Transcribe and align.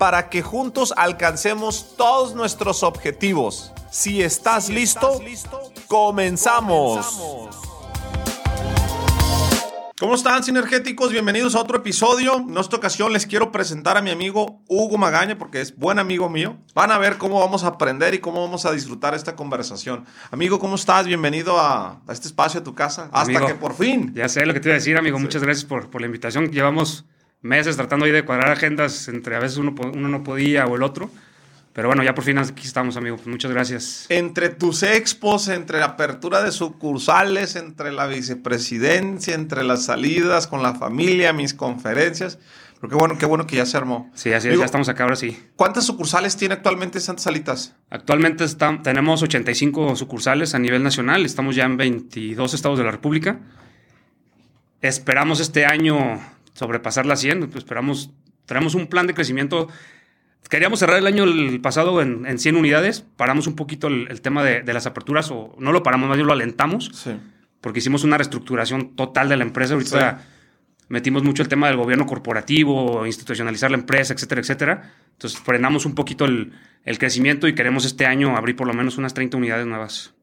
para 0.00 0.30
que 0.30 0.40
juntos 0.40 0.94
alcancemos 0.96 1.94
todos 1.94 2.34
nuestros 2.34 2.82
objetivos. 2.82 3.70
Si 3.90 4.22
estás, 4.22 4.70
listo, 4.70 5.20
comenzamos. 5.88 7.50
¿Cómo 9.98 10.14
están, 10.14 10.42
sinergéticos? 10.42 11.12
Bienvenidos 11.12 11.54
a 11.54 11.60
otro 11.60 11.76
episodio. 11.76 12.36
En 12.38 12.56
esta 12.56 12.76
ocasión 12.76 13.12
les 13.12 13.26
quiero 13.26 13.52
presentar 13.52 13.98
a 13.98 14.00
mi 14.00 14.08
amigo 14.08 14.62
Hugo 14.68 14.96
Magaña, 14.96 15.36
porque 15.36 15.60
es 15.60 15.76
buen 15.76 15.98
amigo 15.98 16.30
mío. 16.30 16.56
Van 16.74 16.90
a 16.90 16.96
ver 16.96 17.18
cómo 17.18 17.38
vamos 17.38 17.64
a 17.64 17.66
aprender 17.66 18.14
y 18.14 18.20
cómo 18.20 18.40
vamos 18.40 18.64
a 18.64 18.72
disfrutar 18.72 19.12
esta 19.12 19.36
conversación. 19.36 20.06
Amigo, 20.30 20.58
¿cómo 20.58 20.76
estás? 20.76 21.04
Bienvenido 21.04 21.60
a, 21.60 22.00
este 22.08 22.28
espacio, 22.28 22.60
a 22.60 22.64
tu 22.64 22.74
casa. 22.74 23.10
Hasta 23.12 23.46
que 23.46 23.54
por 23.54 23.74
fin. 23.74 24.14
Ya 24.14 24.30
sé 24.30 24.46
lo 24.46 24.54
que 24.54 24.60
te 24.60 24.70
iba 24.70 24.76
a 24.76 24.78
decir, 24.78 24.96
amigo. 24.96 25.18
Muchas 25.18 25.42
gracias 25.42 25.66
por, 25.66 25.90
por, 25.90 26.00
la 26.00 26.06
invitación. 26.06 26.50
Llevamos 26.50 27.04
meses 27.42 27.76
tratando 27.76 28.06
ahí 28.06 28.12
de 28.12 28.24
cuadrar 28.24 28.50
agendas 28.50 29.08
entre 29.08 29.36
a 29.36 29.38
veces 29.38 29.58
uno, 29.58 29.74
uno 29.94 30.08
no 30.08 30.22
podía 30.22 30.66
o 30.66 30.76
el 30.76 30.82
otro. 30.82 31.10
Pero 31.72 31.86
bueno, 31.86 32.02
ya 32.02 32.14
por 32.14 32.24
fin 32.24 32.36
aquí 32.36 32.66
estamos, 32.66 32.96
amigo. 32.96 33.16
Pues 33.16 33.28
muchas 33.28 33.52
gracias. 33.52 34.06
Entre 34.08 34.48
tus 34.48 34.82
expos, 34.82 35.48
entre 35.48 35.78
la 35.78 35.86
apertura 35.86 36.42
de 36.42 36.50
sucursales, 36.50 37.54
entre 37.54 37.92
la 37.92 38.06
vicepresidencia, 38.06 39.34
entre 39.34 39.62
las 39.62 39.84
salidas 39.84 40.48
con 40.48 40.62
la 40.62 40.74
familia, 40.74 41.32
mis 41.32 41.54
conferencias. 41.54 42.38
Pero 42.80 42.90
qué 42.90 42.96
bueno, 42.96 43.18
qué 43.18 43.26
bueno 43.26 43.46
que 43.46 43.56
ya 43.56 43.66
se 43.66 43.76
armó. 43.76 44.10
Sí, 44.14 44.32
así 44.32 44.48
es, 44.48 44.58
ya 44.58 44.64
estamos 44.64 44.88
acá 44.88 45.04
ahora 45.04 45.14
sí. 45.14 45.38
¿Cuántas 45.54 45.84
sucursales 45.84 46.36
tiene 46.36 46.54
actualmente 46.54 46.98
Santa 46.98 47.22
Salitas? 47.22 47.76
Actualmente 47.88 48.44
tenemos 48.82 49.22
85 49.22 49.96
sucursales 49.96 50.54
a 50.54 50.58
nivel 50.58 50.82
nacional. 50.82 51.24
Estamos 51.24 51.54
ya 51.54 51.64
en 51.64 51.76
22 51.76 52.54
estados 52.54 52.78
de 52.78 52.84
la 52.84 52.90
República. 52.90 53.38
Esperamos 54.80 55.40
este 55.40 55.66
año 55.66 56.20
sobrepasar 56.60 57.06
las 57.06 57.20
100. 57.20 57.48
Pues 57.48 57.56
esperamos, 57.64 58.10
tenemos 58.46 58.74
un 58.74 58.86
plan 58.86 59.06
de 59.06 59.14
crecimiento 59.14 59.68
Queríamos 60.48 60.80
cerrar 60.80 60.98
el 60.98 61.06
año 61.06 61.24
el 61.24 61.60
pasado 61.60 62.02
en, 62.02 62.26
en 62.26 62.38
100 62.38 62.56
unidades, 62.56 63.04
paramos 63.16 63.46
un 63.46 63.54
poquito 63.54 63.86
el, 63.86 64.20
tema 64.20 64.42
de, 64.42 64.72
las 64.72 64.86
aperturas, 64.86 65.30
o 65.30 65.54
no 65.58 65.70
lo 65.70 65.82
paramos, 65.82 66.08
más 66.08 66.16
bien 66.16 66.26
lo 66.26 66.32
alentamos, 66.32 67.08
porque 67.60 67.78
hicimos 67.78 68.02
una 68.02 68.16
reestructuración 68.16 68.96
total 68.96 69.28
de 69.28 69.36
la 69.36 69.44
empresa. 69.44 69.74
Ahorita 69.74 70.24
metimos 70.88 71.22
mucho 71.22 71.42
el 71.42 71.48
tema 71.48 71.68
del 71.68 71.76
gobierno 71.76 72.04
corporativo, 72.04 73.06
institucionalizar 73.06 73.70
la 73.70 73.76
empresa, 73.76 74.12
etcétera, 74.12 74.40
etcétera. 74.40 74.94
Entonces 75.12 75.38
frenamos 75.38 75.86
un 75.86 75.94
poquito 75.94 76.24
el, 76.24 76.52
el 76.84 76.98
crecimiento 76.98 77.46
y 77.46 77.54
queremos 77.54 77.84
este 77.84 78.06
año 78.06 78.36
abrir 78.36 78.56
por 78.56 78.66
lo 78.66 78.74
menos 78.74 78.98
unas 78.98 79.14
30 79.14 79.36
unidades 79.36 79.66
nuevas. 79.66 80.14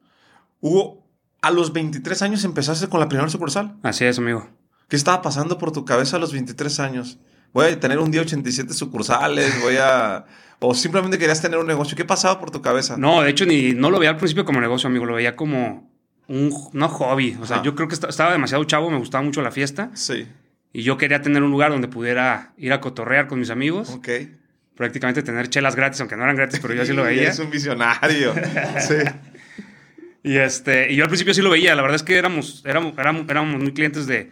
Hugo, 0.59 1.07
a 1.41 1.51
los 1.51 1.71
23 1.71 2.21
años 2.23 2.43
empezaste 2.43 2.89
con 2.89 2.99
la 2.99 3.07
primera 3.07 3.29
sucursal. 3.29 3.77
Así 3.81 4.03
es, 4.03 4.17
amigo. 4.17 4.49
¿Qué 4.87 4.95
estaba 4.95 5.21
pasando 5.21 5.57
por 5.57 5.71
tu 5.71 5.85
cabeza 5.85 6.17
a 6.17 6.19
los 6.19 6.31
23 6.33 6.79
años? 6.79 7.19
voy 7.53 7.65
a 7.65 7.79
tener 7.79 7.99
un 7.99 8.11
día 8.11 8.21
87 8.21 8.73
sucursales, 8.73 9.61
voy 9.61 9.77
a... 9.77 10.25
O 10.59 10.73
simplemente 10.73 11.17
querías 11.19 11.41
tener 11.41 11.59
un 11.59 11.67
negocio. 11.67 11.95
¿Qué 11.95 12.05
pasaba 12.05 12.39
por 12.39 12.49
tu 12.49 12.61
cabeza? 12.61 12.97
No, 12.97 13.21
de 13.21 13.29
hecho, 13.29 13.45
ni, 13.45 13.73
no 13.73 13.91
lo 13.91 13.99
veía 13.99 14.09
al 14.09 14.17
principio 14.17 14.43
como 14.43 14.59
negocio, 14.59 14.89
amigo. 14.89 15.05
Lo 15.05 15.13
veía 15.13 15.35
como 15.35 15.91
un 16.27 16.51
no 16.73 16.89
hobby. 16.89 17.37
O 17.39 17.45
sea, 17.45 17.61
yo 17.61 17.75
creo 17.75 17.87
que 17.87 17.93
estaba 17.93 18.31
demasiado 18.31 18.63
chavo, 18.63 18.89
me 18.89 18.97
gustaba 18.97 19.23
mucho 19.23 19.43
la 19.43 19.51
fiesta. 19.51 19.91
Sí. 19.93 20.27
Y 20.73 20.81
yo 20.81 20.97
quería 20.97 21.21
tener 21.21 21.43
un 21.43 21.51
lugar 21.51 21.71
donde 21.71 21.87
pudiera 21.87 22.53
ir 22.57 22.73
a 22.73 22.81
cotorrear 22.81 23.27
con 23.27 23.39
mis 23.39 23.51
amigos. 23.51 23.89
Ok. 23.89 24.09
Prácticamente 24.75 25.21
tener 25.21 25.47
chelas 25.47 25.75
gratis, 25.75 25.99
aunque 26.01 26.15
no 26.15 26.23
eran 26.23 26.35
gratis, 26.35 26.59
pero 26.59 26.73
yo 26.73 26.81
así 26.81 26.93
lo 26.93 27.03
veía. 27.03 27.29
Es 27.29 27.37
un 27.37 27.51
visionario. 27.51 28.33
sí. 28.79 28.95
Y, 30.23 30.35
este, 30.39 30.91
y 30.91 30.97
yo 30.97 31.03
al 31.03 31.09
principio 31.09 31.33
sí 31.33 31.41
lo 31.41 31.49
veía. 31.49 31.73
La 31.73 31.81
verdad 31.83 31.95
es 31.95 32.03
que 32.03 32.17
éramos, 32.17 32.61
éramos, 32.65 32.95
éramos 32.97 33.61
muy 33.61 33.71
clientes 33.71 34.07
de, 34.07 34.29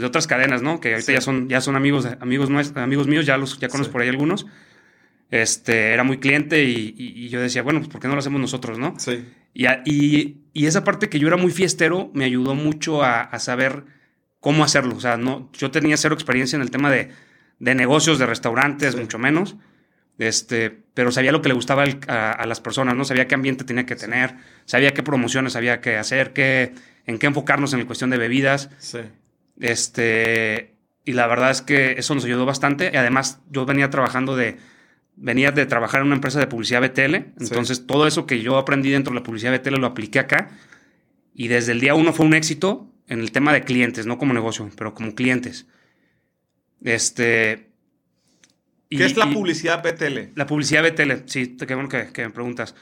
de 0.00 0.06
otras 0.06 0.26
cadenas, 0.26 0.62
¿no? 0.62 0.80
Que 0.80 0.94
ahorita 0.94 1.12
ya 1.12 1.20
son, 1.20 1.48
ya 1.48 1.60
son 1.60 1.76
amigos, 1.76 2.06
amigos, 2.20 2.50
amigos 2.76 3.06
míos, 3.06 3.26
ya 3.26 3.36
los 3.36 3.58
ya 3.58 3.68
conozco 3.68 3.92
por 3.92 4.02
ahí 4.02 4.08
algunos. 4.08 4.46
Este, 5.30 5.92
era 5.92 6.04
muy 6.04 6.18
cliente 6.18 6.64
y, 6.64 7.28
yo 7.28 7.40
decía, 7.40 7.62
bueno, 7.62 7.80
pues 7.80 7.90
¿por 7.90 8.00
qué 8.00 8.08
no 8.08 8.14
lo 8.14 8.20
hacemos 8.20 8.40
nosotros, 8.40 8.78
no? 8.78 8.94
Sí. 8.98 9.26
Y, 9.54 9.66
y, 10.54 10.66
esa 10.66 10.84
parte 10.84 11.08
que 11.08 11.18
yo 11.18 11.28
era 11.28 11.36
muy 11.36 11.52
fiestero 11.52 12.10
me 12.14 12.24
ayudó 12.24 12.54
mucho 12.54 13.02
a, 13.02 13.38
saber 13.38 13.84
cómo 14.40 14.64
hacerlo. 14.64 14.96
O 14.96 15.00
sea, 15.00 15.16
no, 15.16 15.50
yo 15.52 15.70
tenía 15.70 15.96
cero 15.96 16.14
experiencia 16.14 16.56
en 16.56 16.62
el 16.62 16.70
tema 16.70 16.90
de, 16.90 17.10
negocios, 17.58 18.18
de 18.18 18.26
restaurantes, 18.26 18.96
mucho 18.96 19.18
menos. 19.18 19.56
Este, 20.18 20.70
pero 20.94 21.12
sabía 21.12 21.30
lo 21.30 21.42
que 21.42 21.48
le 21.48 21.54
gustaba 21.54 21.84
a, 22.08 22.46
las 22.46 22.60
personas, 22.60 22.96
¿no? 22.96 23.04
Sabía 23.04 23.28
qué 23.28 23.34
ambiente 23.34 23.64
tenía 23.64 23.86
que 23.86 23.96
tener, 23.96 24.34
sabía 24.64 24.92
qué 24.94 25.02
promociones 25.02 25.56
había 25.56 25.80
que 25.80 25.96
hacer, 25.96 26.32
qué, 26.32 26.72
en 27.06 27.18
qué 27.18 27.26
enfocarnos 27.26 27.72
en 27.72 27.80
la 27.80 27.86
cuestión 27.86 28.10
de 28.10 28.18
bebidas. 28.18 28.70
Sí. 28.78 29.00
Este, 29.60 30.74
y 31.04 31.12
la 31.12 31.26
verdad 31.26 31.50
es 31.50 31.62
que 31.62 31.92
eso 31.92 32.14
nos 32.14 32.24
ayudó 32.24 32.46
bastante. 32.46 32.90
Y 32.92 32.96
además, 32.96 33.40
yo 33.50 33.66
venía 33.66 33.90
trabajando 33.90 34.36
de, 34.36 34.58
venía 35.16 35.50
de 35.50 35.66
trabajar 35.66 36.00
en 36.00 36.06
una 36.06 36.16
empresa 36.16 36.38
de 36.38 36.46
publicidad 36.46 36.82
BTL. 36.82 37.14
Entonces, 37.40 37.86
todo 37.86 38.06
eso 38.06 38.26
que 38.26 38.40
yo 38.40 38.58
aprendí 38.58 38.90
dentro 38.90 39.12
de 39.12 39.20
la 39.20 39.24
publicidad 39.24 39.58
BTL 39.58 39.76
lo 39.76 39.86
apliqué 39.86 40.18
acá. 40.18 40.50
Y 41.34 41.48
desde 41.48 41.72
el 41.72 41.80
día 41.80 41.94
uno 41.94 42.12
fue 42.12 42.26
un 42.26 42.34
éxito 42.34 42.92
en 43.08 43.20
el 43.20 43.32
tema 43.32 43.52
de 43.52 43.62
clientes, 43.62 44.06
no 44.06 44.18
como 44.18 44.34
negocio, 44.34 44.68
pero 44.76 44.94
como 44.94 45.14
clientes. 45.14 45.66
Este. 46.84 47.68
¿Qué 48.90 49.04
es 49.04 49.16
la 49.16 49.30
publicidad 49.30 49.82
BTL? 49.82 50.32
La 50.34 50.46
publicidad 50.46 50.82
BTL, 50.82 51.26
sí, 51.26 51.56
qué 51.56 51.74
bueno 51.74 51.88
que, 51.88 52.10
me 52.16 52.30
preguntas. 52.30 52.74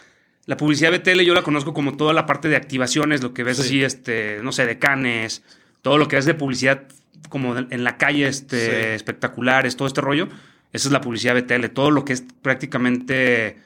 La 0.45 0.57
publicidad 0.57 0.93
BTL 0.93 1.21
yo 1.23 1.35
la 1.35 1.43
conozco 1.43 1.75
como 1.75 1.97
toda 1.97 2.13
la 2.13 2.27
parte 2.27 2.49
de 2.49 2.57
activaciones, 2.57 3.23
lo 3.23 3.35
que 3.35 3.43
ves 3.43 3.59
así, 3.59 3.83
este, 3.83 4.39
no 4.43 4.53
sé, 4.53 4.67
de 4.67 4.79
canes, 4.79 5.43
todo 5.83 5.99
lo 5.99 6.09
que 6.09 6.17
es 6.17 6.25
de 6.25 6.35
publicidad 6.35 6.83
como 7.29 7.57
en 7.57 7.85
la 7.85 7.97
calle, 7.97 8.29
este, 8.29 8.95
espectaculares, 8.95 9.77
todo 9.77 9.89
este 9.89 10.01
rollo, 10.01 10.29
esa 10.73 10.89
es 10.89 10.93
la 10.93 11.01
publicidad 11.01 11.35
BTL, 11.35 11.67
todo 11.69 11.91
lo 11.91 12.05
que 12.05 12.13
es 12.13 12.25
prácticamente 12.43 13.57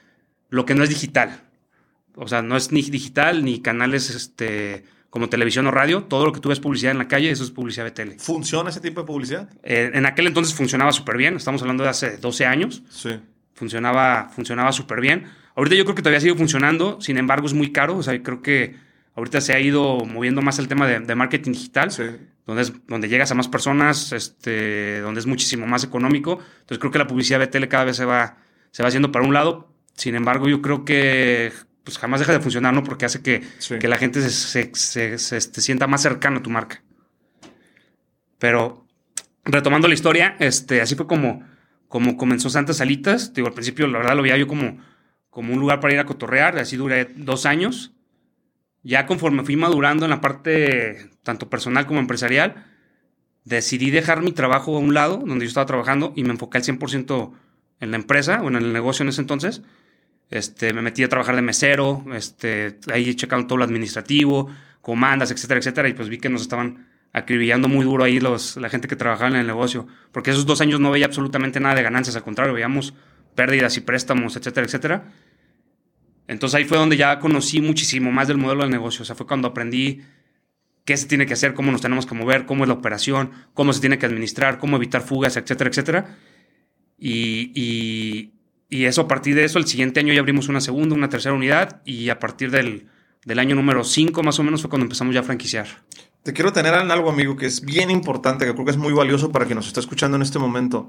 lo 0.49 0.65
que 0.65 0.75
no 0.75 0.83
es 0.83 0.89
digital. 0.89 1.41
O 2.15 2.27
sea, 2.27 2.41
no 2.41 2.57
es 2.57 2.71
ni 2.71 2.81
digital 2.81 3.43
ni 3.43 3.61
canales 3.61 4.09
este, 4.09 4.83
como 5.09 5.29
televisión 5.29 5.67
o 5.67 5.71
radio, 5.71 6.03
todo 6.03 6.25
lo 6.25 6.33
que 6.33 6.39
tú 6.39 6.49
ves 6.49 6.59
publicidad 6.59 6.91
en 6.91 6.97
la 6.97 7.07
calle, 7.07 7.31
eso 7.31 7.43
es 7.43 7.51
publicidad 7.51 7.85
BTL. 7.91 8.19
¿Funciona 8.19 8.69
ese 8.69 8.79
tipo 8.79 9.01
de 9.01 9.07
publicidad? 9.07 9.49
Eh, 9.63 9.91
en 9.93 10.05
aquel 10.05 10.27
entonces 10.27 10.53
funcionaba 10.53 10.91
súper 10.91 11.17
bien, 11.17 11.35
estamos 11.35 11.61
hablando 11.61 11.83
de 11.83 11.89
hace 11.89 12.17
12 12.17 12.45
años. 12.45 12.83
Sí. 12.89 13.19
Funcionaba, 13.53 14.29
funcionaba 14.33 14.71
súper 14.71 15.01
bien. 15.01 15.25
Ahorita 15.55 15.75
yo 15.75 15.83
creo 15.83 15.95
que 15.95 16.01
todavía 16.01 16.21
sigue 16.21 16.35
funcionando, 16.35 16.99
sin 17.01 17.17
embargo 17.17 17.45
es 17.45 17.53
muy 17.53 17.71
caro, 17.71 17.97
o 17.97 18.03
sea, 18.03 18.21
creo 18.23 18.41
que 18.41 18.75
Ahorita 19.15 19.41
se 19.41 19.53
ha 19.53 19.59
ido 19.59 20.05
moviendo 20.05 20.41
más 20.41 20.57
el 20.59 20.67
tema 20.67 20.87
de, 20.87 21.15
marketing 21.15 21.51
digital, 21.51 21.89
donde, 22.45 22.61
es, 22.61 22.73
donde 22.87 23.09
llegas 23.09 23.31
a 23.31 23.35
más 23.35 23.49
personas, 23.49 24.13
este, 24.13 25.01
donde 25.01 25.19
es 25.19 25.25
muchísimo 25.25 25.67
más 25.67 25.83
económico. 25.83 26.39
Entonces 26.61 26.79
creo 26.79 26.91
que 26.91 26.99
la 26.99 27.07
publicidad 27.07 27.39
de 27.39 27.47
tele 27.47 27.67
cada 27.67 27.83
vez 27.83 27.97
se 27.97 28.05
va, 28.05 28.37
se 28.71 28.83
va 28.83 28.87
haciendo 28.87 29.11
para 29.11 29.25
un 29.25 29.33
lado. 29.33 29.73
Sin 29.95 30.15
embargo, 30.15 30.47
yo 30.47 30.61
creo 30.61 30.85
que 30.85 31.51
pues 31.83 31.97
jamás 31.97 32.19
deja 32.19 32.31
de 32.31 32.39
funcionar, 32.39 32.73
¿no? 32.73 32.83
Porque 32.83 33.05
hace 33.05 33.21
que, 33.21 33.43
que 33.79 33.87
la 33.87 33.97
gente 33.97 34.21
se, 34.21 34.71
se, 34.73 35.17
se, 35.17 35.37
este, 35.37 35.61
sienta 35.61 35.87
más 35.87 36.01
cercano 36.01 36.39
a 36.39 36.43
tu 36.43 36.49
marca. 36.49 36.81
Pero 38.37 38.87
retomando 39.43 39.87
la 39.87 39.93
historia, 39.93 40.35
este, 40.39 40.81
así 40.81 40.95
fue 40.95 41.07
como, 41.07 41.43
como 41.87 42.17
comenzó 42.17 42.49
Santas 42.49 42.77
Salitas. 42.77 43.33
Digo, 43.33 43.47
al 43.47 43.53
principio, 43.53 43.87
la 43.87 43.97
verdad, 43.97 44.15
lo 44.15 44.23
veía 44.23 44.37
yo 44.37 44.47
como, 44.47 44.77
como 45.29 45.53
un 45.53 45.59
lugar 45.59 45.79
para 45.79 45.93
ir 45.93 45.99
a 45.99 46.05
cotorrear. 46.05 46.57
Así 46.57 46.77
duré 46.77 47.05
dos 47.15 47.45
años. 47.45 47.93
Ya 48.83 49.05
conforme 49.05 49.43
fui 49.43 49.55
madurando 49.55 50.05
en 50.05 50.09
la 50.09 50.21
parte 50.21 51.09
tanto 51.23 51.49
personal 51.49 51.85
como 51.85 51.99
empresarial, 51.99 52.65
decidí 53.45 53.91
dejar 53.91 54.21
mi 54.21 54.31
trabajo 54.31 54.75
a 54.75 54.79
un 54.79 54.93
lado, 54.93 55.17
donde 55.17 55.45
yo 55.45 55.49
estaba 55.49 55.65
trabajando, 55.65 56.13
y 56.15 56.23
me 56.23 56.31
enfoqué 56.31 56.57
al 56.57 56.63
100% 56.63 57.31
en 57.79 57.91
la 57.91 57.97
empresa 57.97 58.41
o 58.41 58.47
en 58.47 58.55
el 58.55 58.73
negocio 58.73 59.03
en 59.03 59.09
ese 59.09 59.21
entonces. 59.21 59.61
Este, 60.29 60.73
me 60.73 60.81
metí 60.81 61.03
a 61.03 61.09
trabajar 61.09 61.35
de 61.35 61.41
mesero, 61.41 62.05
este, 62.13 62.79
ahí 62.91 63.13
checando 63.15 63.47
todo 63.47 63.57
lo 63.57 63.65
administrativo, 63.65 64.49
comandas, 64.81 65.31
etcétera, 65.31 65.59
etcétera, 65.59 65.89
y 65.89 65.93
pues 65.93 66.09
vi 66.09 66.17
que 66.17 66.29
nos 66.29 66.41
estaban 66.41 66.87
acribillando 67.13 67.67
muy 67.67 67.83
duro 67.83 68.05
ahí 68.05 68.19
los, 68.19 68.55
la 68.55 68.69
gente 68.69 68.87
que 68.87 68.95
trabajaba 68.95 69.29
en 69.29 69.35
el 69.35 69.47
negocio, 69.47 69.87
porque 70.13 70.31
esos 70.31 70.45
dos 70.45 70.61
años 70.61 70.79
no 70.79 70.91
veía 70.91 71.05
absolutamente 71.05 71.59
nada 71.59 71.75
de 71.75 71.83
ganancias, 71.83 72.15
al 72.15 72.23
contrario, 72.23 72.53
veíamos 72.53 72.93
pérdidas 73.35 73.75
y 73.77 73.81
préstamos, 73.81 74.35
etcétera, 74.35 74.65
etcétera. 74.65 75.11
Entonces 76.31 76.55
ahí 76.55 76.63
fue 76.63 76.77
donde 76.77 76.95
ya 76.95 77.19
conocí 77.19 77.59
muchísimo 77.59 78.09
más 78.09 78.29
del 78.29 78.37
modelo 78.37 78.61
del 78.61 78.71
negocio. 78.71 79.01
O 79.01 79.05
sea, 79.05 79.17
fue 79.17 79.27
cuando 79.27 79.49
aprendí 79.49 79.99
qué 80.85 80.95
se 80.95 81.05
tiene 81.05 81.25
que 81.25 81.33
hacer, 81.33 81.53
cómo 81.53 81.73
nos 81.73 81.81
tenemos 81.81 82.05
que 82.05 82.15
mover, 82.15 82.45
cómo 82.45 82.63
es 82.63 82.69
la 82.69 82.75
operación, 82.75 83.31
cómo 83.53 83.73
se 83.73 83.81
tiene 83.81 83.97
que 83.97 84.05
administrar, 84.05 84.57
cómo 84.57 84.77
evitar 84.77 85.01
fugas, 85.01 85.35
etcétera, 85.35 85.69
etcétera. 85.69 86.17
Y, 86.97 88.31
Y 88.69 88.85
eso, 88.85 89.01
a 89.01 89.07
partir 89.09 89.35
de 89.35 89.43
eso, 89.43 89.59
el 89.59 89.67
siguiente 89.67 89.99
año 89.99 90.13
ya 90.13 90.21
abrimos 90.21 90.47
una 90.47 90.61
segunda, 90.61 90.95
una 90.95 91.09
tercera 91.09 91.35
unidad 91.35 91.81
y 91.83 92.07
a 92.07 92.17
partir 92.17 92.49
del, 92.49 92.87
del 93.25 93.37
año 93.37 93.53
número 93.53 93.83
5 93.83 94.23
más 94.23 94.39
o 94.39 94.43
menos 94.43 94.61
fue 94.61 94.69
cuando 94.69 94.85
empezamos 94.85 95.13
ya 95.13 95.19
a 95.19 95.23
franquiciar. 95.23 95.67
Te 96.23 96.31
quiero 96.31 96.53
tener 96.53 96.73
en 96.75 96.91
algo, 96.91 97.09
amigo, 97.09 97.35
que 97.35 97.47
es 97.47 97.59
bien 97.59 97.91
importante, 97.91 98.45
que 98.45 98.53
creo 98.53 98.63
que 98.63 98.71
es 98.71 98.77
muy 98.77 98.93
valioso 98.93 99.33
para 99.33 99.43
quien 99.43 99.57
nos 99.57 99.67
está 99.67 99.81
escuchando 99.81 100.15
en 100.15 100.23
este 100.23 100.39
momento, 100.39 100.87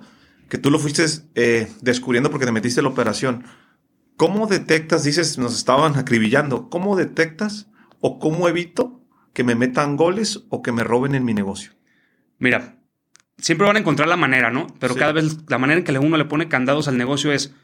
que 0.49 0.59
tú 0.59 0.71
lo 0.71 0.79
fuiste 0.79 1.05
eh, 1.35 1.67
descubriendo 1.81 2.31
porque 2.31 2.47
te 2.47 2.53
metiste 2.53 2.79
en 2.79 2.85
la 2.85 2.91
operación. 2.91 3.45
¿Cómo 4.17 4.47
detectas, 4.47 5.05
dices, 5.05 5.39
nos 5.39 5.57
estaban 5.57 5.97
acribillando, 5.97 6.69
cómo 6.69 6.97
detectas 6.97 7.69
o 8.01 8.19
cómo 8.19 8.49
evito 8.49 9.01
que 9.33 9.45
me 9.45 9.55
metan 9.55 9.97
goles 9.97 10.45
o 10.49 10.63
que 10.63 10.73
me 10.73 10.85
roben 10.85 11.15
en 11.15 11.25
mi 11.25 11.35
negocio? 11.35 11.73
Mira, 12.39 12.77
siempre 13.39 13.67
van 13.67 13.77
a 13.77 13.81
encontrar 13.81 14.09
la 14.09 14.17
manera, 14.17 14.51
¿no? 14.51 14.67
Pero 14.79 14.95
cada 14.95 15.13
vez 15.13 15.39
la 15.49 15.59
manera 15.59 15.79
en 15.79 15.85
que 15.85 15.99
uno 15.99 16.17
le 16.17 16.25
pone 16.25 16.49
candados 16.49 16.89
al 16.89 16.97
negocio 16.97 17.33
es 17.33 17.55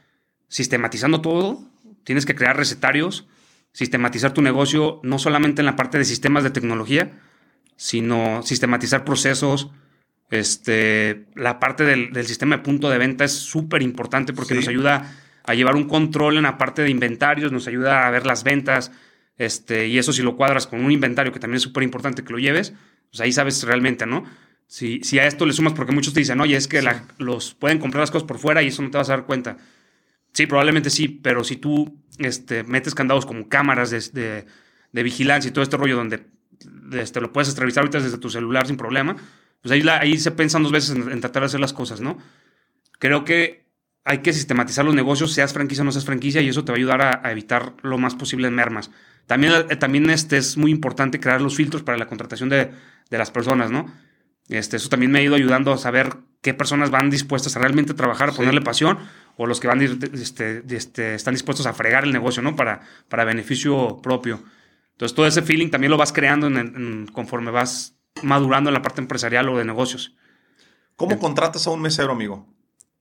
sistematizando 0.49 1.21
todo, 1.21 1.63
tienes 2.05 2.27
que 2.27 2.35
crear 2.35 2.57
recetarios, 2.57 3.29
sistematizar 3.73 4.33
tu 4.33 4.43
negocio 4.43 5.01
no 5.03 5.19
solamente 5.19 5.61
en 5.63 5.67
la 5.67 5.77
parte 5.77 5.99
de 5.99 6.05
sistemas 6.05 6.43
de 6.43 6.51
tecnología, 6.51 7.21
sino 7.77 8.43
sistematizar 8.43 9.05
procesos. 9.05 9.71
Este, 10.31 11.27
la 11.35 11.59
parte 11.59 11.85
del, 11.85 12.27
sistema 12.27 12.57
de 12.57 12.63
punto 12.63 12.91
de 12.91 12.99
venta 12.99 13.25
es 13.25 13.33
súper 13.33 13.83
importante 13.83 14.33
porque 14.33 14.55
nos 14.55 14.69
ayuda 14.69 15.15
a 15.49 15.55
llevar 15.55 15.77
un 15.77 15.89
control 15.89 16.37
en 16.37 16.43
la 16.43 16.59
parte 16.59 16.83
de 16.83 16.91
inventarios, 16.91 17.51
nos 17.53 17.67
ayuda 17.67 18.07
a 18.07 18.11
ver 18.11 18.27
las 18.27 18.45
ventas, 18.45 18.93
este, 19.39 19.87
y 19.87 19.97
eso 19.99 20.13
si 20.13 20.23
lo 20.23 20.37
cuadras 20.37 20.67
con 20.67 20.85
un 20.85 20.93
inventario 20.93 21.33
que 21.33 21.41
también 21.41 21.57
es 21.57 21.63
súper 21.63 21.83
importante 21.83 22.23
que 22.23 22.33
lo 22.33 22.39
lleves, 22.39 22.75
pues 23.11 23.21
ahí 23.21 23.33
sabes 23.33 23.63
realmente, 23.63 24.05
¿no? 24.05 24.25
Si, 24.67 25.01
si 25.03 25.19
a 25.19 25.27
esto 25.27 25.47
le 25.47 25.55
sumas, 25.55 25.73
porque 25.73 25.93
muchos 25.93 26.13
te 26.13 26.21
dicen, 26.21 26.39
oye, 26.41 26.55
es 26.55 26.69
que 26.69 26.83
los 27.17 27.55
pueden 27.55 27.79
comprar 27.79 28.03
las 28.03 28.11
cosas 28.11 28.29
por 28.29 28.39
fuera 28.39 28.63
y 28.63 28.67
eso 28.67 28.83
no 28.83 28.91
te 28.91 28.99
vas 28.99 29.09
a 29.09 29.13
dar 29.13 29.25
cuenta. 29.25 29.57
Sí, 30.35 30.47
probablemente 30.47 30.91
sí, 30.91 31.09
pero 31.09 31.43
si 31.45 31.57
tú 31.57 31.99
este, 32.19 32.65
metes 32.65 32.95
candados 32.95 33.25
como 33.25 33.49
cámaras 33.49 33.91
de, 34.13 34.45
vigilancia 34.93 35.49
y 35.49 35.53
todo 35.53 35.63
este 35.63 35.79
rollo 35.79 35.97
donde 35.97 36.27
este, 36.93 37.23
lo 37.23 37.33
puedes 37.33 37.57
revisar 37.57 37.85
ahorita 37.85 38.01
desde 38.01 38.19
tu 38.19 38.29
celular 38.29 38.67
sin 38.67 38.77
problema, 38.77 39.17
pues 39.63 39.73
ahí, 39.73 39.83
ahí 39.89 40.19
se 40.19 40.33
piensan 40.33 40.63
dos 40.63 40.73
veces 40.73 40.91
en, 40.91 41.21
tratar 41.21 41.43
de 41.43 41.47
hacer 41.47 41.61
las 41.61 41.73
cosas, 41.73 42.03
¿no? 42.03 42.19
Creo 42.99 43.25
que 43.25 43.68
hay 44.05 44.19
que 44.19 44.33
sistematizar 44.33 44.85
los 44.85 44.95
negocios, 44.95 45.33
seas 45.33 45.53
franquicia 45.53 45.83
o 45.83 45.85
no 45.85 45.93
seas 45.93 46.05
franquicia, 46.05 46.41
y 46.41 46.49
eso 46.49 46.65
te 46.65 46.73
va 46.73 46.77
a 46.77 46.79
ayudar 46.79 47.03
a, 47.25 47.31
evitar 47.31 47.75
lo 47.83 47.99
más 47.99 48.15
posible 48.15 48.51
mermas. 48.51 48.91
También, 49.27 49.53
eh, 49.69 49.77
también 49.77 50.09
este, 50.11 50.39
es 50.39 50.57
muy 50.57 50.71
importante 50.71 51.21
crear 51.21 51.41
los 51.41 51.57
filtros 51.57 51.83
para 51.83 51.99
la 51.99 52.07
contratación 52.07 52.49
de, 52.49 52.71
de 53.11 53.19
las 53.19 53.31
personas, 53.31 53.71
¿no? 53.71 53.93
Este, 54.49 54.77
eso 54.79 54.89
también 54.89 55.13
me 55.13 55.19
ha 55.19 55.23
ido 55.23 55.35
ayudando 55.35 55.73
a 55.73 55.79
saber 55.79 56.17
qué 56.41 56.55
personas 56.55 56.91
van 56.91 57.11
dispuestas 57.11 57.57
a 57.57 57.61
realmente 57.61 57.93
trabajar, 57.95 58.31
a 58.31 58.33
ponerle 58.33 58.63
pasión, 58.63 58.99
o 59.37 59.47
los 59.47 59.61
que 59.61 59.69
van 59.69 59.83
este, 59.83 60.63
este, 60.69 61.15
están 61.15 61.35
dispuestos 61.35 61.67
a 61.67 61.75
fregar 61.75 62.05
el 62.05 62.13
negocio, 62.13 62.43
¿no? 62.43 62.57
Para, 62.57 62.81
para 63.09 63.25
beneficio 63.25 64.01
propio. 64.03 64.43
Entonces, 64.93 65.15
todo 65.15 65.27
ese 65.27 65.43
feeling 65.43 65.69
también 65.69 65.91
lo 65.91 65.97
vas 65.97 66.13
creando 66.13 66.51
conforme 67.13 67.51
vas 67.51 67.97
madurando 68.23 68.71
en 68.71 68.75
la 68.75 68.83
parte 68.83 69.01
empresarial 69.01 69.49
o 69.49 69.59
de 69.59 69.65
negocios. 69.65 70.17
¿Cómo 70.97 71.13
eh, 71.13 71.19
contratas 71.19 71.67
a 71.67 71.71
un 71.71 71.81
mesero, 71.81 72.13
amigo? 72.13 72.53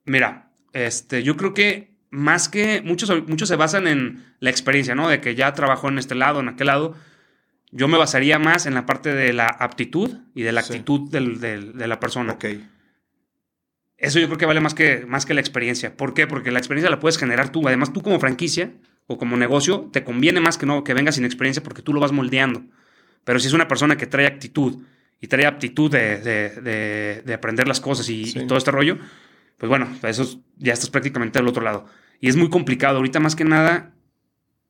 Mira, 0.06 0.47
este, 0.74 1.24
yo 1.24 1.38
creo 1.38 1.54
que 1.54 1.92
más 2.10 2.50
que 2.50 2.82
muchos, 2.82 3.12
muchos 3.28 3.50
se 3.50 3.56
basan 3.56 3.88
en 3.88 4.26
la 4.40 4.50
experiencia, 4.50 4.96
¿no? 4.96 5.10
De 5.10 5.22
que 5.22 5.36
ya 5.36 5.54
trabajó 5.54 5.90
en 5.90 6.00
este 6.00 6.16
lado, 6.16 6.40
en 6.40 6.50
aquel 6.50 6.68
lado. 6.68 6.96
Yo 7.72 7.88
me 7.88 7.98
basaría 7.98 8.40
más 8.40 8.66
en 8.66 8.74
la 8.74 8.86
parte 8.86 9.14
de 9.14 9.34
la 9.34 9.48
aptitud 9.48 10.18
y 10.34 10.44
de 10.44 10.52
la 10.52 10.62
actitud 10.62 11.10
de 11.10 11.88
la 11.88 12.00
persona. 12.00 12.34
Ok. 12.34 12.46
Eso 13.98 14.20
yo 14.20 14.28
creo 14.28 14.38
que 14.38 14.46
vale 14.46 14.62
más 14.62 14.76
que, 14.76 15.06
más 15.08 15.26
que 15.26 15.34
la 15.34 15.42
experiencia. 15.42 15.98
¿Por 15.98 16.14
qué? 16.14 16.28
Porque 16.28 16.52
la 16.52 16.60
experiencia 16.60 16.90
la 16.90 17.00
puedes 17.00 17.18
generar 17.18 17.52
tú. 17.52 17.68
Además, 17.68 17.92
tú 17.94 18.02
como 18.04 18.20
franquicia 18.20 18.74
o 19.08 19.18
como 19.18 19.38
negocio, 19.38 19.90
te 19.92 20.04
conviene 20.04 20.40
más 20.40 20.58
que 20.58 20.66
no 20.66 20.84
que 20.84 20.94
vengas 20.94 21.16
sin 21.16 21.26
experiencia 21.26 21.64
porque 21.64 21.82
tú 21.82 21.94
lo 21.94 22.00
vas 22.00 22.12
moldeando. 22.12 22.64
Pero 23.24 23.40
si 23.40 23.48
es 23.48 23.54
una 23.54 23.68
persona 23.68 23.98
que 23.98 24.06
trae 24.06 24.28
actitud 24.28 24.84
y 25.20 25.28
trae 25.28 25.48
aptitud 25.48 25.92
de, 25.92 27.34
aprender 27.34 27.68
las 27.68 27.82
cosas 27.82 28.08
y, 28.10 28.46
todo 28.48 28.58
este 28.58 28.72
rollo, 28.72 29.00
pues 29.58 29.70
bueno, 29.70 29.88
eso 30.04 30.42
ya 30.58 30.74
estás 30.74 30.90
prácticamente 30.90 31.40
del 31.40 31.48
otro 31.48 31.64
lado. 31.64 31.86
Y 32.20 32.30
es 32.30 32.36
muy 32.36 32.50
complicado. 32.50 32.98
Ahorita 32.98 33.20
más 33.20 33.36
que 33.36 33.44
nada 33.44 33.94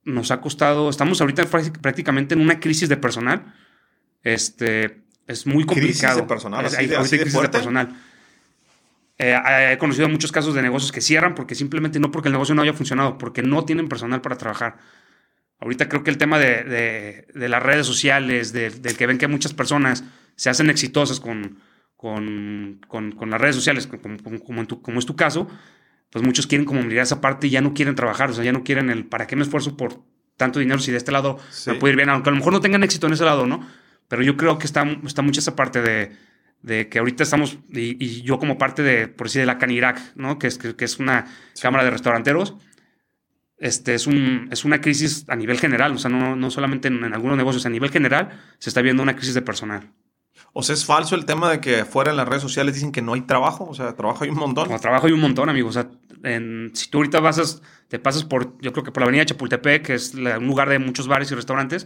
nos 0.04 0.32
ha 0.32 0.40
costado, 0.40 0.90
estamos 0.90 1.20
ahorita 1.20 1.46
prácticamente 1.46 2.34
en 2.34 2.42
una 2.42 2.60
crisis 2.60 2.88
de 2.88 2.98
personal. 2.98 3.54
Este, 4.24 5.02
es 5.28 5.46
muy 5.46 5.66
complicado. 5.66 5.92
Crisis 5.94 6.16
de 6.16 6.24
personal, 6.24 6.66
así 6.66 6.88
crisis 7.20 7.42
de 7.42 7.50
personal. 7.50 7.96
Eh, 9.20 9.36
he 9.72 9.78
conocido 9.78 10.08
muchos 10.08 10.32
casos 10.32 10.54
de 10.54 10.62
negocios 10.62 10.92
que 10.92 11.02
cierran 11.02 11.34
porque 11.34 11.56
simplemente 11.56 12.00
no 12.00 12.12
porque 12.12 12.30
el 12.30 12.34
negocio 12.34 12.56
no 12.56 12.62
haya 12.62 12.74
funcionado, 12.74 13.18
porque 13.18 13.42
no 13.42 13.66
tienen 13.66 13.90
personal 13.90 14.22
para 14.22 14.38
trabajar. 14.38 14.78
Ahorita 15.60 15.90
creo 15.90 16.04
que 16.04 16.12
el 16.12 16.18
tema 16.18 16.38
de, 16.38 17.26
las 17.34 17.64
redes 17.64 17.86
sociales, 17.88 18.54
del 18.54 18.98
que 18.98 19.08
ven 19.08 19.18
que 19.18 19.28
muchas 19.28 19.54
personas 19.54 20.04
se 20.36 20.50
hacen 20.52 20.70
exitosas 20.70 21.20
con, 21.20 21.58
con, 21.98 22.80
las 23.28 23.42
redes 23.42 23.56
sociales, 23.56 23.88
como, 23.88 24.40
como, 24.82 25.00
es 25.00 25.06
tu 25.06 25.16
caso, 25.16 25.48
pues 26.12 26.24
muchos 26.24 26.48
quieren 26.48 26.66
como 26.66 26.82
mirar 26.82 27.04
esa 27.04 27.20
parte 27.20 27.48
y 27.48 27.50
ya 27.50 27.62
no 27.62 27.74
quieren 27.74 27.96
trabajar, 27.96 28.30
o 28.30 28.34
sea, 28.34 28.46
ya 28.46 28.54
no 28.54 28.64
quieren 28.64 28.90
el 28.90 29.06
para 29.06 29.28
qué 29.28 29.36
me 29.36 29.42
esfuerzo 29.42 29.76
por 29.76 30.04
tanto 30.38 30.60
dinero 30.60 30.80
si 30.80 30.92
de 30.92 30.98
este 30.98 31.12
lado 31.12 31.40
me 31.66 31.74
puede 31.74 31.94
ir 31.94 31.98
bien, 31.98 32.10
aunque 32.10 32.30
a 32.30 32.32
lo 32.32 32.38
mejor 32.38 32.54
no 32.54 32.62
tengan 32.62 32.84
éxito 32.84 33.08
en 33.08 33.14
ese 33.14 33.26
lado, 33.26 33.48
¿no? 33.48 33.68
Pero 34.08 34.24
yo 34.24 34.38
creo 34.38 34.58
que 34.58 34.68
está, 34.68 34.84
está 35.06 35.22
mucho 35.22 35.40
esa 35.40 35.56
parte 35.56 35.82
de, 35.82 36.12
de 36.62 36.88
que 36.90 37.00
ahorita 37.00 37.24
estamos, 37.24 37.58
y, 37.70 38.22
yo 38.22 38.40
como 38.40 38.58
parte 38.58 38.84
de, 38.84 39.08
por 39.08 39.28
decir, 39.28 39.42
de 39.42 39.46
la 39.46 39.58
Canirac, 39.58 40.00
¿no? 40.16 40.40
que, 40.40 40.48
es, 40.48 40.58
que, 40.58 40.86
es 40.86 41.00
una 41.00 41.26
cámara 41.62 41.84
de 41.84 41.92
restauranteros, 41.92 42.56
este, 43.58 43.96
es, 43.96 44.06
un, 44.08 44.48
es 44.52 44.66
una 44.66 44.82
crisis 44.82 45.26
a 45.28 45.36
nivel 45.36 45.60
general, 45.60 45.94
o 45.94 45.98
sea, 45.98 46.10
no, 46.10 46.36
no 46.36 46.52
solamente 46.52 46.88
en, 46.88 47.04
algunos 47.14 47.38
negocios, 47.38 47.66
a 47.66 47.70
nivel 47.70 47.90
general 47.90 48.40
se 48.60 48.70
está 48.70 48.82
viendo 48.82 49.04
una 49.04 49.16
crisis 49.16 49.34
de 49.34 49.42
personal. 49.42 49.92
O 50.60 50.64
sea, 50.64 50.74
es 50.74 50.86
falso 50.86 51.14
el 51.14 51.26
tema 51.26 51.52
de 51.52 51.62
que 51.62 51.86
fuera 51.86 52.10
en 52.10 52.18
las 52.18 52.28
redes 52.28 52.42
sociales 52.42 52.74
dicen 52.74 52.92
que 52.92 53.04
no 53.04 53.14
hay 53.14 53.22
trabajo, 53.22 53.68
o 53.70 53.76
sea, 53.76 53.94
trabajo 53.94 54.24
hay 54.24 54.32
un 54.32 54.40
montón. 54.40 54.68
No, 54.70 54.80
trabajo 54.80 55.06
hay 55.06 55.14
un 55.14 55.20
montón, 55.20 55.50
amigo, 55.50 55.70
o 55.70 55.72
sea, 55.72 55.88
si 56.74 56.90
tú 56.90 56.98
ahorita 56.98 57.20
vas 57.20 57.62
te 57.88 58.00
pasas 58.00 58.24
por, 58.24 58.60
yo 58.60 58.74
creo 58.74 58.84
que 58.84 58.92
por 58.92 59.02
la 59.02 59.06
avenida 59.06 59.24
Chapultepec, 59.24 59.86
que 59.86 59.94
es 59.94 60.16
un 60.16 60.48
lugar 60.48 60.68
de 60.70 60.80
muchos 60.80 61.08
bares 61.08 61.30
y 61.32 61.36
restaurantes, 61.36 61.86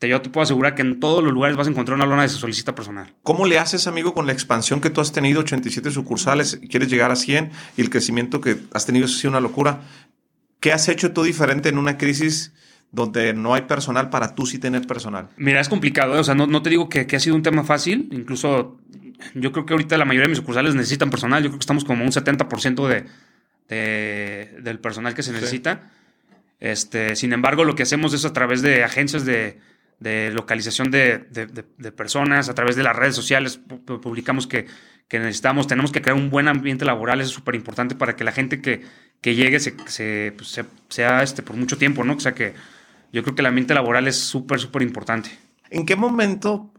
yo 0.00 0.20
te 0.20 0.28
puedo 0.28 0.42
asegurar 0.42 0.74
que 0.74 0.82
en 0.82 0.98
todos 0.98 1.22
los 1.22 1.32
lugares 1.32 1.56
vas 1.56 1.68
a 1.68 1.70
encontrar 1.70 1.94
una 1.94 2.04
lona 2.04 2.22
de 2.22 2.30
solicita 2.30 2.74
personal. 2.74 3.14
¿Cómo 3.22 3.46
le 3.46 3.60
haces, 3.60 3.86
amigo, 3.86 4.12
con 4.12 4.26
la 4.26 4.32
expansión 4.32 4.80
que 4.80 4.90
tú 4.90 5.00
has 5.00 5.12
tenido, 5.12 5.42
87 5.42 5.92
sucursales, 5.92 6.58
quieres 6.68 6.90
llegar 6.90 7.12
a 7.12 7.16
100 7.16 7.52
y 7.76 7.80
el 7.80 7.90
crecimiento 7.90 8.40
que 8.40 8.56
has 8.72 8.86
tenido 8.86 9.04
ha 9.04 9.08
sido 9.08 9.30
una 9.30 9.40
locura? 9.40 9.82
¿Qué 10.58 10.72
has 10.72 10.88
hecho 10.88 11.12
tú 11.12 11.22
diferente 11.22 11.68
en 11.68 11.78
una 11.78 11.96
crisis 11.96 12.54
donde 12.92 13.32
no 13.34 13.54
hay 13.54 13.62
personal 13.62 14.10
para 14.10 14.34
tú 14.34 14.46
sí 14.46 14.58
tener 14.58 14.86
personal? 14.86 15.28
Mira, 15.36 15.60
es 15.60 15.68
complicado, 15.68 16.16
¿eh? 16.16 16.18
o 16.18 16.24
sea, 16.24 16.34
no, 16.34 16.62
te 16.62 16.70
digo 16.70 16.88
que, 16.88 17.06
ha 17.14 17.20
sido 17.20 17.36
un 17.36 17.42
tema 17.42 17.64
fácil, 17.64 18.08
incluso 18.12 18.78
yo 19.34 19.52
creo 19.52 19.66
que 19.66 19.74
ahorita 19.74 19.98
la 19.98 20.04
mayoría 20.04 20.24
de 20.24 20.30
mis 20.30 20.38
sucursales 20.38 20.74
necesitan 20.74 21.10
personal, 21.10 21.42
yo 21.42 21.48
creo 21.48 21.58
que 21.58 21.64
estamos 21.64 21.84
como 21.84 22.04
un 22.04 22.10
70% 22.10 22.86
de, 22.88 23.04
de, 23.68 24.60
del 24.62 24.78
personal 24.78 25.14
que 25.14 25.22
se 25.22 25.32
necesita. 25.32 25.90
Este, 26.60 27.16
sin 27.16 27.32
embargo, 27.32 27.64
lo 27.64 27.74
que 27.74 27.82
hacemos 27.82 28.14
es 28.14 28.24
a 28.24 28.32
través 28.32 28.62
de 28.62 28.84
agencias 28.84 29.24
de, 29.24 29.58
de 30.00 30.30
localización 30.32 30.90
de, 30.90 31.18
personas, 31.96 32.48
a 32.48 32.54
través 32.54 32.76
de 32.76 32.82
las 32.82 32.94
redes 32.96 33.14
sociales 33.14 33.60
publicamos 33.86 34.46
que, 34.46 34.66
necesitamos, 35.12 35.66
tenemos 35.66 35.92
que 35.92 36.02
crear 36.02 36.16
un 36.16 36.30
buen 36.30 36.48
ambiente 36.48 36.84
laboral, 36.84 37.20
eso 37.20 37.28
es 37.28 37.34
súper 37.34 37.54
importante 37.54 37.94
para 37.94 38.16
que 38.16 38.24
la 38.24 38.32
gente 38.32 38.60
que, 38.60 38.82
llegue 39.22 39.60
se, 39.60 39.72
pues, 40.32 40.60
sea 40.88 41.22
este, 41.22 41.42
por 41.42 41.56
mucho 41.56 41.78
tiempo, 41.78 42.04
¿no? 42.04 42.14
O 42.14 42.20
sea 42.20 42.34
que 42.34 42.54
yo 43.12 43.22
creo 43.22 43.34
que 43.34 43.42
el 43.42 43.46
ambiente 43.46 43.74
laboral 43.74 44.08
es 44.08 44.16
súper, 44.16 44.58
súper 44.60 44.82
importante. 44.82 45.30
¿En 45.70 45.86
qué 45.86 45.96
momento 45.96 46.72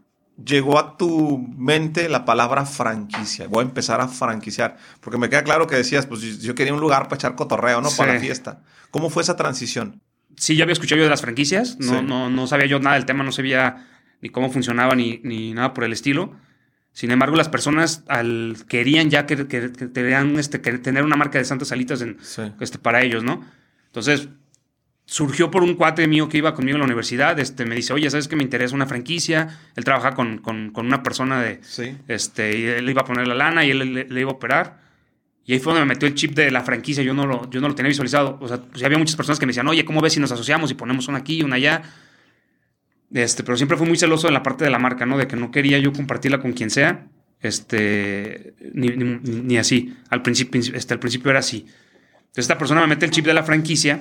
llegó 0.44 0.78
a 0.78 0.96
tu 0.96 1.38
mente 1.56 2.08
la 2.08 2.24
palabra 2.24 2.66
franquicia? 2.66 3.48
Voy 3.48 3.64
a 3.64 3.68
empezar 3.68 4.00
a 4.00 4.08
franquiciar, 4.08 4.76
porque 5.00 5.18
me 5.18 5.28
queda 5.28 5.44
claro 5.44 5.66
que 5.66 5.76
decías, 5.76 6.06
pues 6.06 6.42
yo 6.42 6.54
quería 6.54 6.74
un 6.74 6.80
lugar 6.80 7.04
para 7.04 7.16
echar 7.16 7.34
cotorreo, 7.34 7.80
¿no? 7.80 7.90
Para 7.90 8.14
la 8.14 8.20
fiesta. 8.20 8.62
¿Cómo 8.90 9.10
fue 9.10 9.22
esa 9.22 9.36
transición? 9.36 10.00
sí, 10.36 10.56
ya 10.56 10.64
había 10.64 10.74
escuchado 10.74 10.98
yo 10.98 11.04
de 11.04 11.10
las 11.10 11.22
franquicias, 11.22 11.78
no, 11.78 12.02
no, 12.02 12.30
no 12.30 12.46
sabía 12.46 12.66
yo 12.66 12.78
nada 12.78 12.96
del 12.96 13.06
tema, 13.06 13.24
no 13.24 13.32
sabía 13.32 13.86
ni 14.20 14.28
cómo 14.28 14.50
funcionaba 14.50 14.94
ni, 14.94 15.20
ni 15.24 15.52
nada 15.52 15.74
por 15.74 15.84
el 15.84 15.92
estilo. 15.92 16.32
Sin 16.96 17.10
embargo, 17.10 17.36
las 17.36 17.50
personas 17.50 18.04
al, 18.08 18.56
querían 18.68 19.10
ya 19.10 19.26
que, 19.26 19.46
que, 19.46 19.70
este, 20.38 20.58
tener 20.78 21.04
una 21.04 21.14
marca 21.14 21.36
de 21.36 21.44
Santas 21.44 21.68
Salitas 21.68 22.00
en, 22.00 22.16
este, 22.58 22.78
para 22.78 23.02
ellos, 23.02 23.22
¿no? 23.22 23.44
Entonces, 23.88 24.30
surgió 25.04 25.50
por 25.50 25.62
un 25.62 25.74
cuate 25.74 26.08
mío 26.08 26.30
que 26.30 26.38
iba 26.38 26.54
conmigo 26.54 26.76
a 26.76 26.78
la 26.78 26.86
universidad, 26.86 27.38
este, 27.38 27.66
me 27.66 27.74
dice, 27.74 27.92
oye, 27.92 28.08
¿sabes 28.08 28.28
que 28.28 28.36
me 28.36 28.42
interesa 28.42 28.74
una 28.74 28.86
franquicia? 28.86 29.58
Él 29.76 29.84
trabaja 29.84 30.12
con, 30.12 30.38
con, 30.38 30.70
con 30.70 30.86
una 30.86 31.02
persona 31.02 31.42
de, 31.42 31.60
este, 32.08 32.58
y 32.58 32.64
él 32.64 32.88
iba 32.88 33.02
a 33.02 33.04
poner 33.04 33.28
la 33.28 33.34
lana 33.34 33.62
y 33.66 33.72
él 33.72 34.06
le 34.08 34.20
iba 34.22 34.30
a 34.30 34.34
operar. 34.34 34.80
Y 35.44 35.52
ahí 35.52 35.58
fue 35.58 35.74
donde 35.74 35.84
me 35.84 35.92
metió 35.96 36.08
el 36.08 36.14
chip 36.14 36.34
de 36.34 36.50
la 36.50 36.62
franquicia, 36.62 37.02
yo 37.04 37.12
no 37.12 37.26
lo, 37.26 37.50
yo 37.50 37.60
no 37.60 37.68
lo 37.68 37.74
tenía 37.74 37.88
visualizado. 37.88 38.38
O 38.40 38.48
sea, 38.48 38.56
pues 38.62 38.82
había 38.82 38.96
muchas 38.96 39.16
personas 39.16 39.38
que 39.38 39.44
me 39.44 39.50
decían, 39.50 39.68
oye, 39.68 39.84
¿cómo 39.84 40.00
ves 40.00 40.14
si 40.14 40.20
nos 40.20 40.32
asociamos 40.32 40.70
y 40.70 40.74
ponemos 40.74 41.08
una 41.08 41.18
aquí 41.18 41.40
y 41.40 41.42
una 41.42 41.56
allá? 41.56 41.82
Este, 43.12 43.44
pero 43.44 43.56
siempre 43.56 43.76
fui 43.76 43.86
muy 43.86 43.96
celoso 43.96 44.26
de 44.26 44.32
la 44.32 44.42
parte 44.42 44.64
de 44.64 44.70
la 44.70 44.78
marca, 44.78 45.06
¿no? 45.06 45.16
De 45.18 45.26
que 45.26 45.36
no 45.36 45.50
quería 45.50 45.78
yo 45.78 45.92
compartirla 45.92 46.40
con 46.40 46.52
quien 46.52 46.70
sea. 46.70 47.06
Este, 47.40 48.54
ni, 48.72 49.56
así. 49.58 49.94
Al 50.10 50.22
principio, 50.22 50.60
este, 50.60 50.94
al 50.94 51.00
principio 51.00 51.30
era 51.30 51.40
así. 51.40 51.66
Entonces 52.36 52.44
esta 52.44 52.58
persona 52.58 52.80
me 52.82 52.88
mete 52.88 53.06
el 53.06 53.10
chip 53.12 53.24
de 53.24 53.34
la 53.34 53.42
franquicia, 53.44 54.00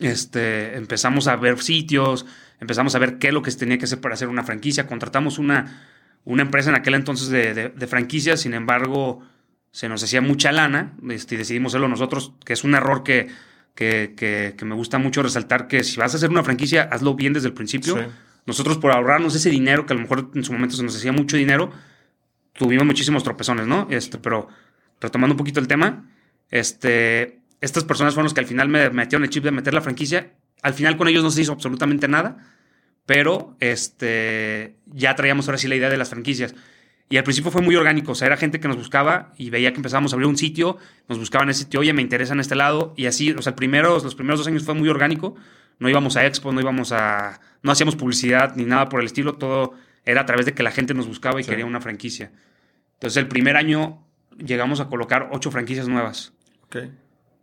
este, 0.00 0.76
empezamos 0.76 1.28
a 1.28 1.36
ver 1.36 1.60
sitios, 1.60 2.24
empezamos 2.60 2.94
a 2.94 2.98
ver 2.98 3.18
qué 3.18 3.28
es 3.28 3.34
lo 3.34 3.42
que 3.42 3.50
se 3.50 3.58
tenía 3.58 3.76
que 3.76 3.84
hacer 3.84 4.00
para 4.00 4.14
hacer 4.14 4.28
una 4.28 4.44
franquicia, 4.44 4.86
contratamos 4.86 5.38
una, 5.38 5.86
una 6.24 6.42
empresa 6.42 6.70
en 6.70 6.76
aquel 6.76 6.94
entonces 6.94 7.28
de, 7.28 7.68
de, 7.68 7.86
franquicias, 7.86 8.40
sin 8.40 8.54
embargo, 8.54 9.20
se 9.72 9.88
nos 9.88 10.02
hacía 10.02 10.20
mucha 10.20 10.52
lana 10.52 10.94
este, 11.10 11.34
y 11.34 11.38
decidimos 11.38 11.72
hacerlo 11.72 11.88
nosotros, 11.88 12.32
que 12.44 12.54
es 12.54 12.64
un 12.64 12.74
error 12.74 13.02
que, 13.02 13.28
que, 13.74 14.14
que, 14.16 14.64
me 14.64 14.74
gusta 14.74 14.98
mucho 14.98 15.22
resaltar, 15.22 15.66
que 15.66 15.82
si 15.82 15.98
vas 15.98 16.14
a 16.14 16.16
hacer 16.16 16.30
una 16.30 16.44
franquicia, 16.44 16.82
hazlo 16.82 17.14
bien 17.14 17.32
desde 17.32 17.48
el 17.48 17.54
principio. 17.54 17.96
Nosotros 18.46 18.78
por 18.78 18.92
ahorrarnos 18.92 19.34
ese 19.34 19.50
dinero, 19.50 19.86
que 19.86 19.94
a 19.94 19.96
lo 19.96 20.02
mejor 20.02 20.30
en 20.34 20.44
su 20.44 20.52
momento 20.52 20.76
se 20.76 20.82
nos 20.82 20.96
hacía 20.96 21.12
mucho 21.12 21.36
dinero, 21.36 21.72
tuvimos 22.52 22.86
muchísimos 22.86 23.24
tropezones, 23.24 23.66
¿no? 23.66 23.88
Este, 23.90 24.18
pero 24.18 24.48
retomando 25.00 25.34
un 25.34 25.38
poquito 25.38 25.60
el 25.60 25.66
tema, 25.66 26.08
este, 26.50 27.40
estas 27.60 27.84
personas 27.84 28.14
fueron 28.14 28.24
los 28.24 28.34
que 28.34 28.40
al 28.40 28.46
final 28.46 28.68
me 28.68 28.90
metieron 28.90 29.24
el 29.24 29.30
chip 29.30 29.44
de 29.44 29.50
meter 29.50 29.74
la 29.74 29.80
franquicia. 29.80 30.32
Al 30.62 30.74
final 30.74 30.96
con 30.96 31.08
ellos 31.08 31.24
no 31.24 31.30
se 31.30 31.42
hizo 31.42 31.52
absolutamente 31.52 32.06
nada, 32.08 32.36
pero 33.06 33.56
este, 33.60 34.76
ya 34.86 35.14
traíamos 35.14 35.48
ahora 35.48 35.58
sí 35.58 35.68
la 35.68 35.76
idea 35.76 35.90
de 35.90 35.96
las 35.96 36.10
franquicias. 36.10 36.54
Y 37.10 37.18
al 37.18 37.24
principio 37.24 37.50
fue 37.50 37.60
muy 37.60 37.76
orgánico, 37.76 38.12
o 38.12 38.14
sea, 38.14 38.26
era 38.26 38.36
gente 38.36 38.60
que 38.60 38.66
nos 38.66 38.78
buscaba 38.78 39.34
y 39.36 39.50
veía 39.50 39.72
que 39.72 39.76
empezábamos 39.76 40.12
a 40.12 40.16
abrir 40.16 40.26
un 40.26 40.38
sitio, 40.38 40.78
nos 41.08 41.18
buscaban 41.18 41.50
ese 41.50 41.64
sitio, 41.64 41.80
oye, 41.80 41.92
me 41.92 42.02
interesa 42.02 42.32
en 42.32 42.40
este 42.40 42.54
lado, 42.54 42.94
y 42.96 43.06
así, 43.06 43.32
o 43.32 43.42
sea, 43.42 43.54
primeros, 43.54 44.02
los 44.02 44.14
primeros 44.14 44.40
dos 44.40 44.46
años 44.46 44.64
fue 44.64 44.74
muy 44.74 44.88
orgánico, 44.88 45.36
no 45.78 45.88
íbamos 45.88 46.16
a 46.16 46.24
Expo, 46.24 46.50
no 46.52 46.60
íbamos 46.60 46.92
a, 46.92 47.40
no 47.62 47.70
hacíamos 47.70 47.96
publicidad 47.96 48.56
ni 48.56 48.64
nada 48.64 48.88
por 48.88 49.00
el 49.00 49.06
estilo, 49.06 49.34
todo 49.34 49.74
era 50.06 50.22
a 50.22 50.26
través 50.26 50.46
de 50.46 50.54
que 50.54 50.62
la 50.62 50.70
gente 50.70 50.94
nos 50.94 51.06
buscaba 51.06 51.40
y 51.40 51.44
quería 51.44 51.66
una 51.66 51.80
franquicia. 51.80 52.32
Entonces 52.94 53.18
el 53.18 53.28
primer 53.28 53.56
año 53.56 54.02
llegamos 54.38 54.80
a 54.80 54.88
colocar 54.88 55.28
ocho 55.32 55.50
franquicias 55.50 55.88
nuevas. 55.88 56.32
Okay. 56.66 56.90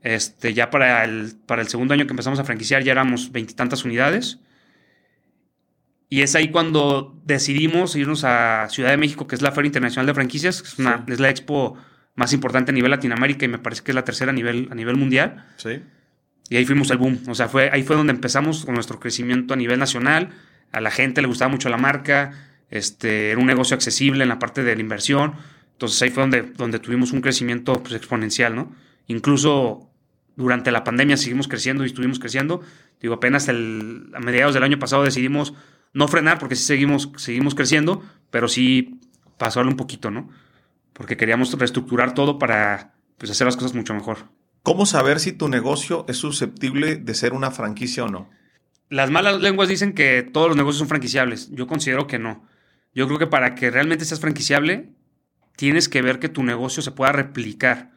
Este, 0.01 0.53
ya 0.53 0.69
para 0.69 1.03
el, 1.03 1.35
para 1.45 1.61
el 1.61 1.67
segundo 1.67 1.93
año 1.93 2.05
que 2.05 2.11
empezamos 2.11 2.39
a 2.39 2.43
franquiciar 2.43 2.83
ya 2.83 2.91
éramos 2.91 3.31
veintitantas 3.31 3.85
unidades. 3.85 4.39
Y 6.11 6.23
es 6.23 6.35
ahí 6.35 6.49
cuando 6.49 7.17
decidimos 7.23 7.95
irnos 7.95 8.25
a 8.25 8.67
Ciudad 8.69 8.89
de 8.89 8.97
México, 8.97 9.27
que 9.27 9.35
es 9.35 9.41
la 9.41 9.53
Feria 9.53 9.67
Internacional 9.67 10.05
de 10.07 10.13
Franquicias, 10.13 10.61
que 10.61 10.67
es, 10.67 10.77
una, 10.77 11.05
es 11.07 11.21
la 11.21 11.29
expo 11.29 11.77
más 12.15 12.33
importante 12.33 12.71
a 12.71 12.73
nivel 12.73 12.91
Latinoamérica 12.91 13.45
y 13.45 13.47
me 13.47 13.59
parece 13.59 13.81
que 13.81 13.91
es 13.91 13.95
la 13.95 14.03
tercera 14.03 14.31
a 14.31 14.33
nivel, 14.33 14.67
a 14.69 14.75
nivel 14.75 14.97
mundial. 14.97 15.45
Sí. 15.55 15.81
Y 16.49 16.57
ahí 16.57 16.65
fuimos 16.65 16.91
al 16.91 16.97
boom. 16.97 17.21
O 17.29 17.33
sea, 17.33 17.47
fue, 17.47 17.69
ahí 17.71 17.83
fue 17.83 17.95
donde 17.95 18.11
empezamos 18.11 18.65
con 18.65 18.73
nuestro 18.73 18.99
crecimiento 18.99 19.53
a 19.53 19.57
nivel 19.57 19.79
nacional. 19.79 20.31
A 20.73 20.81
la 20.81 20.91
gente 20.91 21.21
le 21.21 21.29
gustaba 21.29 21.49
mucho 21.49 21.69
la 21.69 21.77
marca. 21.77 22.33
Este, 22.69 23.31
era 23.31 23.39
un 23.39 23.47
negocio 23.47 23.73
accesible 23.73 24.23
en 24.23 24.27
la 24.29 24.37
parte 24.37 24.63
de 24.63 24.75
la 24.75 24.81
inversión. 24.81 25.35
Entonces 25.71 26.01
ahí 26.01 26.09
fue 26.09 26.23
donde, 26.23 26.41
donde 26.41 26.79
tuvimos 26.79 27.13
un 27.13 27.21
crecimiento 27.21 27.81
pues, 27.81 27.95
exponencial, 27.95 28.53
¿no? 28.53 28.75
Incluso 29.07 29.89
durante 30.35 30.71
la 30.71 30.83
pandemia 30.83 31.15
seguimos 31.15 31.47
creciendo 31.47 31.85
y 31.85 31.87
estuvimos 31.87 32.19
creciendo. 32.19 32.61
Digo, 32.99 33.13
apenas 33.13 33.47
el, 33.47 34.11
a 34.13 34.19
mediados 34.19 34.53
del 34.53 34.63
año 34.63 34.77
pasado 34.77 35.05
decidimos 35.05 35.53
no 35.93 36.07
frenar 36.07 36.39
porque 36.39 36.55
sí 36.55 36.63
seguimos, 36.63 37.11
seguimos 37.17 37.55
creciendo, 37.55 38.03
pero 38.29 38.47
sí 38.47 38.99
pasarlo 39.37 39.71
un 39.71 39.77
poquito, 39.77 40.11
¿no? 40.11 40.29
Porque 40.93 41.17
queríamos 41.17 41.51
reestructurar 41.57 42.13
todo 42.13 42.39
para 42.39 42.93
pues, 43.17 43.31
hacer 43.31 43.45
las 43.45 43.55
cosas 43.55 43.73
mucho 43.73 43.93
mejor. 43.93 44.29
¿Cómo 44.63 44.85
saber 44.85 45.19
si 45.19 45.31
tu 45.31 45.49
negocio 45.49 46.05
es 46.07 46.17
susceptible 46.17 46.95
de 46.95 47.13
ser 47.15 47.33
una 47.33 47.51
franquicia 47.51 48.03
o 48.03 48.07
no? 48.07 48.29
Las 48.89 49.09
malas 49.09 49.41
lenguas 49.41 49.69
dicen 49.69 49.93
que 49.93 50.21
todos 50.21 50.49
los 50.49 50.57
negocios 50.57 50.79
son 50.79 50.87
franquiciables. 50.87 51.49
Yo 51.51 51.65
considero 51.65 52.07
que 52.07 52.19
no. 52.19 52.45
Yo 52.93 53.07
creo 53.07 53.17
que 53.19 53.27
para 53.27 53.55
que 53.55 53.71
realmente 53.71 54.05
seas 54.05 54.19
franquiciable, 54.19 54.89
tienes 55.55 55.89
que 55.89 56.01
ver 56.01 56.19
que 56.19 56.29
tu 56.29 56.43
negocio 56.43 56.83
se 56.83 56.91
pueda 56.91 57.11
replicar. 57.11 57.91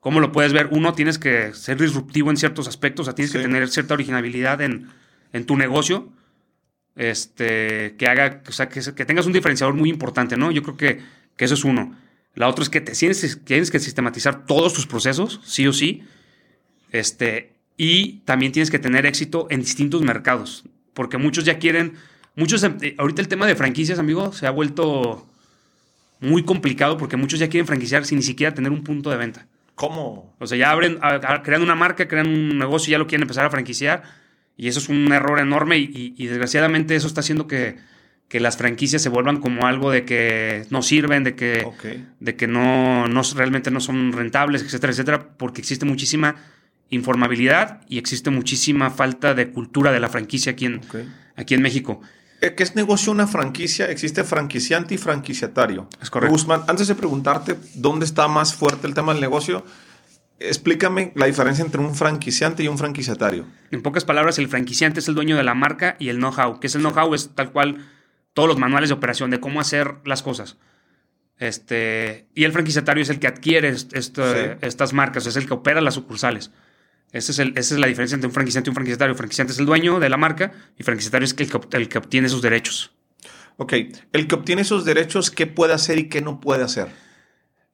¿Cómo 0.00 0.20
lo 0.20 0.32
puedes 0.32 0.52
ver? 0.52 0.68
Uno, 0.70 0.92
tienes 0.92 1.18
que 1.18 1.54
ser 1.54 1.80
disruptivo 1.80 2.30
en 2.30 2.36
ciertos 2.36 2.68
aspectos, 2.68 3.04
o 3.04 3.06
sea, 3.06 3.14
tienes 3.14 3.32
que 3.32 3.38
tener 3.38 3.68
cierta 3.68 3.94
originalidad 3.94 4.60
en, 4.60 4.88
en, 5.32 5.46
tu 5.46 5.56
negocio, 5.56 6.12
este, 6.96 7.94
que 7.96 8.06
haga, 8.06 8.42
o 8.46 8.52
sea, 8.52 8.68
que, 8.68 8.80
que, 8.80 9.04
tengas 9.04 9.26
un 9.26 9.32
diferenciador 9.32 9.74
muy 9.74 9.90
importante, 9.90 10.36
¿no? 10.36 10.50
Yo 10.50 10.62
creo 10.62 10.76
que, 10.76 11.00
que 11.36 11.44
eso 11.44 11.54
es 11.54 11.64
uno. 11.64 11.96
La 12.34 12.48
otra 12.48 12.62
es 12.62 12.68
que 12.68 12.80
te, 12.80 12.92
tienes, 12.92 13.40
tienes 13.44 13.70
que 13.70 13.78
sistematizar 13.78 14.46
todos 14.46 14.74
tus 14.74 14.86
procesos, 14.86 15.40
sí 15.44 15.66
o 15.66 15.72
sí, 15.72 16.02
este, 16.90 17.52
y 17.76 18.20
también 18.20 18.52
tienes 18.52 18.70
que 18.70 18.78
tener 18.78 19.06
éxito 19.06 19.46
en 19.50 19.60
distintos 19.60 20.02
mercados, 20.02 20.64
porque 20.92 21.18
muchos 21.18 21.44
ya 21.44 21.58
quieren, 21.58 21.94
muchos, 22.36 22.62
eh, 22.64 22.94
ahorita 22.98 23.22
el 23.22 23.28
tema 23.28 23.46
de 23.46 23.56
franquicias, 23.56 23.98
amigo, 23.98 24.32
se 24.32 24.46
ha 24.46 24.50
vuelto 24.50 25.26
muy 26.20 26.44
complicado 26.44 26.96
porque 26.96 27.16
muchos 27.16 27.38
ya 27.38 27.48
quieren 27.48 27.66
franquiciar 27.66 28.04
sin 28.04 28.18
ni 28.18 28.24
siquiera 28.24 28.54
tener 28.54 28.72
un 28.72 28.82
punto 28.84 29.10
de 29.10 29.16
venta. 29.16 29.46
¿Cómo? 29.74 30.34
O 30.38 30.46
sea, 30.46 30.56
ya 30.56 30.70
abren, 30.70 30.98
crean 31.42 31.62
una 31.62 31.74
marca, 31.74 32.06
crean 32.06 32.28
un 32.28 32.58
negocio 32.58 32.90
y 32.90 32.92
ya 32.92 32.98
lo 32.98 33.06
quieren 33.06 33.22
empezar 33.22 33.44
a 33.44 33.50
franquiciar. 33.50 34.04
Y 34.56 34.68
eso 34.68 34.78
es 34.78 34.88
un 34.88 35.12
error 35.12 35.40
enorme 35.40 35.78
y, 35.78 36.26
desgraciadamente 36.26 36.94
eso 36.94 37.06
está 37.06 37.20
haciendo 37.20 37.46
que, 37.46 37.76
que, 38.28 38.38
las 38.38 38.56
franquicias 38.56 39.02
se 39.02 39.08
vuelvan 39.08 39.40
como 39.40 39.66
algo 39.66 39.90
de 39.90 40.04
que 40.04 40.64
no 40.70 40.82
sirven, 40.82 41.24
de 41.24 41.34
que, 41.34 41.66
de 42.20 42.36
que 42.36 42.46
no, 42.46 43.08
no, 43.08 43.22
realmente 43.34 43.70
no 43.70 43.80
son 43.80 44.12
rentables, 44.12 44.62
etcétera, 44.62 44.92
etcétera, 44.92 45.28
porque 45.36 45.60
existe 45.60 45.84
muchísima 45.84 46.36
informabilidad 46.90 47.80
y 47.88 47.98
existe 47.98 48.30
muchísima 48.30 48.90
falta 48.90 49.34
de 49.34 49.50
cultura 49.50 49.90
de 49.90 50.00
la 50.00 50.08
franquicia 50.08 50.52
aquí 50.52 50.66
en, 50.66 50.80
aquí 51.36 51.54
en 51.54 51.62
México. 51.62 52.00
¿Qué 52.40 52.62
es 52.62 52.76
negocio 52.76 53.10
una 53.10 53.26
franquicia? 53.26 53.90
Existe 53.90 54.22
franquiciante 54.22 54.94
y 54.94 54.98
franquiciatario. 54.98 55.88
Es 56.02 56.10
correcto. 56.10 56.32
Guzmán, 56.32 56.62
antes 56.68 56.88
de 56.88 56.94
preguntarte 56.94 57.56
dónde 57.74 58.04
está 58.04 58.28
más 58.28 58.54
fuerte 58.54 58.86
el 58.86 58.92
tema 58.92 59.12
del 59.12 59.20
negocio, 59.22 59.64
explícame 60.38 61.12
la 61.14 61.26
diferencia 61.26 61.64
entre 61.64 61.80
un 61.80 61.94
franquiciante 61.94 62.62
y 62.62 62.68
un 62.68 62.78
franquiciatario. 62.78 63.46
En 63.70 63.82
pocas 63.82 64.04
palabras, 64.04 64.38
el 64.38 64.48
franquiciante 64.48 65.00
es 65.00 65.08
el 65.08 65.14
dueño 65.14 65.36
de 65.36 65.44
la 65.44 65.54
marca 65.54 65.96
y 65.98 66.08
el 66.08 66.18
know-how. 66.18 66.60
¿Qué 66.60 66.66
es 66.66 66.74
el 66.74 66.82
know-how? 66.82 67.14
Es 67.14 67.34
tal 67.34 67.52
cual 67.52 67.86
todos 68.32 68.48
los 68.48 68.58
manuales 68.58 68.90
de 68.90 68.94
operación 68.94 69.30
de 69.30 69.40
cómo 69.40 69.60
hacer 69.60 69.96
las 70.04 70.22
cosas. 70.22 70.58
Este, 71.38 72.28
y 72.34 72.44
el 72.44 72.52
franquiciatario 72.52 73.02
es 73.02 73.10
el 73.10 73.18
que 73.18 73.26
adquiere 73.26 73.68
estas 73.68 74.92
marcas, 74.92 75.26
es 75.26 75.36
el 75.36 75.46
que 75.46 75.54
opera 75.54 75.80
las 75.80 75.94
sucursales. 75.94 76.50
Esa 77.12 77.42
es, 77.44 77.70
la 77.72 77.86
diferencia 77.86 78.16
entre 78.16 78.26
un 78.26 78.34
franquiciante 78.34 78.68
y 78.68 78.72
un 78.72 78.74
franquiciatario. 78.74 79.12
El 79.12 79.16
franquiciante 79.16 79.52
es 79.52 79.58
el 79.60 79.66
dueño 79.66 80.00
de 80.00 80.08
la 80.08 80.16
marca 80.16 80.52
y 80.76 80.80
el 80.80 80.84
franquiciatario 80.84 81.24
es 81.24 81.36
el 81.38 81.48
que, 81.48 81.76
el 81.76 81.88
que 81.88 81.98
obtiene 81.98 82.26
esos 82.26 82.42
derechos. 82.42 82.92
Ok, 83.56 83.72
el 84.12 84.26
que 84.26 84.34
obtiene 84.34 84.62
esos 84.62 84.84
derechos, 84.84 85.30
¿qué 85.30 85.46
puede 85.46 85.74
hacer 85.74 85.98
y 85.98 86.08
qué 86.08 86.20
no 86.20 86.40
puede 86.40 86.64
hacer? 86.64 86.88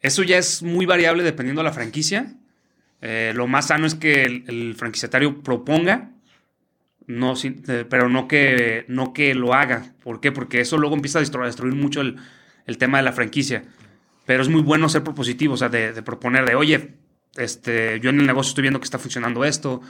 Eso 0.00 0.22
ya 0.22 0.36
es 0.36 0.62
muy 0.62 0.84
variable 0.84 1.22
dependiendo 1.22 1.60
de 1.60 1.68
la 1.68 1.72
franquicia. 1.72 2.34
Eh, 3.02 3.32
lo 3.34 3.46
más 3.46 3.68
sano 3.68 3.86
es 3.86 3.94
que 3.94 4.24
el, 4.24 4.74
franquiciatario 4.76 5.42
proponga, 5.42 6.10
no, 7.06 7.34
eh, 7.42 7.86
pero 7.88 8.08
no 8.08 8.28
que, 8.28 8.84
no 8.88 9.12
que 9.12 9.34
lo 9.34 9.54
haga. 9.54 9.94
¿Por 10.02 10.20
qué? 10.20 10.32
Porque 10.32 10.60
eso 10.60 10.78
luego 10.78 10.94
empieza 10.94 11.18
a 11.18 11.22
destruir, 11.22 11.74
mucho 11.74 12.00
el, 12.00 12.18
tema 12.78 12.98
de 12.98 13.04
la 13.04 13.12
franquicia. 13.12 13.64
Pero 14.26 14.42
es 14.42 14.48
muy 14.48 14.62
bueno 14.62 14.88
ser 14.88 15.02
propositivo, 15.02 15.54
o 15.54 15.56
sea, 15.56 15.68
de, 15.68 15.92
de 15.92 16.02
proponer 16.02 16.44
de, 16.44 16.54
oye, 16.54 16.94
este, 17.36 18.00
yo 18.00 18.10
en 18.10 18.20
el 18.20 18.26
negocio 18.26 18.50
estoy 18.50 18.62
viendo 18.62 18.80
que 18.80 18.84
está 18.84 18.98
funcionando 18.98 19.44
esto, 19.44 19.80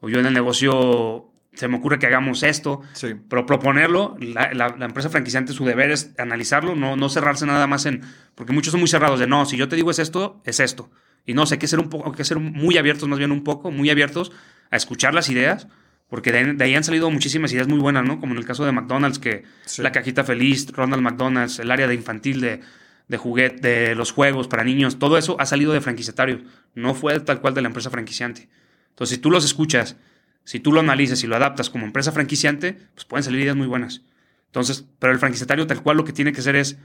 o 0.00 0.08
yo 0.08 0.20
en 0.20 0.26
el 0.26 0.32
negocio 0.32 1.30
se 1.52 1.68
me 1.68 1.76
ocurre 1.76 1.98
que 1.98 2.06
hagamos 2.06 2.42
esto, 2.42 2.80
pero 3.28 3.44
proponerlo, 3.44 4.16
la, 4.20 4.74
empresa 4.80 5.10
franquiciante 5.10 5.52
su 5.52 5.64
deber 5.64 5.90
es 5.90 6.12
analizarlo, 6.18 6.76
no, 6.76 6.96
no 6.96 7.08
cerrarse 7.08 7.44
nada 7.44 7.66
más 7.66 7.86
en, 7.86 8.02
porque 8.34 8.52
muchos 8.52 8.70
son 8.70 8.80
muy 8.80 8.88
cerrados 8.88 9.18
de, 9.18 9.26
no, 9.26 9.44
si 9.46 9.56
yo 9.56 9.68
te 9.68 9.76
digo 9.76 9.90
es 9.90 9.98
esto, 9.98 10.40
es 10.44 10.60
esto. 10.60 10.90
Y 11.26 11.34
no, 11.34 11.46
sé, 11.46 11.54
hay 11.54 11.58
que 11.58 11.68
ser 11.68 11.78
un 11.78 11.88
poco, 11.88 12.08
hay 12.08 12.16
que 12.16 12.24
ser 12.24 12.38
muy 12.38 12.76
abiertos, 12.78 13.08
más 13.08 13.18
bien 13.18 13.32
un 13.32 13.44
poco, 13.44 13.70
muy 13.70 13.90
abiertos 13.90 14.32
a 14.70 14.76
escuchar 14.76 15.14
las 15.14 15.28
ideas, 15.28 15.68
porque 16.08 16.32
de, 16.32 16.64
ahí 16.64 16.74
han 16.74 16.84
salido 16.84 17.10
muchísimas 17.10 17.52
ideas 17.52 17.68
muy 17.68 17.78
buenas, 17.78 18.04
¿no? 18.04 18.20
Como 18.20 18.32
en 18.32 18.38
el 18.38 18.44
caso 18.44 18.64
de 18.64 18.72
McDonald's, 18.72 19.18
que 19.18 19.44
la 19.78 19.92
cajita 19.92 20.24
feliz, 20.24 20.68
Ronald 20.72 21.02
McDonald's, 21.02 21.58
el 21.58 21.70
área 21.70 21.86
de 21.86 21.94
infantil 21.94 22.40
de, 22.40 22.60
de 23.08 23.16
juguete, 23.16 23.68
de 23.68 23.94
los 23.94 24.12
juegos 24.12 24.48
para 24.48 24.64
niños, 24.64 24.98
todo 24.98 25.18
eso 25.18 25.36
ha 25.40 25.46
salido 25.46 25.72
de 25.72 25.80
franquiciatario, 25.80 26.42
no 26.74 26.94
fue 26.94 27.18
tal 27.20 27.40
cual 27.40 27.54
de 27.54 27.62
la 27.62 27.68
empresa 27.68 27.90
franquiciante. 27.90 28.48
Entonces, 28.90 29.16
si 29.16 29.20
tú 29.20 29.30
los 29.30 29.44
escuchas, 29.44 29.96
si 30.44 30.60
tú 30.60 30.72
lo 30.72 30.80
analizas 30.80 31.22
y 31.22 31.26
lo 31.26 31.36
adaptas 31.36 31.70
como 31.70 31.86
empresa 31.86 32.12
franquiciante, 32.12 32.76
pues 32.94 33.04
pueden 33.04 33.24
salir 33.24 33.40
ideas 33.40 33.56
muy 33.56 33.66
buenas. 33.66 34.02
Entonces, 34.46 34.84
pero 34.98 35.12
el 35.12 35.18
franquiciatario 35.18 35.66
tal 35.66 35.82
cual 35.82 35.96
lo 35.96 36.04
que 36.04 36.12
tiene 36.12 36.32
que 36.32 36.40
hacer 36.40 36.56
es 36.56 36.76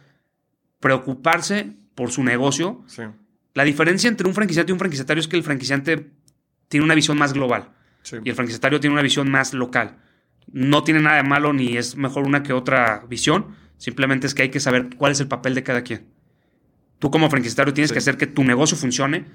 preocuparse 0.79 1.73
por 1.95 2.11
su 2.11 2.23
negocio. 2.23 2.83
La 3.55 3.63
diferencia 3.63 4.09
entre 4.09 4.27
un 4.27 4.33
franquiciante 4.33 4.71
y 4.71 4.73
un 4.73 4.79
franquiciatario 4.79 5.21
es 5.21 5.29
que 5.29 5.37
el 5.37 5.43
franquiciante 5.43 6.11
tiene 6.67 6.83
una 6.83 6.93
visión 6.93 7.17
más 7.17 7.31
global 7.31 7.71
y 8.23 8.29
el 8.29 8.35
franquiciatario 8.35 8.81
tiene 8.81 8.93
una 8.93 9.01
visión 9.01 9.31
más 9.31 9.53
local. 9.53 9.97
No 10.51 10.83
tiene 10.83 10.99
nada 11.01 11.15
de 11.15 11.23
malo 11.23 11.53
ni 11.53 11.77
es 11.77 11.95
mejor 11.95 12.27
una 12.27 12.43
que 12.43 12.51
otra 12.51 13.05
visión, 13.09 13.55
simplemente 13.77 14.27
es 14.27 14.35
que 14.35 14.43
hay 14.43 14.49
que 14.49 14.59
saber 14.59 14.89
cuál 14.97 15.13
es 15.13 15.21
el 15.21 15.29
papel 15.29 15.55
de 15.55 15.63
cada 15.63 15.83
quien. 15.83 16.05
Tú 16.99 17.09
como 17.11 17.29
franquiciatario 17.29 17.73
tienes 17.73 17.93
que 17.93 17.99
hacer 17.99 18.17
que 18.17 18.27
tu 18.27 18.43
negocio 18.43 18.75
funcione. 18.75 19.25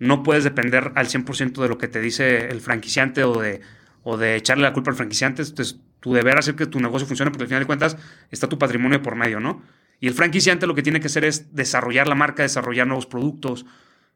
No 0.00 0.24
puedes 0.24 0.42
depender 0.42 0.90
al 0.96 1.06
100% 1.06 1.62
de 1.62 1.68
lo 1.68 1.78
que 1.78 1.86
te 1.86 2.00
dice 2.00 2.48
el 2.48 2.60
franquiciante 2.60 3.22
o 3.22 3.40
de, 3.40 3.60
o 4.02 4.16
de 4.16 4.34
echarle 4.34 4.64
la 4.64 4.72
culpa 4.72 4.90
al 4.90 4.96
franquiciante. 4.96 5.42
Entonces, 5.42 5.78
tu 6.00 6.14
deber 6.14 6.36
hacer 6.36 6.56
que 6.56 6.66
tu 6.66 6.80
negocio 6.80 7.06
funcione 7.06 7.30
porque 7.30 7.44
al 7.44 7.48
final 7.48 7.62
de 7.62 7.66
cuentas 7.66 7.96
está 8.32 8.48
tu 8.48 8.58
patrimonio 8.58 9.02
por 9.02 9.14
medio, 9.14 9.38
¿no? 9.38 9.62
Y 10.00 10.06
el 10.06 10.14
franquiciante 10.14 10.66
lo 10.66 10.74
que 10.74 10.82
tiene 10.82 11.00
que 11.00 11.08
hacer 11.08 11.24
es 11.24 11.54
desarrollar 11.54 12.06
la 12.06 12.14
marca, 12.14 12.42
desarrollar 12.42 12.86
nuevos 12.86 13.06
productos, 13.06 13.66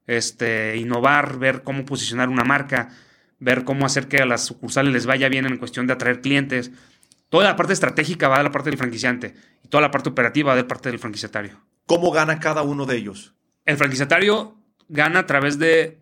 este, 0.07 0.77
innovar, 0.77 1.39
ver 1.39 1.63
cómo 1.63 1.85
posicionar 1.85 2.29
una 2.29 2.45
marca, 2.45 2.91
ver 3.39 3.65
cómo 3.65 3.87
hacer 3.87 4.09
que 4.09 4.19
a 4.19 4.27
las 4.27 4.45
sucursales 4.45 4.93
les 4.93 5.07
vaya 5.07 5.29
bien 5.29 5.47
en 5.47 5.57
cuestión 5.57 5.87
de 5.87 5.95
atraer 5.95 6.21
clientes. 6.21 6.71
Toda 7.29 7.45
la 7.45 7.57
parte 7.57 7.73
estratégica 7.73 8.29
va 8.29 8.39
de 8.39 8.45
la 8.45 8.53
parte 8.53 8.71
del 8.71 8.79
franquiciante 8.79 9.35
y 9.65 9.69
toda 9.69 9.81
la 9.81 9.91
parte 9.91 10.11
operativa 10.11 10.51
va 10.51 10.57
de 10.57 10.65
parte 10.65 10.91
del 10.91 10.99
franquiciatario. 10.99 11.61
¿Cómo 11.87 12.11
gana 12.13 12.39
cada 12.39 12.63
uno 12.63 12.87
de 12.87 12.97
ellos? 12.97 13.35
El 13.65 13.77
franquiciatario 13.77 14.57
gana 14.89 15.21
a 15.21 15.27
través 15.27 15.59
de 15.59 16.01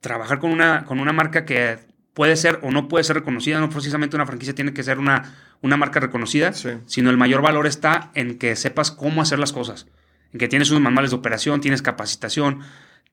trabajar 0.00 0.38
con 0.38 0.50
una, 0.50 0.84
con 0.84 0.98
una 0.98 1.12
marca 1.12 1.44
que 1.44 1.78
puede 2.20 2.36
ser 2.36 2.60
o 2.62 2.70
no 2.70 2.86
puede 2.86 3.02
ser 3.02 3.16
reconocida. 3.16 3.60
No 3.60 3.70
precisamente 3.70 4.14
una 4.14 4.26
franquicia 4.26 4.54
tiene 4.54 4.74
que 4.74 4.82
ser 4.82 4.98
una, 4.98 5.34
una 5.62 5.78
marca 5.78 6.00
reconocida, 6.00 6.52
sino 6.52 7.08
el 7.08 7.16
mayor 7.16 7.40
valor 7.40 7.66
está 7.66 8.10
en 8.14 8.36
que 8.36 8.56
sepas 8.56 8.90
cómo 8.90 9.22
hacer 9.22 9.38
las 9.38 9.52
cosas. 9.54 9.86
En 10.34 10.38
que 10.38 10.46
tienes 10.46 10.70
unos 10.70 10.82
manuales 10.82 11.12
de 11.12 11.16
operación, 11.16 11.62
tienes 11.62 11.80
capacitación, 11.80 12.60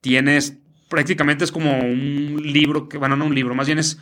tienes 0.02 0.58
prácticamente 0.90 1.46
es 1.46 1.54
como 1.54 1.80
un 1.80 2.42
libro, 2.44 2.90
que, 2.90 2.98
bueno, 2.98 3.16
no 3.16 3.24
un 3.28 3.34
libro, 3.34 3.56
más 3.56 3.68
bien 3.68 3.80
es, 3.80 3.98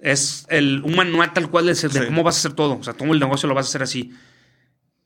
es 0.00 0.46
el, 0.48 0.82
un 0.82 0.96
manual 0.96 1.32
tal 1.32 1.48
cual 1.48 1.66
de, 1.66 2.06
cómo 2.06 2.24
vas 2.24 2.34
a 2.34 2.38
hacer 2.40 2.54
todo. 2.54 2.78
O 2.78 2.82
sea, 2.82 2.94
todo 2.94 3.12
el 3.12 3.20
negocio 3.20 3.48
lo 3.48 3.54
vas 3.54 3.66
a 3.66 3.68
hacer 3.68 3.84
así. 3.84 4.10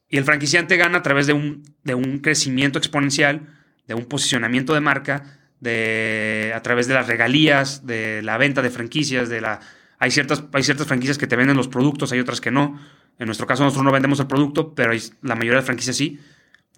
Y 0.09 0.17
el 0.17 0.25
franquiciante 0.25 0.79
gana 0.79 0.97
a 0.97 1.03
través 1.03 1.27
de 1.27 1.35
un, 1.35 1.65
de 1.85 1.95
un 1.95 2.21
crecimiento 2.21 2.79
exponencial, 2.79 3.47
de 3.87 3.93
un 3.93 4.07
posicionamiento 4.07 4.73
de 4.73 4.81
marca, 4.81 5.40
de, 5.61 6.53
a 6.55 6.63
través 6.63 6.89
de 6.89 6.95
las 6.95 7.07
regalías, 7.07 7.87
de 7.87 8.23
la 8.23 8.39
venta 8.39 8.63
de 8.63 8.71
franquicias, 8.71 9.29
de 9.29 9.41
la... 9.41 9.61
Hay 9.99 10.11
ciertas, 10.11 10.45
hay 10.53 10.63
ciertas 10.63 10.87
franquicias 10.87 11.19
que 11.19 11.27
te 11.27 11.37
venden 11.37 11.57
los 11.57 11.69
productos, 11.69 12.11
hay 12.13 12.21
otras 12.21 12.41
que 12.41 12.51
no. 12.51 12.81
En 13.19 13.27
nuestro 13.27 13.47
caso 13.47 13.65
nosotros 13.65 13.85
no 13.85 13.93
vendemos 13.93 14.19
el 14.19 14.27
producto, 14.27 14.75
pero 14.75 14.93
la 15.23 15.35
mayoría 15.35 15.61
de 15.61 15.67
franquicias 15.67 15.97
sí. 15.97 16.19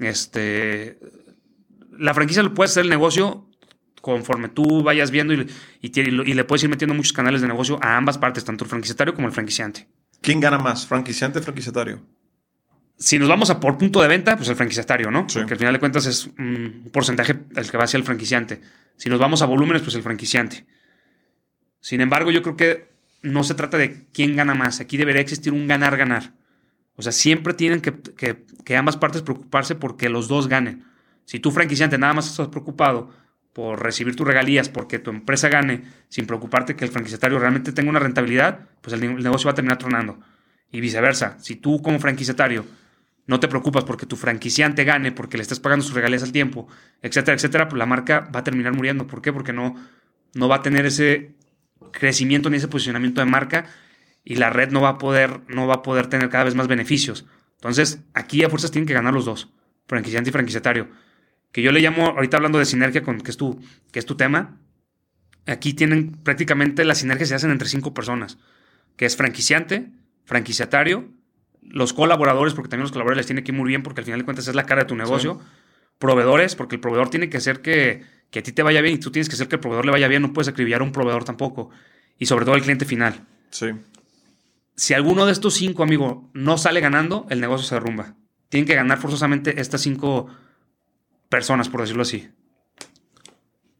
Este, 0.01 0.99
la 1.97 2.15
franquicia 2.15 2.43
lo 2.43 2.53
puede 2.53 2.69
hacer 2.69 2.83
el 2.83 2.91
negocio 2.91 3.47
conforme 4.01 4.49
tú 4.49 4.83
vayas 4.83 5.13
viendo 5.13 5.33
y, 5.33 5.49
y, 5.81 6.35
le 6.35 6.45
puedes 6.45 6.65
ir 6.65 6.69
metiendo 6.69 6.95
muchos 6.95 7.13
canales 7.13 7.41
de 7.41 7.47
negocio 7.47 7.79
a 7.81 7.97
ambas 7.97 8.19
partes, 8.19 8.45
tanto 8.45 8.65
el 8.65 8.71
franquiciatario 8.71 9.15
como 9.15 9.29
el 9.29 9.33
franquiciante. 9.33 9.87
¿Quién 10.21 10.41
gana 10.41 10.59
más, 10.59 10.87
franquiciante 10.87 11.39
o 11.39 11.43
franquiciatario? 11.43 12.03
Si 13.03 13.19
nos 13.19 13.29
vamos 13.29 13.51
a 13.51 13.59
por 13.59 13.79
punto 13.79 14.01
de 14.01 14.07
venta, 14.07 14.37
pues 14.37 14.49
el 14.49 14.55
franquiciatario, 14.55 15.11
¿no? 15.11 15.27
Porque 15.27 15.55
al 15.55 15.59
final 15.59 15.73
de 15.73 15.81
cuentas 15.81 16.07
es 16.07 16.31
un 16.39 16.89
porcentaje 16.93 17.35
el 17.57 17.69
que 17.69 17.77
va 17.77 17.83
hacia 17.83 17.99
el 17.99 18.05
franquiciante. 18.05 18.61
Si 18.97 19.11
nos 19.11 19.19
vamos 19.19 19.43
a 19.43 19.47
volúmenes, 19.47 19.83
pues 19.83 19.97
el 19.97 20.05
franquiciante. 20.05 20.65
Sin 21.81 22.01
embargo, 22.01 22.31
yo 22.31 22.43
creo 22.43 22.57
que 22.57 22.93
no 23.23 23.43
se 23.43 23.55
trata 23.55 23.77
de 23.77 24.07
quién 24.13 24.37
gana 24.37 24.55
más. 24.55 24.79
Aquí 24.79 24.97
debería 24.97 25.21
existir 25.21 25.53
un 25.53 25.67
ganar-ganar. 25.67 26.35
O 26.95 27.03
sea, 27.03 27.11
siempre 27.11 27.55
tienen 27.55 27.81
que, 27.81 27.93
que, 27.93 28.45
que 28.65 28.77
ambas 28.77 28.97
partes 28.97 29.23
preocuparse 29.23 29.75
porque 29.75 30.09
los 30.09 30.29
dos 30.29 30.47
ganen. 30.47 30.85
Si 31.25 31.41
tú, 31.41 31.51
franquiciante, 31.51 31.99
nada 31.99 32.13
más 32.15 32.29
estás 32.29 32.47
preocupado 32.49 33.11
por 33.53 33.83
recibir 33.83 34.15
tus 34.15 34.29
regalías, 34.29 34.69
porque 34.69 35.01
tu 35.01 35.11
empresa 35.11 35.49
gane, 35.49 35.83
sin 36.09 36.27
preocuparte 36.27 36.77
que 36.77 36.85
el 36.85 36.93
franquiciatario 36.93 37.41
realmente 37.41 37.73
tenga 37.73 37.91
una 37.91 37.99
rentabilidad, 37.99 38.69
pues 38.81 38.95
el, 38.95 39.17
negocio 39.17 39.49
va 39.49 39.53
a 39.53 39.57
terminar 39.57 39.79
tronando. 39.79 40.21
Y 40.71 40.81
viceversa, 40.81 41.37
si 41.41 41.57
tú 41.57 41.83
como 41.83 41.99
franquiciatario 41.99 42.65
no 43.27 43.41
te 43.41 43.49
preocupas 43.49 43.85
porque 43.85 44.07
tu 44.07 44.17
franquiciante 44.17 44.85
gane, 44.85 45.13
porque 45.13 45.37
le 45.37 45.43
estás 45.43 45.61
pagando 45.61 45.85
sus 45.85 45.95
regalías 45.95 46.23
al 46.23 46.33
tiempo, 46.33 46.69
etcétera, 47.03 47.37
etcétera, 47.37 47.69
pues 47.69 47.79
la 47.79 47.87
marca 47.87 48.29
va 48.35 48.41
a 48.41 48.45
terminar 48.45 48.75
muriendo. 48.75 49.07
¿Por 49.07 49.23
qué? 49.23 49.33
Porque 49.33 49.53
no, 49.53 49.77
no 50.35 50.49
va 50.49 50.57
a 50.57 50.63
tener 50.63 50.87
ese 50.87 51.35
crecimiento 51.93 52.51
ni 52.51 52.57
ese 52.57 52.69
posicionamiento 52.69 53.21
de 53.21 53.27
marca 53.27 53.67
y 54.25 54.37
la 54.37 54.51
red 54.51 54.71
no 54.71 54.81
va 54.81 54.91
a 54.91 54.99
poder, 54.99 55.41
no 55.49 55.67
va 55.67 55.75
a 55.77 55.83
poder 55.83 56.09
tener 56.09 56.29
cada 56.31 56.45
vez 56.45 56.55
más 56.55 56.69
beneficios. 56.69 57.27
Entonces, 57.55 58.01
aquí 58.15 58.43
a 58.43 58.49
fuerzas 58.49 58.71
tienen 58.71 58.87
que 58.87 58.95
ganar 58.95 59.15
los 59.15 59.25
dos, 59.25 59.51
franquiciante 59.87 60.31
y 60.31 60.33
franquiciatario 60.33 60.89
que 61.53 61.63
yo 61.63 61.71
le 61.71 61.81
llamo, 61.81 62.07
ahorita 62.07 62.39
hablando 62.39 62.59
de 62.59 62.65
sinergia, 62.65 63.03
con, 63.03 63.21
que, 63.21 63.31
es 63.31 63.37
tu, 63.37 63.61
es 63.93 64.07
tu 64.07 64.17
tema, 64.17 64.59
aquí 65.47 65.75
tienen 65.75 66.13
prácticamente 66.13 66.85
las 66.85 66.99
sinergias 66.99 67.29
se 67.29 67.35
hacen 67.35 67.51
entre 67.51 67.69
cinco 67.69 67.95
personas, 67.95 68.39
que 68.97 69.05
es 69.05 69.17
franquiciante, 69.17 69.91
franquiciatario, 70.25 71.11
los 71.73 71.95
colaboradores, 71.95 72.53
porque 72.53 72.69
también 72.69 72.83
los 72.83 72.93
colaboradores 72.93 73.25
les 73.25 73.27
tiene 73.27 73.43
que 73.43 73.51
ir 73.51 73.57
muy 73.57 73.67
bien, 73.67 73.83
porque 73.83 74.03
al 74.03 74.05
final 74.05 74.21
de 74.21 74.25
cuentas 74.27 74.47
es 74.47 74.55
la 74.55 74.65
cara 74.65 74.83
de 74.83 74.89
tu 74.89 74.95
negocio, 74.95 75.41
proveedores, 75.99 76.55
porque 76.55 76.77
el 76.77 76.81
proveedor 76.81 77.09
tiene 77.09 77.31
que 77.31 77.39
hacer 77.39 77.63
que, 77.63 78.05
que, 78.31 78.41
a 78.41 78.43
ti 78.43 78.53
te 78.53 78.63
vaya 78.63 78.83
bien 78.83 78.97
y 78.97 78.99
tú 78.99 79.11
tienes 79.11 79.29
que 79.29 79.35
hacer 79.35 79.49
que 79.49 79.57
el 79.57 79.61
proveedor 79.61 79.87
le 79.87 79.93
vaya 79.93 80.07
bien, 80.07 80.21
no 80.21 80.35
puedes 80.35 80.49
acribillar 80.49 80.83
a 80.83 80.85
un 80.85 80.93
proveedor 80.93 81.25
tampoco, 81.25 81.71
y 82.19 82.27
sobre 82.27 82.45
todo 82.45 82.57
el 82.57 82.63
cliente 82.63 82.85
final. 82.85 83.27
Sí. 83.51 83.69
Si 84.77 84.93
alguno 84.93 85.25
de 85.25 85.33
estos 85.33 85.55
cinco, 85.55 85.83
amigo, 85.83 86.31
no 86.35 86.59
sale 86.59 86.81
ganando, 86.81 87.27
el 87.31 87.41
negocio 87.41 87.67
se 87.67 87.75
derrumba. 87.75 88.17
Tienen 88.51 88.67
que 88.67 88.75
ganar 88.75 88.99
forzosamente 88.99 89.59
estas 89.59 89.81
cinco 89.81 90.29
personas, 91.31 91.71
por 91.71 91.81
decirlo 91.81 92.03
así. 92.03 92.29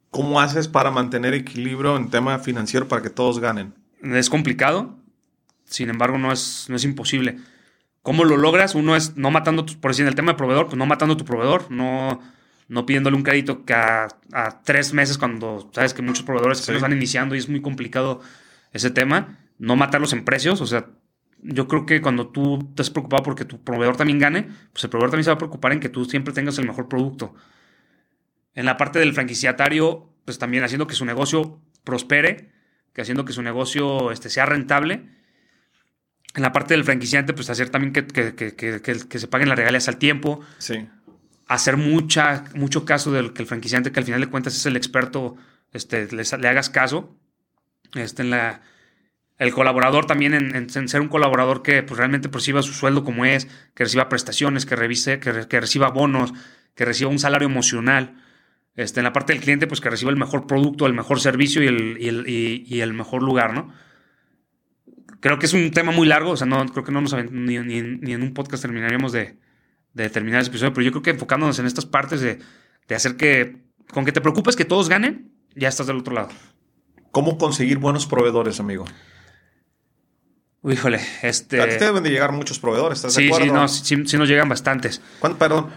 ¿Cómo 0.09 0.41
haces 0.41 0.67
para 0.67 0.89
mantener 0.89 1.35
equilibrio 1.35 1.95
en 1.95 2.09
tema 2.09 2.39
financiero 2.39 2.87
para 2.87 3.03
que 3.03 3.11
todos 3.11 3.39
ganen? 3.39 3.75
Es 4.01 4.31
complicado, 4.31 4.97
sin 5.65 5.89
embargo 5.89 6.17
no 6.17 6.31
es, 6.31 6.65
no 6.69 6.75
es 6.75 6.83
imposible. 6.83 7.37
¿Cómo 8.03 8.25
lo 8.25 8.37
logras? 8.37 8.75
Uno 8.75 8.95
es 8.95 9.17
no 9.17 9.31
matando, 9.31 9.65
por 9.65 9.91
decir, 9.91 10.03
en 10.03 10.09
el 10.09 10.15
tema 10.15 10.33
de 10.33 10.37
proveedor, 10.37 10.67
pues 10.67 10.77
no 10.77 10.85
matando 10.85 11.15
a 11.15 11.17
tu 11.17 11.25
proveedor, 11.25 11.71
no, 11.71 12.19
no 12.67 12.85
pidiéndole 12.85 13.15
un 13.15 13.23
crédito 13.23 13.65
que 13.65 13.73
a, 13.73 14.07
tres 14.63 14.93
meses 14.93 15.17
cuando 15.17 15.69
sabes 15.73 15.93
que 15.93 16.01
muchos 16.01 16.23
proveedores 16.23 16.59
se 16.59 16.75
están 16.75 16.91
iniciando 16.91 17.33
y 17.33 17.39
es 17.39 17.49
muy 17.49 17.61
complicado 17.61 18.21
ese 18.73 18.91
tema, 18.91 19.39
no 19.57 19.75
matarlos 19.75 20.13
en 20.13 20.25
precios, 20.25 20.59
o 20.59 20.65
sea, 20.65 20.87
yo 21.41 21.67
creo 21.67 21.85
que 21.85 22.01
cuando 22.01 22.27
tú 22.27 22.67
estás 22.69 22.89
preocupado 22.89 23.23
porque 23.23 23.45
tu 23.45 23.63
proveedor 23.63 23.95
también 23.95 24.19
gane, 24.19 24.49
pues 24.71 24.83
el 24.83 24.89
proveedor 24.89 25.11
también 25.11 25.23
se 25.25 25.29
va 25.29 25.35
a 25.35 25.39
preocupar 25.39 25.71
en 25.71 25.79
que 25.79 25.89
tú 25.89 26.05
siempre 26.05 26.33
tengas 26.33 26.57
el 26.57 26.67
mejor 26.67 26.87
producto. 26.87 27.35
En 28.53 28.65
la 28.65 28.77
parte 28.77 28.99
del 28.99 29.13
franquiciatario, 29.13 30.09
pues 30.25 30.39
también 30.39 30.63
haciendo 30.63 30.87
que 30.87 30.95
su 30.95 31.05
negocio 31.05 31.61
prospere, 31.83 32.51
que 32.93 33.01
haciendo 33.01 33.25
que 33.25 33.33
su 33.33 33.41
negocio 33.41 34.11
este, 34.11 34.29
sea 34.29 34.45
rentable. 34.45 35.09
En 36.35 36.41
la 36.41 36.51
parte 36.51 36.73
del 36.73 36.83
franquiciante, 36.83 37.33
pues 37.33 37.49
hacer 37.49 37.69
también 37.69 37.93
que, 37.93 38.05
que, 38.05 39.19
se 39.19 39.27
paguen 39.27 39.49
las 39.49 39.57
regalías 39.57 39.87
al 39.87 39.97
tiempo. 39.97 40.41
Sí. 40.57 40.87
Hacer 41.47 41.77
mucha, 41.77 42.45
mucho 42.55 42.85
caso 42.85 43.11
del 43.11 43.33
que 43.33 43.43
el 43.43 43.47
franquiciante, 43.47 43.91
que 43.91 43.99
al 43.99 44.05
final 44.05 44.21
de 44.21 44.27
cuentas 44.27 44.55
es 44.55 44.65
el 44.65 44.75
experto, 44.75 45.35
este, 45.71 46.07
le, 46.11 46.23
le 46.23 46.47
hagas 46.47 46.69
caso. 46.69 47.15
Este, 47.93 48.23
en 48.23 48.31
la, 48.31 48.61
el 49.43 49.51
colaborador 49.51 50.05
también 50.05 50.33
en, 50.33 50.69
ser 50.69 51.01
un 51.01 51.07
colaborador 51.07 51.63
que 51.63 51.83
pues, 51.83 51.97
realmente 51.97 52.29
perciba 52.29 52.61
su 52.61 52.73
sueldo 52.73 53.03
como 53.03 53.25
es, 53.25 53.47
que 53.73 53.83
reciba 53.83 54.07
prestaciones, 54.07 54.65
que, 54.65 54.75
revise, 54.75 55.19
que, 55.19 55.59
reciba 55.59 55.89
bonos, 55.89 56.33
que 56.75 56.85
reciba 56.85 57.09
un 57.09 57.19
salario 57.19 57.47
emocional. 57.47 58.15
Este, 58.75 58.99
en 58.99 59.03
la 59.03 59.13
parte 59.13 59.33
del 59.33 59.41
cliente, 59.41 59.67
pues 59.67 59.81
que 59.81 59.89
reciba 59.89 60.11
el 60.11 60.17
mejor 60.17 60.47
producto, 60.47 60.85
el 60.85 60.93
mejor 60.93 61.19
servicio 61.19 61.63
y 61.63 61.67
el, 61.67 62.23
y 62.27 62.81
el, 62.81 62.93
mejor 62.93 63.21
lugar, 63.21 63.53
¿no? 63.53 63.73
Creo 65.23 65.39
que 65.39 65.45
es 65.45 65.53
un 65.53 65.71
tema 65.71 65.93
muy 65.93 66.05
largo, 66.05 66.31
o 66.31 66.35
sea, 66.35 66.45
no, 66.45 66.65
creo 66.65 66.83
que 66.83 66.91
no 66.91 66.99
nos 66.99 67.13
ni, 67.31 67.57
ni, 67.57 67.81
ni 67.81 68.11
en 68.11 68.23
un 68.23 68.33
podcast 68.33 68.61
terminaríamos 68.61 69.13
de, 69.13 69.37
de, 69.93 70.09
terminar 70.09 70.41
ese 70.41 70.49
episodio, 70.49 70.73
pero 70.73 70.83
yo 70.83 70.91
creo 70.91 71.01
que 71.01 71.11
enfocándonos 71.11 71.57
en 71.59 71.65
estas 71.65 71.85
partes 71.85 72.19
de, 72.19 72.39
de 72.89 72.95
hacer 72.95 73.15
que, 73.15 73.55
con 73.93 74.03
que 74.03 74.11
te 74.11 74.19
preocupes 74.19 74.57
que 74.57 74.65
todos 74.65 74.89
ganen, 74.89 75.31
ya 75.55 75.69
estás 75.69 75.87
del 75.87 75.99
otro 75.99 76.13
lado. 76.13 76.27
¿Cómo 77.11 77.37
conseguir 77.37 77.77
buenos 77.77 78.05
proveedores, 78.05 78.59
amigo? 78.59 78.83
Híjole, 80.61 80.99
este... 81.21 81.61
A 81.61 81.69
ti 81.69 81.77
te 81.77 81.85
deben 81.85 82.03
de 82.03 82.09
llegar 82.09 82.33
muchos 82.33 82.59
proveedores, 82.59 82.97
¿estás 82.99 83.13
sí, 83.13 83.21
de 83.23 83.33
acuerdo? 83.33 83.67
Sí, 83.69 83.95
sí, 83.95 84.03
sí, 84.05 84.17
nos 84.17 84.27
llegan 84.27 84.49
bastantes. 84.49 85.01
perdón, 85.39 85.69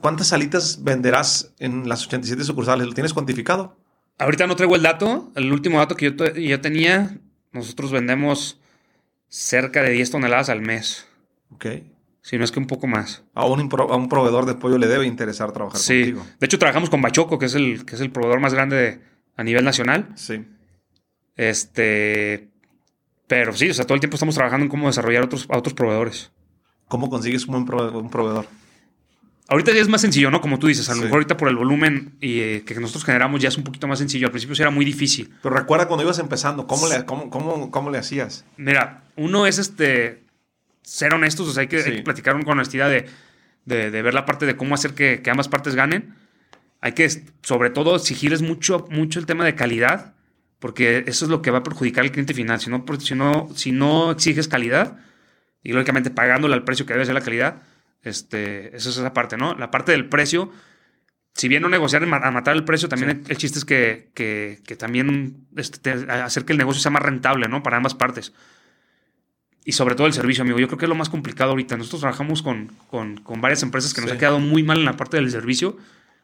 ¿cuántas 0.00 0.28
salitas 0.28 0.84
venderás 0.84 1.52
en 1.58 1.88
las 1.88 2.06
87 2.06 2.44
sucursales? 2.44 2.86
¿Lo 2.86 2.92
tienes 2.92 3.12
cuantificado? 3.12 3.76
Ahorita 4.18 4.46
no 4.46 4.54
traigo 4.54 4.76
el 4.76 4.82
dato. 4.82 5.32
El 5.34 5.52
último 5.52 5.78
dato 5.78 5.96
que 5.96 6.12
yo, 6.12 6.34
yo 6.34 6.60
tenía, 6.60 7.18
nosotros 7.50 7.90
vendemos 7.90 8.61
cerca 9.32 9.82
de 9.82 9.90
10 9.90 10.10
toneladas 10.10 10.50
al 10.50 10.60
mes. 10.60 11.08
Ok. 11.50 11.66
Si 12.20 12.36
no 12.38 12.44
es 12.44 12.52
que 12.52 12.60
un 12.60 12.66
poco 12.66 12.86
más. 12.86 13.24
A 13.34 13.46
un, 13.46 13.60
a 13.60 13.96
un 13.96 14.08
proveedor 14.08 14.46
de 14.46 14.54
pollo 14.54 14.78
le 14.78 14.86
debe 14.86 15.06
interesar 15.06 15.52
trabajar 15.52 15.80
sí. 15.80 16.12
contigo. 16.12 16.26
De 16.38 16.46
hecho, 16.46 16.58
trabajamos 16.58 16.90
con 16.90 17.00
Bachoco, 17.00 17.38
que 17.38 17.46
es 17.46 17.54
el, 17.54 17.84
que 17.86 17.96
es 17.96 18.00
el 18.00 18.12
proveedor 18.12 18.40
más 18.40 18.52
grande 18.52 19.00
a 19.34 19.42
nivel 19.42 19.64
nacional. 19.64 20.08
Sí. 20.14 20.44
Este 21.34 22.52
pero 23.26 23.54
sí, 23.54 23.70
o 23.70 23.74
sea, 23.74 23.86
todo 23.86 23.94
el 23.94 24.00
tiempo 24.00 24.16
estamos 24.16 24.34
trabajando 24.34 24.64
en 24.64 24.70
cómo 24.70 24.88
desarrollar 24.88 25.24
otros, 25.24 25.46
a 25.48 25.56
otros 25.56 25.72
proveedores. 25.72 26.30
¿Cómo 26.86 27.08
consigues 27.08 27.46
un 27.46 27.64
buen 27.64 27.94
un 27.94 28.10
proveedor? 28.10 28.46
Ahorita 29.48 29.72
ya 29.72 29.80
es 29.80 29.88
más 29.88 30.00
sencillo, 30.00 30.30
¿no? 30.30 30.40
Como 30.40 30.58
tú 30.58 30.68
dices, 30.68 30.88
a 30.88 30.94
lo 30.94 31.02
mejor 31.02 31.14
ahorita 31.14 31.36
por 31.36 31.48
el 31.48 31.56
volumen 31.56 32.16
y, 32.20 32.40
eh, 32.40 32.64
que 32.64 32.74
nosotros 32.76 33.04
generamos 33.04 33.40
ya 33.40 33.48
es 33.48 33.58
un 33.58 33.64
poquito 33.64 33.86
más 33.86 33.98
sencillo. 33.98 34.26
Al 34.26 34.30
principio 34.30 34.54
sí 34.54 34.62
era 34.62 34.70
muy 34.70 34.84
difícil. 34.84 35.34
Pero 35.42 35.54
recuerda 35.54 35.88
cuando 35.88 36.04
ibas 36.04 36.18
empezando, 36.18 36.66
¿cómo 36.66 36.88
le, 36.88 37.04
cómo, 37.04 37.28
cómo, 37.28 37.70
cómo 37.70 37.90
le 37.90 37.98
hacías? 37.98 38.44
Mira, 38.56 39.04
uno 39.16 39.46
es 39.46 39.58
este 39.58 40.22
ser 40.82 41.12
honestos, 41.12 41.48
o 41.48 41.52
sea, 41.52 41.62
hay 41.62 41.68
que, 41.68 42.02
platicar 42.04 42.34
con 42.44 42.58
honestidad 42.58 42.88
de, 42.88 43.08
de, 43.64 44.02
ver 44.02 44.14
la 44.14 44.24
parte 44.24 44.46
de 44.46 44.56
cómo 44.56 44.74
hacer 44.74 44.94
que, 44.94 45.22
que, 45.22 45.30
ambas 45.30 45.48
partes 45.48 45.74
ganen. 45.74 46.14
Hay 46.80 46.92
que, 46.92 47.08
sobre 47.42 47.70
todo, 47.70 47.94
exigirles 47.96 48.42
mucho, 48.42 48.86
mucho 48.90 49.18
el 49.18 49.26
tema 49.26 49.44
de 49.44 49.54
calidad 49.54 50.14
porque 50.62 51.02
eso 51.08 51.24
es 51.24 51.30
lo 51.30 51.42
que 51.42 51.50
va 51.50 51.58
a 51.58 51.62
perjudicar 51.64 52.04
al 52.04 52.12
cliente 52.12 52.34
final. 52.34 52.60
Si 52.60 52.70
no, 52.70 52.84
si 53.00 53.16
no, 53.16 53.48
si 53.52 53.72
no 53.72 54.12
exiges 54.12 54.46
calidad, 54.46 54.96
y 55.64 55.72
lógicamente 55.72 56.10
pagándole 56.10 56.54
al 56.54 56.62
precio 56.62 56.86
que 56.86 56.92
debe 56.92 57.04
ser 57.04 57.14
la 57.14 57.20
calidad, 57.20 57.62
este, 58.02 58.76
eso 58.76 58.90
es 58.90 58.96
esa 58.96 59.12
parte, 59.12 59.36
¿no? 59.36 59.54
La 59.54 59.70
parte 59.70 59.92
del 59.92 60.08
precio, 60.08 60.50
si 61.34 61.48
bien 61.48 61.62
no 61.62 61.68
negociar 61.68 62.02
a 62.02 62.30
matar 62.30 62.56
el 62.56 62.64
precio, 62.64 62.88
también 62.88 63.24
el, 63.28 63.36
chiste 63.36 63.58
es 63.58 63.64
que, 63.64 64.10
que, 64.14 64.76
también 64.76 65.46
este, 65.56 65.90
hacer 65.90 66.44
que 66.44 66.52
el 66.52 66.58
negocio 66.58 66.82
sea 66.82 66.90
más 66.90 67.02
rentable, 67.02 67.48
¿no? 67.48 67.62
Para 67.62 67.76
ambas 67.76 67.94
partes. 67.94 68.32
Y 69.64 69.72
sobre 69.72 69.94
todo 69.94 70.06
el 70.06 70.12
servicio, 70.12 70.42
amigo. 70.42 70.58
Yo 70.58 70.66
creo 70.66 70.78
que 70.78 70.86
es 70.86 70.88
lo 70.88 70.94
más 70.94 71.08
complicado 71.08 71.50
ahorita. 71.50 71.76
Nosotros 71.76 72.00
trabajamos 72.00 72.42
con, 72.42 72.72
con, 72.88 73.40
varias 73.40 73.62
empresas 73.62 73.94
que 73.94 74.00
nos 74.00 74.10
han 74.10 74.18
quedado 74.18 74.40
muy 74.40 74.62
mal 74.62 74.78
en 74.78 74.84
la 74.84 74.96
parte 74.96 75.16
del 75.16 75.30
servicio 75.30 75.76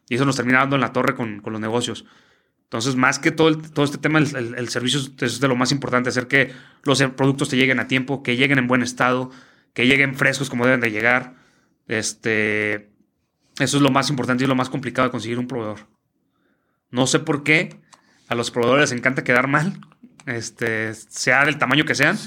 y 0.08 0.16
eso 0.16 0.24
nos 0.24 0.36
termina 0.36 0.58
dando 0.58 0.76
en 0.76 0.80
la 0.80 0.92
torre 0.92 1.14
con, 1.14 1.40
con 1.40 1.52
los 1.52 1.60
negocios. 1.60 2.04
Entonces, 2.64 2.96
más 2.96 3.18
que 3.18 3.30
todo, 3.30 3.56
todo 3.56 3.84
este 3.84 3.96
tema, 3.96 4.18
el, 4.18 4.54
el, 4.56 4.68
servicio 4.68 5.00
es 5.20 5.40
de 5.40 5.48
lo 5.48 5.56
más 5.56 5.72
importante, 5.72 6.10
hacer 6.10 6.26
que 6.26 6.52
los 6.82 7.00
productos 7.16 7.48
te 7.48 7.56
lleguen 7.56 7.80
a 7.80 7.86
tiempo, 7.86 8.22
que 8.22 8.36
lleguen 8.36 8.58
en 8.58 8.66
buen 8.66 8.82
estado, 8.82 9.30
que 9.72 9.86
lleguen 9.86 10.16
frescos 10.16 10.50
como 10.50 10.66
deben 10.66 10.80
de 10.80 10.90
llegar. 10.90 11.37
Este, 11.88 12.90
eso 13.58 13.76
es 13.76 13.82
lo 13.82 13.90
más 13.90 14.10
importante 14.10 14.44
y 14.44 14.46
lo 14.46 14.54
más 14.54 14.68
complicado 14.68 15.08
de 15.08 15.12
conseguir 15.12 15.38
un 15.38 15.48
proveedor. 15.48 15.88
No 16.90 17.06
sé 17.06 17.18
por 17.18 17.42
qué 17.42 17.80
a 18.28 18.34
los 18.34 18.50
proveedores 18.50 18.90
les 18.90 18.98
encanta 18.98 19.24
quedar 19.24 19.48
mal, 19.48 19.80
este, 20.26 20.94
sea 20.94 21.44
del 21.44 21.58
tamaño 21.58 21.84
que 21.84 21.94
sean. 21.94 22.18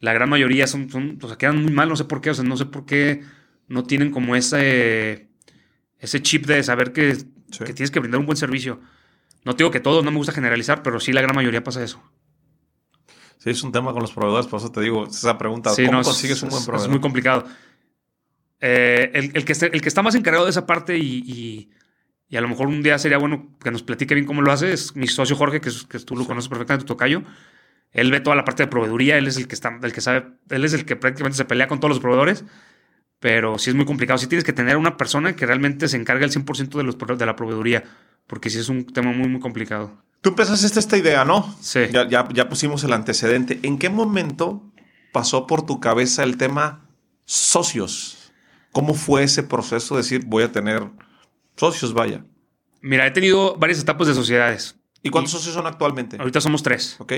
La 0.00 0.12
gran 0.12 0.28
mayoría 0.28 0.66
son, 0.68 0.88
son, 0.88 1.18
o 1.20 1.26
sea, 1.26 1.36
quedan 1.36 1.62
muy 1.62 1.72
mal, 1.72 1.88
no 1.88 1.96
sé 1.96 2.04
por 2.04 2.20
qué, 2.20 2.30
o 2.30 2.34
sea, 2.34 2.44
no 2.44 2.56
sé 2.56 2.66
por 2.66 2.86
qué 2.86 3.22
no 3.66 3.82
tienen 3.82 4.10
como 4.12 4.36
ese, 4.36 5.28
ese 5.98 6.22
chip 6.22 6.46
de 6.46 6.62
saber 6.62 6.92
que, 6.92 7.16
que 7.64 7.74
tienes 7.74 7.90
que 7.90 7.98
brindar 7.98 8.20
un 8.20 8.26
buen 8.26 8.36
servicio. 8.36 8.80
No 9.44 9.54
digo 9.54 9.70
que 9.70 9.80
todos, 9.80 10.04
no 10.04 10.10
me 10.10 10.18
gusta 10.18 10.32
generalizar, 10.32 10.82
pero 10.82 11.00
sí 11.00 11.12
la 11.12 11.20
gran 11.20 11.34
mayoría 11.34 11.64
pasa 11.64 11.82
eso. 11.82 12.00
Sí, 13.38 13.50
es 13.50 13.62
un 13.62 13.72
tema 13.72 13.92
con 13.92 14.02
los 14.02 14.12
proveedores, 14.12 14.46
por 14.46 14.60
eso 14.60 14.70
te 14.70 14.80
digo 14.80 15.06
esa 15.06 15.38
pregunta. 15.38 15.72
¿Cómo 15.74 16.02
consigues 16.02 16.42
un 16.42 16.50
buen 16.50 16.64
proveedor? 16.64 16.86
Es 16.86 16.90
muy 16.90 17.00
complicado. 17.00 17.44
Eh, 18.60 19.10
el, 19.14 19.44
que 19.44 19.52
el 19.52 19.80
que 19.80 19.88
está 19.88 20.02
más 20.02 20.14
encargado 20.14 20.44
de 20.44 20.50
esa 20.50 20.66
parte 20.66 20.98
y, 20.98 21.70
a 22.32 22.40
lo 22.40 22.48
mejor 22.48 22.66
un 22.66 22.82
día 22.82 22.98
sería 22.98 23.18
bueno 23.18 23.56
que 23.62 23.70
nos 23.70 23.82
platique 23.82 24.14
bien 24.14 24.26
cómo 24.26 24.42
lo 24.42 24.50
hace 24.50 24.72
es 24.72 24.96
mi 24.96 25.06
socio 25.06 25.36
Jorge, 25.36 25.60
que, 25.60 25.70
que 25.88 25.98
tú 26.00 26.16
lo 26.16 26.26
conoces 26.26 26.48
perfectamente, 26.48 26.84
tu 26.84 26.94
tocayo. 26.94 27.22
Él 27.92 28.10
ve 28.10 28.20
toda 28.20 28.36
la 28.36 28.44
parte 28.44 28.64
de 28.64 28.66
proveeduría, 28.66 29.16
él 29.16 29.26
es 29.26 29.36
el 29.36 29.48
que 29.48 29.54
está, 29.54 29.78
el 29.82 29.92
que 29.92 30.00
sabe, 30.00 30.26
él 30.50 30.64
es 30.64 30.74
el 30.74 30.84
que 30.84 30.96
prácticamente 30.96 31.36
se 31.36 31.44
pelea 31.44 31.68
con 31.68 31.80
todos 31.80 31.90
los 31.90 32.00
proveedores, 32.00 32.44
pero 33.18 33.58
sí 33.58 33.70
es 33.70 33.76
muy 33.76 33.86
complicado. 33.86 34.18
Sí 34.18 34.26
tienes 34.26 34.44
que 34.44 34.52
tener 34.52 34.76
una 34.76 34.96
persona 34.96 35.34
que 35.34 35.46
realmente 35.46 35.88
se 35.88 35.96
encargue 35.96 36.24
al 36.24 36.30
100% 36.30 36.76
de, 36.76 36.82
los, 36.82 36.98
de 36.98 37.26
la 37.26 37.34
proveeduría, 37.34 37.84
porque 38.26 38.50
sí 38.50 38.58
es 38.58 38.68
un 38.68 38.84
tema 38.84 39.12
muy, 39.12 39.28
muy 39.28 39.40
complicado. 39.40 40.02
Tú 40.20 40.30
empezaste 40.30 40.78
esta 40.78 40.96
idea, 40.96 41.24
¿no? 41.24 41.56
Sí. 41.60 41.80
Ya, 41.90 42.06
ya, 42.08 42.28
ya 42.32 42.48
pusimos 42.48 42.84
el 42.84 42.92
antecedente. 42.92 43.60
¿En 43.62 43.78
qué 43.78 43.88
momento 43.88 44.70
pasó 45.12 45.46
por 45.46 45.64
tu 45.64 45.80
cabeza 45.80 46.24
el 46.24 46.36
tema 46.36 46.88
socios? 47.24 48.17
¿Cómo 48.78 48.94
fue 48.94 49.24
ese 49.24 49.42
proceso 49.42 49.96
de 49.96 50.02
decir 50.02 50.22
voy 50.24 50.44
a 50.44 50.52
tener 50.52 50.84
socios, 51.56 51.92
vaya? 51.92 52.24
Mira, 52.80 53.08
he 53.08 53.10
tenido 53.10 53.56
varias 53.56 53.80
etapas 53.80 54.06
de 54.06 54.14
sociedades. 54.14 54.76
¿Y 55.02 55.10
cuántos 55.10 55.32
socios 55.32 55.52
son 55.52 55.66
actualmente? 55.66 56.16
Ahorita 56.16 56.40
somos 56.40 56.62
tres. 56.62 56.94
Ok. 57.00 57.12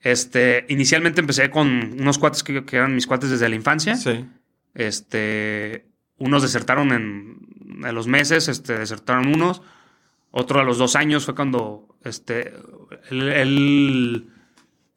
Este, 0.00 0.66
inicialmente 0.68 1.20
empecé 1.20 1.48
con 1.48 1.68
unos 2.00 2.18
cuates 2.18 2.42
que, 2.42 2.64
eran 2.72 2.96
mis 2.96 3.06
cuates 3.06 3.30
desde 3.30 3.48
la 3.48 3.54
infancia. 3.54 3.94
Sí. 3.94 4.24
Este, 4.74 5.86
unos 6.18 6.42
desertaron 6.42 6.90
en, 6.90 7.94
los 7.94 8.08
meses, 8.08 8.48
este, 8.48 8.76
desertaron 8.76 9.28
unos. 9.28 9.62
Otro 10.32 10.58
a 10.58 10.64
los 10.64 10.76
dos 10.76 10.96
años 10.96 11.24
fue 11.24 11.36
cuando, 11.36 11.96
este, 12.02 12.52
él, 13.10 14.28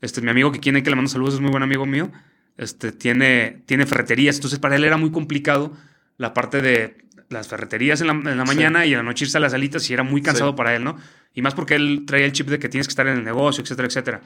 este, 0.02 0.22
mi 0.22 0.32
amigo 0.32 0.52
que 0.52 0.58
tiene 0.58 0.82
que 0.82 0.90
le 0.90 0.96
mando 0.96 1.12
saludos, 1.12 1.36
es 1.36 1.40
muy 1.40 1.52
buen 1.52 1.62
amigo 1.62 1.86
mío 1.86 2.12
este, 2.60 2.92
tiene, 2.92 3.64
tiene 3.66 3.86
ferreterías. 3.86 4.36
Entonces, 4.36 4.60
para 4.60 4.76
él 4.76 4.84
era 4.84 4.98
muy 4.98 5.12
complicado 5.12 5.72
la 6.18 6.34
parte 6.34 6.62
de 6.62 6.98
las 7.30 7.48
ferreterías 7.48 8.02
en 8.02 8.08
la, 8.08 8.14
mañana 8.14 8.86
y 8.86 8.94
a 8.94 8.98
la 8.98 9.04
noche 9.04 9.26
irse 9.26 9.38
a 9.38 9.40
las 9.40 9.52
salitas 9.52 9.90
y 9.90 9.94
era 9.94 10.04
muy 10.04 10.22
cansado 10.22 10.56
para 10.56 10.76
él, 10.76 10.84
¿no? 10.84 10.98
Y 11.34 11.42
más 11.42 11.54
porque 11.54 11.76
él 11.76 12.04
traía 12.06 12.26
el 12.26 12.34
chip 12.34 12.48
de 12.48 12.60
que 12.60 12.70
tienes 12.70 12.88
que 12.88 12.92
estar 12.92 13.08
en 13.08 13.18
el 13.18 13.24
negocio, 13.24 13.64
etcétera, 13.64 13.88
etcétera. 13.88 14.22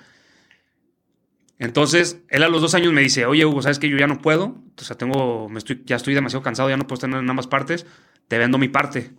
Entonces, 1.59 2.19
él 2.29 2.43
a 2.43 2.49
los 2.49 2.61
dos 2.61 2.73
años 2.73 2.91
me 2.91 3.01
dice, 3.01 3.25
oye, 3.25 3.45
Hugo, 3.45 3.61
¿sabes 3.61 3.77
que 3.77 3.89
yo 3.89 3.97
ya 3.97 4.07
no 4.07 4.21
puedo? 4.21 4.61
O 4.77 4.83
sea, 4.83 4.97
tengo, 4.97 5.47
me 5.49 5.59
estoy, 5.59 5.83
ya 5.85 5.97
estoy 5.97 6.13
demasiado 6.13 6.41
cansado, 6.41 6.69
ya 6.69 6.77
no 6.77 6.87
puedo 6.87 7.05
estar 7.05 7.09
en 7.09 7.29
ambas 7.29 7.47
partes, 7.47 7.85
te 8.27 8.37
vendo 8.37 8.57
mi 8.57 8.69
parte. 8.69 9.11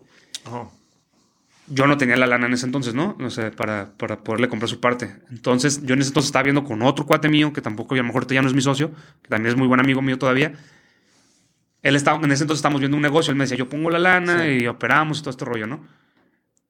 Oh 0.46 0.70
yo 1.66 1.86
no 1.86 1.96
tenía 1.96 2.16
la 2.16 2.26
lana 2.26 2.46
en 2.46 2.52
ese 2.52 2.66
entonces, 2.66 2.94
¿no? 2.94 3.16
No 3.18 3.30
sé, 3.30 3.50
para, 3.50 3.96
para 3.96 4.22
poderle 4.22 4.48
comprar 4.48 4.68
su 4.68 4.80
parte. 4.80 5.16
Entonces, 5.30 5.82
yo 5.84 5.94
en 5.94 6.00
ese 6.00 6.10
entonces 6.10 6.28
estaba 6.28 6.42
viendo 6.42 6.64
con 6.64 6.82
otro 6.82 7.06
cuate 7.06 7.28
mío, 7.28 7.52
que 7.52 7.60
tampoco, 7.60 7.94
a 7.94 7.98
lo 7.98 8.04
mejor 8.04 8.26
ya 8.26 8.42
no 8.42 8.48
es 8.48 8.54
mi 8.54 8.60
socio, 8.60 8.92
que 9.22 9.28
también 9.28 9.52
es 9.52 9.56
muy 9.56 9.66
buen 9.66 9.80
amigo 9.80 10.02
mío 10.02 10.18
todavía. 10.18 10.52
Él 11.82 11.96
estaba, 11.96 12.18
en 12.18 12.32
ese 12.32 12.44
entonces 12.44 12.58
estábamos 12.58 12.80
viendo 12.80 12.96
un 12.96 13.02
negocio, 13.02 13.30
él 13.30 13.36
me 13.36 13.44
decía, 13.44 13.56
yo 13.56 13.68
pongo 13.68 13.90
la 13.90 13.98
lana 13.98 14.48
y 14.48 14.66
operamos 14.66 15.18
y 15.18 15.22
todo 15.22 15.30
este 15.30 15.44
rollo, 15.44 15.66
¿no? 15.66 15.86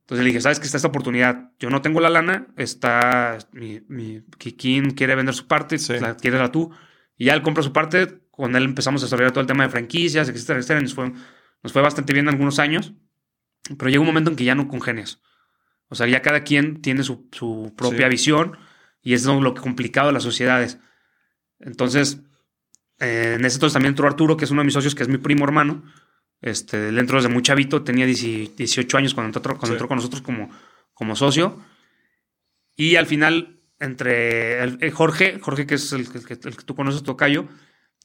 Entonces 0.05 0.23
le 0.23 0.29
dije, 0.29 0.41
¿sabes 0.41 0.61
que 0.61 0.67
está 0.67 0.77
esta 0.77 0.89
oportunidad? 0.89 1.51
Yo 1.59 1.71
no 1.71 1.81
tengo 1.81 1.99
la 2.01 2.11
lana, 2.11 2.47
está, 2.57 3.39
mi, 3.53 3.81
mi 3.89 4.23
Kikín 4.39 4.91
quiere 4.91 5.15
vender 5.15 5.35
su 5.35 5.47
parte, 5.47 5.77
la, 6.01 6.17
quiere 6.17 6.39
la 6.39 6.53
tú. 6.53 6.71
Y 7.17 7.27
ya 7.27 7.35
él 7.35 7.43
compra 7.43 7.63
su 7.63 7.73
parte, 7.73 8.21
con 8.31 8.55
él 8.55 8.65
empezamos 8.65 9.03
a 9.03 9.07
desarrollar 9.07 9.33
todo 9.33 9.41
el 9.41 9.47
tema 9.47 9.65
de 9.65 9.71
franquicias, 9.71 10.29
etcétera, 10.29 10.59
etcétera. 10.59 10.81
Nos 10.83 10.95
fue, 10.95 11.11
nos 11.63 11.73
fue 11.73 11.81
bastante 11.81 12.13
bien 12.13 12.29
algunos 12.29 12.59
años. 12.59 12.93
Pero 13.79 13.89
llega 13.89 14.01
un 14.01 14.07
momento 14.07 14.31
en 14.31 14.37
que 14.37 14.45
ya 14.45 14.55
no 14.55 14.69
congenias. 14.69 15.21
O 15.89 15.95
sea, 15.95 16.07
ya 16.07 16.23
cada 16.23 16.45
quien 16.45 16.83
tiene 16.83 17.03
su, 17.03 17.29
propia 17.77 18.09
visión 18.09 18.57
y 19.03 19.15
es 19.15 19.25
lo 19.25 19.55
complicado 19.55 20.09
de 20.09 20.13
las 20.13 20.23
sociedades. 20.23 20.79
Entonces, 21.61 22.21
eh, 23.01 23.35
en 23.39 23.45
ese 23.45 23.57
entonces 23.57 23.75
también 23.75 23.93
entró 23.93 24.07
Arturo, 24.07 24.37
que 24.37 24.45
es 24.45 24.51
uno 24.51 24.61
de 24.61 24.67
mis 24.67 24.75
socios, 24.75 24.95
que 24.95 25.03
es 25.03 25.09
mi 25.09 25.19
primo 25.19 25.45
hermano. 25.45 25.83
Este, 26.41 26.89
él 26.89 26.99
entró 26.99 27.19
desde 27.19 27.33
muy 27.33 27.43
chavito, 27.43 27.83
tenía 27.83 28.07
18 28.07 28.99
años 28.99 29.15
cuando 29.15 29.39
entró, 29.39 29.57
cuando 29.57 29.75
entró 29.75 29.89
con 29.89 29.97
nosotros 29.97 30.23
como, 30.23 30.51
como 30.93 31.17
socio. 31.17 31.59
Y 32.77 32.97
al 32.97 33.07
final, 33.07 33.61
entre 33.79 34.63
el, 34.63 34.91
Jorge, 34.91 35.39
Jorge, 35.41 35.67
que 35.67 35.77
es 35.77 35.93
el, 35.93 36.09
que 36.11 36.37
tú 36.37 36.75
conoces, 36.75 37.03
Tocayo, 37.03 37.49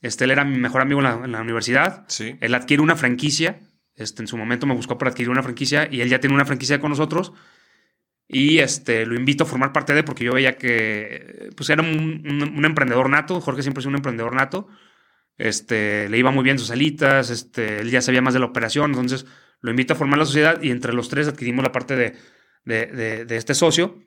este, 0.02 0.26
él 0.26 0.32
era 0.32 0.45
mi 0.45 0.58
mejor 0.58 0.82
amigo 0.82 1.00
en 1.00 1.06
la, 1.06 1.26
en 1.26 1.32
la 1.32 1.41
universidad. 1.41 2.06
Sí. 2.08 2.38
Él 2.39 2.54
adquiere 2.54 2.84
una 2.84 2.95
franquicia 2.95 3.60
este, 3.99 4.23
en 4.23 4.27
su 4.27 4.38
momento 4.38 4.65
me 4.65 4.73
buscó 4.73 4.97
para 4.97 5.12
adquirir 5.12 5.29
una 5.29 5.43
franquicia 5.43 5.88
y 5.91 6.01
él 6.01 6.09
ya 6.09 6.19
tiene 6.19 6.33
una 6.33 6.45
franquicia 6.45 6.79
con 6.79 6.89
nosotros. 6.89 7.33
Y 8.27 8.59
este, 8.59 9.05
lo 9.05 9.15
invito 9.15 9.43
a 9.43 9.47
formar 9.47 9.73
parte 9.73 9.93
de 9.93 10.03
porque 10.03 10.23
yo 10.23 10.33
veía 10.33 10.57
que 10.57 11.49
pues 11.57 11.69
era 11.69 11.81
un, 11.81 12.63
emprendedor 12.63 13.09
nato. 13.09 13.41
Jorge 13.41 13.62
siempre 13.63 13.81
es 13.81 13.88
un 13.88 13.95
emprendedor 13.95 14.33
nato. 14.35 14.67
Este, 15.38 16.07
le 16.09 16.17
iba 16.17 16.31
muy 16.31 16.43
bien 16.43 16.59
sus 16.59 16.71
alitas, 16.71 17.29
este, 17.29 17.79
él 17.79 17.91
ya 17.91 18.01
sabía 18.01 18.21
más 18.21 18.33
de 18.33 18.41
la 18.41 18.45
operación, 18.47 18.91
entonces 18.91 19.25
lo 19.62 19.71
invito 19.71 19.93
a 19.93 19.95
formar 19.95 20.19
la 20.19 20.25
sociedad 20.25 20.62
y 20.62 20.69
entre 20.69 20.91
los 20.93 21.07
tres 21.07 21.29
adquirimos 21.29 21.63
la 21.63 21.71
parte 21.71 21.95
de, 21.95 22.15
de, 22.65 23.25
de 23.25 23.38
este 23.38 23.53
socio. 23.53 24.03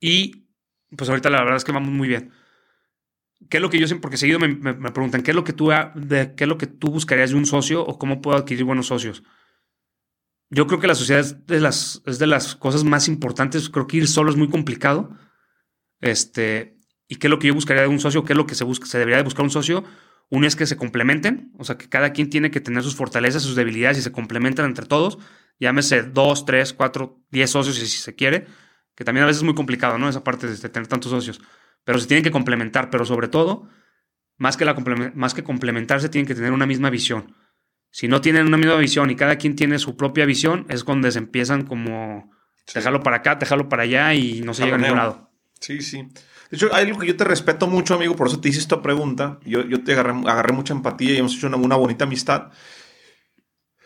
Y 0.00 0.48
pues 0.96 1.08
ahorita 1.10 1.30
la 1.30 1.40
verdad 1.40 1.56
es 1.56 1.64
que 1.64 1.72
vamos 1.72 1.90
muy 1.90 2.08
bien. 2.08 2.32
¿Qué 3.50 3.58
es 3.58 3.62
lo 3.62 3.70
que 3.70 3.78
yo 3.78 3.86
siempre, 3.86 4.02
porque 4.02 4.16
seguido 4.16 4.38
me, 4.38 4.48
me, 4.48 4.74
preguntan, 4.92 5.22
¿qué 5.22 5.30
es, 5.30 5.34
lo 5.34 5.44
que 5.44 5.52
tú, 5.52 5.70
de, 5.94 6.34
¿qué 6.34 6.44
es 6.44 6.48
lo 6.48 6.58
que 6.58 6.66
tú 6.66 6.88
buscarías 6.90 7.30
de 7.30 7.36
un 7.36 7.46
socio 7.46 7.84
o 7.84 7.98
cómo 7.98 8.20
puedo 8.20 8.36
adquirir 8.36 8.64
buenos 8.64 8.86
socios? 8.86 9.22
Yo 10.48 10.66
creo 10.66 10.80
que 10.80 10.86
la 10.86 10.94
sociedad 10.94 11.20
es 11.20 11.46
de 11.46 11.60
las, 11.60 12.02
es 12.06 12.18
de 12.18 12.26
las 12.26 12.56
cosas 12.56 12.84
más 12.84 13.08
importantes. 13.08 13.68
Creo 13.68 13.86
que 13.86 13.98
ir 13.98 14.08
solo 14.08 14.30
es 14.30 14.36
muy 14.36 14.48
complicado. 14.48 15.10
Este, 16.00 16.78
¿Y 17.08 17.16
qué 17.16 17.26
es 17.26 17.30
lo 17.30 17.38
que 17.38 17.48
yo 17.48 17.54
buscaría 17.54 17.82
de 17.82 17.88
un 17.88 18.00
socio? 18.00 18.24
¿Qué 18.24 18.32
es 18.32 18.36
lo 18.36 18.46
que 18.46 18.54
se, 18.54 18.64
busca, 18.64 18.86
se 18.86 18.98
debería 18.98 19.18
de 19.18 19.24
buscar 19.24 19.44
un 19.44 19.50
socio? 19.50 19.84
Uno 20.30 20.46
es 20.46 20.56
que 20.56 20.66
se 20.66 20.76
complementen, 20.76 21.52
o 21.58 21.64
sea, 21.64 21.78
que 21.78 21.88
cada 21.88 22.12
quien 22.12 22.30
tiene 22.30 22.50
que 22.50 22.60
tener 22.60 22.82
sus 22.82 22.96
fortalezas, 22.96 23.42
sus 23.42 23.54
debilidades 23.54 23.98
y 23.98 24.02
se 24.02 24.12
complementan 24.12 24.66
entre 24.66 24.86
todos. 24.86 25.18
Llámese 25.60 26.02
dos, 26.02 26.44
tres, 26.46 26.72
cuatro, 26.72 27.22
diez 27.30 27.50
socios 27.50 27.76
si, 27.76 27.86
si 27.86 27.98
se 27.98 28.14
quiere, 28.14 28.46
que 28.94 29.04
también 29.04 29.24
a 29.24 29.26
veces 29.26 29.38
es 29.38 29.44
muy 29.44 29.54
complicado, 29.54 29.98
¿no? 29.98 30.08
Esa 30.08 30.24
parte 30.24 30.48
de 30.48 30.68
tener 30.68 30.88
tantos 30.88 31.10
socios 31.10 31.40
pero 31.86 32.00
se 32.00 32.08
tienen 32.08 32.24
que 32.24 32.32
complementar, 32.32 32.90
pero 32.90 33.04
sobre 33.04 33.28
todo, 33.28 33.68
más 34.38 34.56
que, 34.56 34.64
la 34.64 34.74
más 35.14 35.34
que 35.34 35.44
complementarse, 35.44 36.08
tienen 36.08 36.26
que 36.26 36.34
tener 36.34 36.50
una 36.50 36.66
misma 36.66 36.90
visión. 36.90 37.36
Si 37.92 38.08
no 38.08 38.20
tienen 38.20 38.48
una 38.48 38.56
misma 38.56 38.74
visión 38.74 39.08
y 39.08 39.14
cada 39.14 39.36
quien 39.36 39.54
tiene 39.54 39.78
su 39.78 39.96
propia 39.96 40.26
visión, 40.26 40.66
es 40.68 40.82
cuando 40.82 41.08
se 41.12 41.18
empiezan 41.18 41.64
como 41.64 42.28
dejarlo 42.74 43.04
para 43.04 43.18
acá, 43.18 43.36
dejarlo 43.36 43.68
para 43.68 43.84
allá 43.84 44.12
y 44.14 44.40
no 44.40 44.52
se 44.52 44.64
llega 44.64 44.74
a 44.74 44.78
ningún 44.80 44.96
lado. 44.96 45.30
Sí, 45.60 45.80
sí. 45.80 46.02
De 46.50 46.56
hecho, 46.56 46.74
hay 46.74 46.86
algo 46.86 46.98
que 46.98 47.06
yo 47.06 47.16
te 47.16 47.22
respeto 47.22 47.68
mucho, 47.68 47.94
amigo, 47.94 48.16
por 48.16 48.26
eso 48.26 48.40
te 48.40 48.48
hice 48.48 48.58
esta 48.58 48.82
pregunta. 48.82 49.38
Yo, 49.44 49.64
yo 49.64 49.84
te 49.84 49.92
agarré, 49.92 50.10
agarré, 50.28 50.52
mucha 50.52 50.74
empatía 50.74 51.14
y 51.14 51.18
hemos 51.18 51.36
hecho 51.36 51.46
una, 51.46 51.56
una 51.56 51.76
bonita 51.76 52.04
amistad. 52.04 52.50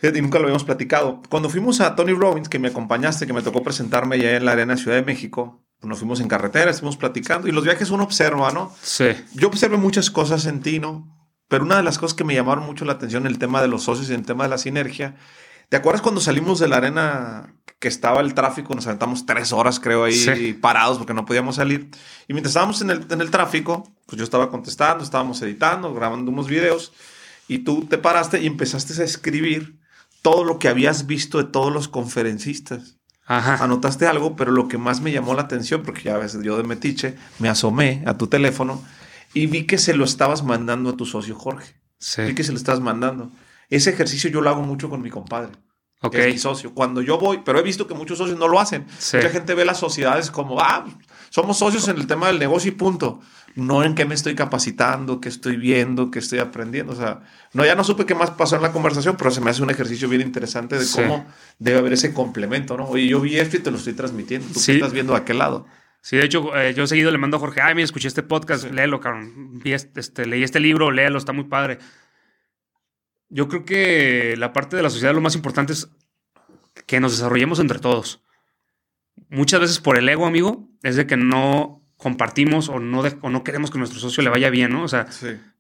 Y 0.03 0.21
nunca 0.23 0.39
lo 0.39 0.45
habíamos 0.45 0.65
platicado. 0.65 1.21
Cuando 1.29 1.51
fuimos 1.51 1.83
a 1.83 1.95
Tony 1.95 2.15
Robbins, 2.15 2.49
que 2.49 2.59
me 2.59 2.69
acompañaste, 2.69 3.27
que 3.27 3.35
me 3.35 3.43
tocó 3.43 3.63
presentarme 3.63 4.19
ya 4.19 4.37
en 4.37 4.47
la 4.47 4.53
Arena 4.53 4.79
Ciudad 4.79 4.97
de 4.97 5.05
México, 5.05 5.63
nos 5.83 5.99
fuimos 5.99 6.21
en 6.21 6.29
carretera, 6.29 6.71
estuvimos 6.71 6.97
platicando 6.97 7.49
y 7.49 7.53
los 7.53 7.65
viajes 7.65 7.91
uno 7.91 8.05
observa, 8.05 8.51
¿no? 8.51 8.75
Sí. 8.83 9.09
Yo 9.35 9.49
observé 9.49 9.77
muchas 9.77 10.11
cosas 10.11 10.47
en 10.47 10.61
ti, 10.61 10.79
¿no? 10.79 11.17
Pero 11.49 11.65
una 11.65 11.77
de 11.77 11.83
las 11.83 11.99
cosas 11.99 12.15
que 12.15 12.25
me 12.25 12.35
llamaron 12.35 12.65
mucho 12.65 12.85
la 12.85 12.93
atención, 12.93 13.27
el 13.27 13.39
tema 13.39 13.61
de 13.61 13.69
los 13.69 13.83
socios 13.83 14.09
y 14.11 14.15
el 14.15 14.25
tema 14.25 14.45
de 14.45 14.51
la 14.51 14.59
sinergia. 14.59 15.17
¿Te 15.69 15.77
acuerdas 15.77 16.03
cuando 16.03 16.21
salimos 16.21 16.59
de 16.59 16.69
la 16.69 16.77
arena 16.77 17.55
que 17.79 17.89
estaba 17.89 18.21
el 18.21 18.35
tráfico? 18.35 18.75
Nos 18.75 18.87
aventamos 18.87 19.27
tres 19.27 19.53
horas, 19.53 19.81
creo, 19.81 20.05
ahí 20.05 20.53
parados 20.61 20.99
porque 20.99 21.15
no 21.15 21.25
podíamos 21.25 21.57
salir. 21.57 21.89
Y 22.29 22.35
mientras 22.35 22.51
estábamos 22.51 22.83
en 22.83 22.91
el, 22.91 23.07
en 23.11 23.21
el 23.21 23.31
tráfico, 23.31 23.91
pues 24.07 24.19
yo 24.19 24.25
estaba 24.25 24.51
contestando, 24.51 25.03
estábamos 25.03 25.41
editando, 25.43 25.93
grabando 25.95 26.31
unos 26.31 26.47
videos. 26.47 26.93
Y 27.49 27.61
tú 27.61 27.87
te 27.87 27.99
paraste 27.99 28.41
y 28.41 28.47
empezaste 28.47 29.01
a 29.01 29.05
escribir 29.05 29.81
todo 30.23 30.45
lo 30.45 30.59
que 30.59 30.69
habías 30.69 31.07
visto 31.07 31.39
de 31.39 31.45
todos 31.45 31.73
los 31.73 31.89
conferencistas. 31.89 33.00
Ajá. 33.31 33.63
Anotaste 33.63 34.09
algo, 34.09 34.35
pero 34.35 34.51
lo 34.51 34.67
que 34.67 34.77
más 34.77 35.01
me 35.01 35.13
llamó 35.13 35.35
la 35.35 35.43
atención, 35.43 35.85
porque 35.85 36.03
ya 36.03 36.17
a 36.17 36.19
veces 36.19 36.43
yo 36.43 36.57
de 36.57 36.65
metiche, 36.65 37.15
me 37.39 37.49
asomé 37.49 38.03
a 38.05 38.19
tu 38.19 38.27
teléfono 38.27 38.83
y 39.35 39.47
vi 39.47 39.67
que 39.67 39.79
se 39.79 39.95
lo 39.95 40.05
estabas 40.05 40.43
mandando 40.43 40.91
a 40.91 40.97
tu 40.97 41.07
socio 41.07 41.37
Jorge. 41.37 41.77
Sí. 41.99 42.23
Vi 42.23 42.35
que 42.35 42.43
se 42.43 42.51
lo 42.51 42.59
estabas 42.59 42.81
mandando. 42.81 43.31
Ese 43.69 43.91
ejercicio 43.91 44.31
yo 44.31 44.41
lo 44.41 44.51
hago 44.51 44.63
mucho 44.63 44.91
con 44.91 45.01
mi 45.01 45.11
compadre. 45.11 45.53
Ok. 46.03 46.17
es 46.17 46.33
mi 46.33 46.39
socio. 46.39 46.75
Cuando 46.75 47.03
yo 47.03 47.19
voy, 47.19 47.43
pero 47.45 47.61
he 47.61 47.63
visto 47.63 47.87
que 47.87 47.95
muchos 47.95 48.19
socios 48.19 48.37
no 48.37 48.49
lo 48.49 48.59
hacen. 48.59 48.87
Mucha 48.87 49.29
gente 49.29 49.55
ve 49.55 49.65
las 49.65 49.79
sociedades 49.79 50.33
como, 50.33 50.59
ah, 50.61 50.85
somos 51.29 51.59
socios 51.59 51.87
en 51.87 51.99
el 51.99 52.09
tema 52.09 52.27
del 52.27 52.41
negocio 52.41 52.71
y 52.71 52.75
punto. 52.75 53.21
No 53.57 53.83
en 53.83 53.95
qué 53.95 54.05
me 54.05 54.15
estoy 54.15 54.35
capacitando, 54.35 55.21
qué 55.21 55.29
estoy 55.29 55.57
viendo, 55.57 56.11
qué 56.11 56.21
estoy 56.21 56.39
aprendiendo. 56.39 56.93
O 56.93 56.97
sea, 56.97 57.23
no, 57.53 57.65
ya 57.65 57.75
no 57.75 57.83
supe 57.83 58.07
qué 58.07 58.15
más 58.15 58.31
pasó 58.31 58.57
en 58.57 58.63
la 58.63 58.73
conversación, 58.73 59.17
pero 59.17 59.31
se 59.31 59.41
me 59.41 59.51
hace 59.51 59.63
un 59.63 59.71
ejercicio 59.71 60.09
bien 60.09 60.23
interesante 60.23 60.79
de 60.79 60.87
cómo 60.95 61.27
debe 61.59 61.79
haber 61.79 61.93
ese 61.95 62.15
complemento, 62.15 62.77
¿no? 62.77 62.89
Oye, 62.89 63.09
yo 63.09 63.21
vi 63.21 63.39
esto 63.39 63.57
y 63.57 63.61
te 63.61 63.71
lo 63.71 63.77
estoy 63.77 63.95
transmitiendo. 63.95 64.47
Tú 64.53 64.61
estás 64.61 64.93
viendo 64.93 65.15
a 65.15 65.19
aquel 65.19 65.39
lado. 65.39 65.67
Sí, 66.03 66.17
de 66.17 66.25
hecho, 66.25 66.57
eh, 66.57 66.73
yo 66.75 66.87
seguido 66.87 67.11
le 67.11 67.19
mando 67.19 67.37
a 67.37 67.41
Jorge, 67.41 67.61
ay, 67.61 67.75
mira, 67.75 67.85
escuché 67.85 68.09
este 68.09 68.23
podcast, 68.23 68.65
léelo, 68.71 69.01
cabrón. 69.01 69.61
Este, 69.65 70.01
este, 70.01 70.27
leí 70.27 70.43
este 70.43 70.61
libro, 70.61 70.91
léelo, 70.91 71.19
está 71.19 71.33
muy 71.33 71.45
padre. 71.45 71.79
Yo 73.29 73.49
creo 73.49 73.65
que 73.65 74.35
la 74.39 74.53
parte 74.53 74.77
de 74.77 74.83
la 74.83 74.91
sociedad 74.91 75.15
lo 75.15 75.21
más 75.21 75.35
importante 75.35 75.73
es 75.73 75.91
que 76.87 77.01
nos 77.01 77.13
desarrollemos 77.13 77.61
entre 77.61 77.79
todos. 77.79 78.23
Muchas 79.29 79.61
veces 79.61 79.79
por 79.79 79.99
el 79.99 80.09
ego, 80.09 80.27
amigo, 80.27 80.69
es 80.83 80.97
de 80.97 81.07
que 81.07 81.17
no 81.17 81.80
compartimos 82.01 82.69
o 82.69 82.81
no, 82.81 83.03
no 83.03 83.45
queremos 83.45 83.71
que 83.71 83.79
nuestro 83.79 84.01
socio 84.01 84.23
le 84.23 84.31
vaya 84.31 84.49
bien, 84.49 84.73
¿no? 84.73 84.85
O 84.85 84.89
sea, 84.89 85.07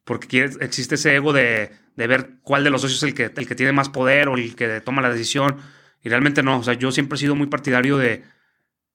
porque 0.05 0.51
existe 0.61 0.95
ese 0.95 1.15
ego 1.15 1.33
de, 1.33 1.71
ver 1.97 2.39
cuál 2.43 2.65
de 2.65 2.71
los 2.71 2.81
socios 2.81 3.03
es 3.03 3.09
el 3.09 3.15
que, 3.15 3.25
el 3.25 3.47
que 3.47 3.55
tiene 3.55 3.73
más 3.73 3.91
poder 3.91 4.29
o 4.29 4.37
el 4.37 4.57
que 4.57 4.81
toma 4.81 5.03
la 5.03 5.11
decisión. 5.11 5.59
Y 6.03 6.09
realmente 6.09 6.43
no. 6.43 6.59
O 6.59 6.63
sea, 6.63 6.75
yo 6.75 6.91
siempre 6.93 7.17
he 7.17 7.19
sido 7.19 7.35
muy 7.35 7.47
partidario 7.47 7.99
de, 7.99 8.25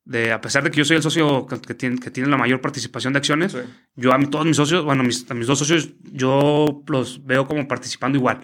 de 0.05 0.31
a 0.31 0.41
pesar 0.41 0.63
de 0.63 0.71
que 0.71 0.77
yo 0.77 0.85
soy 0.85 0.97
el 0.97 1.03
socio 1.03 1.45
que, 1.45 1.75
tiene, 1.75 1.99
que 1.99 2.09
tiene, 2.09 2.29
la 2.29 2.37
mayor 2.37 2.61
participación 2.61 3.13
de 3.13 3.17
acciones, 3.17 3.55
yo 3.95 4.11
a 4.11 4.19
todos 4.29 4.45
mis 4.45 4.57
socios, 4.57 4.83
bueno, 4.83 5.03
mis, 5.03 5.29
a 5.29 5.35
mis 5.35 5.45
dos 5.45 5.59
socios, 5.59 5.89
yo 6.11 6.83
los 6.87 7.25
veo 7.25 7.47
como 7.47 7.67
participando 7.67 8.17
igual. 8.17 8.41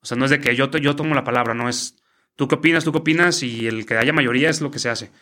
O 0.00 0.06
sea, 0.06 0.16
no 0.16 0.24
es 0.24 0.32
de 0.32 0.40
que 0.40 0.56
yo, 0.56 0.68
yo 0.70 0.96
tomo 0.96 1.14
la 1.14 1.22
palabra, 1.22 1.54
no 1.54 1.68
es 1.68 1.96
tú 2.34 2.48
qué 2.48 2.56
opinas, 2.56 2.82
tú 2.82 2.90
qué 2.90 2.98
opinas 2.98 3.44
y 3.44 3.68
el 3.68 3.86
que 3.86 3.96
haya 3.96 4.12
mayoría 4.12 4.50
es 4.50 4.60
lo 4.60 4.72
que 4.72 4.80
se 4.80 4.88
hace. 4.88 5.12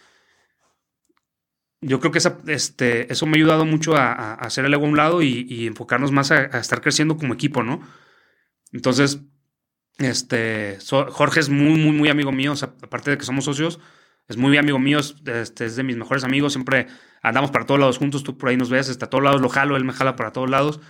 Yo 1.82 1.98
creo 1.98 2.12
que 2.12 2.20
este, 2.48 3.10
eso 3.10 3.26
me 3.26 3.32
ha 3.32 3.36
ayudado 3.36 3.64
mucho 3.64 3.96
a, 3.96 4.34
hacer 4.34 4.66
el 4.66 4.74
ego 4.74 4.84
a 4.84 4.88
un 4.88 4.96
lado 4.96 5.22
y, 5.22 5.66
enfocarnos 5.66 6.12
más 6.12 6.30
a, 6.30 6.44
estar 6.58 6.80
creciendo 6.82 7.16
como 7.16 7.32
equipo, 7.32 7.62
¿no? 7.62 7.80
Entonces, 8.72 9.20
este, 9.98 10.78
Jorge 11.10 11.40
es 11.40 11.48
muy, 11.48 11.78
muy, 11.78 11.92
muy 11.92 12.08
amigo 12.08 12.32
mío, 12.32 12.52
o 12.52 12.56
sea, 12.56 12.74
aparte 12.82 13.10
de 13.10 13.18
que 13.18 13.24
somos 13.24 13.44
socios, 13.44 13.80
es 14.28 14.36
muy 14.36 14.56
amigo 14.58 14.78
mío, 14.78 15.00
este, 15.00 15.64
es 15.64 15.76
de 15.76 15.82
mis 15.82 15.96
mejores 15.96 16.22
amigos, 16.24 16.52
siempre 16.52 16.86
andamos 17.22 17.50
para 17.50 17.66
todos 17.66 17.80
lados 17.80 17.98
juntos, 17.98 18.22
tú 18.22 18.38
por 18.38 18.50
ahí 18.50 18.56
nos 18.56 18.70
ves, 18.70 18.88
hasta 18.88 19.08
todos 19.08 19.24
lados 19.24 19.40
lo 19.40 19.48
jalo, 19.48 19.76
él 19.76 19.84
me 19.84 19.92
jala 19.92 20.16
para 20.16 20.32
todos 20.32 20.48
lados, 20.48 20.80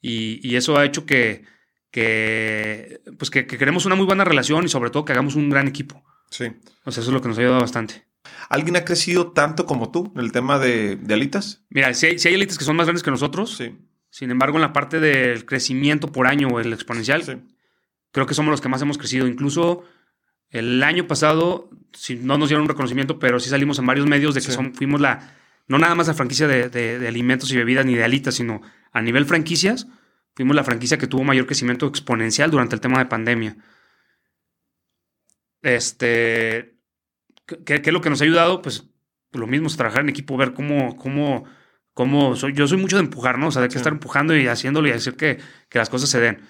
y, 0.00 0.54
eso 0.56 0.78
ha 0.78 0.84
hecho 0.84 1.06
que, 1.06 1.44
que 1.90 3.00
pues 3.18 3.30
que, 3.30 3.46
queremos 3.46 3.84
una 3.84 3.96
muy 3.96 4.06
buena 4.06 4.24
relación 4.24 4.64
y 4.64 4.68
sobre 4.68 4.90
todo 4.90 5.04
que 5.04 5.12
hagamos 5.12 5.34
un 5.34 5.50
gran 5.50 5.66
equipo. 5.66 6.04
Sí. 6.30 6.46
O 6.84 6.92
sea, 6.92 7.00
eso 7.02 7.10
es 7.10 7.14
lo 7.14 7.20
que 7.20 7.28
nos 7.28 7.38
ha 7.38 7.40
ayudado 7.40 7.60
bastante. 7.60 8.06
¿Alguien 8.48 8.76
ha 8.76 8.84
crecido 8.84 9.32
tanto 9.32 9.66
como 9.66 9.90
tú 9.90 10.12
en 10.14 10.20
el 10.20 10.32
tema 10.32 10.58
de, 10.58 10.98
alitas? 11.10 11.62
Mira, 11.70 11.92
si 11.94 12.06
hay, 12.06 12.18
si 12.18 12.28
hay, 12.28 12.34
alitas 12.34 12.58
que 12.58 12.64
son 12.64 12.76
más 12.76 12.86
grandes 12.86 13.02
que 13.02 13.10
nosotros. 13.10 13.56
Sí. 13.56 13.76
Sin 14.10 14.30
embargo, 14.30 14.56
en 14.56 14.62
la 14.62 14.72
parte 14.72 15.00
del 15.00 15.44
crecimiento 15.44 16.12
por 16.12 16.26
año 16.26 16.48
o 16.48 16.60
el 16.60 16.72
exponencial, 16.72 17.42
creo 18.12 18.26
que 18.26 18.34
somos 18.34 18.50
los 18.50 18.60
que 18.60 18.68
más 18.68 18.80
hemos 18.82 18.98
crecido. 18.98 19.26
Incluso 19.26 19.84
el 20.50 20.82
año 20.82 21.06
pasado, 21.06 21.70
si 21.92 22.16
no 22.16 22.38
nos 22.38 22.48
dieron 22.48 22.62
un 22.62 22.68
reconocimiento, 22.68 23.18
pero 23.18 23.40
sí 23.40 23.50
salimos 23.50 23.78
en 23.78 23.86
varios 23.86 24.06
medios 24.06 24.34
de 24.34 24.40
que 24.40 24.52
fuimos 24.74 25.00
la, 25.00 25.34
no 25.68 25.78
nada 25.78 25.94
más 25.94 26.06
la 26.06 26.14
franquicia 26.14 26.46
de, 26.46 26.68
de, 26.68 27.08
alimentos 27.08 27.52
y 27.52 27.56
bebidas 27.56 27.84
ni 27.84 27.94
de 27.94 28.04
alitas, 28.04 28.36
sino 28.36 28.62
a 28.92 29.02
nivel 29.02 29.26
franquicias, 29.26 29.86
Fuimos 30.36 30.54
la 30.54 30.64
franquicia 30.64 30.98
que 30.98 31.06
tuvo 31.06 31.24
mayor 31.24 31.46
crecimiento 31.46 31.86
exponencial 31.86 32.50
durante 32.50 32.74
el 32.74 32.80
tema 32.82 32.98
de 32.98 33.06
pandemia. 33.06 33.56
Este, 35.62 36.75
¿qué, 37.46 37.80
es 37.84 37.92
lo 37.92 38.00
que 38.00 38.10
nos 38.10 38.20
ha 38.20 38.24
ayudado? 38.24 38.62
Pues 38.62 38.84
lo 39.32 39.46
mismo 39.46 39.66
es 39.66 39.76
trabajar 39.76 40.02
en 40.02 40.08
equipo, 40.08 40.36
ver 40.36 40.52
cómo, 40.52 40.96
cómo, 40.96 41.44
cómo 41.94 42.36
soy. 42.36 42.52
Yo 42.52 42.66
soy 42.66 42.78
mucho 42.78 42.96
de 42.96 43.02
empujar, 43.02 43.38
¿no? 43.38 43.48
O 43.48 43.50
sea, 43.50 43.62
de 43.62 43.68
que 43.68 43.78
estar 43.78 43.92
empujando 43.92 44.36
y 44.36 44.46
haciéndolo 44.46 44.88
y 44.88 44.92
hacer 44.92 45.16
que, 45.16 45.38
que 45.68 45.78
las 45.78 45.88
cosas 45.88 46.10
se 46.10 46.20
den. 46.20 46.42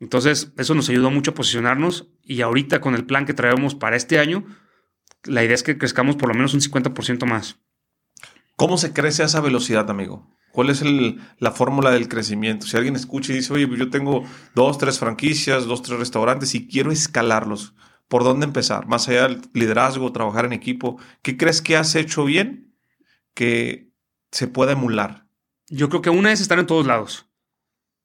Entonces, 0.00 0.52
eso 0.56 0.74
nos 0.74 0.88
ayudó 0.88 1.10
mucho 1.10 1.32
a 1.32 1.34
posicionarnos 1.34 2.08
y 2.22 2.40
ahorita 2.40 2.80
con 2.80 2.94
el 2.94 3.04
plan 3.04 3.26
que 3.26 3.34
traemos 3.34 3.74
para 3.74 3.96
este 3.96 4.18
año, 4.18 4.44
la 5.24 5.44
idea 5.44 5.54
es 5.54 5.62
que 5.62 5.76
crezcamos 5.76 6.16
por 6.16 6.28
lo 6.28 6.34
menos 6.34 6.54
un 6.54 6.60
50% 6.60 7.26
más. 7.26 7.58
¿Cómo 8.56 8.78
se 8.78 8.92
crece 8.92 9.22
a 9.22 9.26
esa 9.26 9.40
velocidad, 9.40 9.90
amigo? 9.90 10.36
¿Cuál 10.52 10.70
es 10.70 10.82
la 11.38 11.52
fórmula 11.52 11.90
del 11.90 12.08
crecimiento? 12.08 12.66
Si 12.66 12.76
alguien 12.76 12.96
escucha 12.96 13.32
y 13.32 13.36
dice, 13.36 13.52
oye, 13.52 13.68
pues 13.68 13.78
yo 13.78 13.90
tengo 13.90 14.24
dos, 14.54 14.78
tres 14.78 14.98
franquicias, 14.98 15.64
dos, 15.66 15.82
tres 15.82 15.98
restaurantes 15.98 16.54
y 16.54 16.66
quiero 16.66 16.90
escalarlos, 16.90 17.74
¿por 18.10 18.24
dónde 18.24 18.44
empezar? 18.44 18.88
Más 18.88 19.08
allá 19.08 19.28
del 19.28 19.40
liderazgo, 19.54 20.10
trabajar 20.10 20.44
en 20.44 20.52
equipo, 20.52 20.98
¿qué 21.22 21.36
crees 21.36 21.62
que 21.62 21.76
has 21.76 21.94
hecho 21.94 22.24
bien 22.24 22.74
que 23.34 23.92
se 24.32 24.48
pueda 24.48 24.72
emular? 24.72 25.28
Yo 25.68 25.88
creo 25.88 26.02
que 26.02 26.10
una 26.10 26.32
es 26.32 26.40
estar 26.40 26.58
en 26.58 26.66
todos 26.66 26.86
lados. 26.86 27.30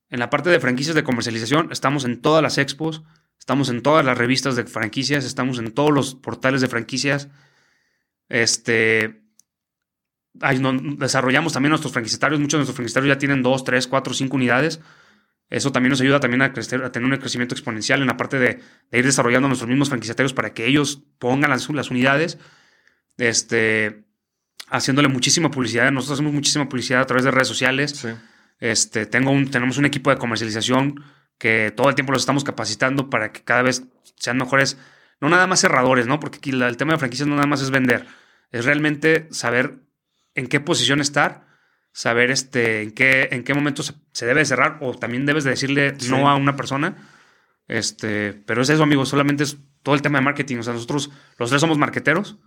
En 0.10 0.20
la 0.20 0.30
parte 0.30 0.52
de 0.52 0.60
franquicias 0.60 0.96
de 0.96 1.04
comercialización, 1.04 1.72
estamos 1.72 2.06
en 2.06 2.22
todas 2.22 2.44
las 2.44 2.60
expos, 2.60 3.02
estamos 3.40 3.70
en 3.70 3.82
todas 3.82 4.06
las 4.06 4.16
revistas 4.16 4.56
de 4.56 4.66
franquicias, 4.66 5.26
estamos 5.26 5.58
en 5.58 5.72
todos 5.72 5.92
los 5.92 6.14
portales 6.14 6.62
de 6.62 6.68
franquicias. 6.68 7.30
Este, 8.30 9.24
desarrollamos 10.34 11.54
también 11.54 11.72
nuestros 11.72 11.94
franquiciatarios. 11.94 12.40
Muchos 12.40 12.60
de 12.60 12.60
nuestros 12.60 12.76
franquiciatarios 12.76 13.16
ya 13.16 13.20
tienen 13.20 13.42
dos, 13.42 13.64
tres, 13.64 13.88
cuatro, 13.88 14.14
cinco 14.14 14.36
unidades. 14.36 14.82
Eso 15.50 15.72
también 15.72 15.92
nos 15.92 16.02
ayuda 16.02 16.20
también 16.20 16.42
a, 16.42 16.54
crecer, 16.54 16.84
a 16.84 16.92
tener 16.92 17.12
un 17.12 17.18
crecimiento 17.18 17.54
exponencial 17.54 18.02
en 18.02 18.08
la 18.08 18.18
parte 18.18 18.40
de, 18.40 18.60
ir 18.92 19.06
desarrollando 19.06 19.48
nuestros 19.48 19.70
mismos 19.70 19.90
franquiciatarios 19.90 20.34
para 20.34 20.54
que 20.54 20.66
ellos 20.66 21.04
pongan 21.20 21.52
las, 21.52 21.70
las, 21.70 21.92
unidades, 21.92 22.40
este, 23.18 24.06
haciéndole 24.70 25.08
muchísima 25.08 25.52
publicidad. 25.52 25.92
Nosotros 25.92 26.18
hacemos 26.18 26.34
muchísima 26.34 26.68
publicidad 26.68 27.02
a 27.02 27.06
través 27.06 27.24
de 27.26 27.32
redes 27.32 27.48
sociales. 27.48 28.08
Este, 28.60 29.06
tengo 29.06 29.32
un, 29.32 29.52
tenemos 29.52 29.78
un 29.78 29.86
equipo 29.86 30.10
de 30.10 30.18
comercialización 30.18 31.04
que 31.38 31.72
todo 31.76 31.90
el 31.90 31.96
tiempo 31.96 32.12
los 32.14 32.22
estamos 32.22 32.44
capacitando 32.44 33.10
para 33.10 33.32
que 33.32 33.44
cada 33.44 33.62
vez 33.62 33.84
sean 34.18 34.38
mejores, 34.38 34.78
no 35.20 35.30
nada 35.30 35.48
más 35.48 35.62
cerradores, 35.62 36.08
¿no? 36.08 36.20
Porque 36.20 36.38
aquí 36.38 36.52
el 36.52 36.78
tema 36.78 36.94
de 36.94 37.00
franquicias 37.00 37.28
no 37.28 37.36
nada 37.36 37.48
más 37.48 37.62
es 37.62 37.72
vender, 37.72 38.06
es 38.52 38.66
realmente 38.66 39.28
saber 39.32 39.80
en 40.34 40.48
qué 40.48 40.60
posición 40.60 41.02
estar, 41.02 41.45
saber 41.96 42.30
este, 42.30 42.82
en, 42.82 42.92
qué, 42.92 43.30
en 43.32 43.46
qué 43.46 43.54
momento 43.54 43.82
se, 43.82 44.26
debe 44.26 44.44
cerrar 44.44 44.80
o 44.82 44.94
también 44.96 45.26
debes 45.26 45.46
de 45.46 45.52
decirle 45.52 45.96
no 46.10 46.30
a 46.30 46.36
una 46.36 46.58
persona. 46.58 46.98
Este, 47.70 48.34
pero 48.34 48.62
es 48.62 48.70
eso, 48.70 48.84
amigos, 48.84 49.08
solamente 49.08 49.46
es 49.46 49.58
todo 49.82 49.96
el 49.96 50.02
tema 50.02 50.20
de 50.20 50.26
marketing. 50.26 50.58
O 50.58 50.64
sea, 50.64 50.74
nosotros 50.74 51.10
los 51.38 51.50
tres 51.50 51.62
somos 51.62 51.78
marqueteros. 51.78 52.38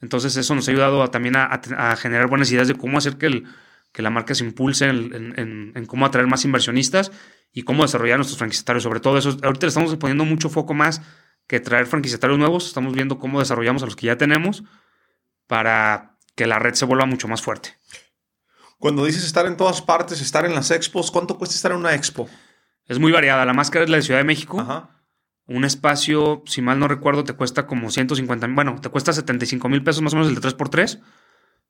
Entonces 0.00 0.38
eso 0.38 0.54
nos 0.54 0.66
ha 0.66 0.70
ayudado 0.70 1.06
también 1.10 1.36
a, 1.36 1.96
generar 1.96 2.28
buenas 2.28 2.50
ideas 2.50 2.66
de 2.66 2.76
cómo 2.76 2.96
hacer 2.96 3.18
que, 3.18 3.26
el, 3.26 3.44
que 3.92 4.00
la 4.00 4.08
marca 4.08 4.34
se 4.34 4.42
impulse 4.42 4.86
en, 4.86 5.34
en, 5.76 5.86
cómo 5.86 6.06
atraer 6.06 6.26
más 6.26 6.46
inversionistas 6.46 7.12
y 7.52 7.64
cómo 7.64 7.82
desarrollar 7.82 8.16
nuestros 8.16 8.38
franquiciatarios. 8.38 8.84
Sobre 8.84 9.00
todo 9.00 9.18
eso, 9.18 9.36
ahorita 9.42 9.66
le 9.66 9.68
estamos 9.68 9.94
poniendo 9.96 10.24
mucho 10.24 10.48
foco 10.48 10.72
más 10.72 11.02
que 11.46 11.60
traer 11.60 11.84
franquiciatarios 11.84 12.38
nuevos. 12.38 12.66
Estamos 12.66 12.94
viendo 12.94 13.18
cómo 13.18 13.38
desarrollamos 13.38 13.82
a 13.82 13.84
los 13.84 13.96
que 13.96 14.06
ya 14.06 14.16
tenemos 14.16 14.64
para 15.46 16.16
que 16.34 16.46
la 16.46 16.58
red 16.58 16.72
se 16.72 16.86
vuelva 16.86 17.04
mucho 17.04 17.28
más 17.28 17.42
fuerte. 17.42 17.74
Cuando 18.78 19.04
dices 19.04 19.24
estar 19.24 19.46
en 19.46 19.56
todas 19.56 19.82
partes, 19.82 20.20
estar 20.20 20.44
en 20.44 20.54
las 20.54 20.70
expos, 20.70 21.10
¿cuánto 21.10 21.36
cuesta 21.36 21.56
estar 21.56 21.72
en 21.72 21.78
una 21.78 21.94
expo? 21.94 22.28
Es 22.86 22.98
muy 22.98 23.12
variada. 23.12 23.44
La 23.44 23.52
máscara 23.52 23.84
es 23.84 23.90
la 23.90 23.96
de 23.96 24.02
Ciudad 24.02 24.20
de 24.20 24.24
México. 24.24 24.60
Ajá. 24.60 24.90
Un 25.46 25.64
espacio, 25.64 26.42
si 26.46 26.62
mal 26.62 26.78
no 26.78 26.88
recuerdo, 26.88 27.24
te 27.24 27.32
cuesta 27.32 27.66
como 27.66 27.90
150, 27.90 28.46
bueno, 28.48 28.76
te 28.80 28.90
cuesta 28.90 29.12
75 29.12 29.68
mil 29.68 29.82
pesos 29.82 30.02
más 30.02 30.12
o 30.12 30.16
menos 30.16 30.28
el 30.28 30.34
de 30.34 30.42
3x3. 30.42 31.00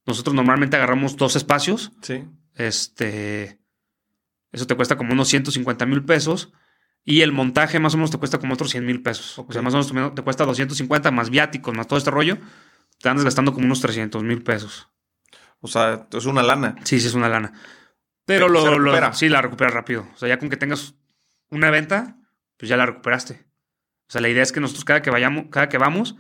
Nosotros 0.05 0.35
normalmente 0.35 0.77
agarramos 0.77 1.16
dos 1.16 1.37
espacios. 1.37 1.92
Sí. 2.03 2.25
Este, 2.55 3.61
eso 4.53 4.66
te 4.66 4.75
cuesta 4.75 4.97
como 4.97 5.12
unos 5.12 5.29
150 5.29 5.87
mil 5.87 6.05
pesos. 6.05 6.53
Y 7.05 7.23
el 7.23 7.33
montaje 7.33 7.79
más 7.79 7.94
o 7.94 7.97
menos 7.97 8.11
te 8.11 8.18
cuesta 8.18 8.38
como 8.38 8.55
otros 8.55 8.71
100 8.71 8.85
mil 8.85 9.03
pesos. 9.03 9.38
O 9.38 9.51
sea, 9.51 9.62
más 9.62 9.75
o 9.75 9.94
menos 9.94 10.14
te 10.14 10.23
cuesta 10.23 10.44
250 10.44 11.11
más 11.11 11.31
viáticos, 11.31 11.75
más 11.75 11.87
todo 11.87 11.99
este 11.99 12.11
rollo 12.11 12.38
te 13.01 13.09
andas 13.09 13.25
gastando 13.25 13.53
como 13.53 13.66
unos 13.66 13.81
300 13.81 14.23
mil 14.23 14.42
pesos. 14.42 14.88
O 15.61 15.68
sea, 15.68 16.07
es 16.12 16.27
una 16.27 16.42
lana. 16.42 16.77
Sí, 16.85 17.01
sí, 17.01 17.09
es 17.09 17.14
una 17.14 17.29
lana. 17.29 17.53
Pero 18.25 18.49
lo, 18.49 18.61
sí, 19.14 19.29
la 19.29 19.40
recuperas 19.40 19.73
rápido. 19.73 20.07
O 20.14 20.16
sea, 20.18 20.29
ya 20.29 20.38
con 20.38 20.51
que 20.51 20.57
tengas 20.57 20.94
una 21.51 21.71
venta, 21.71 22.16
pues 22.57 22.68
ya 22.68 22.77
la 22.77 22.87
recuperaste. 22.87 23.47
O 24.07 24.11
sea, 24.11 24.21
la 24.21 24.29
idea 24.29 24.42
es 24.42 24.53
que 24.53 24.61
nosotros 24.61 24.85
cada 24.85 25.03
que 25.03 25.11
vayamos, 25.11 25.47
cada 25.51 25.68
que 25.68 25.79
vamos, 25.79 26.16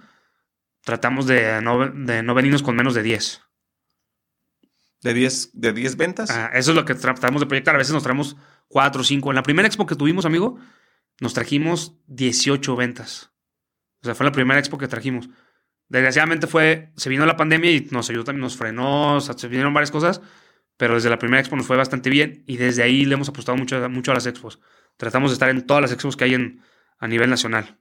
tratamos 0.84 1.26
de 1.26 1.60
no, 1.62 1.88
de 1.88 2.22
no 2.22 2.34
venirnos 2.34 2.62
con 2.62 2.76
menos 2.76 2.94
de 2.94 3.02
10. 3.02 3.42
¿De 5.02 5.14
10, 5.14 5.50
de 5.52 5.72
10 5.72 5.96
ventas? 5.96 6.30
Ah, 6.30 6.50
eso 6.54 6.72
es 6.72 6.76
lo 6.76 6.84
que 6.84 6.94
tratamos 6.94 7.40
de 7.40 7.46
proyectar. 7.46 7.74
A 7.74 7.78
veces 7.78 7.92
nos 7.92 8.02
traemos 8.02 8.36
4 8.68 9.00
o 9.00 9.04
5. 9.04 9.30
En 9.30 9.36
la 9.36 9.42
primera 9.42 9.68
expo 9.68 9.86
que 9.86 9.94
tuvimos, 9.94 10.24
amigo, 10.24 10.58
nos 11.20 11.34
trajimos 11.34 11.94
18 12.06 12.74
ventas. 12.74 13.32
O 14.02 14.06
sea, 14.06 14.14
fue 14.14 14.26
la 14.26 14.32
primera 14.32 14.58
expo 14.58 14.78
que 14.78 14.88
trajimos. 14.88 15.28
Desgraciadamente 15.88 16.46
fue, 16.46 16.92
se 16.96 17.08
vino 17.08 17.24
la 17.24 17.36
pandemia 17.36 17.70
y 17.70 17.88
nos 17.90 18.10
ayudó 18.10 18.24
también, 18.24 18.42
nos 18.42 18.56
frenó, 18.56 19.20
se 19.20 19.48
vinieron 19.48 19.72
varias 19.72 19.90
cosas, 19.90 20.20
pero 20.76 20.94
desde 20.94 21.10
la 21.10 21.18
primera 21.18 21.40
expo 21.40 21.56
nos 21.56 21.66
fue 21.66 21.76
bastante 21.76 22.10
bien 22.10 22.44
y 22.46 22.56
desde 22.58 22.82
ahí 22.82 23.04
le 23.04 23.14
hemos 23.14 23.28
apostado 23.28 23.56
mucho, 23.56 23.88
mucho 23.88 24.10
a 24.10 24.14
las 24.14 24.26
expos. 24.26 24.60
Tratamos 24.96 25.30
de 25.30 25.34
estar 25.34 25.48
en 25.48 25.66
todas 25.66 25.80
las 25.80 25.92
expos 25.92 26.16
que 26.16 26.24
hay 26.24 26.34
a 26.98 27.08
nivel 27.08 27.30
nacional. 27.30 27.78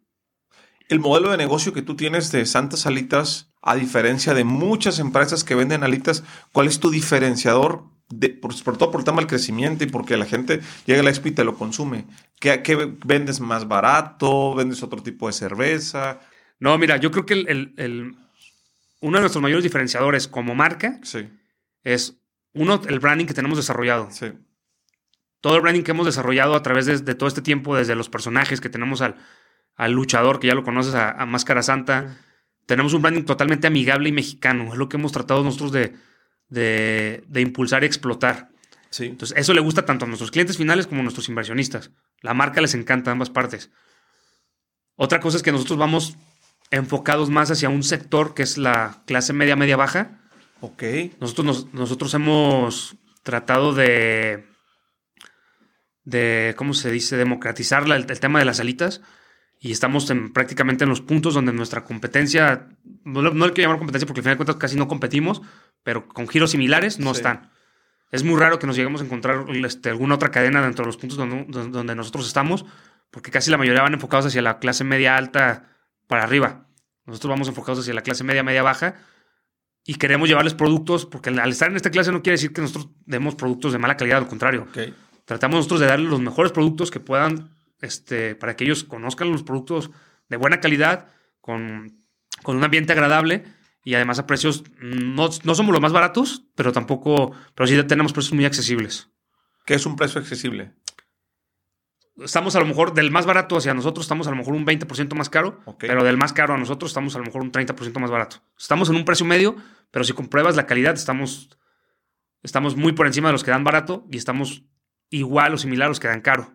El 0.88 1.02
modelo 1.02 1.32
de 1.32 1.38
negocio 1.38 1.74
que 1.74 1.82
tú 1.82 1.96
tienes 1.96 2.32
de 2.32 2.46
Santas 2.46 2.86
Alitas, 2.86 3.52
a 3.62 3.76
diferencia 3.76 4.34
de 4.34 4.46
muchas 4.46 5.00
empresas 5.00 5.44
que 5.44 5.56
venden 5.56 5.84
alitas, 5.84 6.24
¿cuál 6.54 6.68
es 6.68 6.80
tu 6.80 6.90
diferenciador? 6.90 7.84
De, 8.10 8.30
por, 8.30 8.56
todo 8.78 8.90
por 8.90 9.02
el 9.02 9.06
tema 9.06 9.18
del 9.18 9.28
crecimiento 9.28 9.84
y 9.84 9.88
porque 9.88 10.16
la 10.16 10.26
gente 10.26 10.62
llega 10.86 11.02
a 11.02 11.04
la 11.04 11.10
expo 11.10 11.28
y 11.28 11.32
te 11.32 11.44
lo 11.44 11.56
consume. 11.56 12.06
¿Qué, 12.40 12.64
¿Qué, 12.64 12.94
vendes 13.04 13.42
más 13.42 13.68
barato? 13.68 14.56
¿Vendes 14.56 14.82
otro 14.82 15.04
tipo 15.04 15.28
de 15.28 15.34
cerveza? 15.34 16.22
No, 16.60 16.78
mira, 16.78 16.98
yo 16.98 17.12
creo 17.12 17.26
que 17.26 17.34
el, 17.34 18.16
uno 19.00 19.18
de 19.18 19.22
nuestros 19.22 19.42
mayores 19.42 19.64
diferenciadores 19.64 20.28
como 20.28 20.56
marca 20.56 21.00
es, 21.84 22.18
uno, 22.54 22.82
el 22.88 23.00
branding 23.00 23.26
que 23.26 23.34
tenemos 23.34 23.58
desarrollado. 23.58 24.10
Todo 25.40 25.56
el 25.56 25.62
branding 25.62 25.84
que 25.84 25.92
hemos 25.92 26.06
desarrollado 26.06 26.56
a 26.56 26.64
través 26.64 26.86
de, 26.86 27.16
todo 27.16 27.28
este 27.28 27.42
tiempo, 27.42 27.76
desde 27.76 27.96
los 27.96 28.10
personajes 28.10 28.60
que 28.60 28.70
tenemos 28.70 29.02
al, 29.02 29.16
al 29.76 29.92
luchador, 29.92 30.40
que 30.40 30.48
ya 30.48 30.56
lo 30.56 30.64
conoces, 30.64 30.96
a, 30.96 31.26
Máscara 31.26 31.62
Santa. 31.62 32.18
Tenemos 32.66 32.94
un 32.94 33.04
branding 33.04 33.24
totalmente 33.24 33.68
amigable 33.68 34.10
y 34.10 34.12
mexicano. 34.12 34.74
Es 34.74 34.80
lo 34.80 34.90
que 34.90 34.98
hemos 34.98 35.12
tratado 35.12 35.44
nosotros 35.44 35.72
de, 35.72 35.94
de, 36.50 37.42
impulsar 37.42 37.84
y 37.84 37.86
explotar. 37.86 38.50
Sí. 38.90 39.06
Entonces, 39.06 39.38
eso 39.38 39.54
le 39.54 39.62
gusta 39.62 39.86
tanto 39.86 40.06
a 40.06 40.08
nuestros 40.08 40.32
clientes 40.32 40.58
finales 40.58 40.88
como 40.88 41.02
a 41.02 41.04
nuestros 41.04 41.30
inversionistas. 41.30 41.92
La 42.22 42.34
marca 42.34 42.62
les 42.62 42.74
encanta 42.74 43.12
a 43.12 43.14
ambas 43.14 43.30
partes. 43.30 43.70
Otra 44.96 45.20
cosa 45.20 45.38
es 45.38 45.44
que 45.44 45.52
nosotros 45.52 45.78
vamos 45.78 46.18
enfocados 46.72 47.30
más 47.30 47.52
hacia 47.52 47.70
un 47.70 47.84
sector 47.84 48.34
que 48.34 48.44
es 48.44 48.58
la 48.58 49.04
clase 49.06 49.34
media, 49.34 49.56
media 49.56 49.78
baja. 49.78 50.20
Ok. 50.62 50.84
Nosotros, 51.20 51.68
nosotros 51.74 52.14
hemos 52.14 52.96
tratado 53.24 53.74
de, 53.74 54.46
de, 56.04 56.54
¿cómo 56.58 56.74
se 56.74 56.92
dice?, 56.92 57.18
democratizar 57.18 57.84
el, 57.90 58.06
tema 58.06 58.40
de 58.40 58.46
las 58.46 58.60
alitas 58.60 59.02
y 59.60 59.72
estamos 59.72 60.10
en, 60.10 60.32
prácticamente 60.32 60.84
en 60.84 60.90
los 60.90 61.02
puntos 61.02 61.34
donde 61.34 61.52
nuestra 61.52 61.84
competencia, 61.84 62.70
no, 63.04 63.22
no 63.22 63.48
le 63.48 63.54
quiero 63.54 63.68
llamar 63.68 63.80
competencia 63.80 64.08
porque 64.08 64.20
al 64.20 64.24
final 64.24 64.36
de 64.36 64.38
cuentas 64.38 64.56
casi 64.58 64.76
no 64.78 64.88
competimos, 64.88 65.42
pero 65.84 66.08
con 66.08 66.28
giros 66.28 66.52
similares 66.52 67.00
no 67.00 67.12
están. 67.12 67.52
Es 68.12 68.24
muy 68.24 68.40
raro 68.40 68.60
que 68.60 68.68
nos 68.68 68.78
lleguemos 68.78 69.02
a 69.02 69.06
encontrar 69.06 69.46
este, 69.50 69.90
alguna 69.90 70.16
otra 70.16 70.32
cadena 70.32 70.62
dentro 70.62 70.84
de 70.84 70.88
los 70.88 70.98
puntos 70.98 71.18
donde, 71.18 71.46
donde 71.70 71.96
nosotros 71.96 72.26
estamos, 72.28 72.66
porque 73.12 73.32
casi 73.32 73.52
la 73.52 73.58
mayoría 73.58 73.82
van 73.82 73.94
enfocados 73.94 74.28
hacia 74.28 74.42
la 74.42 74.60
clase 74.60 74.84
media 74.84 75.18
alta 75.18 75.77
para 76.08 76.24
arriba. 76.24 76.68
Nosotros 77.06 77.30
vamos 77.30 77.48
enfocados 77.48 77.80
hacia 77.80 77.94
la 77.94 78.02
clase 78.02 78.24
media, 78.24 78.44
media 78.44 78.64
baja 78.64 78.96
y 79.86 79.96
queremos 79.96 80.28
llevarles 80.28 80.54
productos, 80.54 81.06
porque 81.06 81.30
al 81.30 81.50
estar 81.50 81.70
en 81.70 81.78
esta 81.78 81.92
clase 81.92 82.12
no 82.12 82.22
quiere 82.22 82.36
decir 82.36 82.52
que 82.52 82.62
nosotros 82.62 82.90
demos 83.06 83.36
productos 83.36 83.72
de 83.72 83.80
mala 83.80 83.96
calidad, 83.96 84.18
al 84.18 84.28
contrario. 84.28 84.68
Tratamos 85.24 85.58
nosotros 85.58 85.80
de 85.80 85.88
darles 85.88 86.10
los 86.10 86.20
mejores 86.20 86.52
productos 86.52 86.92
que 86.92 87.00
puedan, 87.00 87.56
este, 87.82 88.36
para 88.36 88.56
que 88.56 88.66
ellos 88.66 88.84
conozcan 88.84 89.32
los 89.32 89.44
productos 89.44 89.92
de 90.28 90.36
buena 90.36 90.60
calidad, 90.60 91.08
con, 91.40 92.02
con 92.44 92.58
un 92.58 92.64
ambiente 92.66 92.92
agradable 92.92 93.46
y 93.86 93.96
además 93.96 94.20
a 94.20 94.28
precios, 94.28 94.66
no, 94.82 95.30
no 95.44 95.56
somos 95.56 95.72
los 95.72 95.82
más 95.82 95.94
baratos, 95.94 96.44
pero 96.56 96.74
tampoco, 96.74 97.32
pero 97.56 97.68
sí 97.68 97.82
tenemos 97.84 98.12
precios 98.12 98.34
muy 98.34 98.44
accesibles. 98.44 99.10
¿Qué 99.66 99.76
es 99.76 99.86
un 99.86 99.96
precio 99.96 100.20
accesible? 100.20 100.74
Estamos 102.24 102.56
a 102.56 102.60
lo 102.60 102.66
mejor 102.66 102.94
del 102.94 103.12
más 103.12 103.26
barato 103.26 103.58
hacia 103.58 103.74
nosotros, 103.74 104.06
estamos 104.06 104.28
a 104.28 104.32
lo 104.32 104.38
mejor 104.38 104.54
un 104.54 104.66
20% 104.66 105.14
más 105.16 105.30
caro, 105.30 105.60
pero 105.78 106.04
del 106.04 106.18
más 106.18 106.34
caro 106.34 106.54
a 106.54 106.58
nosotros 106.58 106.92
estamos 106.92 107.16
a 107.16 107.20
lo 107.20 107.26
mejor 107.26 107.42
un 107.42 107.52
30% 107.52 108.00
más 108.00 108.10
barato. 108.10 108.38
Estamos 108.58 108.90
en 108.90 108.96
un 108.96 109.06
precio 109.06 109.26
medio, 109.26 109.56
pero 109.92 110.04
si 110.04 110.14
compruebas 110.14 110.56
la 110.56 110.66
calidad, 110.66 110.96
estamos, 110.96 111.50
estamos 112.44 112.76
muy 112.76 112.94
por 112.94 113.08
encima 113.08 113.30
de 113.30 113.34
los 113.34 113.44
que 113.44 113.52
dan 113.52 113.64
barato 113.64 114.06
y 114.12 114.18
estamos 114.18 114.64
igual 115.10 115.54
o 115.54 115.58
similar 115.58 115.86
a 115.86 115.90
los 115.90 116.00
que 116.00 116.08
dan 116.08 116.22
caro. 116.22 116.54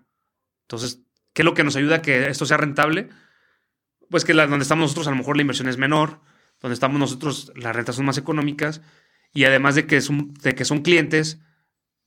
Entonces, 0.63 1.01
¿qué 1.33 1.43
es 1.43 1.47
lo 1.47 1.55
que 1.55 1.65
nos 1.65 1.77
ayuda 1.77 1.97
a 1.97 2.03
que 2.03 2.29
esto 2.29 2.45
sea 2.45 2.57
rentable? 2.57 3.09
Pues 4.11 4.25
que 4.25 4.35
donde 4.35 4.59
estamos 4.59 4.83
nosotros 4.83 5.07
a 5.07 5.11
lo 5.11 5.17
mejor 5.17 5.37
la 5.37 5.43
inversión 5.43 5.69
es 5.69 5.79
menor, 5.79 6.21
donde 6.61 6.75
estamos 6.75 6.99
nosotros 6.99 7.53
las 7.57 7.75
rentas 7.75 7.97
son 7.97 8.05
más 8.05 8.19
económicas 8.19 8.83
y 9.33 9.45
además 9.45 9.75
de 9.75 9.87
que 9.87 10.01
son, 10.01 10.35
de 10.35 10.55
que 10.55 10.65
son 10.65 10.83
clientes 10.83 11.41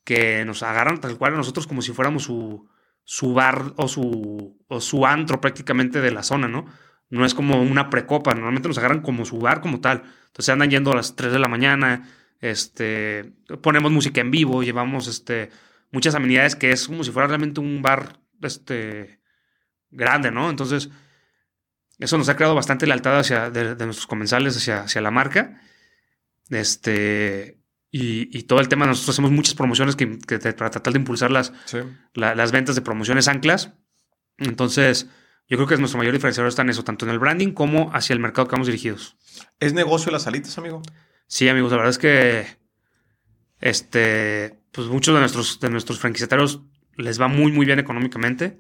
que 0.04 0.46
nos 0.46 0.62
agarran 0.62 1.02
tal 1.02 1.18
cual 1.18 1.34
a 1.34 1.38
nosotros 1.38 1.68
como 1.68 1.82
si 1.82 1.92
fuéramos 1.92 2.24
su 2.24 2.70
su 3.06 3.34
bar 3.34 3.74
o 3.78 3.88
su, 3.88 4.60
o 4.68 4.82
su 4.82 5.06
antro 5.06 5.40
prácticamente 5.40 6.02
de 6.02 6.12
la 6.12 6.24
zona, 6.24 6.48
¿no? 6.48 6.66
No 7.10 7.24
es 7.24 7.34
como 7.36 7.62
una 7.62 7.90
precopa, 7.90 8.34
normalmente 8.34 8.68
nos 8.68 8.80
agarran 8.80 9.02
como 9.02 9.26
su 9.26 9.38
bar 9.38 9.62
como 9.62 9.80
tal. 9.80 10.04
Entonces 10.28 10.50
andan 10.50 10.72
yendo 10.72 10.92
a 10.92 10.96
las 10.96 11.16
3 11.16 11.32
de 11.32 11.40
la 11.40 11.48
mañana, 11.48 12.10
este, 12.42 13.32
ponemos 13.62 13.92
música 13.92 14.22
en 14.22 14.32
vivo, 14.32 14.64
llevamos 14.64 15.08
este, 15.08 15.52
muchas 15.92 16.16
amenidades 16.16 16.56
que 16.56 16.72
es 16.72 16.88
como 16.88 17.04
si 17.04 17.12
fuera 17.12 17.28
realmente 17.28 17.62
un 17.62 17.82
bar 17.82 18.20
este, 18.42 19.22
grande, 19.92 20.32
¿no? 20.32 20.50
Entonces, 20.50 20.90
eso 22.00 22.18
nos 22.18 22.28
ha 22.28 22.36
creado 22.36 22.56
bastante 22.56 22.88
lealtad 22.88 23.20
hacia, 23.20 23.52
de, 23.52 23.76
nuestros 23.86 24.08
comensales 24.08 24.58
hacia, 24.58 24.82
hacia 24.82 25.00
la 25.02 25.12
marca. 25.12 25.62
Este, 26.50 27.60
y, 27.98 28.44
todo 28.44 28.60
el 28.60 28.68
tema, 28.68 28.86
nosotros 28.86 29.16
hacemos 29.16 29.32
muchas 29.32 29.54
promociones 29.54 29.96
que, 29.96 30.06
para 30.08 30.70
tratar 30.70 30.92
de 30.92 31.00
impulsar 31.00 31.32
las, 31.32 31.54
las 32.14 32.52
ventas 32.52 32.76
de 32.76 32.82
promociones 32.82 33.30
anclas. 33.30 33.72
Entonces, 34.38 35.10
yo 35.48 35.56
creo 35.56 35.66
que 35.66 35.76
es 35.76 35.80
nuestro 35.80 35.98
mayor 35.98 36.14
diferenciador 36.14 36.50
está 36.50 36.64
en 36.64 36.72
eso, 36.72 36.84
tanto 36.84 37.06
en 37.06 37.12
el 37.12 37.20
branding 37.20 37.54
como 37.54 37.94
hacia 37.94 38.14
el 38.14 38.20
mercado 38.20 38.50
que 38.50 38.52
vamos 38.52 38.68
dirigidos. 38.68 39.16
¿Es 39.62 39.72
negocio 39.72 40.12
las 40.12 40.28
alitas, 40.28 40.58
amigo? 40.58 40.82
Sí, 41.28 41.48
amigos, 41.48 41.72
la 41.72 41.78
verdad 41.78 41.92
es 41.92 41.98
que 41.98 42.46
este, 43.62 44.60
pues 44.74 44.88
muchos 44.88 45.14
de 45.14 45.22
nuestros, 45.22 45.62
de 45.62 45.70
nuestros 45.70 46.00
franquiciatarios 46.00 46.64
les 46.98 47.22
va 47.22 47.30
muy, 47.30 47.54
muy 47.54 47.66
bien 47.66 47.80
económicamente. 47.80 48.60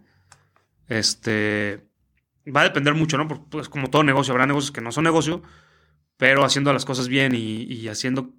Este, 0.88 1.86
va 2.56 2.62
a 2.62 2.66
depender 2.66 2.94
mucho, 2.94 3.18
¿no? 3.18 3.28
Porque 3.28 3.44
pues, 3.50 3.68
como 3.68 3.90
todo 3.90 4.04
negocio, 4.04 4.32
habrá 4.32 4.46
negocios 4.46 4.72
que 4.72 4.80
no 4.80 4.94
son 4.94 5.04
negocio, 5.04 5.44
pero 6.16 6.46
haciendo 6.46 6.72
las 6.72 6.86
cosas 6.86 7.10
bien 7.10 7.36
y, 7.36 7.64
y 7.64 7.90
haciendo 7.90 8.34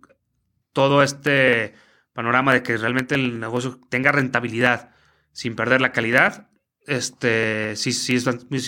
todo 0.77 1.03
este 1.03 1.73
panorama 2.13 2.53
de 2.53 2.63
que 2.63 2.77
realmente 2.77 3.15
el 3.15 3.41
negocio 3.41 3.81
tenga 3.89 4.13
rentabilidad 4.13 4.91
sin 5.33 5.57
perder 5.57 5.81
la 5.81 5.91
calidad, 5.91 6.51
este, 6.87 7.75
sí, 7.77 7.93
sí, 7.93 8.17
es, 8.17 8.27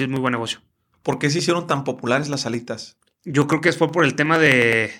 muy 0.09 0.19
buen 0.19 0.33
negocio. 0.33 0.63
¿Por 1.03 1.19
qué 1.19 1.29
se 1.29 1.41
hicieron 1.41 1.67
tan 1.67 1.85
populares 1.85 2.31
las 2.31 2.47
alitas? 2.47 2.97
Yo 3.27 3.47
creo 3.47 3.61
que 3.61 3.75
fue 3.75 3.93
por 3.93 4.07
el 4.07 4.15
tema 4.15 4.39
de, 4.39 4.91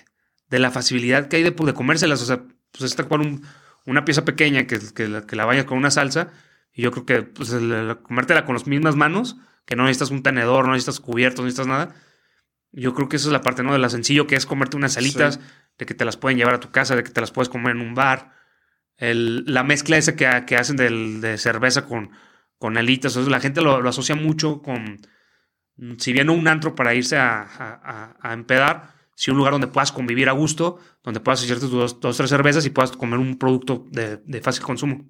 la 0.51 0.69
facilidad 0.69 1.29
que 1.29 1.37
hay 1.37 1.43
de, 1.43 1.49
de 1.49 1.73
comérselas. 1.73 2.21
O 2.21 2.25
sea, 2.25 2.43
pues 2.71 2.83
es 2.83 2.95
tal 2.95 3.07
cual 3.07 3.41
una 3.87 4.05
pieza 4.05 4.23
pequeña 4.23 4.67
que, 4.67 4.77
que, 4.93 5.35
la 5.35 5.45
vaya 5.45 5.65
con 5.65 5.79
una 5.79 5.89
salsa. 5.89 6.31
Y 6.71 6.83
yo 6.83 6.91
creo 6.91 7.07
que 7.07 7.23
pues, 7.23 7.49
comértela 8.03 8.45
con 8.45 8.53
las 8.53 8.67
mismas 8.67 8.95
manos, 8.95 9.37
que 9.65 9.75
no 9.75 9.85
necesitas 9.85 10.11
un 10.11 10.21
tenedor, 10.21 10.67
no 10.67 10.73
necesitas 10.73 10.99
cubiertos, 10.99 11.39
no 11.39 11.45
necesitas 11.45 11.65
nada. 11.65 11.95
Yo 12.71 12.93
creo 12.93 13.09
que 13.09 13.15
esa 13.15 13.29
es 13.29 13.33
la 13.33 13.41
parte, 13.41 13.63
¿no? 13.63 13.73
De 13.73 13.79
la 13.79 13.89
sencillo 13.89 14.27
que 14.27 14.35
es 14.35 14.45
comerte 14.45 14.77
unas 14.77 14.95
alitas, 14.95 15.39
de 15.79 15.85
que 15.87 15.95
te 15.95 16.05
las 16.05 16.17
pueden 16.17 16.37
llevar 16.37 16.53
a 16.53 16.59
tu 16.59 16.69
casa, 16.69 16.95
de 16.95 17.03
que 17.03 17.09
te 17.09 17.21
las 17.21 17.31
puedes 17.31 17.49
comer 17.49 17.75
en 17.75 17.81
un 17.81 17.95
bar. 17.95 18.33
la 18.99 19.63
mezcla 19.63 19.97
esa 19.97 20.15
que, 20.15 20.55
hacen 20.55 20.75
de 20.75 21.37
cerveza 21.39 21.85
con, 21.85 22.11
con 22.59 22.77
alitas. 22.77 23.15
la 23.15 23.39
gente 23.39 23.61
lo, 23.61 23.87
asocia 23.87 24.15
mucho 24.15 24.61
con, 24.61 24.99
si 25.97 26.13
bien 26.13 26.29
un 26.29 26.47
antro 26.47 26.75
para 26.75 26.93
irse 26.93 27.17
a, 27.17 28.15
empedar, 28.31 28.93
si 29.15 29.31
un 29.31 29.37
lugar 29.37 29.53
donde 29.53 29.67
puedas 29.67 29.91
convivir 29.91 30.29
a 30.29 30.33
gusto, 30.33 30.77
donde 31.03 31.21
puedas 31.21 31.41
hacerte 31.41 31.67
tus 31.67 31.99
dos, 31.99 32.17
tres 32.17 32.29
cervezas 32.29 32.65
y 32.65 32.69
puedas 32.69 32.91
comer 32.91 33.17
un 33.17 33.37
producto 33.37 33.85
de, 33.89 34.41
fácil 34.43 34.63
consumo. 34.63 35.05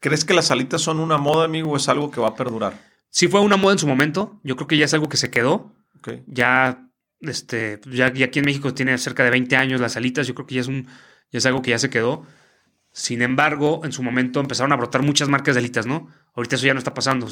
¿Crees 0.00 0.24
que 0.24 0.34
las 0.34 0.50
alitas 0.50 0.82
son 0.82 1.00
una 1.00 1.18
moda, 1.18 1.44
amigo, 1.44 1.72
o 1.72 1.76
es 1.76 1.88
algo 1.88 2.10
que 2.10 2.20
va 2.20 2.28
a 2.28 2.34
perdurar? 2.36 2.78
Sí 3.10 3.28
fue 3.28 3.40
una 3.40 3.56
moda 3.56 3.72
en 3.72 3.78
su 3.78 3.86
momento. 3.86 4.40
Yo 4.42 4.56
creo 4.56 4.66
que 4.66 4.76
ya 4.76 4.84
es 4.84 4.94
algo 4.94 5.08
que 5.08 5.16
se 5.16 5.30
quedó. 5.30 5.74
Ya 6.26 6.90
este, 7.28 7.80
ya, 7.90 8.06
aquí 8.06 8.38
en 8.38 8.44
México 8.44 8.74
tiene 8.74 8.96
cerca 8.98 9.24
de 9.24 9.30
20 9.30 9.56
años 9.56 9.80
las 9.80 9.96
alitas, 9.96 10.26
yo 10.26 10.34
creo 10.34 10.46
que 10.46 10.56
ya 10.56 10.60
es, 10.62 10.68
un, 10.68 10.88
es 11.30 11.46
algo 11.46 11.62
que 11.62 11.70
ya 11.70 11.78
se 11.78 11.90
quedó. 11.90 12.26
Sin 12.92 13.22
embargo, 13.22 13.80
en 13.84 13.92
su 13.92 14.02
momento 14.02 14.40
empezaron 14.40 14.72
a 14.72 14.76
brotar 14.76 15.02
muchas 15.02 15.28
marcas 15.28 15.54
de 15.54 15.60
alitas, 15.60 15.86
¿no? 15.86 16.08
Ahorita 16.34 16.56
eso 16.56 16.66
ya 16.66 16.74
no 16.74 16.78
está 16.78 16.94
pasando. 16.94 17.26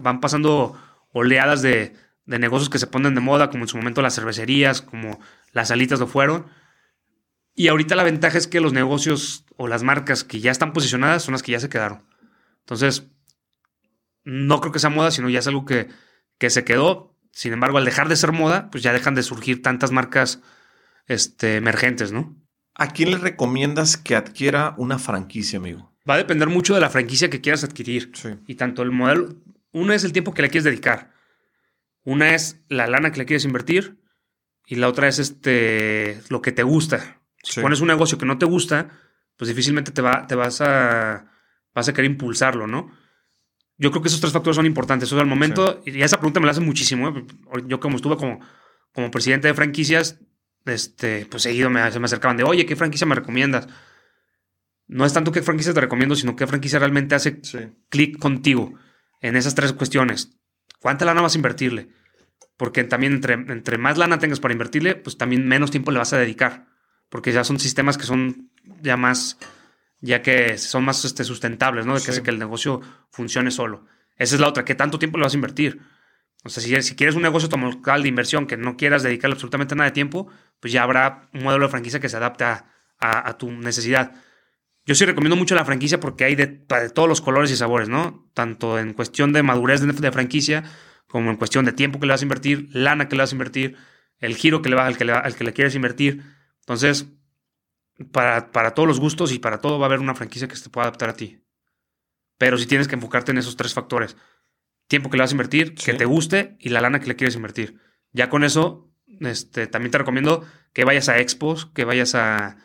Van 0.00 0.20
pasando 0.20 0.78
oleadas 1.12 1.62
de, 1.62 1.94
de 2.26 2.38
negocios 2.38 2.70
que 2.70 2.78
se 2.78 2.86
ponen 2.86 3.14
de 3.14 3.20
moda, 3.20 3.50
como 3.50 3.64
en 3.64 3.68
su 3.68 3.76
momento 3.76 4.02
las 4.02 4.14
cervecerías, 4.14 4.82
como 4.82 5.18
las 5.52 5.70
alitas 5.70 5.98
lo 5.98 6.06
fueron. 6.06 6.46
Y 7.54 7.68
ahorita 7.68 7.96
la 7.96 8.04
ventaja 8.04 8.38
es 8.38 8.46
que 8.46 8.60
los 8.60 8.72
negocios 8.72 9.44
o 9.56 9.66
las 9.66 9.82
marcas 9.82 10.24
que 10.24 10.40
ya 10.40 10.50
están 10.50 10.72
posicionadas 10.72 11.22
son 11.24 11.32
las 11.32 11.42
que 11.42 11.52
ya 11.52 11.60
se 11.60 11.68
quedaron. 11.68 12.06
Entonces, 12.60 13.08
no 14.24 14.60
creo 14.60 14.72
que 14.72 14.78
sea 14.78 14.90
moda, 14.90 15.10
sino 15.10 15.28
ya 15.28 15.40
es 15.40 15.46
algo 15.46 15.64
que, 15.64 15.88
que 16.38 16.50
se 16.50 16.64
quedó. 16.64 17.09
Sin 17.32 17.52
embargo, 17.52 17.78
al 17.78 17.84
dejar 17.84 18.08
de 18.08 18.16
ser 18.16 18.32
moda, 18.32 18.70
pues 18.70 18.82
ya 18.82 18.92
dejan 18.92 19.14
de 19.14 19.22
surgir 19.22 19.62
tantas 19.62 19.92
marcas 19.92 20.40
este, 21.06 21.56
emergentes, 21.56 22.12
¿no? 22.12 22.36
¿A 22.74 22.88
quién 22.88 23.10
le 23.10 23.18
recomiendas 23.18 23.96
que 23.96 24.16
adquiera 24.16 24.74
una 24.78 24.98
franquicia, 24.98 25.58
amigo? 25.58 25.94
Va 26.08 26.14
a 26.14 26.18
depender 26.18 26.48
mucho 26.48 26.74
de 26.74 26.80
la 26.80 26.90
franquicia 26.90 27.30
que 27.30 27.40
quieras 27.40 27.64
adquirir. 27.64 28.12
Y 28.46 28.54
tanto 28.54 28.82
el 28.82 28.90
modelo, 28.90 29.36
uno 29.72 29.92
es 29.92 30.04
el 30.04 30.12
tiempo 30.12 30.32
que 30.32 30.42
le 30.42 30.48
quieres 30.48 30.64
dedicar. 30.64 31.12
Una 32.04 32.34
es 32.34 32.60
la 32.68 32.86
lana 32.86 33.12
que 33.12 33.18
le 33.18 33.26
quieres 33.26 33.44
invertir 33.44 34.00
y 34.66 34.76
la 34.76 34.88
otra 34.88 35.08
es 35.08 35.18
este, 35.18 36.20
lo 36.28 36.40
que 36.40 36.52
te 36.52 36.62
gusta. 36.62 37.20
Si 37.42 37.60
pones 37.60 37.80
un 37.80 37.88
negocio 37.88 38.18
que 38.18 38.26
no 38.26 38.38
te 38.38 38.46
gusta, 38.46 38.90
pues 39.36 39.48
difícilmente 39.48 39.92
te, 39.92 40.02
va, 40.02 40.26
te 40.26 40.34
vas, 40.34 40.60
a, 40.60 41.26
vas 41.74 41.88
a 41.88 41.92
querer 41.92 42.10
impulsarlo, 42.10 42.66
¿no? 42.66 42.90
Yo 43.80 43.90
creo 43.90 44.02
que 44.02 44.08
esos 44.08 44.20
tres 44.20 44.34
factores 44.34 44.56
son 44.56 44.66
importantes. 44.66 45.08
Eso 45.08 45.18
al 45.18 45.26
momento, 45.26 45.80
y 45.86 46.02
esa 46.02 46.18
pregunta 46.18 46.38
me 46.38 46.44
la 46.44 46.52
hace 46.52 46.60
muchísimo. 46.60 47.08
¿eh? 47.08 47.24
Yo 47.66 47.80
como 47.80 47.96
estuve 47.96 48.18
como, 48.18 48.38
como 48.92 49.10
presidente 49.10 49.48
de 49.48 49.54
franquicias, 49.54 50.20
este, 50.66 51.24
pues 51.24 51.44
seguido 51.44 51.70
me, 51.70 51.90
se 51.90 51.98
me 51.98 52.04
acercaban 52.04 52.36
de, 52.36 52.44
oye, 52.44 52.66
¿qué 52.66 52.76
franquicia 52.76 53.06
me 53.06 53.14
recomiendas? 53.14 53.68
No 54.86 55.06
es 55.06 55.14
tanto 55.14 55.32
qué 55.32 55.40
franquicia 55.40 55.72
te 55.72 55.80
recomiendo, 55.80 56.14
sino 56.14 56.36
qué 56.36 56.46
franquicia 56.46 56.78
realmente 56.78 57.14
hace 57.14 57.40
clic 57.88 58.18
contigo 58.18 58.74
en 59.22 59.36
esas 59.36 59.54
tres 59.54 59.72
cuestiones. 59.72 60.36
¿Cuánta 60.78 61.06
lana 61.06 61.22
vas 61.22 61.34
a 61.34 61.38
invertirle? 61.38 61.88
Porque 62.58 62.84
también 62.84 63.14
entre, 63.14 63.32
entre 63.32 63.78
más 63.78 63.96
lana 63.96 64.18
tengas 64.18 64.40
para 64.40 64.52
invertirle, 64.52 64.94
pues 64.94 65.16
también 65.16 65.48
menos 65.48 65.70
tiempo 65.70 65.90
le 65.90 65.98
vas 65.98 66.12
a 66.12 66.18
dedicar. 66.18 66.66
Porque 67.08 67.32
ya 67.32 67.44
son 67.44 67.58
sistemas 67.58 67.96
que 67.96 68.04
son 68.04 68.50
ya 68.82 68.98
más, 68.98 69.38
ya 70.00 70.22
que 70.22 70.58
son 70.58 70.84
más 70.84 71.04
este, 71.04 71.24
sustentables, 71.24 71.86
¿no? 71.86 71.94
De 71.94 72.02
que 72.02 72.10
hace 72.10 72.22
que 72.22 72.30
el 72.30 72.38
negocio 72.38 72.80
funcione 73.10 73.50
solo. 73.50 73.86
Esa 74.16 74.34
es 74.34 74.40
la 74.40 74.48
otra. 74.48 74.64
¿Qué 74.64 74.74
tanto 74.74 74.98
tiempo 74.98 75.18
le 75.18 75.24
vas 75.24 75.34
a 75.34 75.36
invertir? 75.36 75.80
O 76.44 76.48
sea, 76.48 76.62
si, 76.62 76.82
si 76.82 76.96
quieres 76.96 77.16
un 77.16 77.22
negocio 77.22 77.48
local 77.56 78.02
de 78.02 78.08
inversión 78.08 78.46
que 78.46 78.56
no 78.56 78.76
quieras 78.76 79.02
dedicarle 79.02 79.34
absolutamente 79.34 79.74
nada 79.74 79.90
de 79.90 79.94
tiempo, 79.94 80.28
pues 80.58 80.72
ya 80.72 80.82
habrá 80.82 81.28
un 81.34 81.42
modelo 81.42 81.66
de 81.66 81.70
franquicia 81.70 82.00
que 82.00 82.08
se 82.08 82.16
adapte 82.16 82.44
a, 82.44 83.36
tu 83.38 83.50
necesidad. 83.50 84.12
Yo 84.86 84.94
sí 84.94 85.04
recomiendo 85.04 85.36
mucho 85.36 85.54
la 85.54 85.64
franquicia 85.64 86.00
porque 86.00 86.24
hay 86.24 86.34
de, 86.34 86.46
todos 86.46 87.08
los 87.08 87.20
colores 87.20 87.50
y 87.50 87.56
sabores, 87.56 87.88
¿no? 87.88 88.28
Tanto 88.34 88.78
en 88.78 88.94
cuestión 88.94 89.32
de 89.32 89.42
madurez 89.42 89.80
de, 89.80 90.12
franquicia, 90.12 90.64
como 91.06 91.30
en 91.30 91.36
cuestión 91.36 91.64
de 91.64 91.72
tiempo 91.72 92.00
que 92.00 92.06
le 92.06 92.12
vas 92.12 92.22
a 92.22 92.24
invertir, 92.24 92.68
lana 92.72 93.08
que 93.08 93.16
le 93.16 93.22
vas 93.22 93.32
a 93.32 93.34
invertir, 93.34 93.76
el 94.18 94.36
giro 94.36 94.62
que 94.62 94.68
le 94.68 94.76
va, 94.76 94.86
al, 94.86 94.96
que 94.96 95.04
le, 95.04 95.12
al 95.12 95.34
que 95.34 95.44
le 95.44 95.52
quieres 95.52 95.74
invertir. 95.74 96.22
Entonces, 96.60 97.06
para, 98.12 98.50
para 98.50 98.74
todos 98.74 98.88
los 98.88 99.00
gustos 99.00 99.32
y 99.32 99.38
para 99.38 99.60
todo 99.60 99.78
va 99.78 99.86
a 99.86 99.88
haber 99.88 100.00
una 100.00 100.14
franquicia 100.14 100.48
que 100.48 100.56
se 100.56 100.64
te 100.64 100.70
pueda 100.70 100.86
adaptar 100.86 101.10
a 101.10 101.16
ti. 101.16 101.42
Pero 102.38 102.58
si 102.58 102.66
tienes 102.66 102.88
que 102.88 102.94
enfocarte 102.94 103.32
en 103.32 103.38
esos 103.38 103.56
tres 103.56 103.74
factores. 103.74 104.16
Tiempo 104.88 105.10
que 105.10 105.16
le 105.16 105.22
vas 105.22 105.30
a 105.30 105.34
invertir, 105.34 105.74
que 105.74 105.94
te 105.94 106.04
guste 106.04 106.56
y 106.58 106.70
la 106.70 106.80
lana 106.80 107.00
que 107.00 107.06
le 107.06 107.16
quieres 107.16 107.36
invertir. 107.36 107.78
Ya 108.12 108.28
con 108.28 108.42
eso 108.42 108.90
este, 109.20 109.66
también 109.66 109.90
te 109.90 109.98
recomiendo 109.98 110.44
que 110.72 110.84
vayas 110.84 111.08
a 111.08 111.18
expos, 111.18 111.66
que 111.66 111.84
vayas 111.84 112.14
a, 112.14 112.56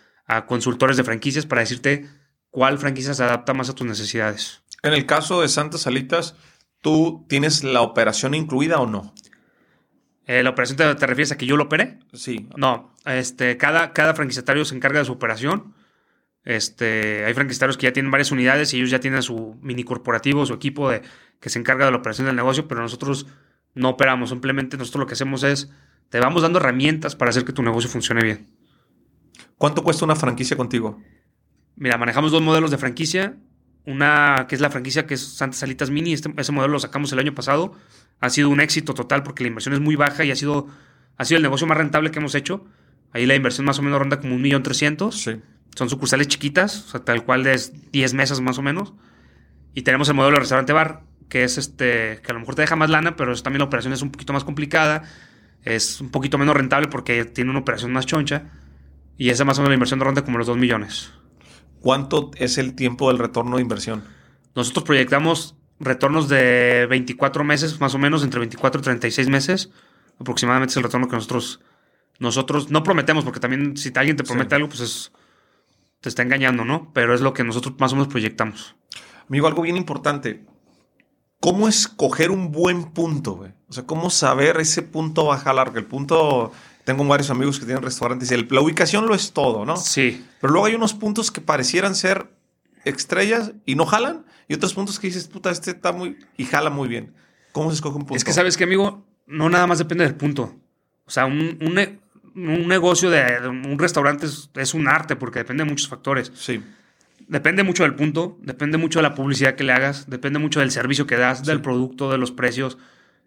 consultores 0.48 0.98
de 0.98 1.04
franquicias 1.04 1.46
para 1.46 1.62
decirte 1.62 2.10
cuál 2.50 2.80
franquicia 2.80 3.14
se 3.14 3.24
adapta 3.24 3.54
más 3.54 3.70
a 3.70 3.76
tus 3.76 3.86
necesidades. 3.86 4.64
En 4.82 4.94
el 4.94 5.06
caso 5.06 5.42
de 5.42 5.48
Santas 5.48 5.82
Salitas, 5.82 6.36
¿tú 6.82 7.28
tienes 7.30 7.64
la 7.64 7.82
operación 7.82 8.34
incluida 8.34 8.80
o 8.80 8.88
no? 8.88 9.14
Eh, 10.28 10.42
¿La 10.42 10.50
operación 10.50 10.78
te, 10.78 11.06
refieres 11.06 11.32
a 11.32 11.38
que 11.38 11.46
yo 11.46 11.56
lo 11.56 11.66
operé? 11.66 12.00
Sí. 12.14 12.48
No, 12.56 12.94
este, 13.06 13.58
cada, 13.58 13.94
cada 13.94 14.16
franquiciatario 14.16 14.66
se 14.66 14.76
encarga 14.76 15.00
de 15.00 15.06
su 15.06 15.12
operación. 15.12 15.74
Este, 16.44 17.26
hay 17.26 17.34
franquiciatarios 17.34 17.78
que 17.78 17.88
ya 17.88 17.94
tienen 17.94 18.12
varias 18.12 18.32
unidades 18.32 18.74
y 18.74 18.78
ellos 18.78 18.92
ya 18.92 19.00
tienen 19.00 19.22
su 19.22 19.58
mini 19.62 19.84
corporativo, 19.84 20.46
su 20.46 20.54
equipo 20.54 20.90
de, 20.90 21.02
que 21.40 21.50
se 21.50 21.60
encarga 21.60 21.86
de 21.86 21.92
la 21.92 21.98
operación 21.98 22.28
del 22.28 22.36
negocio, 22.36 22.68
pero 22.68 22.82
nosotros 22.82 23.28
no 23.74 23.90
operamos. 23.90 24.30
Simplemente 24.30 24.78
nosotros 24.78 25.02
lo 25.02 25.08
que 25.08 25.14
hacemos 25.14 25.44
es 25.44 25.72
te 26.10 26.20
vamos 26.20 26.42
dando 26.42 26.60
herramientas 26.60 27.16
para 27.16 27.30
hacer 27.30 27.46
que 27.46 27.54
tu 27.54 27.64
negocio 27.64 27.90
funcione 27.90 28.24
bien. 28.24 28.48
¿Cuánto 29.58 29.84
cuesta 29.84 30.06
una 30.06 30.16
franquicia 30.16 30.58
contigo? 30.58 31.02
Mira, 31.76 31.98
manejamos 31.98 32.32
dos 32.32 32.42
modelos 32.42 32.72
de 32.72 32.78
franquicia. 32.78 33.38
Una 33.86 34.46
que 34.48 34.56
es 34.56 34.62
la 34.62 34.70
franquicia 34.70 35.06
que 35.06 35.14
es 35.14 35.22
Santa 35.22 35.58
Salitas 35.58 35.90
Mini. 35.90 36.14
Este, 36.14 36.34
ese 36.38 36.52
modelo 36.52 36.74
lo 36.74 36.80
sacamos 36.80 37.12
el 37.14 37.20
año 37.20 37.34
pasado. 37.36 37.74
Ha 38.20 38.30
sido 38.30 38.50
un 38.50 38.60
éxito 38.62 38.94
total 38.94 39.24
porque 39.24 39.44
la 39.44 39.50
inversión 39.50 39.74
es 39.74 39.80
muy 39.80 39.96
baja 39.96 40.24
y 40.24 40.32
ha 40.32 40.36
sido, 40.36 40.68
ha 41.18 41.26
sido 41.26 41.38
el 41.38 41.44
negocio 41.44 41.68
más 41.68 41.78
rentable 41.78 42.12
que 42.12 42.20
hemos 42.20 42.36
hecho. 42.36 42.66
Ahí 43.12 43.26
la 43.26 43.36
inversión 43.36 43.66
más 43.66 43.80
o 43.80 43.82
menos 43.82 44.00
ronda 44.00 44.20
como 44.20 44.36
un 44.36 44.42
millón 44.42 44.64
trescientos. 44.64 45.22
Sí. 45.22 45.42
Son 45.76 45.90
sucursales 45.90 46.28
chiquitas, 46.28 46.86
o 46.88 46.90
sea, 46.92 47.00
tal 47.02 47.24
cual 47.26 47.44
de 47.44 47.60
10 47.92 48.14
mesas 48.14 48.42
más 48.42 48.58
o 48.58 48.62
menos. 48.62 48.94
Y 49.74 49.82
tenemos 49.82 50.08
el 50.10 50.16
modelo 50.16 50.36
de 50.36 50.40
restaurante 50.40 50.74
bar, 50.74 51.04
que 51.28 51.44
es 51.44 51.58
este, 51.58 52.22
que 52.24 52.32
a 52.32 52.34
lo 52.34 52.40
mejor 52.40 52.56
te 52.56 52.62
deja 52.62 52.76
más 52.76 52.90
lana, 52.90 53.16
pero 53.16 53.36
también 53.42 53.60
la 53.60 53.66
operación 53.66 53.94
es 53.94 54.02
un 54.02 54.12
poquito 54.12 54.32
más 54.32 54.46
complicada 54.46 55.04
es 55.66 56.00
un 56.00 56.12
poquito 56.12 56.38
menos 56.38 56.56
rentable 56.56 56.88
porque 56.88 57.26
tiene 57.26 57.50
una 57.50 57.60
operación 57.60 57.92
más 57.92 58.06
choncha. 58.06 58.44
Y 59.18 59.30
esa 59.30 59.46
más 59.46 59.58
o 59.58 59.62
menos 59.62 59.72
la 59.72 59.76
inversión 59.76 60.00
ronda 60.00 60.24
como 60.24 60.38
los 60.38 60.48
2 60.48 60.58
millones. 60.58 61.12
¿Cuánto 61.86 62.32
es 62.38 62.58
el 62.58 62.74
tiempo 62.74 63.10
del 63.10 63.20
retorno 63.20 63.58
de 63.58 63.62
inversión? 63.62 64.04
Nosotros 64.56 64.86
proyectamos 64.86 65.56
retornos 65.80 66.28
de 66.28 66.88
24 66.90 67.44
meses, 67.44 67.80
más 67.80 67.94
o 67.94 68.00
menos, 68.00 68.24
entre 68.24 68.40
24 68.40 68.82
y 68.82 68.84
36 68.84 69.30
meses. 69.30 69.70
Aproximadamente 70.20 70.72
es 70.72 70.78
el 70.78 70.82
retorno 70.82 71.08
que 71.08 71.16
nosotros, 71.16 71.60
nosotros 72.18 72.72
no 72.72 72.82
prometemos, 72.82 73.24
porque 73.24 73.40
también 73.40 73.78
si 73.78 73.92
alguien 73.94 74.18
te 74.18 74.24
promete 74.24 74.56
algo, 74.56 74.68
pues 74.68 74.80
es, 74.80 75.12
te 76.02 76.10
está 76.10 76.24
engañando, 76.24 76.66
¿no? 76.66 76.92
Pero 76.92 77.14
es 77.14 77.22
lo 77.22 77.36
que 77.36 77.44
nosotros 77.44 77.76
más 77.78 77.94
o 77.94 77.98
menos 77.98 78.08
proyectamos. 78.08 78.76
Amigo, 79.30 79.46
algo 79.46 79.62
bien 79.62 79.78
importante. 79.78 80.44
¿Cómo 81.40 81.68
escoger 81.68 82.32
un 82.32 82.52
buen 82.52 82.94
punto, 82.94 83.34
güey? 83.34 83.52
O 83.70 83.74
sea, 83.74 83.86
¿cómo 83.86 84.10
saber 84.10 84.60
ese 84.60 84.82
punto 84.82 85.26
baja 85.26 85.54
larga? 85.54 85.78
El 85.78 85.86
punto... 85.86 86.52
Tengo 86.86 87.04
varios 87.04 87.32
amigos 87.32 87.60
que 87.60 87.66
tienen 87.66 87.84
restaurantes 87.84 88.32
y 88.32 88.38
la 88.38 88.62
ubicación 88.62 89.08
lo 89.08 89.16
es 89.16 89.34
todo, 89.34 89.66
¿no? 89.66 89.76
Sí. 89.76 90.24
Pero 90.40 90.54
luego 90.54 90.68
hay 90.68 90.76
unos 90.76 90.94
puntos 90.94 91.32
que 91.32 91.42
parecieran 91.42 91.96
ser 91.96 92.30
estrellas 92.86 93.54
y 93.66 93.76
no 93.76 93.86
jalan. 93.86 94.24
Y 94.48 94.54
otros 94.54 94.76
puntos 94.76 95.00
que 95.00 95.08
dices, 95.08 95.28
puta, 95.28 95.50
este 95.50 95.72
está 95.72 95.92
muy... 95.92 96.18
y 96.38 96.46
jala 96.46 96.70
muy 96.70 96.88
bien. 96.88 97.14
¿Cómo 97.52 97.72
se 97.72 97.76
escoge 97.76 97.98
un 97.98 98.04
punto? 98.04 98.16
Es 98.16 98.24
que 98.24 98.34
sabes 98.34 98.56
que, 98.56 98.66
amigo, 98.66 99.04
no 99.26 99.50
nada 99.50 99.66
más 99.66 99.80
depende 99.80 100.04
del 100.04 100.14
punto. 100.14 100.56
O 101.06 101.10
sea, 101.10 101.26
un, 101.26 101.58
un, 101.62 102.68
negocio 102.68 103.10
de, 103.10 103.48
un 103.48 103.80
restaurante 103.80 104.28
es, 104.28 104.52
es, 104.54 104.76
un 104.76 104.88
arte 104.88 105.16
porque 105.16 105.40
depende 105.40 105.64
de 105.64 105.70
muchos 105.70 105.88
factores. 105.88 106.32
Sí. 106.36 106.64
Depende 107.28 107.64
mucho 107.64 107.82
del 107.82 107.96
punto, 107.96 108.38
depende 108.42 108.78
mucho 108.78 109.00
de 109.00 109.04
la 109.04 109.16
publicidad 109.16 109.56
que 109.56 109.64
le 109.64 109.74
hagas, 109.74 110.08
depende 110.08 110.38
mucho 110.38 110.60
del 110.60 110.70
servicio 110.70 111.08
que 111.08 111.16
das, 111.16 111.44
del 111.44 111.62
producto, 111.62 112.12
de 112.12 112.20
los 112.20 112.32
precios, 112.32 112.78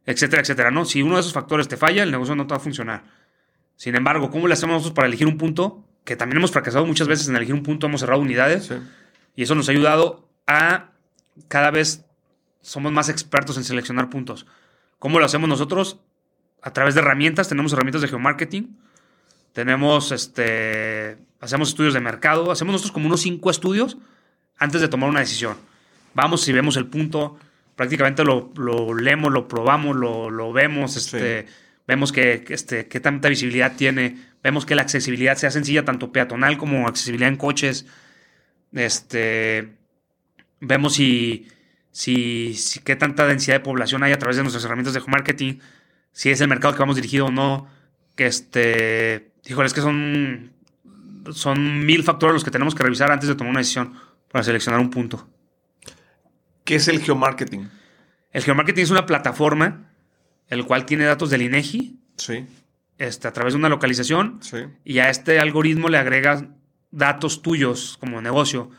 etcétera, 0.06 0.42
etcétera, 0.42 0.70
¿no? 0.70 0.84
Si 0.84 1.02
uno 1.02 1.14
de 1.14 1.22
esos 1.22 1.32
factores 1.32 1.66
te 1.66 1.76
falla, 1.76 2.04
el 2.04 2.12
negocio 2.12 2.36
no 2.36 2.46
te 2.46 2.52
va 2.52 2.58
a 2.58 2.60
funcionar. 2.60 3.17
Sin 3.78 3.94
embargo, 3.94 4.30
¿cómo 4.32 4.48
le 4.48 4.54
hacemos 4.54 4.74
nosotros 4.74 4.94
para 4.94 5.06
elegir 5.06 5.28
un 5.28 5.38
punto? 5.38 5.84
Que 6.04 6.16
también 6.16 6.38
hemos 6.38 6.50
fracasado 6.50 6.84
muchas 6.84 7.06
veces 7.06 7.28
en 7.28 7.36
elegir 7.36 7.54
un 7.54 7.62
punto, 7.62 7.86
hemos 7.86 8.00
cerrado 8.00 8.20
unidades 8.20 8.72
y 9.36 9.44
eso 9.44 9.54
nos 9.54 9.68
ha 9.68 9.72
ayudado 9.72 10.28
a 10.48 10.90
cada 11.46 11.70
vez 11.70 12.04
somos 12.60 12.90
más 12.90 13.08
expertos 13.08 13.56
en 13.56 13.62
seleccionar 13.62 14.10
puntos. 14.10 14.46
¿Cómo 14.98 15.20
lo 15.20 15.24
hacemos 15.24 15.48
nosotros? 15.48 16.00
A 16.60 16.72
través 16.72 16.96
de 16.96 17.02
herramientas, 17.02 17.48
tenemos 17.48 17.72
herramientas 17.72 18.02
de 18.02 18.08
geomarketing, 18.08 18.76
tenemos 19.52 20.10
este 20.10 21.16
hacemos 21.40 21.68
estudios 21.68 21.94
de 21.94 22.00
mercado, 22.00 22.50
hacemos 22.50 22.72
nosotros 22.72 22.90
como 22.90 23.06
unos 23.06 23.20
cinco 23.20 23.48
estudios 23.48 23.96
antes 24.58 24.80
de 24.80 24.88
tomar 24.88 25.08
una 25.08 25.20
decisión. 25.20 25.56
Vamos 26.14 26.48
y 26.48 26.52
vemos 26.52 26.76
el 26.76 26.86
punto, 26.86 27.38
prácticamente 27.76 28.24
lo, 28.24 28.50
leemos, 28.92 29.32
lo 29.32 29.46
probamos, 29.46 29.94
lo, 29.94 30.52
vemos, 30.52 30.96
este, 30.96 31.46
vemos 31.88 32.12
que, 32.12 32.44
este, 32.50 32.86
qué 32.86 33.00
tanta 33.00 33.28
visibilidad 33.28 33.74
tiene, 33.74 34.18
vemos 34.42 34.66
que 34.66 34.76
la 34.76 34.82
accesibilidad 34.82 35.36
sea 35.36 35.50
sencilla, 35.50 35.84
tanto 35.84 36.12
peatonal 36.12 36.58
como 36.58 36.86
accesibilidad 36.86 37.30
en 37.30 37.36
coches. 37.36 37.86
Este, 38.72 39.72
vemos 40.60 40.94
si, 40.94 41.48
si, 41.90 42.54
si 42.54 42.80
qué 42.80 42.94
tanta 42.94 43.26
densidad 43.26 43.56
de 43.56 43.60
población 43.60 44.02
hay 44.04 44.12
a 44.12 44.18
través 44.18 44.36
de 44.36 44.42
nuestras 44.42 44.64
herramientas 44.64 44.94
de 44.94 45.00
marketing, 45.06 45.54
si 46.12 46.30
es 46.30 46.40
el 46.42 46.48
mercado 46.48 46.74
que 46.74 46.80
vamos 46.80 46.96
dirigido 46.96 47.26
o 47.26 47.30
no, 47.30 47.68
que 48.14 48.26
este, 48.26 49.32
híjole, 49.46 49.66
es 49.66 49.72
que 49.72 49.80
son 49.80 50.52
son 51.32 51.84
mil 51.84 52.04
factores 52.04 52.34
los 52.34 52.44
que 52.44 52.50
tenemos 52.50 52.74
que 52.74 52.82
revisar 52.82 53.10
antes 53.10 53.28
de 53.28 53.34
tomar 53.34 53.50
una 53.50 53.60
decisión 53.60 53.94
para 54.30 54.44
seleccionar 54.44 54.80
un 54.80 54.90
punto. 54.90 55.28
¿Qué 56.64 56.76
es 56.76 56.88
el 56.88 57.00
geomarketing? 57.00 57.70
El 58.32 58.42
geomarketing 58.42 58.82
es 58.82 58.90
una 58.90 59.06
plataforma 59.06 59.87
el 60.48 60.64
cual 60.64 60.86
tiene 60.86 61.04
datos 61.04 61.30
del 61.30 61.42
INEGI. 61.42 61.98
Sí. 62.16 62.46
Este, 62.98 63.28
a 63.28 63.32
través 63.32 63.54
de 63.54 63.58
una 63.58 63.68
localización. 63.68 64.38
Sí. 64.42 64.58
Y 64.84 64.98
a 64.98 65.10
este 65.10 65.38
algoritmo 65.40 65.88
le 65.88 65.98
agregas 65.98 66.44
datos 66.90 67.42
tuyos 67.42 67.96
como 68.00 68.20
negocio 68.20 68.70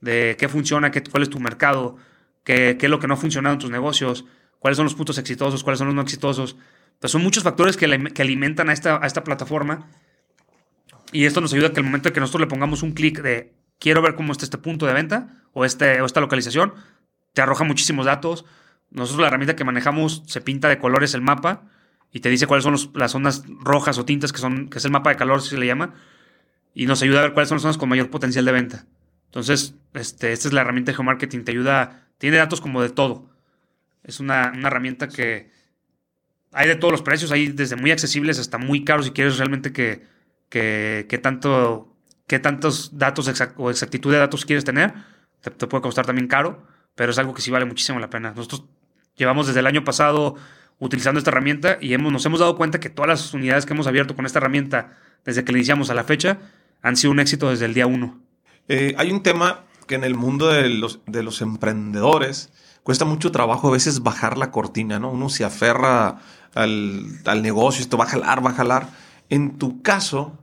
de 0.00 0.36
qué 0.38 0.48
funciona, 0.48 0.90
qué, 0.90 1.02
cuál 1.02 1.22
es 1.22 1.30
tu 1.30 1.40
mercado, 1.40 1.96
qué, 2.44 2.76
qué, 2.78 2.86
es 2.86 2.90
lo 2.90 2.98
que 2.98 3.06
no 3.06 3.14
ha 3.14 3.16
funcionado 3.16 3.54
en 3.54 3.60
tus 3.60 3.70
negocios, 3.70 4.24
cuáles 4.58 4.76
son 4.76 4.84
los 4.84 4.94
puntos 4.94 5.16
exitosos, 5.16 5.62
cuáles 5.62 5.78
son 5.78 5.86
los 5.86 5.94
no 5.94 6.02
exitosos. 6.02 6.56
Entonces 6.94 7.12
son 7.12 7.22
muchos 7.22 7.42
factores 7.42 7.76
que, 7.76 7.86
que 8.12 8.22
alimentan 8.22 8.68
a 8.68 8.72
esta, 8.72 9.02
a 9.02 9.06
esta 9.06 9.24
plataforma 9.24 9.88
y 11.12 11.26
esto 11.26 11.40
nos 11.40 11.52
ayuda 11.52 11.68
a 11.68 11.72
que 11.72 11.80
el 11.80 11.86
momento 11.86 12.08
en 12.08 12.14
que 12.14 12.20
nosotros 12.20 12.40
le 12.40 12.46
pongamos 12.46 12.82
un 12.82 12.92
clic 12.92 13.20
de 13.20 13.52
quiero 13.78 14.02
ver 14.02 14.14
cómo 14.14 14.32
está 14.32 14.44
este 14.44 14.58
punto 14.58 14.86
de 14.86 14.94
venta 14.94 15.42
o, 15.52 15.64
este, 15.64 16.00
o 16.00 16.06
esta 16.06 16.20
localización, 16.20 16.74
te 17.34 17.42
arroja 17.42 17.64
muchísimos 17.64 18.06
datos. 18.06 18.44
Nosotros 18.92 19.20
la 19.20 19.28
herramienta 19.28 19.56
que 19.56 19.64
manejamos 19.64 20.22
se 20.26 20.40
pinta 20.40 20.68
de 20.68 20.78
colores 20.78 21.14
el 21.14 21.22
mapa 21.22 21.62
y 22.12 22.20
te 22.20 22.28
dice 22.28 22.46
cuáles 22.46 22.64
son 22.64 22.76
las 22.94 23.12
zonas 23.12 23.44
rojas 23.60 23.98
o 23.98 24.04
tintas 24.04 24.32
que, 24.32 24.38
son, 24.38 24.68
que 24.68 24.78
es 24.78 24.84
el 24.84 24.90
mapa 24.90 25.10
de 25.10 25.16
calor, 25.16 25.42
si 25.42 25.50
se 25.50 25.58
le 25.58 25.66
llama, 25.66 25.94
y 26.74 26.86
nos 26.86 27.02
ayuda 27.02 27.20
a 27.20 27.22
ver 27.22 27.32
cuáles 27.32 27.48
son 27.48 27.56
las 27.56 27.62
zonas 27.62 27.78
con 27.78 27.88
mayor 27.88 28.10
potencial 28.10 28.44
de 28.44 28.52
venta. 28.52 28.86
Entonces, 29.26 29.74
este, 29.94 30.32
esta 30.32 30.48
es 30.48 30.54
la 30.54 30.60
herramienta 30.60 30.92
de 30.92 30.96
geomarketing, 30.96 31.44
te 31.44 31.52
ayuda, 31.52 32.06
tiene 32.18 32.36
datos 32.36 32.60
como 32.60 32.82
de 32.82 32.90
todo. 32.90 33.30
Es 34.04 34.20
una, 34.20 34.52
una 34.54 34.68
herramienta 34.68 35.08
que, 35.08 35.50
hay 36.52 36.68
de 36.68 36.76
todos 36.76 36.92
los 36.92 37.02
precios, 37.02 37.32
hay 37.32 37.48
desde 37.48 37.76
muy 37.76 37.90
accesibles 37.90 38.38
hasta 38.38 38.58
muy 38.58 38.84
caros 38.84 39.06
si 39.06 39.12
quieres 39.12 39.38
realmente 39.38 39.72
que, 39.72 40.06
que, 40.48 41.20
tanto, 41.22 41.96
qué 42.26 42.38
tantos 42.38 42.98
datos 42.98 43.30
o 43.56 43.70
exactitud 43.70 44.12
de 44.12 44.18
datos 44.18 44.44
quieres 44.44 44.64
tener. 44.64 44.92
Te, 45.40 45.50
puede 45.50 45.82
costar 45.82 46.06
también 46.06 46.28
caro, 46.28 46.66
pero 46.94 47.10
es 47.10 47.18
algo 47.18 47.34
que 47.34 47.42
sí 47.42 47.50
vale 47.50 47.64
muchísimo 47.64 47.98
la 47.98 48.10
pena. 48.10 48.32
Nosotros 48.36 48.66
llevamos 49.16 49.46
desde 49.46 49.60
el 49.60 49.66
año 49.66 49.84
pasado 49.84 50.36
utilizando 50.78 51.18
esta 51.18 51.30
herramienta 51.30 51.78
y 51.80 51.94
hemos, 51.94 52.12
nos 52.12 52.26
hemos 52.26 52.40
dado 52.40 52.56
cuenta 52.56 52.80
que 52.80 52.90
todas 52.90 53.08
las 53.08 53.34
unidades 53.34 53.66
que 53.66 53.72
hemos 53.72 53.86
abierto 53.86 54.16
con 54.16 54.26
esta 54.26 54.38
herramienta 54.38 54.98
desde 55.24 55.44
que 55.44 55.52
le 55.52 55.58
iniciamos 55.58 55.90
a 55.90 55.94
la 55.94 56.04
fecha 56.04 56.38
han 56.82 56.96
sido 56.96 57.12
un 57.12 57.20
éxito 57.20 57.50
desde 57.50 57.66
el 57.66 57.74
día 57.74 57.86
uno. 57.86 58.20
Eh, 58.68 58.94
hay 58.98 59.12
un 59.12 59.22
tema 59.22 59.64
que 59.86 59.94
en 59.94 60.04
el 60.04 60.14
mundo 60.14 60.48
de 60.48 60.68
los, 60.68 61.00
de 61.06 61.22
los 61.22 61.40
emprendedores 61.40 62.52
cuesta 62.82 63.04
mucho 63.04 63.30
trabajo 63.30 63.68
a 63.68 63.72
veces 63.72 64.02
bajar 64.02 64.38
la 64.38 64.50
cortina, 64.50 64.98
¿no? 64.98 65.10
Uno 65.12 65.28
se 65.28 65.44
aferra 65.44 66.18
al, 66.54 67.06
al 67.24 67.42
negocio, 67.42 67.82
esto 67.82 67.96
va 67.96 68.04
a 68.04 68.08
jalar, 68.08 68.44
va 68.44 68.50
a 68.50 68.54
jalar. 68.54 68.88
En 69.28 69.58
tu 69.58 69.82
caso, 69.82 70.38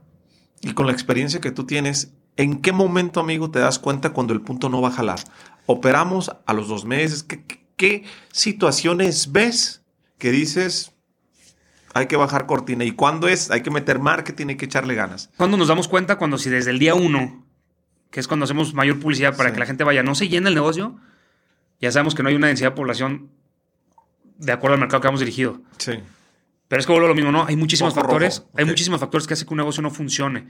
y 0.62 0.72
con 0.72 0.86
la 0.86 0.92
experiencia 0.92 1.40
que 1.40 1.50
tú 1.50 1.64
tienes, 1.66 2.14
¿en 2.36 2.60
qué 2.62 2.72
momento, 2.72 3.20
amigo, 3.20 3.50
te 3.50 3.58
das 3.58 3.78
cuenta 3.78 4.10
cuando 4.10 4.32
el 4.32 4.40
punto 4.40 4.68
no 4.70 4.80
va 4.80 4.88
a 4.88 4.92
jalar? 4.92 5.20
Operamos 5.66 6.32
a 6.46 6.52
los 6.54 6.68
dos 6.68 6.84
meses. 6.84 7.22
¿Qué, 7.22 7.44
qué 7.44 7.59
situaciones 8.32 9.32
ves 9.32 9.82
que 10.18 10.30
dices, 10.30 10.92
hay 11.94 12.06
que 12.06 12.16
bajar 12.16 12.46
cortina. 12.46 12.84
¿Y 12.84 12.92
cuándo 12.92 13.28
es? 13.28 13.50
Hay 13.50 13.62
que 13.62 13.70
meter 13.70 13.98
marketing, 13.98 14.48
hay 14.48 14.56
que 14.56 14.66
echarle 14.66 14.94
ganas. 14.94 15.30
Cuando 15.36 15.56
nos 15.56 15.68
damos 15.68 15.88
cuenta, 15.88 16.16
cuando 16.16 16.38
si 16.38 16.50
desde 16.50 16.70
el 16.70 16.78
día 16.78 16.94
uno, 16.94 17.44
que 18.10 18.20
es 18.20 18.28
cuando 18.28 18.44
hacemos 18.44 18.74
mayor 18.74 19.00
publicidad 19.00 19.36
para 19.36 19.52
que 19.52 19.58
la 19.58 19.66
gente 19.66 19.84
vaya, 19.84 20.02
no 20.02 20.14
se 20.14 20.28
llena 20.28 20.48
el 20.48 20.54
negocio, 20.54 20.98
ya 21.80 21.90
sabemos 21.90 22.14
que 22.14 22.22
no 22.22 22.28
hay 22.28 22.34
una 22.34 22.48
densidad 22.48 22.70
de 22.70 22.76
población 22.76 23.30
de 24.38 24.52
acuerdo 24.52 24.74
al 24.74 24.80
mercado 24.80 25.00
que 25.00 25.08
hemos 25.08 25.20
dirigido. 25.20 25.60
Sí. 25.78 25.94
Pero 26.68 26.80
es 26.80 26.86
que 26.86 26.92
vuelvo 26.92 27.08
lo 27.08 27.14
mismo, 27.14 27.32
¿no? 27.32 27.46
Hay 27.46 27.56
muchísimos 27.56 27.94
factores, 27.94 28.44
hay 28.56 28.64
muchísimos 28.64 29.00
factores 29.00 29.26
que 29.26 29.34
hacen 29.34 29.46
que 29.46 29.54
un 29.54 29.58
negocio 29.58 29.82
no 29.82 29.90
funcione. 29.90 30.46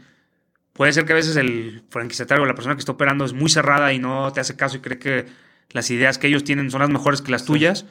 Puede 0.73 0.93
ser 0.93 1.05
que 1.05 1.13
a 1.13 1.17
veces 1.17 1.37
el 1.37 1.83
franquiciatario 1.89 2.45
o 2.45 2.47
la 2.47 2.55
persona 2.55 2.75
que 2.75 2.81
está 2.81 2.93
operando 2.93 3.25
es 3.25 3.33
muy 3.33 3.51
cerrada 3.51 3.93
y 3.93 3.99
no 3.99 4.33
te 4.33 4.41
hace 4.41 4.55
caso 4.57 4.77
y 4.77 4.81
cree 4.81 4.99
que 4.99 5.27
las 5.71 5.91
ideas 5.91 6.19
que 6.19 6.27
ellos 6.27 6.45
tienen 6.45 6.71
son 6.71 6.81
las 6.81 6.91
mejores 6.91 7.23
que 7.23 7.31
las 7.31 7.45
tuyas. 7.45 7.87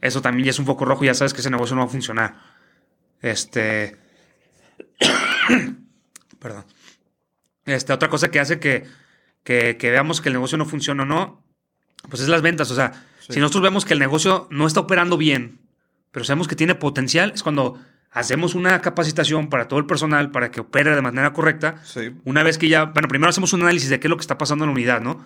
Eso 0.00 0.20
también 0.20 0.44
ya 0.44 0.50
es 0.50 0.58
un 0.58 0.66
foco 0.66 0.84
rojo 0.84 1.04
y 1.04 1.06
ya 1.06 1.14
sabes 1.14 1.32
que 1.32 1.40
ese 1.40 1.50
negocio 1.50 1.74
no 1.74 1.82
va 1.82 1.86
a 1.86 1.90
funcionar. 1.90 2.36
Este. 3.22 3.96
Perdón. 6.38 6.64
Este, 7.64 7.92
otra 7.92 8.10
cosa 8.10 8.30
que 8.30 8.40
hace 8.40 8.60
que, 8.60 8.86
que, 9.42 9.76
veamos 9.80 10.20
que 10.20 10.28
el 10.28 10.34
negocio 10.34 10.58
no 10.58 10.66
funciona 10.66 11.04
o 11.04 11.06
no, 11.06 11.42
pues 12.10 12.22
es 12.22 12.28
las 12.28 12.42
ventas. 12.42 12.70
O 12.70 12.74
sea, 12.74 12.92
si 13.28 13.40
nosotros 13.40 13.62
vemos 13.62 13.86
que 13.86 13.94
el 13.94 13.98
negocio 13.98 14.46
no 14.50 14.66
está 14.66 14.80
operando 14.80 15.16
bien, 15.16 15.60
pero 16.10 16.24
sabemos 16.24 16.48
que 16.48 16.56
tiene 16.56 16.74
potencial, 16.74 17.32
es 17.34 17.42
cuando 17.42 17.80
hacemos 18.10 18.54
una 18.54 18.80
capacitación 18.82 19.48
para 19.48 19.66
todo 19.66 19.80
el 19.80 19.86
personal 19.86 20.30
para 20.30 20.50
que 20.50 20.60
opere 20.60 20.94
de 20.94 21.00
manera 21.00 21.32
correcta. 21.32 21.76
Una 22.24 22.42
vez 22.42 22.58
que 22.58 22.68
ya, 22.68 22.84
bueno, 22.84 23.08
primero 23.08 23.30
hacemos 23.30 23.54
un 23.54 23.62
análisis 23.62 23.88
de 23.88 23.98
qué 23.98 24.08
es 24.08 24.10
lo 24.10 24.16
que 24.16 24.22
está 24.22 24.36
pasando 24.36 24.64
en 24.64 24.70
la 24.70 24.74
unidad, 24.74 25.00
¿no? 25.00 25.24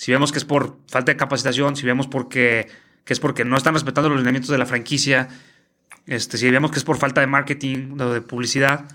Si 0.00 0.10
vemos 0.12 0.32
que 0.32 0.38
es 0.38 0.46
por 0.46 0.78
falta 0.88 1.12
de 1.12 1.18
capacitación, 1.18 1.76
si 1.76 1.84
vemos 1.84 2.06
porque, 2.06 2.70
que 3.04 3.12
es 3.12 3.20
porque 3.20 3.44
no 3.44 3.54
están 3.54 3.74
respetando 3.74 4.08
los 4.08 4.20
lineamientos 4.20 4.50
de 4.50 4.56
la 4.56 4.64
franquicia, 4.64 5.28
este, 6.06 6.38
si 6.38 6.50
vemos 6.50 6.70
que 6.70 6.78
es 6.78 6.84
por 6.84 6.96
falta 6.96 7.20
de 7.20 7.26
marketing 7.26 8.00
o 8.00 8.08
de 8.08 8.22
publicidad, 8.22 8.86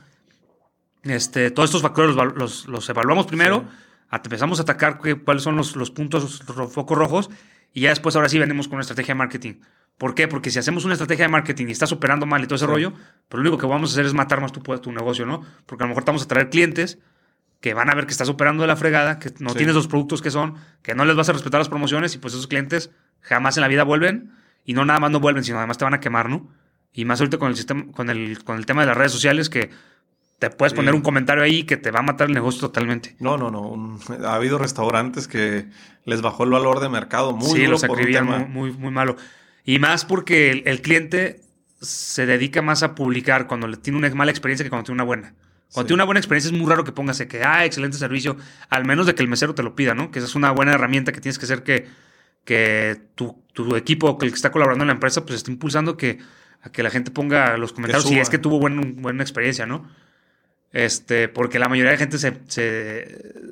este, 1.03 1.51
todos 1.51 1.69
estos 1.69 1.83
factores 1.83 2.15
los, 2.15 2.89
evaluamos 2.89 3.27
primero, 3.27 3.65
empezamos 4.11 4.57
a 4.57 4.63
atacar 4.63 4.97
cuáles 5.23 5.43
son 5.43 5.55
los, 5.55 5.75
los 5.75 5.91
puntos, 5.91 6.41
los 6.57 6.73
focos 6.73 6.97
rojos, 6.97 7.29
y 7.71 7.81
ya 7.81 7.89
después 7.89 8.15
ahora 8.15 8.27
sí 8.27 8.39
venimos 8.39 8.67
con 8.67 8.77
una 8.77 8.81
estrategia 8.81 9.13
de 9.13 9.19
marketing. 9.19 9.53
¿Por 9.99 10.15
qué? 10.15 10.27
Porque 10.27 10.49
si 10.49 10.57
hacemos 10.57 10.85
una 10.85 10.95
estrategia 10.95 11.25
de 11.25 11.29
marketing 11.29 11.67
y 11.67 11.71
estás 11.71 11.91
operando 11.91 12.25
mal 12.25 12.43
y 12.43 12.47
todo 12.47 12.55
ese 12.55 12.65
rollo, 12.65 12.93
pues 13.29 13.35
lo 13.35 13.41
único 13.41 13.59
que 13.59 13.67
vamos 13.67 13.91
a 13.91 13.93
hacer 13.93 14.07
es 14.07 14.15
matar 14.15 14.41
más 14.41 14.51
tu, 14.51 14.59
tu 14.59 14.91
negocio, 14.91 15.27
¿no? 15.27 15.45
Porque 15.67 15.83
a 15.83 15.85
lo 15.85 15.89
mejor 15.89 16.03
te 16.03 16.09
vamos 16.09 16.23
a 16.23 16.27
traer 16.27 16.49
clientes 16.49 16.97
que 17.65 17.73
van 17.73 17.89
a 17.89 17.95
ver 17.95 18.05
que 18.05 18.11
estás 18.11 18.29
operando 18.29 18.61
de 18.61 18.67
la 18.67 18.75
fregada, 18.75 19.17
que 19.17 19.33
no 19.39 19.55
tienes 19.55 19.73
los 19.73 19.87
productos 19.87 20.21
que 20.21 20.29
son, 20.29 20.53
que 20.83 20.93
no 20.93 21.03
les 21.03 21.15
vas 21.15 21.29
a 21.29 21.33
respetar 21.33 21.59
las 21.59 21.67
promociones 21.67 22.13
y 22.13 22.19
pues 22.19 22.35
esos 22.35 22.45
clientes 22.45 22.91
jamás 23.21 23.57
en 23.57 23.61
la 23.61 23.67
vida 23.67 23.83
vuelven 23.83 24.33
y 24.65 24.73
no 24.73 24.85
nada 24.85 24.99
más 24.99 25.09
no 25.09 25.19
vuelven, 25.19 25.43
sino 25.43 25.57
además 25.57 25.79
te 25.79 25.83
van 25.83 25.95
a 25.95 25.99
quemar, 25.99 26.29
¿no? 26.29 26.47
Y 26.93 27.05
más 27.05 27.19
ahorita 27.19 27.39
con 27.39 27.49
el 27.49 27.55
sistema, 27.55 27.91
con 27.91 28.11
el, 28.11 28.43
con 28.43 28.57
el 28.57 28.67
tema 28.67 28.81
de 28.81 28.85
las 28.85 28.95
redes 28.95 29.13
sociales 29.13 29.49
que 29.49 29.71
te 30.37 30.51
puedes 30.51 30.75
poner 30.75 30.93
un 30.93 31.01
comentario 31.01 31.41
ahí 31.43 31.63
que 31.63 31.75
te 31.75 31.89
va 31.89 32.01
a 32.01 32.03
matar 32.03 32.27
el 32.27 32.35
negocio 32.35 32.61
totalmente. 32.61 33.15
No, 33.17 33.35
no, 33.35 33.49
no. 33.49 33.97
ha 34.27 34.35
habido 34.35 34.59
restaurantes 34.59 35.27
que 35.27 35.65
les 36.03 36.21
bajó 36.21 36.43
el 36.43 36.51
valor 36.51 36.81
de 36.81 36.89
mercado 36.89 37.33
muy 37.33 37.49
Sí, 37.49 37.65
los 37.65 37.83
muy, 37.83 38.45
muy, 38.45 38.71
muy, 38.73 38.91
malo. 38.91 39.15
Y 39.63 39.79
más 39.79 40.05
porque 40.05 40.51
el, 40.51 40.81
cliente 40.83 41.41
se 41.81 42.27
dedica 42.27 42.61
más 42.61 42.83
a 42.83 42.93
publicar 42.93 43.47
cuando 43.47 43.67
le 43.67 43.77
tiene 43.77 43.97
una 43.97 44.13
mala 44.13 44.29
experiencia 44.29 44.63
que 44.63 44.69
cuando 44.69 44.85
tiene 44.85 44.97
una 44.97 45.05
buena. 45.05 45.33
Cuando 45.75 45.87
tiene 45.87 45.95
una 45.95 46.05
buena 46.05 46.19
experiencia 46.19 46.49
es 46.51 46.57
muy 46.57 46.69
raro 46.69 46.83
que 46.83 46.91
pongas 46.91 47.21
que, 47.21 47.43
ah, 47.43 47.65
excelente 47.65 47.97
servicio, 47.97 48.37
al 48.69 48.85
menos 48.85 49.05
de 49.05 49.13
que 49.13 49.21
el 49.21 49.27
mesero 49.27 49.53
te 49.53 49.61
lo 49.61 49.75
pida, 49.75 49.93
¿no? 49.93 50.09
Que 50.09 50.19
esa 50.19 50.27
es 50.27 50.35
una 50.35 50.51
buena 50.51 50.73
herramienta 50.73 51.11
que 51.11 51.21
tienes 51.21 51.37
que 51.37 51.45
hacer 51.45 51.63
que, 51.63 51.87
que 52.45 53.01
tu, 53.15 53.43
tu 53.53 53.75
equipo, 53.75 54.17
que 54.17 54.25
el 54.25 54.31
que 54.31 54.35
está 54.37 54.51
colaborando 54.51 54.83
en 54.83 54.87
la 54.87 54.93
empresa, 54.93 55.25
pues 55.25 55.35
esté 55.35 55.51
impulsando 55.51 55.97
que 55.97 56.19
a 56.65 56.71
que 56.71 56.81
la 56.81 56.89
gente 56.89 57.11
ponga 57.11 57.57
los 57.57 57.73
comentarios 57.73 58.09
si 58.09 58.17
es 58.17 58.29
que 58.29 58.39
tuvo 58.39 58.59
buena 58.59 59.21
experiencia, 59.21 59.67
¿no? 59.67 59.87
Este, 60.75 61.29
porque 61.29 61.59
la 61.59 61.69
mayoría 61.69 61.91
de 61.91 61.97
gente 61.97 62.17
se, 62.17 62.41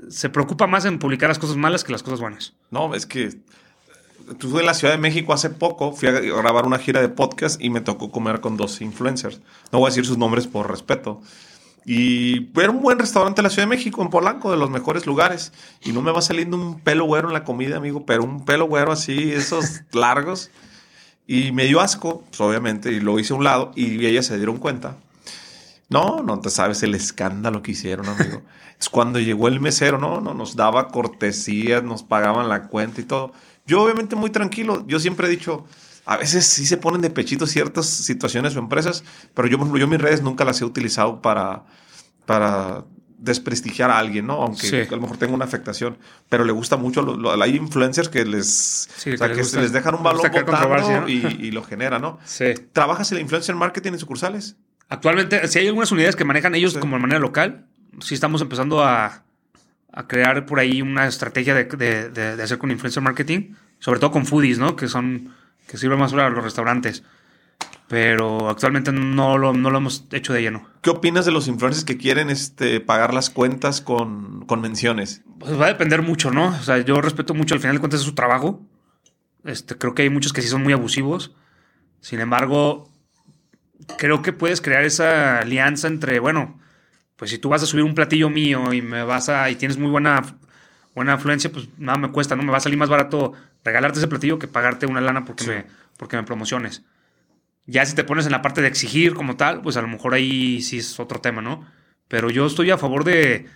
se, 0.10 0.30
preocupa 0.30 0.68
más 0.68 0.84
en 0.84 1.00
publicar 1.00 1.30
las 1.30 1.40
cosas 1.40 1.56
malas 1.56 1.86
que 1.86 1.94
las 1.94 2.04
cosas 2.04 2.20
buenas. 2.20 2.54
No, 2.70 2.96
es 2.96 3.06
que 3.06 3.30
estuve 4.30 4.60
en 4.60 4.66
la 4.66 4.74
Ciudad 4.74 4.94
de 4.94 5.00
México 5.00 5.32
hace 5.32 5.50
poco, 5.50 5.94
fui 5.94 6.10
a 6.10 6.12
grabar 6.12 6.66
una 6.66 6.80
gira 6.80 7.02
de 7.02 7.08
podcast 7.08 7.62
y 7.62 7.70
me 7.70 7.80
tocó 7.80 8.12
comer 8.12 8.42
con 8.42 8.58
dos 8.58 8.82
influencers. 8.82 9.40
No 9.72 9.80
voy 9.80 9.88
a 9.88 9.90
decir 9.92 10.06
sus 10.06 10.18
nombres 10.18 10.48
por 10.48 10.70
respeto. 10.70 11.22
Y 11.86 12.50
era 12.60 12.72
un 12.72 12.82
buen 12.82 12.98
restaurante 12.98 13.42
en 13.42 13.44
la 13.44 13.50
Ciudad 13.50 13.68
de 13.68 13.76
México, 13.76 14.02
en 14.02 14.10
Polanco, 14.10 14.52
de 14.52 14.58
los 14.58 14.70
mejores 14.70 15.06
lugares. 15.06 15.52
Y 15.82 15.92
no 15.92 16.02
me 16.02 16.12
va 16.12 16.22
saliendo 16.22 16.56
un 16.56 16.80
pelo 16.80 17.06
güero 17.06 17.28
en 17.28 17.34
la 17.34 17.44
comida, 17.44 17.78
amigo, 17.78 18.06
pero 18.06 18.24
un 18.24 18.46
pelo 18.46 18.66
güero 18.66 18.92
así, 18.92 19.32
esos 19.32 19.82
largos. 19.92 20.50
Y 21.28 21.52
me 21.52 21.66
dio 21.66 21.82
asco, 21.82 22.24
pues, 22.30 22.42
obviamente, 22.42 22.92
y 22.92 23.00
lo 23.00 23.20
hice 23.20 23.34
a 23.34 23.38
un 23.38 23.44
lado 23.44 23.72
y 23.76 24.06
ellas 24.06 24.26
se 24.26 24.38
dieron 24.38 24.58
cuenta. 24.58 24.98
No, 25.90 26.24
no 26.24 26.40
te 26.40 26.50
sabes 26.50 26.82
el 26.84 26.96
escándalo 26.96 27.62
que 27.62 27.72
hicieron, 27.72 28.08
amigo. 28.08 28.42
es 28.80 28.90
cuando 28.90 29.20
llegó 29.20 29.48
el 29.48 29.60
mesero, 29.60 29.98
no, 29.98 30.22
no, 30.22 30.34
nos 30.34 30.56
daba 30.56 30.88
cortesías, 30.88 31.84
nos 31.84 32.04
pagaban 32.04 32.50
la 32.50 32.64
cuenta 32.64 33.02
y 33.02 33.04
todo. 33.04 33.34
Yo 33.66 33.82
obviamente 33.84 34.16
muy 34.16 34.30
tranquilo, 34.30 34.86
yo 34.88 35.00
siempre 35.00 35.28
he 35.28 35.30
dicho, 35.30 35.66
a 36.06 36.18
veces 36.18 36.46
sí 36.46 36.66
se 36.66 36.78
ponen 36.78 37.02
de 37.02 37.10
pechito 37.10 37.48
ciertas 37.48 37.86
situaciones 37.86 38.56
o 38.56 38.60
empresas, 38.60 39.04
pero 39.34 39.48
yo, 39.48 39.78
yo 39.78 39.88
mis 39.88 40.02
redes 40.02 40.22
nunca 40.22 40.44
las 40.46 40.62
he 40.62 40.66
utilizado 40.66 41.22
para, 41.22 41.64
para 42.26 42.84
desprestigiar 43.24 43.90
a 43.90 43.98
alguien, 43.98 44.28
¿no? 44.28 44.34
Aunque 44.34 44.86
a 44.90 44.96
lo 44.96 45.02
mejor 45.02 45.16
tenga 45.16 45.34
una 45.34 45.46
afectación, 45.46 45.98
pero 46.28 46.44
le 46.44 46.52
gusta 46.52 46.76
mucho, 46.76 47.02
lo, 47.02 47.42
hay 47.42 47.56
influencers 47.56 48.10
que 48.10 48.26
les, 48.26 48.90
o 48.98 49.18
sea, 49.18 49.30
que, 49.30 49.36
les, 49.36 49.72
dejan 49.72 49.96
un 49.96 50.04
balón 50.04 50.22
botando 50.22 51.08
y, 51.08 51.52
lo 51.52 51.64
genera, 51.64 52.00
¿no? 52.00 52.20
Sí. 52.26 52.54
¿Trabajas 52.74 53.12
en 53.12 53.18
el 53.18 53.22
influencer 53.22 53.56
marketing 53.56 53.94
en 53.94 54.00
sucursales? 54.00 54.58
Actualmente, 54.90 55.48
si 55.48 55.60
hay 55.60 55.68
algunas 55.68 55.92
unidades 55.94 56.18
que 56.18 56.26
manejan 56.26 56.54
ellos 56.54 56.78
como 56.78 56.98
de 56.98 57.02
manera 57.02 57.20
local, 57.20 57.66
sí 58.02 58.14
estamos 58.14 58.42
empezando 58.42 58.84
a, 58.84 59.24
a 59.94 60.08
crear 60.08 60.46
por 60.46 60.60
ahí 60.60 60.82
una 60.82 61.08
estrategia 61.08 61.56
de, 61.56 61.64
de, 61.64 62.10
de, 62.36 62.44
hacer 62.44 62.58
con 62.58 62.72
influencer 62.72 63.02
marketing, 63.02 63.54
sobre 63.80 64.02
todo 64.02 64.12
con 64.12 64.26
foodies, 64.26 64.60
¿no? 64.60 64.76
Que 64.76 64.90
son, 64.90 65.34
que 65.68 65.78
sirven 65.78 66.00
más 66.00 66.12
para 66.12 66.30
los 66.30 66.44
restaurantes 66.44 67.04
pero 67.94 68.50
actualmente 68.50 68.92
no 68.92 69.38
lo, 69.38 69.54
no 69.54 69.70
lo, 69.70 69.78
hemos 69.78 70.06
hecho 70.12 70.34
de 70.34 70.42
lleno. 70.42 70.68
¿Qué 70.82 70.90
opinas 70.90 71.26
de 71.26 71.32
los 71.32 71.48
influencers 71.48 71.86
que 71.86 71.98
quieren 71.98 72.32
este, 72.32 72.80
pagar 72.80 73.14
las 73.14 73.30
cuentas 73.30 73.82
con, 73.82 74.46
con 74.48 74.62
menciones? 74.62 75.22
Pues 75.38 75.60
va 75.62 75.66
a 75.66 75.68
depender 75.68 76.02
mucho, 76.02 76.32
¿no? 76.32 76.48
O 76.48 76.64
sea, 76.64 76.80
yo 76.80 77.00
respeto 77.02 77.36
mucho, 77.36 77.54
al 77.54 77.62
final 77.62 77.76
de 77.76 77.82
cuentas, 77.82 78.00
es 78.00 78.06
su 78.08 78.16
trabajo. 78.16 78.66
Este, 79.44 79.78
creo 79.78 79.94
que 79.94 80.02
hay 80.02 80.10
muchos 80.10 80.34
que 80.34 80.42
sí 80.42 80.48
son 80.48 80.64
muy 80.64 80.74
abusivos. 80.74 81.36
Sin 82.00 82.20
embargo, 82.20 82.90
creo 84.00 84.24
que 84.24 84.34
puedes 84.34 84.62
crear 84.62 84.84
esa 84.84 85.40
alianza 85.40 85.88
entre, 85.88 86.20
bueno, 86.20 86.60
pues 87.16 87.32
si 87.32 87.38
tú 87.38 87.50
vas 87.50 87.62
a 87.62 87.68
subir 87.68 87.84
un 87.84 87.96
platillo 87.96 88.30
mío 88.30 88.74
y 88.74 88.82
me 88.82 89.04
vas 89.04 89.30
a, 89.30 89.52
y 89.52 89.56
tienes 89.56 89.78
muy 89.78 89.92
buena, 89.92 90.24
buena 90.96 91.14
afluencia, 91.14 91.52
pues 91.52 91.70
nada 91.78 91.98
me 91.98 92.12
cuesta, 92.12 92.36
¿no? 92.36 92.44
Me 92.44 92.52
va 92.52 92.58
a 92.58 92.62
salir 92.62 92.78
más 92.78 92.90
barato 92.90 93.34
regalarte 93.64 94.00
ese 94.00 94.08
platillo 94.08 94.40
que 94.40 94.48
pagarte 94.48 94.86
una 94.86 95.02
lana 95.02 95.26
porque, 95.26 95.46
me, 95.48 95.66
porque 95.98 96.18
me 96.18 96.24
promociones. 96.24 96.84
Ya 97.66 97.86
si 97.86 97.96
te 97.96 98.04
pones 98.04 98.26
en 98.26 98.32
la 98.32 98.42
parte 98.42 98.62
de 98.62 98.68
exigir 98.68 99.14
como 99.14 99.38
tal, 99.38 99.62
pues 99.62 99.78
a 99.78 99.82
lo 99.82 99.88
mejor 99.88 100.14
ahí 100.14 100.62
sí 100.62 100.80
es 100.80 101.00
otro 101.00 101.22
tema, 101.22 101.42
¿no? 101.42 101.66
Pero 102.08 102.30
yo 102.30 102.46
estoy 102.46 102.72
a 102.72 102.78
favor 102.78 103.04
de, 103.04 103.48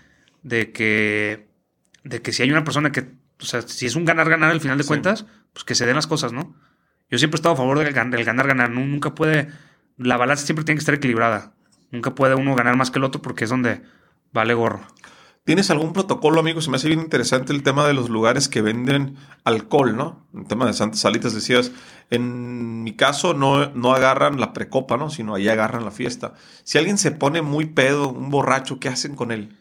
de 0.44 0.72
que, 0.72 1.48
de 2.04 2.22
que 2.22 2.32
si 2.32 2.44
hay 2.44 2.52
una 2.52 2.64
persona 2.64 2.92
que, 2.92 3.02
o 3.40 3.46
sea, 3.46 3.62
si 3.62 3.86
es 3.86 3.96
un 3.96 4.06
ganar-ganar 4.06 4.50
al 4.50 4.62
final 4.62 4.78
de 4.78 4.86
cuentas, 4.86 5.26
pues 5.54 5.66
que 5.66 5.76
se 5.76 5.86
den 5.86 5.96
las 5.96 6.08
cosas, 6.08 6.32
¿no? 6.32 6.56
Yo 7.10 7.18
siempre 7.18 7.38
he 7.38 7.40
estado 7.40 7.54
a 7.54 7.58
favor 7.58 7.80
del 7.80 7.94
ganar-ganar. 7.94 8.70
Nunca 8.70 9.16
puede, 9.16 9.50
la 9.98 10.18
balanza 10.18 10.46
siempre 10.46 10.66
tiene 10.66 10.78
que 10.78 10.82
estar 10.82 10.96
equilibrada. 10.96 11.54
Nunca 11.92 12.16
puede 12.16 12.36
uno 12.36 12.56
ganar 12.56 12.76
más 12.76 12.92
que 12.92 13.00
el 13.00 13.06
otro 13.06 13.22
porque 13.22 13.46
es 13.46 13.50
donde 13.50 13.82
vale 14.34 14.54
gorro. 14.54 14.86
¿Tienes 15.48 15.72
algún 15.72 15.94
protocolo, 15.94 16.42
amigo? 16.42 16.60
Se 16.60 16.70
me 16.70 16.76
hace 16.76 16.90
bien 16.90 17.00
interesante 17.00 17.54
el 17.54 17.64
tema 17.64 17.88
de 17.88 17.94
los 17.94 18.10
lugares 18.10 18.50
que 18.50 18.62
venden 18.62 19.16
alcohol, 19.46 19.96
¿no? 19.96 20.28
El 20.36 20.46
tema 20.46 20.66
de 20.66 20.74
Santas 20.74 21.00
Salitas 21.00 21.34
decías, 21.34 21.72
en 22.10 22.84
mi 22.84 22.98
caso 22.98 23.34
no, 23.34 23.70
no 23.70 23.94
agarran 23.94 24.42
la 24.42 24.52
precopa, 24.52 24.98
¿no? 24.98 25.10
Sino 25.10 25.36
ahí 25.36 25.48
agarran 25.48 25.86
la 25.86 25.92
fiesta. 25.92 26.34
Si 26.66 26.78
alguien 26.78 26.98
se 26.98 27.12
pone 27.12 27.42
muy 27.42 27.66
pedo, 27.66 28.10
un 28.10 28.30
borracho, 28.30 28.78
¿qué 28.82 28.90
hacen 28.90 29.16
con 29.16 29.32
él? 29.32 29.56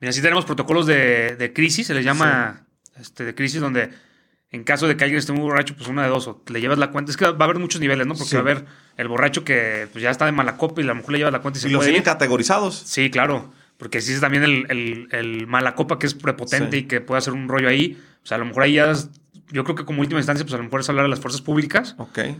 Mira, 0.00 0.12
sí 0.12 0.20
tenemos 0.20 0.44
protocolos 0.44 0.84
de, 0.86 1.50
crisis, 1.54 1.86
se 1.86 1.94
les 1.94 2.04
llama 2.04 2.66
este, 3.00 3.24
de 3.24 3.34
crisis, 3.34 3.62
donde 3.62 3.88
en 4.50 4.64
caso 4.64 4.86
de 4.86 4.98
que 4.98 5.04
alguien 5.04 5.18
esté 5.18 5.32
muy 5.32 5.44
borracho, 5.44 5.74
pues 5.74 5.88
una 5.88 6.02
de 6.02 6.10
dos, 6.10 6.28
o 6.28 6.42
le 6.48 6.60
llevas 6.60 6.76
la 6.76 6.90
cuenta. 6.90 7.10
Es 7.10 7.16
que 7.16 7.24
va 7.24 7.30
a 7.40 7.44
haber 7.44 7.58
muchos 7.58 7.80
niveles, 7.80 8.06
¿no? 8.06 8.14
Porque 8.14 8.36
va 8.36 8.40
a 8.40 8.42
haber 8.42 8.66
el 8.98 9.08
borracho 9.08 9.44
que 9.44 9.88
pues, 9.92 10.02
ya 10.02 10.10
está 10.10 10.26
de 10.26 10.32
mala 10.32 10.58
copa 10.58 10.82
y 10.82 10.84
la 10.84 10.92
mujer 10.92 11.12
le 11.12 11.18
lleva 11.20 11.30
la 11.30 11.40
cuenta 11.40 11.58
y, 11.58 11.62
se 11.62 11.70
los 11.70 11.82
tienen 11.82 12.02
categorizados. 12.02 12.82
Sí, 12.84 13.10
claro. 13.10 13.61
Porque 13.82 13.98
existe 13.98 14.20
también 14.20 14.44
el, 14.44 15.08
el, 15.10 15.46
mala 15.48 15.74
copa 15.74 15.98
que 15.98 16.06
es 16.06 16.14
prepotente 16.14 16.76
y 16.76 16.82
que 16.84 17.00
puede 17.00 17.18
hacer 17.18 17.32
un 17.32 17.48
rollo 17.48 17.68
ahí. 17.68 18.00
O 18.22 18.26
sea, 18.28 18.36
a 18.36 18.38
lo 18.38 18.44
mejor 18.44 18.62
ahí 18.62 18.74
ya, 18.74 18.92
yo 19.50 19.64
creo 19.64 19.74
que 19.74 19.84
como 19.84 20.02
última 20.02 20.20
instancia, 20.20 20.44
pues 20.44 20.54
a 20.54 20.58
lo 20.58 20.62
mejor 20.62 20.78
es 20.78 20.88
hablar 20.88 21.06
de 21.06 21.08
las 21.08 21.18
fuerzas 21.18 21.40
públicas. 21.40 21.96
Ok. 21.98 22.18
Ese 22.18 22.36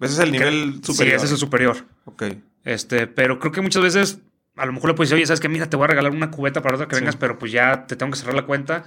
es 0.00 0.18
el 0.20 0.32
nivel 0.32 0.80
superior. 0.82 1.10
Sí, 1.10 1.16
ese 1.16 1.26
es 1.26 1.32
el 1.32 1.36
superior. 1.36 1.84
Ok. 2.06 2.22
Este, 2.64 3.06
pero 3.06 3.38
creo 3.38 3.52
que 3.52 3.60
muchas 3.60 3.82
veces, 3.82 4.20
a 4.56 4.64
lo 4.64 4.72
mejor 4.72 4.88
le 4.88 4.94
puedes 4.94 5.10
decir, 5.10 5.18
oye, 5.18 5.26
¿sabes 5.26 5.40
qué? 5.40 5.50
Mira, 5.50 5.68
te 5.68 5.76
voy 5.76 5.84
a 5.84 5.88
regalar 5.88 6.12
una 6.12 6.30
cubeta 6.30 6.62
para 6.62 6.76
otra 6.76 6.88
que 6.88 6.96
vengas, 6.96 7.16
pero 7.16 7.38
pues 7.38 7.52
ya 7.52 7.86
te 7.86 7.96
tengo 7.96 8.12
que 8.12 8.18
cerrar 8.18 8.34
la 8.34 8.46
cuenta. 8.46 8.86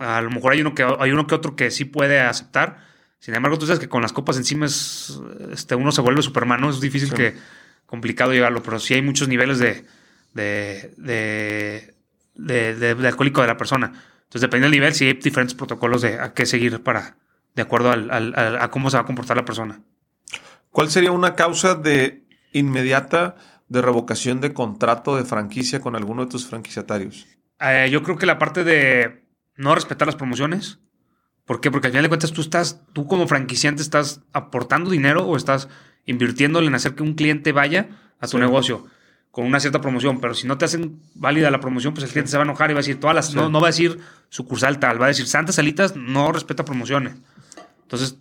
A 0.00 0.20
lo 0.20 0.30
mejor 0.30 0.54
hay 0.54 0.62
uno 0.62 0.74
que, 0.74 0.82
hay 0.82 1.12
uno 1.12 1.28
que 1.28 1.36
otro 1.36 1.54
que 1.54 1.70
sí 1.70 1.84
puede 1.84 2.18
aceptar. 2.18 2.78
Sin 3.20 3.36
embargo, 3.36 3.56
tú 3.56 3.66
sabes 3.66 3.78
que 3.78 3.88
con 3.88 4.02
las 4.02 4.12
copas 4.12 4.36
encima 4.36 4.66
es, 4.66 5.20
este, 5.52 5.76
uno 5.76 5.92
se 5.92 6.00
vuelve 6.00 6.22
superman, 6.22 6.64
Es 6.64 6.80
difícil 6.80 7.14
que, 7.14 7.36
complicado 7.86 8.32
llegarlo, 8.32 8.64
pero 8.64 8.80
sí 8.80 8.94
hay 8.94 9.02
muchos 9.02 9.28
niveles 9.28 9.60
de, 9.60 9.86
de, 10.34 11.94
de, 12.36 13.06
alcohólico 13.06 13.40
de 13.40 13.46
la 13.46 13.56
persona. 13.56 13.92
Entonces, 14.24 14.42
depende 14.42 14.66
del 14.66 14.72
nivel, 14.72 14.94
sí 14.94 15.06
hay 15.06 15.14
diferentes 15.14 15.54
protocolos 15.54 16.02
de 16.02 16.20
a 16.20 16.34
qué 16.34 16.46
seguir 16.46 16.82
para, 16.82 17.16
de 17.54 17.62
acuerdo 17.62 17.90
al, 17.90 18.34
a 18.36 18.70
cómo 18.70 18.90
se 18.90 18.96
va 18.96 19.02
a 19.02 19.06
comportar 19.06 19.36
la 19.36 19.44
persona. 19.44 19.80
¿Cuál 20.70 20.90
sería 20.90 21.12
una 21.12 21.34
causa 21.34 21.74
de 21.74 22.24
inmediata 22.52 23.36
de 23.68 23.82
revocación 23.82 24.40
de 24.40 24.52
contrato 24.52 25.16
de 25.16 25.24
franquicia 25.24 25.80
con 25.80 25.96
alguno 25.96 26.24
de 26.24 26.30
tus 26.30 26.46
franquiciatarios? 26.46 27.26
Eh, 27.60 27.88
yo 27.90 28.02
creo 28.02 28.16
que 28.16 28.26
la 28.26 28.38
parte 28.38 28.64
de 28.64 29.24
no 29.56 29.74
respetar 29.74 30.06
las 30.06 30.16
promociones. 30.16 30.78
¿Por 31.44 31.60
qué? 31.60 31.70
Porque 31.70 31.88
al 31.88 31.92
final 31.92 32.04
de 32.04 32.08
cuentas 32.08 32.32
tú 32.32 32.42
estás, 32.42 32.82
tú 32.92 33.06
como 33.06 33.26
franquiciante 33.26 33.82
estás 33.82 34.22
aportando 34.32 34.90
dinero 34.90 35.26
o 35.26 35.36
estás 35.36 35.68
invirtiéndole 36.04 36.66
en 36.66 36.74
hacer 36.74 36.94
que 36.94 37.02
un 37.02 37.14
cliente 37.14 37.52
vaya 37.52 37.88
a 38.20 38.28
tu 38.28 38.38
negocio 38.38 38.86
con 39.30 39.46
una 39.46 39.60
cierta 39.60 39.80
promoción, 39.80 40.20
pero 40.20 40.34
si 40.34 40.46
no 40.46 40.58
te 40.58 40.64
hacen 40.64 41.00
válida 41.14 41.50
la 41.50 41.60
promoción, 41.60 41.94
pues 41.94 42.04
el 42.04 42.10
cliente 42.10 42.30
se 42.30 42.36
va 42.36 42.42
a 42.42 42.46
enojar 42.46 42.70
y 42.70 42.74
va 42.74 42.80
a 42.80 42.82
decir 42.82 42.98
todas 42.98 43.14
las, 43.14 43.34
no, 43.34 43.48
no, 43.48 43.60
va 43.60 43.68
a 43.68 43.70
decir 43.70 43.98
sucursal 44.30 44.78
tal, 44.78 45.00
va 45.00 45.06
a 45.06 45.08
decir 45.08 45.26
Santas 45.26 45.56
Salitas 45.56 45.96
no 45.96 46.32
respeta 46.32 46.64
promociones. 46.64 47.14
Entonces, 47.82 48.16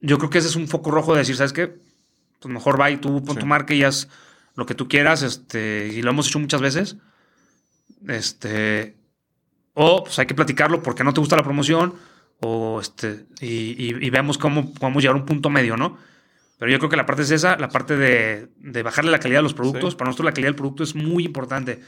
yo 0.00 0.18
creo 0.18 0.30
que 0.30 0.38
ese 0.38 0.48
es 0.48 0.56
un 0.56 0.68
foco 0.68 0.90
rojo 0.90 1.12
de 1.12 1.20
decir, 1.20 1.36
¿sabes 1.36 1.52
qué? 1.52 1.78
Pues 2.40 2.52
mejor 2.52 2.80
va 2.80 2.90
y 2.90 2.96
tú 2.96 3.22
pon 3.22 3.36
tu 3.36 3.46
marca 3.46 3.74
y 3.74 3.84
haz 3.84 4.08
lo 4.56 4.66
que 4.66 4.74
tú 4.74 4.88
quieras, 4.88 5.22
este, 5.22 5.88
y 5.92 6.02
lo 6.02 6.10
hemos 6.10 6.28
hecho 6.28 6.38
muchas 6.38 6.60
veces. 6.60 6.96
Este, 8.08 8.96
o 9.74 10.04
pues 10.04 10.18
hay 10.18 10.26
que 10.26 10.34
platicarlo 10.34 10.82
porque 10.82 11.04
no 11.04 11.12
te 11.12 11.20
gusta 11.20 11.36
la 11.36 11.42
promoción, 11.42 11.94
o 12.40 12.80
este, 12.80 13.26
y, 13.40 13.94
y, 14.04 14.10
veamos 14.10 14.38
cómo 14.38 14.72
podemos 14.72 15.02
llegar 15.02 15.16
a 15.16 15.20
un 15.20 15.26
punto 15.26 15.50
medio, 15.50 15.76
¿no? 15.76 15.98
Pero 16.60 16.72
yo 16.72 16.78
creo 16.78 16.90
que 16.90 16.96
la 16.96 17.06
parte 17.06 17.22
es 17.22 17.30
esa, 17.30 17.56
la 17.56 17.70
parte 17.70 17.96
de, 17.96 18.82
bajarle 18.82 19.10
la 19.10 19.18
calidad 19.18 19.38
a 19.38 19.42
los 19.42 19.54
productos. 19.54 19.94
Para 19.94 20.10
nosotros 20.10 20.26
la 20.26 20.32
calidad 20.32 20.48
del 20.48 20.56
producto 20.56 20.82
es 20.82 20.94
muy 20.94 21.24
importante. 21.24 21.80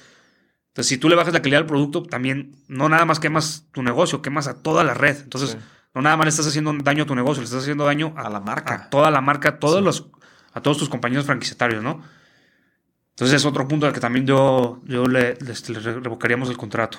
Entonces, 0.69 0.89
si 0.89 0.97
tú 0.97 1.11
le 1.11 1.15
bajas 1.15 1.35
la 1.35 1.43
calidad 1.43 1.61
al 1.61 1.67
producto, 1.67 2.03
también 2.03 2.57
no 2.69 2.89
nada 2.89 3.05
más 3.05 3.21
quemas 3.21 3.67
tu 3.73 3.83
negocio, 3.83 4.23
quemas 4.23 4.49
a 4.49 4.63
toda 4.63 4.83
la 4.83 4.95
red. 4.95 5.19
Entonces, 5.21 5.59
no 5.95 6.01
nada 6.01 6.17
más 6.17 6.25
le 6.25 6.31
estás 6.31 6.47
haciendo 6.47 6.73
daño 6.73 7.03
a 7.03 7.07
tu 7.07 7.15
negocio, 7.15 7.43
le 7.43 7.45
estás 7.45 7.65
haciendo 7.65 7.85
daño 7.85 8.15
a, 8.17 8.31
la 8.31 8.41
marca. 8.41 8.75
A 8.75 8.89
toda 8.89 9.11
la 9.11 9.21
marca, 9.21 9.51
a 9.51 9.59
todos, 9.59 9.83
los, 9.83 10.07
a 10.55 10.63
todos 10.63 10.79
tus 10.79 10.89
compañeros 10.89 11.27
franquiciatarios, 11.27 11.83
¿no? 11.83 12.03
Entonces, 13.11 13.37
es 13.37 13.45
otro 13.45 13.69
punto 13.69 13.85
al 13.85 13.93
que 13.93 14.01
también 14.01 14.27
yo, 14.27 14.81
yo 14.87 15.05
le, 15.05 15.35
revocaríamos 15.35 16.49
el 16.49 16.57
contrato. 16.57 16.97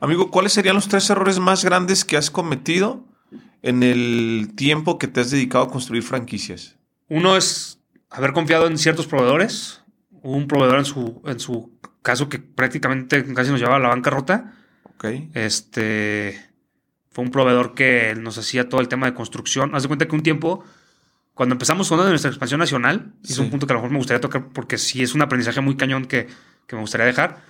Amigo, 0.00 0.32
¿cuáles 0.32 0.54
serían 0.54 0.74
los 0.74 0.88
tres 0.88 1.08
errores 1.08 1.38
más 1.38 1.64
grandes 1.64 2.04
que 2.04 2.16
has 2.16 2.32
cometido 2.32 3.04
en 3.62 3.84
el 3.84 4.54
tiempo 4.56 4.98
que 4.98 5.06
te 5.06 5.20
has 5.20 5.30
dedicado 5.30 5.66
a 5.66 5.70
construir 5.70 6.02
franquicias? 6.02 6.76
Uno 7.08 7.36
es 7.36 7.80
haber 8.10 8.32
confiado 8.32 8.66
en 8.66 8.78
ciertos 8.78 9.06
proveedores. 9.06 9.82
Hubo 10.10 10.36
un 10.36 10.48
proveedor 10.48 10.78
en 10.78 10.84
su, 10.84 11.22
en 11.26 11.40
su 11.40 11.78
caso 12.02 12.28
que 12.28 12.38
prácticamente 12.38 13.24
casi 13.34 13.50
nos 13.50 13.60
llevaba 13.60 13.76
a 13.76 13.80
la 13.80 13.88
bancarrota. 13.88 14.54
Ok. 14.84 15.04
Este 15.34 16.46
fue 17.16 17.24
un 17.24 17.30
proveedor 17.30 17.74
que 17.74 18.14
nos 18.14 18.36
hacía 18.36 18.68
todo 18.68 18.82
el 18.82 18.88
tema 18.88 19.06
de 19.06 19.14
construcción. 19.14 19.74
Haz 19.74 19.84
de 19.84 19.88
cuenta 19.88 20.06
que 20.06 20.14
un 20.14 20.22
tiempo, 20.22 20.62
cuando 21.32 21.54
empezamos 21.54 21.88
con 21.88 21.98
nuestra 21.98 22.30
expansión 22.30 22.60
nacional, 22.60 23.14
es 23.24 23.38
un 23.38 23.48
punto 23.48 23.66
que 23.66 23.72
a 23.72 23.76
lo 23.76 23.80
mejor 23.80 23.90
me 23.90 23.96
gustaría 23.96 24.20
tocar 24.20 24.48
porque 24.52 24.76
sí 24.76 25.02
es 25.02 25.14
un 25.14 25.22
aprendizaje 25.22 25.62
muy 25.62 25.78
cañón 25.78 26.04
que, 26.04 26.28
me 26.70 26.78
gustaría 26.78 27.06
dejar. 27.06 27.42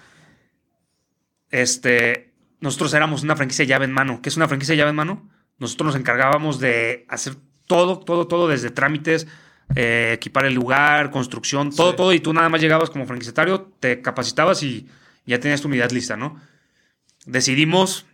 Este, 1.51 2.33
nosotros 2.61 2.95
éramos 2.95 3.25
una 3.25 3.35
franquicia 3.35 3.65
llave 3.65 3.87
en 3.87 3.93
mano. 3.93 4.21
¿Qué 4.23 4.29
es 4.29 4.37
una 4.37 4.47
franquicia 4.47 4.77
llave 4.77 4.91
en 4.91 4.97
mano? 4.97 5.29
Nosotros 5.59 5.87
nos 5.87 5.97
encargábamos 5.97 6.61
de 6.61 7.05
hacer 7.09 7.35
todo, 7.67 7.99
todo, 7.99 8.29
todo, 8.29 8.47
desde 8.47 8.71
trámites, 8.71 9.27
eh, 9.75 10.13
equipar 10.15 10.47
el 10.47 10.55
lugar, 10.55 11.11
construcción, 11.11 11.75
todo, 11.75 11.95
todo, 11.95 12.13
y 12.13 12.21
tú 12.21 12.33
nada 12.33 12.49
más 12.49 12.61
llegabas 12.61 12.89
como 12.89 13.07
franquiciatario, 13.07 13.73
te 13.81 14.01
capacitabas 14.01 14.63
y 14.63 14.87
ya 15.27 15.41
tenías 15.41 15.61
tu 15.61 15.69
unidad 15.69 15.91
lista, 15.91 16.17
¿no? 16.17 16.41
Decidimos 17.27 18.07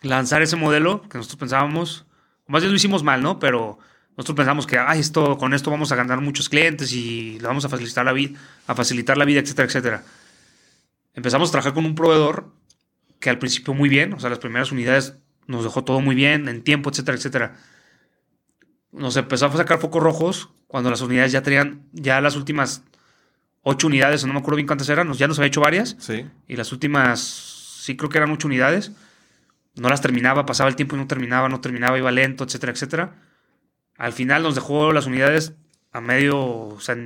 lanzar 0.00 0.40
ese 0.42 0.56
modelo 0.56 1.02
que 1.08 1.18
nosotros 1.18 1.38
pensábamos, 1.38 2.06
más 2.46 2.62
bien 2.62 2.72
lo 2.72 2.76
hicimos 2.76 3.02
mal, 3.02 3.22
¿no? 3.22 3.38
Pero 3.38 3.78
nosotros 4.16 4.36
pensamos 4.36 4.66
que, 4.66 4.78
ay, 4.78 5.00
esto, 5.00 5.36
con 5.36 5.52
esto 5.52 5.70
vamos 5.70 5.92
a 5.92 5.96
ganar 5.96 6.20
muchos 6.20 6.48
clientes 6.48 6.92
y 6.92 7.38
le 7.38 7.46
vamos 7.46 7.64
a 7.64 7.68
facilitar 7.68 8.06
la 8.06 8.12
vida, 8.12 8.38
a 8.66 8.74
facilitar 8.74 9.18
la 9.18 9.26
vida, 9.26 9.40
etcétera, 9.40 9.68
etcétera. 9.68 10.04
Empezamos 11.14 11.50
a 11.50 11.52
trabajar 11.52 11.74
con 11.74 11.84
un 11.84 11.94
proveedor 11.94 12.50
que 13.20 13.28
al 13.28 13.38
principio 13.38 13.74
muy 13.74 13.88
bien, 13.88 14.14
o 14.14 14.20
sea, 14.20 14.30
las 14.30 14.38
primeras 14.38 14.72
unidades 14.72 15.14
nos 15.46 15.64
dejó 15.64 15.84
todo 15.84 16.00
muy 16.00 16.14
bien, 16.14 16.48
en 16.48 16.62
tiempo, 16.62 16.90
etcétera, 16.90 17.16
etcétera 17.18 17.56
nos 18.92 19.16
empezó 19.16 19.46
a 19.46 19.56
sacar 19.56 19.78
focos 19.78 20.02
rojos 20.02 20.50
cuando 20.66 20.90
las 20.90 21.00
unidades 21.00 21.32
ya 21.32 21.42
tenían, 21.42 21.82
ya 21.92 22.20
las 22.20 22.36
últimas 22.36 22.82
ocho 23.62 23.86
unidades, 23.86 24.24
no 24.24 24.32
me 24.32 24.38
acuerdo 24.38 24.56
bien 24.56 24.66
cuántas 24.66 24.88
eran, 24.88 25.12
ya 25.12 25.28
nos 25.28 25.38
había 25.38 25.48
hecho 25.48 25.60
varias. 25.60 25.96
Sí. 25.98 26.26
Y 26.46 26.56
las 26.56 26.72
últimas, 26.72 27.20
sí 27.20 27.96
creo 27.96 28.10
que 28.10 28.18
eran 28.18 28.30
ocho 28.30 28.48
unidades. 28.48 28.92
No 29.74 29.88
las 29.88 30.00
terminaba, 30.00 30.46
pasaba 30.46 30.70
el 30.70 30.76
tiempo 30.76 30.96
y 30.96 30.98
no 30.98 31.06
terminaba, 31.06 31.48
no 31.48 31.60
terminaba, 31.60 31.98
iba 31.98 32.10
lento, 32.10 32.44
etcétera, 32.44 32.72
etcétera. 32.72 33.14
Al 33.96 34.12
final 34.12 34.42
nos 34.42 34.54
dejó 34.54 34.92
las 34.92 35.06
unidades 35.06 35.54
a 35.92 36.00
medio, 36.00 36.40
o 36.40 36.80
sea, 36.80 36.96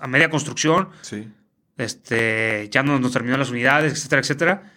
a 0.00 0.06
media 0.06 0.30
construcción. 0.30 0.88
Sí. 1.02 1.28
Este, 1.76 2.68
ya 2.70 2.82
no 2.82 2.98
nos 2.98 3.12
terminó 3.12 3.36
las 3.36 3.50
unidades, 3.50 3.92
etcétera, 3.92 4.20
etcétera. 4.20 4.72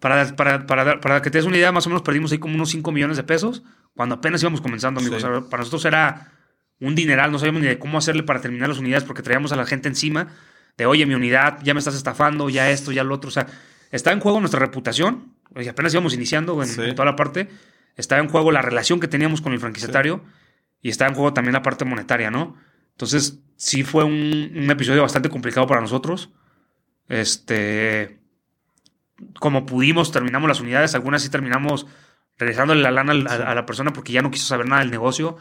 Para, 0.00 0.34
para, 0.34 0.66
para, 0.66 1.00
para 1.00 1.22
que 1.22 1.30
te 1.30 1.38
des 1.38 1.46
una 1.46 1.56
idea, 1.56 1.72
más 1.72 1.86
o 1.86 1.90
menos 1.90 2.02
perdimos 2.02 2.32
ahí 2.32 2.38
como 2.38 2.54
unos 2.54 2.70
5 2.70 2.90
millones 2.92 3.16
de 3.16 3.22
pesos 3.22 3.62
cuando 3.94 4.16
apenas 4.16 4.42
íbamos 4.42 4.60
comenzando, 4.60 5.00
amigos. 5.00 5.22
para 5.22 5.60
nosotros 5.60 5.84
era 5.84 6.32
un 6.80 6.94
dineral, 6.94 7.30
no 7.30 7.38
sabíamos 7.38 7.62
ni 7.62 7.68
de 7.68 7.78
cómo 7.78 7.98
hacerle 7.98 8.22
para 8.22 8.40
terminar 8.40 8.68
las 8.68 8.78
unidades 8.78 9.04
porque 9.04 9.22
traíamos 9.22 9.52
a 9.52 9.56
la 9.56 9.66
gente 9.66 9.88
encima 9.88 10.28
de, 10.76 10.86
oye, 10.86 11.06
mi 11.06 11.14
unidad, 11.14 11.58
ya 11.62 11.74
me 11.74 11.78
estás 11.78 11.94
estafando, 11.94 12.48
ya 12.48 12.70
esto, 12.70 12.92
ya 12.92 13.04
lo 13.04 13.14
otro. 13.14 13.28
O 13.28 13.30
sea, 13.30 13.46
está 13.90 14.12
en 14.12 14.20
juego 14.20 14.40
nuestra 14.40 14.58
reputación, 14.58 15.34
y 15.54 15.68
apenas 15.68 15.92
íbamos 15.92 16.14
iniciando 16.14 16.62
en, 16.62 16.94
toda 16.94 17.04
la 17.04 17.16
parte, 17.16 17.48
estaba 17.96 18.22
en 18.22 18.28
juego 18.28 18.50
la 18.52 18.62
relación 18.62 19.00
que 19.00 19.08
teníamos 19.08 19.42
con 19.42 19.52
el 19.52 19.60
franquiciatario 19.60 20.22
y 20.80 20.88
estaba 20.88 21.10
en 21.10 21.14
juego 21.14 21.34
también 21.34 21.52
la 21.52 21.62
parte 21.62 21.84
monetaria, 21.84 22.30
¿no? 22.30 22.56
Entonces, 22.92 23.38
sí 23.56 23.84
fue 23.84 24.04
un, 24.04 24.52
un 24.56 24.70
episodio 24.70 25.02
bastante 25.02 25.28
complicado 25.28 25.66
para 25.66 25.80
nosotros. 25.80 26.30
Este, 27.08 28.18
como 29.38 29.66
pudimos, 29.66 30.10
terminamos 30.10 30.48
las 30.48 30.60
unidades, 30.60 30.94
algunas 30.94 31.22
sí 31.22 31.28
terminamos 31.28 31.86
regresándole 32.38 32.82
la 32.82 32.90
lana 32.90 33.12
a, 33.12 33.54
la 33.54 33.66
persona 33.66 33.92
porque 33.92 34.12
ya 34.12 34.22
no 34.22 34.30
quiso 34.30 34.46
saber 34.46 34.66
nada 34.66 34.82
del 34.82 34.90
negocio. 34.90 35.36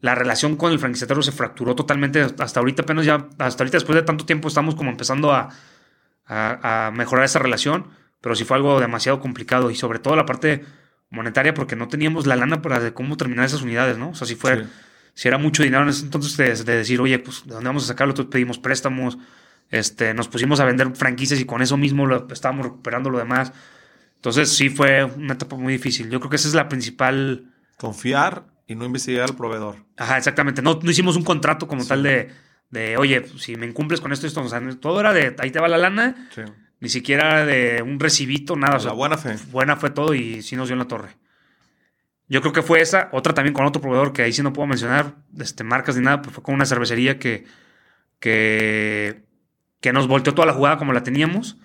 La 0.00 0.14
relación 0.14 0.56
con 0.56 0.72
el 0.72 0.78
franquiciatario 0.78 1.22
se 1.22 1.32
fracturó 1.32 1.74
totalmente. 1.74 2.20
Hasta 2.20 2.60
ahorita, 2.60 2.82
apenas 2.82 3.04
ya, 3.04 3.28
hasta 3.38 3.62
ahorita, 3.62 3.76
después 3.76 3.96
de 3.96 4.02
tanto 4.02 4.24
tiempo, 4.24 4.48
estamos 4.48 4.74
como 4.74 4.90
empezando 4.90 5.32
a, 5.32 5.50
a, 6.26 6.90
mejorar 6.94 7.24
esa 7.24 7.38
relación. 7.38 7.88
Pero 8.20 8.34
sí 8.34 8.44
fue 8.44 8.56
algo 8.56 8.80
demasiado 8.80 9.20
complicado 9.20 9.70
y 9.70 9.74
sobre 9.74 9.98
todo 9.98 10.14
la 10.16 10.26
parte 10.26 10.64
monetaria 11.10 11.54
porque 11.54 11.76
no 11.76 11.88
teníamos 11.88 12.26
la 12.26 12.36
lana 12.36 12.62
para 12.62 12.80
de 12.80 12.92
cómo 12.92 13.16
terminar 13.16 13.46
esas 13.46 13.62
unidades, 13.62 13.98
¿no? 13.98 14.10
O 14.10 14.14
sea, 14.14 14.26
si 14.26 14.36
fue, 14.36 14.66
si 15.14 15.28
era 15.28 15.38
mucho 15.38 15.62
dinero 15.62 15.82
en 15.82 15.88
ese 15.88 16.04
entonces 16.04 16.36
de, 16.64 16.76
decir, 16.76 17.00
oye, 17.00 17.18
pues, 17.18 17.44
¿de 17.46 17.54
dónde 17.54 17.68
vamos 17.68 17.84
a 17.84 17.88
sacarlo? 17.88 18.12
Entonces 18.12 18.30
pedimos 18.30 18.58
préstamos, 18.58 19.18
este, 19.70 20.14
nos 20.14 20.28
pusimos 20.28 20.60
a 20.60 20.64
vender 20.64 20.94
franquicias 20.94 21.40
y 21.40 21.46
con 21.46 21.62
eso 21.62 21.76
mismo 21.76 22.06
lo, 22.06 22.28
estábamos 22.30 22.66
recuperando 22.66 23.10
lo 23.10 23.18
demás. 23.18 23.52
Entonces 24.20 24.54
sí 24.54 24.68
fue 24.68 25.02
una 25.02 25.32
etapa 25.32 25.56
muy 25.56 25.72
difícil. 25.72 26.10
Yo 26.10 26.20
creo 26.20 26.28
que 26.28 26.36
esa 26.36 26.46
es 26.46 26.52
la 26.52 26.68
principal... 26.68 27.54
Confiar 27.78 28.44
y 28.66 28.74
no 28.74 28.84
investigar 28.84 29.22
al 29.22 29.34
proveedor. 29.34 29.76
Ajá, 29.96 30.18
exactamente. 30.18 30.60
No, 30.60 30.78
no 30.82 30.90
hicimos 30.90 31.16
un 31.16 31.24
contrato 31.24 31.66
como 31.66 31.86
tal 31.86 32.02
de, 32.02 32.30
de, 32.68 32.98
oye, 32.98 33.24
si 33.38 33.56
me 33.56 33.64
incumples 33.64 33.98
con 33.98 34.12
esto, 34.12 34.26
esto, 34.26 34.42
o 34.42 34.48
sea, 34.50 34.60
todo 34.78 35.00
era 35.00 35.14
de, 35.14 35.34
ahí 35.38 35.50
te 35.50 35.58
va 35.58 35.68
la 35.68 35.78
lana, 35.78 36.28
Ni 36.80 36.90
siquiera 36.90 37.46
de 37.46 37.80
un 37.80 37.98
recibito, 37.98 38.56
nada. 38.56 38.78
La 38.78 38.92
buena 38.92 39.16
fe. 39.16 39.36
Buena 39.50 39.76
fue 39.76 39.88
todo 39.88 40.12
y 40.12 40.42
sí 40.42 40.54
nos 40.54 40.68
dio 40.68 40.74
en 40.74 40.80
la 40.80 40.88
torre. 40.88 41.16
Yo 42.28 42.42
creo 42.42 42.52
que 42.52 42.60
fue 42.60 42.82
esa. 42.82 43.08
Otra 43.12 43.32
también 43.32 43.54
con 43.54 43.64
otro 43.64 43.80
proveedor 43.80 44.12
que 44.12 44.20
ahí 44.20 44.34
sí 44.34 44.42
no 44.42 44.52
puedo 44.52 44.66
mencionar 44.66 45.14
este, 45.38 45.64
marcas 45.64 45.96
ni 45.96 46.02
nada, 46.02 46.20
pero 46.20 46.30
fue 46.30 46.42
con 46.42 46.54
una 46.54 46.66
cervecería 46.66 47.18
que, 47.18 47.46
que, 48.18 49.24
que 49.80 49.94
nos 49.94 50.08
volteó 50.08 50.34
toda 50.34 50.44
la 50.44 50.52
jugada 50.52 50.76
como 50.76 50.92
la 50.92 51.02
teníamos. 51.02 51.56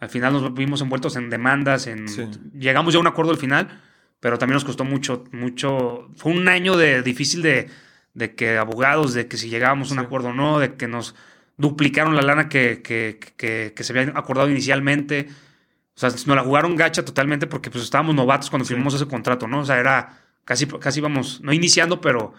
Al 0.00 0.08
final 0.08 0.32
nos 0.32 0.54
vimos 0.54 0.80
envueltos 0.80 1.16
en 1.16 1.28
demandas, 1.28 1.86
en, 1.86 2.06
llegamos 2.58 2.94
ya 2.94 2.98
a 2.98 3.00
un 3.00 3.06
acuerdo 3.06 3.32
al 3.32 3.36
final, 3.36 3.68
pero 4.18 4.38
también 4.38 4.54
nos 4.54 4.64
costó 4.64 4.84
mucho, 4.84 5.24
mucho. 5.30 6.10
Fue 6.16 6.32
un 6.32 6.48
año 6.48 6.76
de, 6.76 7.02
difícil 7.02 7.42
de, 7.42 7.68
de 8.14 8.34
que 8.34 8.56
abogados, 8.56 9.12
de 9.12 9.28
que 9.28 9.36
si 9.36 9.50
llegábamos 9.50 9.90
a 9.90 9.94
un 9.94 10.00
acuerdo 10.00 10.28
o 10.28 10.32
no, 10.32 10.58
de 10.58 10.74
que 10.74 10.88
nos 10.88 11.14
duplicaron 11.58 12.16
la 12.16 12.22
lana 12.22 12.48
que, 12.48 12.80
que, 12.82 13.74
se 13.84 13.92
había 13.92 14.12
acordado 14.16 14.48
inicialmente. 14.48 15.28
O 15.94 16.00
sea, 16.00 16.08
nos 16.08 16.26
la 16.26 16.42
jugaron 16.42 16.76
gacha 16.76 17.04
totalmente 17.04 17.46
porque 17.46 17.70
pues 17.70 17.84
estábamos 17.84 18.14
novatos 18.14 18.48
cuando 18.48 18.64
firmamos 18.64 18.94
ese 18.94 19.06
contrato, 19.06 19.46
¿no? 19.46 19.60
O 19.60 19.64
sea, 19.66 19.78
era 19.78 20.18
casi, 20.46 20.66
casi 20.66 21.00
íbamos, 21.00 21.42
no 21.42 21.52
iniciando, 21.52 22.00
pero, 22.00 22.32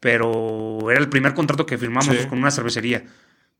pero 0.00 0.90
era 0.90 0.98
el 0.98 1.10
primer 1.10 1.34
contrato 1.34 1.66
que 1.66 1.76
firmamos 1.76 2.16
con 2.26 2.38
una 2.38 2.50
cervecería. 2.50 3.04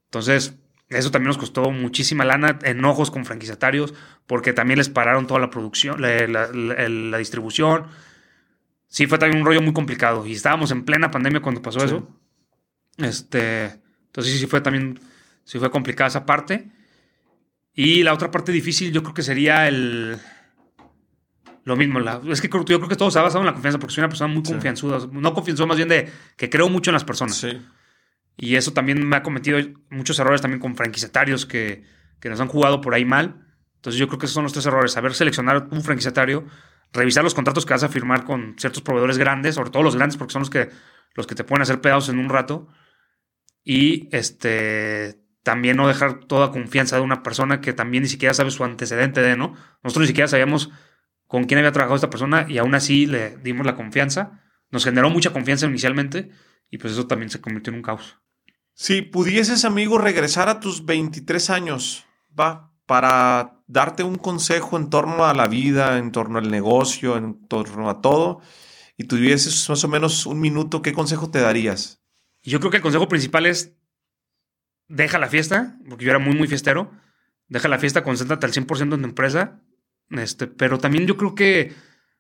Entonces, 0.07 0.55
eso 0.89 1.11
también 1.11 1.29
nos 1.29 1.39
costó 1.39 1.71
muchísima 1.71 2.25
lana, 2.25 2.59
enojos 2.63 3.11
con 3.11 3.27
franquiciatarios, 3.27 3.93
porque 4.27 4.55
también 4.55 4.79
les 4.79 4.89
pararon 4.89 5.27
toda 5.27 5.39
la 5.39 5.51
producción, 5.51 6.01
la, 6.01 7.19
distribución. 7.19 7.87
Sí, 8.87 9.07
fue 9.07 9.19
también 9.19 9.41
un 9.41 9.47
rollo 9.47 9.61
muy 9.61 9.75
complicado. 9.75 10.27
Y 10.27 10.33
estábamos 10.33 10.71
en 10.71 10.85
plena 10.85 11.11
pandemia 11.11 11.41
cuando 11.41 11.61
pasó 11.61 11.85
eso. 11.85 12.09
Este, 12.97 13.81
entonces 14.07 14.41
sí, 14.41 14.47
fue 14.47 14.63
también, 14.63 14.99
sí 15.45 15.59
fue 15.59 15.71
complicada 15.71 16.09
esa 16.09 16.25
parte. 16.25 16.71
Y 17.75 18.03
la 18.03 18.15
otra 18.15 18.31
parte 18.31 18.51
difícil 18.51 18.91
yo 18.91 19.03
creo 19.03 19.15
que 19.15 19.23
sería 19.23 19.69
el... 19.69 20.19
Lo 21.65 21.77
mismo, 21.77 22.01
es 22.33 22.41
que 22.41 22.49
yo 22.49 22.65
creo 22.65 22.89
que 22.89 22.97
todo 22.97 23.11
se 23.11 23.19
ha 23.19 23.23
basado 23.23 23.41
en 23.41 23.47
la 23.47 23.53
confianza, 23.53 23.79
porque 23.79 23.95
soy 23.95 24.01
una 24.01 24.09
persona 24.09 24.33
muy 24.33 24.43
confianzuda. 24.43 25.07
No 25.13 25.35
confianzuda, 25.35 25.67
más 25.67 25.77
bien 25.77 25.91
de 25.91 26.11
que 26.35 26.49
creo 26.49 26.71
mucho 26.71 26.91
en 26.91 26.95
las 26.95 27.05
personas. 27.05 27.37
Sí. 27.37 27.61
Y 28.41 28.55
eso 28.55 28.73
también 28.73 29.07
me 29.07 29.17
ha 29.17 29.23
cometido 29.25 29.59
muchos 29.91 30.19
errores 30.21 30.41
también 30.41 30.61
con 30.61 30.77
franquiciatarios 30.77 31.45
que, 31.45 31.83
que 32.21 32.31
nos 32.31 32.41
han 32.41 32.47
jugado 32.47 32.81
por 32.81 32.95
ahí 32.95 33.05
mal. 33.05 33.45
Entonces 33.75 33.99
yo 33.99 34.07
creo 34.07 34.21
que 34.21 34.27
esos 34.27 34.35
son 34.35 34.45
los 34.45 34.53
tres 34.53 34.65
errores. 34.65 34.93
Saber 34.93 35.13
seleccionar 35.13 35.67
un 35.73 35.83
franquiciatario, 35.83 36.47
revisar 36.93 37.25
los 37.25 37.35
contratos 37.35 37.67
que 37.67 37.75
vas 37.75 37.83
a 37.83 37.89
firmar 37.89 38.25
con 38.25 38.55
ciertos 38.57 38.81
proveedores 38.81 39.19
grandes, 39.19 39.57
sobre 39.57 39.71
todo 39.71 39.83
los 39.83 39.97
grandes 39.97 40.17
porque 40.17 40.33
son 40.33 40.41
los 40.41 40.51
que, 40.51 40.71
los 41.15 41.27
que 41.27 41.35
te 41.35 41.43
pueden 41.43 41.63
hacer 41.63 41.81
pedazos 41.81 42.11
en 42.11 42.21
un 42.21 42.29
rato. 42.29 42.69
Y 43.65 44.09
este, 44.13 45.21
también 45.43 45.77
no 45.77 45.89
dejar 45.89 46.21
toda 46.21 46.53
confianza 46.53 46.95
de 46.95 47.03
una 47.03 47.25
persona 47.25 47.61
que 47.61 47.73
también 47.73 48.05
ni 48.05 48.09
siquiera 48.09 48.35
sabe 48.35 48.53
su 48.53 48.63
antecedente 48.63 49.21
de, 49.21 49.37
¿no? 49.37 49.55
Nosotros 49.83 50.03
ni 50.03 50.07
siquiera 50.07 50.29
sabíamos 50.29 50.71
con 51.27 51.45
quién 51.45 51.59
había 51.59 51.73
trabajado 51.73 51.97
esta 51.97 52.09
persona 52.11 52.47
y 52.49 52.59
aún 52.59 52.77
así 52.77 53.07
le 53.07 53.37
dimos 53.39 53.67
la 53.67 53.75
confianza. 53.75 54.45
Nos 54.71 54.85
generó 54.85 55.11
mucha 55.11 55.33
confianza 55.33 55.67
inicialmente 55.67 56.31
y 56.71 56.79
pues 56.79 56.93
eso 56.93 57.09
también 57.09 57.31
se 57.31 57.41
convirtió 57.41 57.73
en 57.73 57.79
un 57.79 57.83
caos. 57.83 58.21
Si 58.81 59.03
pudieses, 59.03 59.65
amigo, 59.65 59.99
regresar 59.99 60.49
a 60.49 60.61
tus 60.61 60.87
23 60.87 61.51
años, 61.51 62.07
va, 62.39 62.73
para 62.87 63.61
darte 63.67 64.05
un 64.05 64.15
consejo 64.15 64.77
en 64.77 64.89
torno 64.89 65.25
a 65.25 65.35
la 65.35 65.49
vida, 65.49 65.99
en 65.99 66.13
torno 66.13 66.39
al 66.39 66.49
negocio, 66.49 67.17
en 67.17 67.45
torno 67.49 67.91
a 67.91 68.01
todo, 68.01 68.41
y 68.97 69.03
tuvieses 69.03 69.69
más 69.69 69.83
o 69.83 69.89
menos 69.89 70.27
un 70.27 70.39
minuto, 70.39 70.81
¿qué 70.81 70.93
consejo 70.93 71.29
te 71.29 71.41
darías? 71.41 72.01
Yo 72.45 72.61
creo 72.61 72.71
que 72.71 72.77
el 72.77 72.83
consejo 72.85 73.09
principal 73.09 73.47
es 73.47 73.75
deja 74.87 75.19
la 75.19 75.27
fiesta, 75.27 75.77
porque 75.89 76.05
yo 76.05 76.13
era 76.13 76.21
muy, 76.21 76.37
muy 76.37 76.47
fiestero. 76.47 76.93
Deja 77.49 77.67
la 77.67 77.81
fiesta, 77.81 78.05
concéntrate 78.05 78.47
al 78.47 78.53
100% 78.53 78.81
en 78.81 78.91
tu 78.91 79.09
empresa. 79.09 79.61
Este, 80.11 80.47
pero 80.47 80.79
también 80.79 81.05
yo 81.09 81.17
creo 81.17 81.35
que 81.35 81.75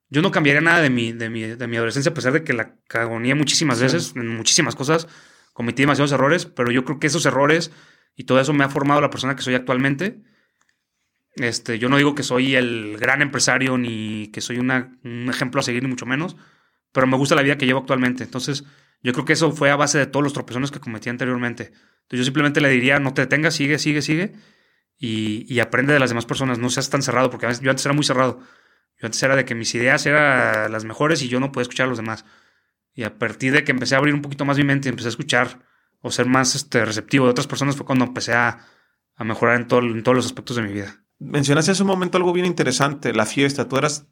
yo 0.08 0.22
no 0.22 0.32
cambiaría 0.32 0.60
nada 0.60 0.82
de 0.82 0.90
mi, 0.90 1.12
de 1.12 1.30
mi, 1.30 1.42
de 1.42 1.66
mi 1.68 1.76
adolescencia, 1.76 2.10
a 2.10 2.14
pesar 2.14 2.32
de 2.32 2.42
que 2.42 2.52
la 2.52 2.74
cagonía 2.88 3.36
muchísimas 3.36 3.80
veces, 3.80 4.12
en 4.16 4.26
muchísimas 4.26 4.74
cosas 4.74 5.06
cometí 5.58 5.82
demasiados 5.82 6.12
errores, 6.12 6.46
pero 6.46 6.70
yo 6.70 6.84
creo 6.84 7.00
que 7.00 7.08
esos 7.08 7.26
errores 7.26 7.72
y 8.14 8.24
todo 8.24 8.38
eso 8.40 8.52
me 8.52 8.62
ha 8.62 8.68
formado 8.68 9.00
la 9.00 9.10
persona 9.10 9.34
que 9.34 9.42
soy 9.42 9.56
actualmente. 9.56 10.22
Este, 11.34 11.80
yo 11.80 11.88
no 11.88 11.96
digo 11.96 12.14
que 12.14 12.22
soy 12.22 12.54
el 12.54 12.96
gran 12.96 13.22
empresario 13.22 13.76
ni 13.76 14.28
que 14.28 14.40
soy 14.40 14.58
un 14.58 15.28
ejemplo 15.28 15.58
a 15.58 15.64
seguir, 15.64 15.82
ni 15.82 15.88
mucho 15.88 16.06
menos, 16.06 16.36
pero 16.92 17.08
me 17.08 17.16
gusta 17.16 17.34
la 17.34 17.42
vida 17.42 17.58
que 17.58 17.66
llevo 17.66 17.80
actualmente. 17.80 18.22
Entonces, 18.22 18.62
yo 19.02 19.12
creo 19.12 19.24
que 19.24 19.32
eso 19.32 19.50
fue 19.50 19.72
a 19.72 19.74
base 19.74 19.98
de 19.98 20.06
todos 20.06 20.22
los 20.22 20.32
tropezones 20.32 20.70
que 20.70 20.78
cometí 20.78 21.08
anteriormente. 21.08 21.72
Entonces, 21.72 22.18
yo 22.18 22.22
simplemente 22.22 22.60
le 22.60 22.68
diría, 22.68 23.00
no 23.00 23.12
te 23.12 23.22
detengas, 23.22 23.54
sigue, 23.54 23.80
sigue, 23.80 24.00
sigue, 24.00 24.34
y, 24.96 25.44
y 25.52 25.58
aprende 25.58 25.92
de 25.92 25.98
las 25.98 26.10
demás 26.10 26.24
personas, 26.24 26.60
no 26.60 26.70
seas 26.70 26.88
tan 26.88 27.02
cerrado, 27.02 27.30
porque 27.30 27.48
yo 27.60 27.70
antes 27.70 27.84
era 27.84 27.94
muy 27.94 28.04
cerrado. 28.04 28.38
Yo 29.00 29.06
antes 29.06 29.20
era 29.20 29.34
de 29.34 29.44
que 29.44 29.56
mis 29.56 29.74
ideas 29.74 30.06
eran 30.06 30.70
las 30.70 30.84
mejores 30.84 31.20
y 31.22 31.28
yo 31.28 31.40
no 31.40 31.50
podía 31.50 31.62
escuchar 31.62 31.86
a 31.86 31.88
los 31.88 31.98
demás. 31.98 32.24
Y 32.94 33.04
a 33.04 33.18
partir 33.18 33.52
de 33.52 33.64
que 33.64 33.72
empecé 33.72 33.94
a 33.94 33.98
abrir 33.98 34.14
un 34.14 34.22
poquito 34.22 34.44
más 34.44 34.56
mi 34.56 34.64
mente 34.64 34.88
y 34.88 34.90
empecé 34.90 35.08
a 35.08 35.10
escuchar 35.10 35.60
o 36.00 36.10
ser 36.10 36.26
más 36.26 36.54
este, 36.54 36.84
receptivo 36.84 37.26
de 37.26 37.30
otras 37.30 37.46
personas 37.46 37.76
fue 37.76 37.86
cuando 37.86 38.04
empecé 38.04 38.34
a, 38.34 38.66
mejorar 39.18 39.56
en, 39.56 39.66
todo, 39.66 39.80
en 39.80 40.02
todos 40.02 40.16
los 40.16 40.26
aspectos 40.26 40.56
de 40.56 40.62
mi 40.62 40.72
vida. 40.72 41.04
Mencionaste 41.18 41.72
hace 41.72 41.82
un 41.82 41.88
momento 41.88 42.16
algo 42.16 42.32
bien 42.32 42.46
interesante, 42.46 43.12
la 43.12 43.26
fiesta. 43.26 43.68
Tú 43.68 43.76
eras 43.76 44.06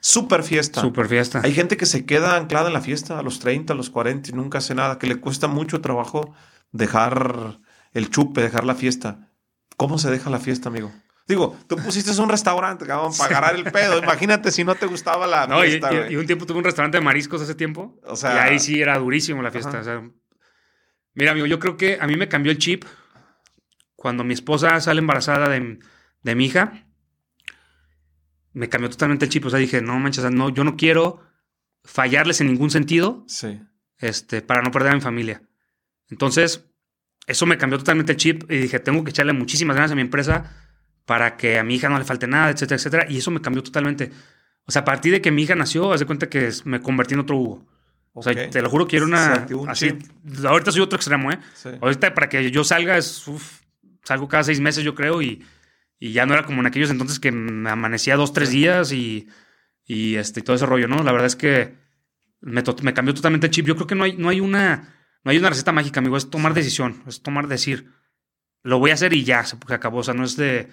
súper 0.00 0.42
fiesta. 0.42 0.82
Súper 0.82 1.08
fiesta. 1.08 1.40
Hay 1.42 1.54
gente 1.54 1.76
que 1.78 1.86
se 1.86 2.04
queda 2.04 2.36
anclada 2.36 2.68
en 2.68 2.74
la 2.74 2.82
fiesta 2.82 3.18
a 3.18 3.22
los 3.22 3.40
30, 3.40 3.72
a 3.72 3.76
los 3.76 3.88
40 3.88 4.30
y 4.30 4.32
nunca 4.34 4.58
hace 4.58 4.74
nada, 4.74 4.98
que 4.98 5.06
le 5.06 5.16
cuesta 5.16 5.48
mucho 5.48 5.80
trabajo 5.80 6.34
dejar 6.72 7.58
el 7.92 8.10
chupe, 8.10 8.42
dejar 8.42 8.64
la 8.64 8.74
fiesta. 8.74 9.30
¿Cómo 9.76 9.98
se 9.98 10.10
deja 10.10 10.28
la 10.28 10.40
fiesta, 10.40 10.68
amigo? 10.68 10.92
Digo, 11.26 11.58
tú 11.66 11.76
pusiste 11.76 12.10
un 12.20 12.28
restaurante, 12.28 12.86
cabrón, 12.86 13.12
para 13.16 13.38
agarrar 13.38 13.56
el 13.56 13.64
pedo. 13.72 13.98
Imagínate 13.98 14.52
si 14.52 14.62
no 14.62 14.74
te 14.74 14.84
gustaba 14.86 15.26
la 15.26 15.46
fiesta. 15.62 16.10
Y, 16.10 16.16
un 16.16 16.26
tiempo 16.26 16.44
tuve 16.44 16.58
un 16.58 16.64
restaurante 16.64 16.98
de 16.98 17.04
mariscos 17.04 17.40
hace 17.40 17.54
tiempo. 17.54 17.98
O 18.04 18.14
sea, 18.14 18.34
y 18.34 18.38
ahí 18.38 18.58
sí 18.58 18.80
era 18.80 18.98
durísimo 18.98 19.42
la 19.42 19.50
fiesta. 19.50 19.82
mira, 21.14 21.32
amigo, 21.32 21.46
yo 21.46 21.58
creo 21.58 21.76
que 21.78 21.98
a 21.98 22.06
mí 22.06 22.16
me 22.16 22.28
cambió 22.28 22.52
el 22.52 22.58
chip 22.58 22.84
cuando 23.96 24.22
mi 24.22 24.34
esposa 24.34 24.78
sale 24.80 24.98
embarazada 24.98 25.48
de, 25.48 25.78
de 26.22 26.34
mi 26.34 26.44
hija. 26.44 26.86
Me 28.52 28.68
cambió 28.68 28.90
totalmente 28.90 29.24
el 29.24 29.30
chip. 29.30 29.46
O 29.46 29.50
sea, 29.50 29.58
dije, 29.58 29.80
no 29.80 29.98
manches, 29.98 30.30
no, 30.30 30.50
yo 30.50 30.62
no 30.62 30.76
quiero 30.76 31.22
fallarles 31.84 32.42
en 32.42 32.48
ningún 32.48 32.70
sentido. 32.70 33.24
Sí. 33.28 33.62
Este, 33.96 34.42
para 34.42 34.60
no 34.60 34.70
perder 34.70 34.92
a 34.92 34.96
mi 34.96 35.00
familia. 35.00 35.42
Entonces, 36.10 36.66
eso 37.26 37.46
me 37.46 37.56
cambió 37.56 37.78
totalmente 37.78 38.12
el 38.12 38.18
chip 38.18 38.50
y 38.50 38.58
dije, 38.58 38.78
tengo 38.78 39.02
que 39.04 39.10
echarle 39.10 39.32
muchísimas 39.32 39.74
ganas 39.74 39.92
a 39.92 39.94
mi 39.94 40.02
empresa 40.02 40.63
para 41.06 41.36
que 41.36 41.58
a 41.58 41.64
mi 41.64 41.74
hija 41.74 41.88
no 41.88 41.98
le 41.98 42.04
falte 42.04 42.26
nada, 42.26 42.50
etcétera, 42.50 42.76
etcétera. 42.76 43.06
Y 43.08 43.18
eso 43.18 43.30
me 43.30 43.40
cambió 43.40 43.62
totalmente. 43.62 44.10
O 44.66 44.72
sea, 44.72 44.82
a 44.82 44.84
partir 44.84 45.12
de 45.12 45.20
que 45.20 45.30
mi 45.30 45.42
hija 45.42 45.54
nació, 45.54 45.92
haz 45.92 46.00
de 46.00 46.06
cuenta 46.06 46.28
que 46.28 46.50
me 46.64 46.80
convertí 46.80 47.14
en 47.14 47.20
otro 47.20 47.36
Hugo. 47.36 47.66
O 48.14 48.22
sea, 48.22 48.48
te 48.48 48.62
lo 48.62 48.70
juro 48.70 48.86
que 48.86 48.96
era 48.96 49.06
una. 49.06 49.46
Así, 49.68 49.98
ahorita 50.46 50.70
soy 50.70 50.82
otro 50.82 50.96
extremo, 50.96 51.32
¿eh? 51.32 51.38
Ahorita 51.80 52.14
para 52.14 52.28
que 52.28 52.50
yo 52.50 52.62
salga 52.62 52.96
es. 52.96 53.24
salgo 54.04 54.28
cada 54.28 54.44
seis 54.44 54.60
meses, 54.60 54.84
yo 54.84 54.94
creo, 54.94 55.20
y, 55.20 55.44
y, 55.98 56.12
ya 56.12 56.24
no 56.24 56.32
era 56.34 56.44
como 56.44 56.60
en 56.60 56.66
aquellos 56.66 56.90
entonces 56.90 57.18
que 57.18 57.32
me 57.32 57.68
amanecía 57.68 58.16
dos, 58.16 58.32
tres 58.32 58.50
días 58.50 58.92
y, 58.92 59.28
y 59.84 60.14
este, 60.14 60.42
todo 60.42 60.54
ese 60.54 60.64
rollo, 60.64 60.86
¿no? 60.86 61.02
La 61.02 61.10
verdad 61.10 61.26
es 61.26 61.34
que 61.34 61.74
me, 62.40 62.62
me, 62.82 62.94
cambió 62.94 63.14
totalmente 63.14 63.48
el 63.48 63.52
chip. 63.52 63.66
Yo 63.66 63.74
creo 63.74 63.88
que 63.88 63.96
no 63.96 64.04
hay, 64.04 64.16
no 64.16 64.28
hay 64.28 64.40
una. 64.40 64.94
No 65.24 65.30
hay 65.30 65.38
una 65.38 65.48
receta 65.48 65.72
mágica, 65.72 66.00
amigo. 66.00 66.16
Es 66.16 66.30
tomar 66.30 66.54
decisión. 66.54 67.02
Es 67.06 67.20
tomar 67.20 67.48
decir. 67.48 67.90
Lo 68.62 68.78
voy 68.78 68.92
a 68.92 68.94
hacer 68.94 69.12
y 69.12 69.24
ya, 69.24 69.44
se 69.44 69.56
acabó. 69.68 69.98
O 69.98 70.02
sea, 70.04 70.14
no 70.14 70.24
es 70.24 70.36
de 70.36 70.68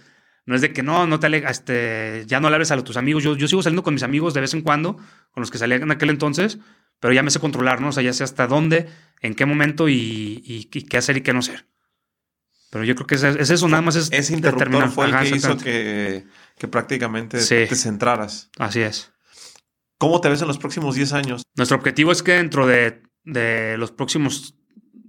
no 0.45 0.55
es 0.55 0.61
de 0.61 0.73
que 0.73 0.83
no, 0.83 1.05
no 1.07 1.19
te 1.19 1.27
alegas, 1.27 1.51
este, 1.51 2.23
ya 2.27 2.39
no 2.39 2.49
le 2.49 2.55
hables 2.55 2.71
a 2.71 2.83
tus 2.83 2.97
amigos. 2.97 3.23
Yo, 3.23 3.35
yo 3.35 3.47
sigo 3.47 3.61
saliendo 3.61 3.83
con 3.83 3.93
mis 3.93 4.03
amigos 4.03 4.33
de 4.33 4.41
vez 4.41 4.53
en 4.53 4.61
cuando, 4.61 4.95
con 4.95 5.41
los 5.41 5.51
que 5.51 5.57
salía 5.57 5.77
en 5.77 5.91
aquel 5.91 6.09
entonces, 6.09 6.57
pero 6.99 7.13
ya 7.13 7.23
me 7.23 7.31
sé 7.31 7.39
controlar, 7.39 7.81
¿no? 7.81 7.89
O 7.89 7.91
sea, 7.91 8.03
ya 8.03 8.13
sé 8.13 8.23
hasta 8.23 8.47
dónde, 8.47 8.87
en 9.21 9.35
qué 9.35 9.45
momento 9.45 9.87
y, 9.87 10.69
qué 10.89 10.97
hacer 10.97 11.17
y 11.17 11.21
qué 11.21 11.33
no 11.33 11.39
hacer. 11.39 11.67
Pero 12.71 12.85
yo 12.85 12.95
creo 12.95 13.07
que 13.07 13.15
es, 13.15 13.23
eso, 13.23 13.67
nada 13.67 13.81
más 13.81 13.97
es 13.97 14.09
Ese 14.11 14.33
interruptor 14.33 14.89
fue 14.89 15.07
el 15.07 15.17
que 15.17 15.35
hizo 15.35 15.57
que, 15.57 16.25
prácticamente 16.69 17.37
te 17.37 17.75
centraras. 17.75 18.49
Así 18.57 18.81
es. 18.81 19.11
¿Cómo 19.97 20.21
te 20.21 20.29
ves 20.29 20.41
en 20.41 20.47
los 20.47 20.57
próximos 20.57 20.95
10 20.95 21.13
años? 21.13 21.43
Nuestro 21.55 21.77
objetivo 21.77 22.11
es 22.11 22.23
que 22.23 22.33
dentro 22.33 22.65
de, 22.65 23.03
los 23.77 23.91
próximos 23.91 24.55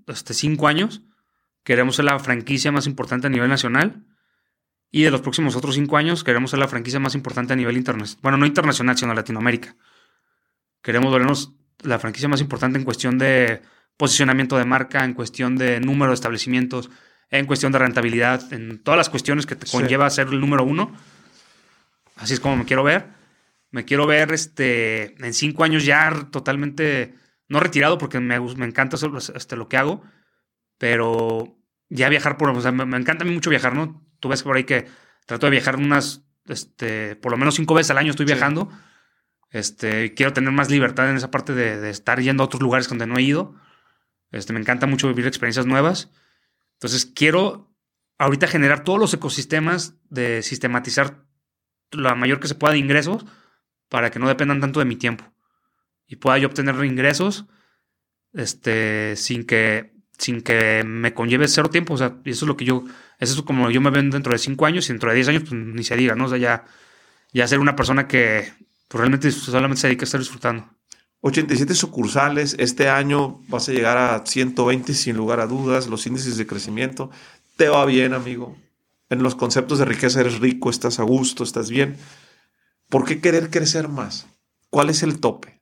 este, 0.09 0.35
5 0.35 0.69
años 0.69 1.03
queremos 1.65 1.97
ser 1.97 2.07
la 2.07 2.19
franquicia 2.19 2.73
más 2.73 2.87
importante 2.87 3.29
a 3.29 3.31
nivel 3.31 3.49
nacional 3.49 4.05
y 4.95 5.03
de 5.03 5.11
los 5.11 5.23
próximos 5.23 5.57
otros 5.57 5.75
cinco 5.75 5.97
años 5.97 6.23
queremos 6.23 6.51
ser 6.51 6.61
la 6.61 6.69
franquicia 6.69 7.01
más 7.01 7.15
importante 7.15 7.55
a 7.55 7.57
nivel 7.57 7.79
internacional. 7.79 8.21
Bueno, 8.23 8.39
no 8.39 8.47
internacional, 8.47 8.97
sino 8.97 9.15
Latinoamérica. 9.15 9.75
Queremos 10.83 11.11
volvernos 11.11 11.55
la 11.81 11.99
franquicia 11.99 12.29
más 12.29 12.43
importante 12.43 12.79
en 12.79 12.85
cuestión 12.85 13.17
de 13.17 13.63
posicionamiento 13.97 14.59
de 14.59 14.67
marca, 14.67 15.05
en 15.05 15.15
cuestión 15.15 15.57
de 15.57 15.81
número 15.81 16.11
de 16.11 16.15
establecimientos, 16.15 16.91
en 17.31 17.47
cuestión 17.47 17.73
de 17.73 17.79
rentabilidad, 17.79 18.53
en 18.53 18.83
todas 18.83 18.99
las 18.99 19.09
cuestiones 19.09 19.47
que 19.47 19.57
te 19.57 19.67
conlleva 19.67 20.11
ser 20.11 20.29
el 20.29 20.41
número 20.41 20.63
uno. 20.63 20.95
Así 22.17 22.35
es 22.35 22.41
como 22.41 22.59
me 22.59 22.67
quiero 22.67 22.85
ver. 22.85 23.07
Me 23.71 23.87
quiero 23.87 24.07
ver 24.07 24.33
este, 24.33 25.15
en 25.25 25.33
cinco 25.33 25.65
años 25.65 25.87
ya 25.87 26.29
totalmente, 26.31 27.15
no 27.49 27.61
retirado 27.61 27.97
porque 27.97 28.21
me, 28.21 28.39
me 28.39 28.67
encanta 28.67 28.99
este, 29.35 29.57
lo 29.57 29.69
que 29.69 29.79
hago, 29.79 30.03
pero 30.77 31.57
ya 31.89 32.11
viajar 32.11 32.37
por, 32.37 32.51
o 32.51 32.61
sea, 32.61 32.73
me, 32.73 32.85
me 32.85 32.99
encanta 32.99 33.25
a 33.25 33.27
mí 33.27 33.33
mucho 33.33 33.49
viajar, 33.49 33.75
¿no? 33.75 34.02
Tú 34.23 34.31
ves 34.31 34.43
por 34.43 34.57
ahí 34.57 34.65
que 34.65 34.87
Trato 35.27 35.47
de 35.47 35.51
viajar 35.51 35.77
unas, 35.77 36.25
este, 36.47 37.17
por 37.17 37.33
lo 37.33 37.39
menos 37.39 37.55
cinco 37.55 37.75
veces 37.75 37.91
al 37.91 37.99
año 37.99 38.11
estoy 38.11 38.27
viajando. 38.27 38.69
Este, 39.51 40.15
quiero 40.15 40.33
tener 40.33 40.51
más 40.53 40.71
libertad 40.71 41.09
en 41.11 41.17
esa 41.17 41.31
parte 41.31 41.55
de, 41.55 41.81
de, 41.81 41.91
estar 41.91 42.21
yendo 42.21 42.43
a 42.43 42.47
otros 42.47 42.63
lugares 42.63 42.89
donde 42.89 43.07
no 43.07 43.19
he 43.19 43.23
ido. 43.23 43.55
Este, 44.31 44.53
me 44.53 44.61
encanta 44.61 44.87
mucho 44.87 45.09
vivir 45.09 45.27
experiencias 45.27 45.67
nuevas. 45.67 46.11
Entonces, 46.75 47.07
quiero 47.07 47.73
ahorita 48.19 48.47
generar 48.47 48.83
todos 48.83 48.99
los 48.99 49.15
ecosistemas 49.15 49.95
de 50.09 50.43
sistematizar 50.43 51.25
la 51.93 52.15
mayor 52.15 52.41
que 52.41 52.49
se 52.49 52.55
pueda 52.55 52.73
de 52.73 52.81
ingresos 52.81 53.25
para 53.89 54.11
que 54.11 54.19
no 54.19 54.27
dependan 54.27 54.61
tanto 54.61 54.81
de 54.81 54.87
mi 54.87 54.97
tiempo 54.97 55.25
y 56.07 56.17
pueda 56.17 56.39
yo 56.39 56.49
obtener 56.49 56.83
ingresos 56.85 57.47
este, 58.33 59.17
sin 59.17 59.45
que 59.45 59.93
sin 60.23 60.41
que 60.41 60.85
me 60.85 61.15
conlleve 61.15 61.49
cero 61.49 61.69
tiempo. 61.69 61.95
O 61.95 61.97
sea, 61.97 62.17
eso 62.25 62.45
es 62.45 62.49
lo 62.49 62.57
que 62.57 62.65
yo, 62.65 62.85
eso 63.23 63.35
es 63.35 63.43
como 63.43 63.71
yo 63.71 63.81
me 63.81 63.91
veo 63.91 64.03
dentro 64.03 64.33
de 64.33 64.39
cinco 64.39 64.67
años 64.67 64.87
y 64.87 64.93
dentro 64.93 65.09
de 65.09 65.15
diez 65.15 65.29
años, 65.29 65.45
pues 65.49 65.53
ni 65.53 65.85
se 65.85 65.97
diga, 65.97 66.17
¿no? 66.17 66.25
O 66.25 66.29
sea, 66.29 66.39
ya, 66.39 66.65
ya 67.33 67.47
ser 67.47 67.61
una 67.61 67.77
persona 67.77 68.09
que 68.09 68.53
pues, 68.89 68.99
realmente 68.99 69.31
solamente 69.31 69.81
se 69.81 69.87
dedica 69.87 70.03
a 70.03 70.07
estar 70.07 70.21
disfrutando. 70.21 70.69
87 71.21 71.77
sucursales, 71.77 72.57
este 72.59 72.89
año 72.89 73.41
vas 73.47 73.69
a 73.69 73.73
llegar 73.73 73.97
a 73.97 74.27
120 74.27 74.93
sin 74.93 75.17
lugar 75.17 75.39
a 75.39 75.47
dudas, 75.47 75.87
los 75.87 76.05
índices 76.09 76.37
de 76.37 76.49
crecimiento, 76.49 77.13
te 77.57 77.69
va 77.69 77.85
bien, 77.85 78.13
amigo. 78.13 78.57
En 79.09 79.23
los 79.23 79.37
conceptos 79.37 79.79
de 79.79 79.85
riqueza 79.85 80.21
eres 80.21 80.41
rico, 80.41 80.69
estás 80.69 80.99
a 80.99 81.05
gusto, 81.05 81.45
estás 81.45 81.71
bien. 81.71 81.97
¿Por 82.89 83.05
qué 83.05 83.21
querer 83.21 83.51
crecer 83.51 83.87
más? 83.87 84.27
¿Cuál 84.69 84.91
es 84.91 85.05
el 85.05 85.21
tope? 85.21 85.61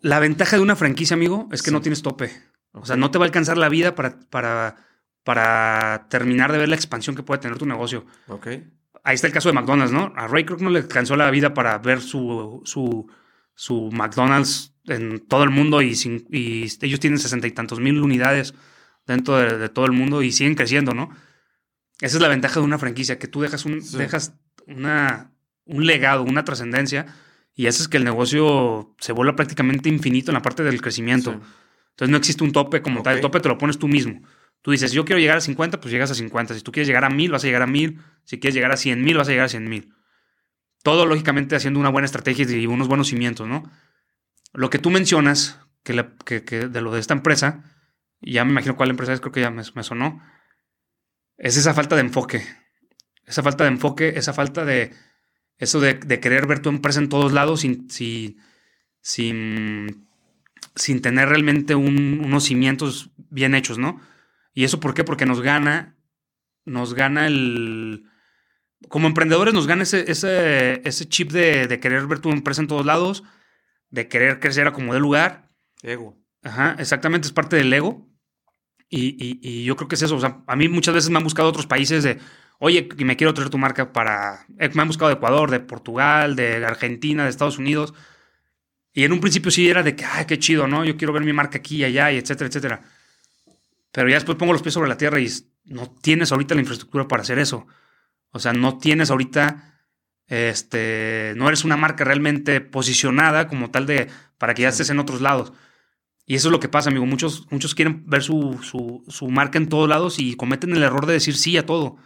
La 0.00 0.18
ventaja 0.18 0.56
de 0.56 0.62
una 0.62 0.74
franquicia, 0.74 1.14
amigo, 1.14 1.48
es 1.52 1.62
que 1.62 1.70
no 1.70 1.80
tienes 1.80 2.02
tope. 2.02 2.32
O 2.72 2.84
sea, 2.84 2.96
no 2.96 3.12
te 3.12 3.18
va 3.18 3.26
a 3.26 3.28
alcanzar 3.28 3.56
la 3.56 3.68
vida 3.68 3.94
para, 3.94 4.18
para, 4.28 4.76
para 5.24 6.06
terminar 6.08 6.52
de 6.52 6.58
ver 6.58 6.68
la 6.68 6.76
expansión 6.76 7.16
que 7.16 7.22
puede 7.22 7.40
tener 7.40 7.58
tu 7.58 7.66
negocio. 7.66 8.06
Ok. 8.28 8.48
Ahí 9.02 9.14
está 9.14 9.26
el 9.26 9.32
caso 9.32 9.48
de 9.48 9.54
McDonald's, 9.54 9.92
¿no? 9.92 10.12
A 10.16 10.28
Ray 10.28 10.44
Kroc 10.44 10.60
no 10.60 10.70
le 10.70 10.78
alcanzó 10.78 11.16
la 11.16 11.30
vida 11.30 11.52
para 11.52 11.76
ver 11.78 12.00
su, 12.00 12.62
su, 12.64 13.10
su 13.54 13.90
McDonald's 13.92 14.74
en 14.86 15.20
todo 15.20 15.44
el 15.44 15.50
mundo 15.50 15.82
y, 15.82 15.94
sin, 15.94 16.26
y 16.30 16.64
ellos 16.82 17.00
tienen 17.00 17.18
sesenta 17.18 17.46
y 17.46 17.50
tantos 17.50 17.80
mil 17.80 18.00
unidades 18.00 18.54
dentro 19.06 19.36
de, 19.36 19.68
todo 19.68 19.86
el 19.86 19.92
mundo 19.92 20.22
y 20.22 20.32
siguen 20.32 20.54
creciendo, 20.54 20.94
¿no? 20.94 21.10
Esa 22.00 22.16
es 22.16 22.22
la 22.22 22.28
ventaja 22.28 22.60
de 22.60 22.66
una 22.66 22.78
franquicia, 22.78 23.18
que 23.18 23.28
tú 23.28 23.40
dejas 23.40 23.64
un, 23.64 23.80
dejas 23.92 24.34
una, 24.66 25.32
un 25.64 25.86
legado, 25.86 26.22
una 26.22 26.44
trascendencia, 26.44 27.06
y 27.54 27.66
haces 27.66 27.88
que 27.88 27.98
el 27.98 28.04
negocio 28.04 28.94
se 28.98 29.12
vuelva 29.12 29.36
prácticamente 29.36 29.88
infinito 29.88 30.30
en 30.30 30.34
la 30.34 30.42
parte 30.42 30.64
del 30.64 30.82
crecimiento. 30.82 31.40
Entonces 31.90 32.10
no 32.10 32.16
existe 32.16 32.42
un 32.42 32.52
tope 32.52 32.82
como 32.82 33.02
tal, 33.02 33.16
el 33.16 33.20
tope 33.20 33.40
te 33.40 33.48
lo 33.48 33.58
pones 33.58 33.78
tú 33.78 33.86
mismo. 33.86 34.22
Tú 34.64 34.70
dices, 34.70 34.92
yo 34.92 35.04
quiero 35.04 35.20
llegar 35.20 35.36
a 35.36 35.42
50, 35.42 35.78
pues 35.78 35.92
llegas 35.92 36.10
a 36.10 36.14
50. 36.14 36.54
Si 36.54 36.62
tú 36.62 36.72
quieres 36.72 36.88
llegar 36.88 37.04
a 37.04 37.10
1000, 37.10 37.32
vas 37.32 37.44
a 37.44 37.46
llegar 37.46 37.60
a 37.60 37.66
1000. 37.66 38.00
Si 38.24 38.40
quieres 38.40 38.54
llegar 38.54 38.72
a 38.72 38.78
100 38.78 39.04
mil, 39.04 39.18
vas 39.18 39.28
a 39.28 39.30
llegar 39.30 39.44
a 39.44 39.48
100 39.50 39.68
mil. 39.68 39.92
Todo 40.82 41.04
lógicamente 41.04 41.54
haciendo 41.54 41.78
una 41.78 41.90
buena 41.90 42.06
estrategia 42.06 42.50
y 42.50 42.64
unos 42.64 42.88
buenos 42.88 43.08
cimientos, 43.08 43.46
¿no? 43.46 43.70
Lo 44.54 44.70
que 44.70 44.78
tú 44.78 44.88
mencionas, 44.88 45.60
que, 45.82 46.06
que, 46.24 46.68
de 46.68 46.80
lo 46.80 46.94
de 46.94 47.00
esta 47.00 47.12
empresa, 47.12 47.62
ya 48.22 48.42
me 48.46 48.52
imagino 48.52 48.74
cuál 48.74 48.88
empresa 48.88 49.12
es, 49.12 49.20
creo 49.20 49.32
que 49.32 49.42
ya 49.42 49.50
me, 49.50 49.64
sonó, 49.64 50.22
es 51.36 51.58
esa 51.58 51.74
falta 51.74 51.94
de 51.94 52.00
enfoque. 52.00 52.42
Esa 53.26 53.42
falta 53.42 53.64
de 53.64 53.70
enfoque, 53.70 54.14
esa 54.16 54.32
falta 54.32 54.64
de 54.64 54.94
eso 55.58 55.78
de, 55.78 55.98
querer 55.98 56.46
ver 56.46 56.60
tu 56.60 56.70
empresa 56.70 57.00
en 57.00 57.10
todos 57.10 57.34
lados 57.34 57.60
sin, 57.60 57.90
sin, 57.90 58.38
sin, 59.02 60.06
tener 61.02 61.28
realmente 61.28 61.74
unos 61.74 62.44
cimientos 62.44 63.10
bien 63.28 63.54
hechos, 63.54 63.76
¿no? 63.76 64.00
¿Y 64.54 64.64
eso 64.64 64.80
por 64.80 64.94
qué? 64.94 65.04
Porque 65.04 65.26
nos 65.26 65.40
gana, 65.40 65.96
nos 66.64 66.94
gana 66.94 67.26
el... 67.26 68.06
Como 68.88 69.08
emprendedores 69.08 69.54
nos 69.54 69.66
gana 69.66 69.82
ese, 69.82 70.10
ese, 70.10 70.86
ese 70.86 71.08
chip 71.08 71.32
de, 71.32 71.66
de, 71.66 71.80
querer 71.80 72.06
ver 72.06 72.20
tu 72.20 72.30
empresa 72.30 72.60
en 72.60 72.68
todos 72.68 72.84
lados, 72.84 73.24
de 73.90 74.08
querer 74.08 74.40
crecer 74.40 74.66
a 74.66 74.72
como 74.72 74.92
de 74.92 75.00
lugar. 75.00 75.50
Ego. 75.82 76.18
Ajá, 76.42 76.76
exactamente, 76.78 77.26
es 77.26 77.32
parte 77.32 77.56
del 77.56 77.72
ego. 77.72 78.06
Y, 78.90 79.64
yo 79.64 79.76
creo 79.76 79.88
que 79.88 79.96
es 79.96 80.02
eso. 80.02 80.16
O 80.16 80.20
sea, 80.20 80.42
a 80.46 80.56
mí 80.56 80.68
muchas 80.68 80.94
veces 80.94 81.10
me 81.10 81.16
han 81.16 81.24
buscado 81.24 81.48
otros 81.48 81.66
países 81.66 82.04
de, 82.04 82.18
oye, 82.58 82.88
me 82.98 83.16
quiero 83.16 83.34
traer 83.34 83.50
tu 83.50 83.58
marca 83.58 83.92
para... 83.92 84.46
Eh, 84.58 84.70
me 84.74 84.82
han 84.82 84.88
buscado 84.88 85.08
de 85.08 85.16
Ecuador, 85.16 85.50
de 85.50 85.60
Portugal, 85.60 86.36
de 86.36 86.64
Argentina, 86.64 87.24
de 87.24 87.30
Estados 87.30 87.58
Unidos. 87.58 87.94
Y 88.92 89.04
en 89.04 89.12
un 89.12 89.20
principio 89.20 89.50
sí 89.50 89.68
era 89.68 89.82
de 89.82 89.96
que, 89.96 90.04
ay, 90.04 90.26
qué 90.26 90.38
chido, 90.38 90.68
¿no? 90.68 90.84
Yo 90.84 90.96
quiero 90.96 91.12
ver 91.12 91.24
mi 91.24 91.32
marca 91.32 91.58
aquí 91.58 91.78
y 91.78 91.84
allá, 91.84 92.12
y 92.12 92.18
etcétera, 92.18 92.48
etcétera. 92.48 92.82
Pero 93.94 94.08
ya 94.08 94.16
después 94.16 94.36
pongo 94.36 94.52
los 94.52 94.60
pies 94.60 94.74
sobre 94.74 94.88
la 94.88 94.96
tierra 94.96 95.20
y 95.20 95.30
no 95.66 95.88
tienes 96.02 96.32
ahorita 96.32 96.56
la 96.56 96.62
infraestructura 96.62 97.06
para 97.06 97.22
hacer 97.22 97.38
eso. 97.38 97.68
O 98.32 98.40
sea, 98.40 98.52
no 98.52 98.76
tienes 98.76 99.12
ahorita, 99.12 99.78
este, 100.26 101.32
no 101.36 101.46
eres 101.46 101.64
una 101.64 101.76
marca 101.76 102.02
realmente 102.02 102.60
posicionada 102.60 103.46
como 103.46 103.70
tal 103.70 103.86
de, 103.86 104.10
para 104.36 104.52
que 104.52 104.62
ya 104.62 104.70
estés 104.70 104.90
en 104.90 104.98
otros 104.98 105.20
lados. 105.20 105.52
Y 106.26 106.34
eso 106.34 106.48
es 106.48 106.52
lo 106.52 106.58
que 106.58 106.68
pasa, 106.68 106.90
amigo. 106.90 107.06
Muchos, 107.06 107.46
muchos 107.50 107.76
quieren 107.76 108.02
ver 108.10 108.24
su, 108.24 108.58
su, 109.08 109.28
marca 109.28 109.58
en 109.58 109.68
todos 109.68 109.88
lados 109.88 110.18
y 110.18 110.34
cometen 110.34 110.72
el 110.72 110.82
error 110.82 111.06
de 111.06 111.12
decir 111.12 111.36
sí 111.36 111.56
a 111.56 111.64
todo. 111.64 111.96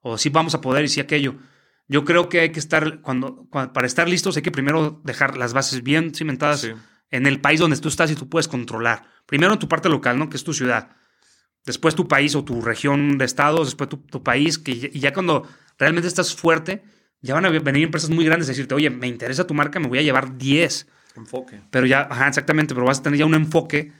O 0.00 0.18
sí 0.18 0.30
vamos 0.30 0.56
a 0.56 0.60
poder 0.60 0.86
y 0.86 0.88
sí 0.88 0.98
aquello. 0.98 1.36
Yo 1.86 2.04
creo 2.04 2.28
que 2.28 2.40
hay 2.40 2.50
que 2.50 2.58
estar, 2.58 3.00
cuando, 3.00 3.48
para 3.48 3.86
estar 3.86 4.08
listos, 4.08 4.36
hay 4.36 4.42
que 4.42 4.50
primero 4.50 5.00
dejar 5.04 5.36
las 5.36 5.52
bases 5.52 5.84
bien 5.84 6.12
cimentadas 6.16 6.68
en 7.12 7.26
el 7.28 7.40
país 7.40 7.60
donde 7.60 7.76
tú 7.76 7.86
estás 7.86 8.10
y 8.10 8.16
tú 8.16 8.28
puedes 8.28 8.48
controlar. 8.48 9.04
Primero 9.24 9.52
en 9.52 9.60
tu 9.60 9.68
parte 9.68 9.88
local, 9.88 10.18
¿no? 10.18 10.28
Que 10.28 10.36
es 10.36 10.42
tu 10.42 10.52
ciudad. 10.52 10.97
Después 11.68 11.94
tu 11.94 12.08
país 12.08 12.34
o 12.34 12.44
tu 12.44 12.60
región 12.60 13.18
de 13.18 13.24
estados, 13.24 13.68
después 13.68 13.88
tu, 13.88 13.98
tu 13.98 14.22
país, 14.22 14.58
que 14.58 14.90
y 14.92 15.00
ya 15.00 15.12
cuando 15.12 15.46
realmente 15.78 16.08
estás 16.08 16.34
fuerte, 16.34 16.82
ya 17.20 17.34
van 17.34 17.46
a 17.46 17.50
venir 17.50 17.84
empresas 17.84 18.10
muy 18.10 18.24
grandes 18.24 18.48
a 18.48 18.52
decirte, 18.52 18.74
oye, 18.74 18.90
me 18.90 19.06
interesa 19.06 19.46
tu 19.46 19.54
marca, 19.54 19.78
me 19.78 19.88
voy 19.88 19.98
a 19.98 20.02
llevar 20.02 20.36
10 20.36 20.86
Enfoque. 21.18 21.60
Pero 21.70 21.86
ya, 21.86 22.08
ajá, 22.10 22.28
exactamente, 22.28 22.74
pero 22.74 22.86
vas 22.86 23.00
a 23.00 23.02
tener 23.02 23.18
ya 23.18 23.26
un 23.26 23.34
enfoque 23.34 23.92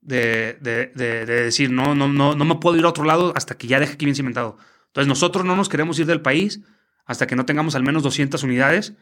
de, 0.00 0.58
de, 0.60 0.90
de, 0.94 1.26
decir, 1.26 1.70
no, 1.70 1.94
no, 1.94 2.08
no, 2.08 2.34
no 2.34 2.44
me 2.44 2.56
puedo 2.56 2.76
ir 2.76 2.84
a 2.84 2.88
otro 2.88 3.04
lado 3.04 3.32
hasta 3.36 3.56
que 3.56 3.66
ya 3.66 3.80
deje 3.80 3.94
aquí 3.94 4.04
bien 4.04 4.16
cimentado. 4.16 4.58
Entonces 4.88 5.08
nosotros 5.08 5.44
no 5.44 5.56
nos 5.56 5.68
queremos 5.68 5.98
ir 5.98 6.06
del 6.06 6.20
país 6.20 6.60
hasta 7.04 7.26
que 7.26 7.36
no 7.36 7.46
tengamos 7.46 7.74
al 7.74 7.82
menos 7.82 8.02
200 8.02 8.42
unidades 8.42 8.94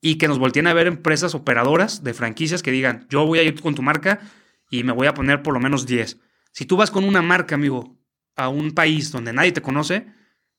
y 0.00 0.16
que 0.16 0.28
nos 0.28 0.38
volteen 0.38 0.66
a 0.66 0.74
ver 0.74 0.86
empresas 0.86 1.34
operadoras 1.34 2.04
de 2.04 2.14
franquicias 2.14 2.62
que 2.62 2.70
digan, 2.70 3.06
yo 3.08 3.26
voy 3.26 3.38
a 3.38 3.42
ir 3.42 3.60
con 3.60 3.74
tu 3.74 3.82
marca 3.82 4.20
y 4.70 4.82
me 4.84 4.92
voy 4.92 5.06
a 5.06 5.14
poner 5.14 5.42
por 5.42 5.54
lo 5.54 5.60
menos 5.60 5.86
10. 5.86 6.18
Si 6.56 6.64
tú 6.64 6.78
vas 6.78 6.90
con 6.90 7.04
una 7.04 7.20
marca, 7.20 7.54
amigo, 7.54 7.98
a 8.34 8.48
un 8.48 8.72
país 8.72 9.12
donde 9.12 9.30
nadie 9.30 9.52
te 9.52 9.60
conoce, 9.60 10.06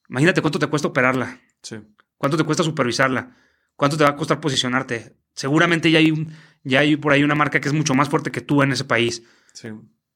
imagínate 0.07 0.41
cuánto 0.41 0.59
te 0.59 0.67
cuesta 0.67 0.87
operarla. 0.87 1.41
Sí. 1.63 1.77
¿Cuánto 2.17 2.37
te 2.37 2.43
cuesta 2.43 2.61
supervisarla? 2.61 3.35
¿Cuánto 3.75 3.97
te 3.97 4.03
va 4.03 4.11
a 4.11 4.15
costar 4.15 4.39
posicionarte? 4.39 5.15
Seguramente 5.33 5.89
ya 5.89 5.97
hay, 5.97 6.11
un, 6.11 6.31
ya 6.63 6.81
hay 6.81 6.97
por 6.97 7.13
ahí 7.13 7.23
una 7.23 7.33
marca 7.33 7.59
que 7.59 7.67
es 7.67 7.73
mucho 7.73 7.95
más 7.95 8.09
fuerte 8.09 8.29
que 8.29 8.41
tú 8.41 8.61
en 8.61 8.73
ese 8.73 8.85
país. 8.85 9.23
Sí. 9.53 9.69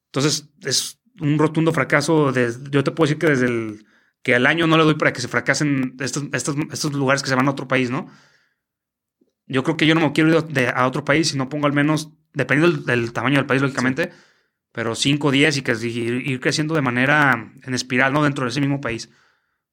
Entonces, 0.06 0.50
es 0.60 1.00
un 1.20 1.36
rotundo 1.36 1.72
fracaso. 1.72 2.30
De, 2.30 2.54
yo 2.70 2.84
te 2.84 2.92
puedo 2.92 3.08
decir 3.08 3.18
que 3.18 3.30
desde 3.30 3.46
el 3.46 3.84
que 4.22 4.36
al 4.36 4.46
año 4.46 4.68
no 4.68 4.76
le 4.76 4.84
doy 4.84 4.94
para 4.94 5.12
que 5.12 5.20
se 5.20 5.26
fracasen 5.26 5.96
estos, 5.98 6.26
estos, 6.32 6.54
estos 6.70 6.92
lugares 6.92 7.24
que 7.24 7.28
se 7.28 7.34
van 7.34 7.48
a 7.48 7.50
otro 7.50 7.66
país, 7.66 7.90
¿no? 7.90 8.06
Yo 9.48 9.64
creo 9.64 9.76
que 9.76 9.88
yo 9.88 9.96
no 9.96 10.00
me 10.00 10.12
quiero 10.12 10.30
ir 10.30 10.68
a 10.76 10.86
otro 10.86 11.04
país 11.04 11.30
si 11.30 11.36
no 11.36 11.48
pongo 11.48 11.66
al 11.66 11.72
menos, 11.72 12.12
dependiendo 12.34 12.82
del, 12.82 13.12
tamaño 13.12 13.38
del 13.38 13.46
país, 13.46 13.60
lógicamente, 13.60 14.12
pero 14.72 14.94
5 14.94 15.28
o 15.28 15.30
10 15.30 15.58
y 15.58 15.62
que 15.62 15.72
ir 15.72 16.40
creciendo 16.40 16.74
de 16.74 16.80
manera 16.80 17.52
en 17.62 17.74
espiral, 17.74 18.12
¿no? 18.12 18.24
Dentro 18.24 18.44
de 18.44 18.50
ese 18.50 18.60
mismo 18.60 18.80
país. 18.80 19.10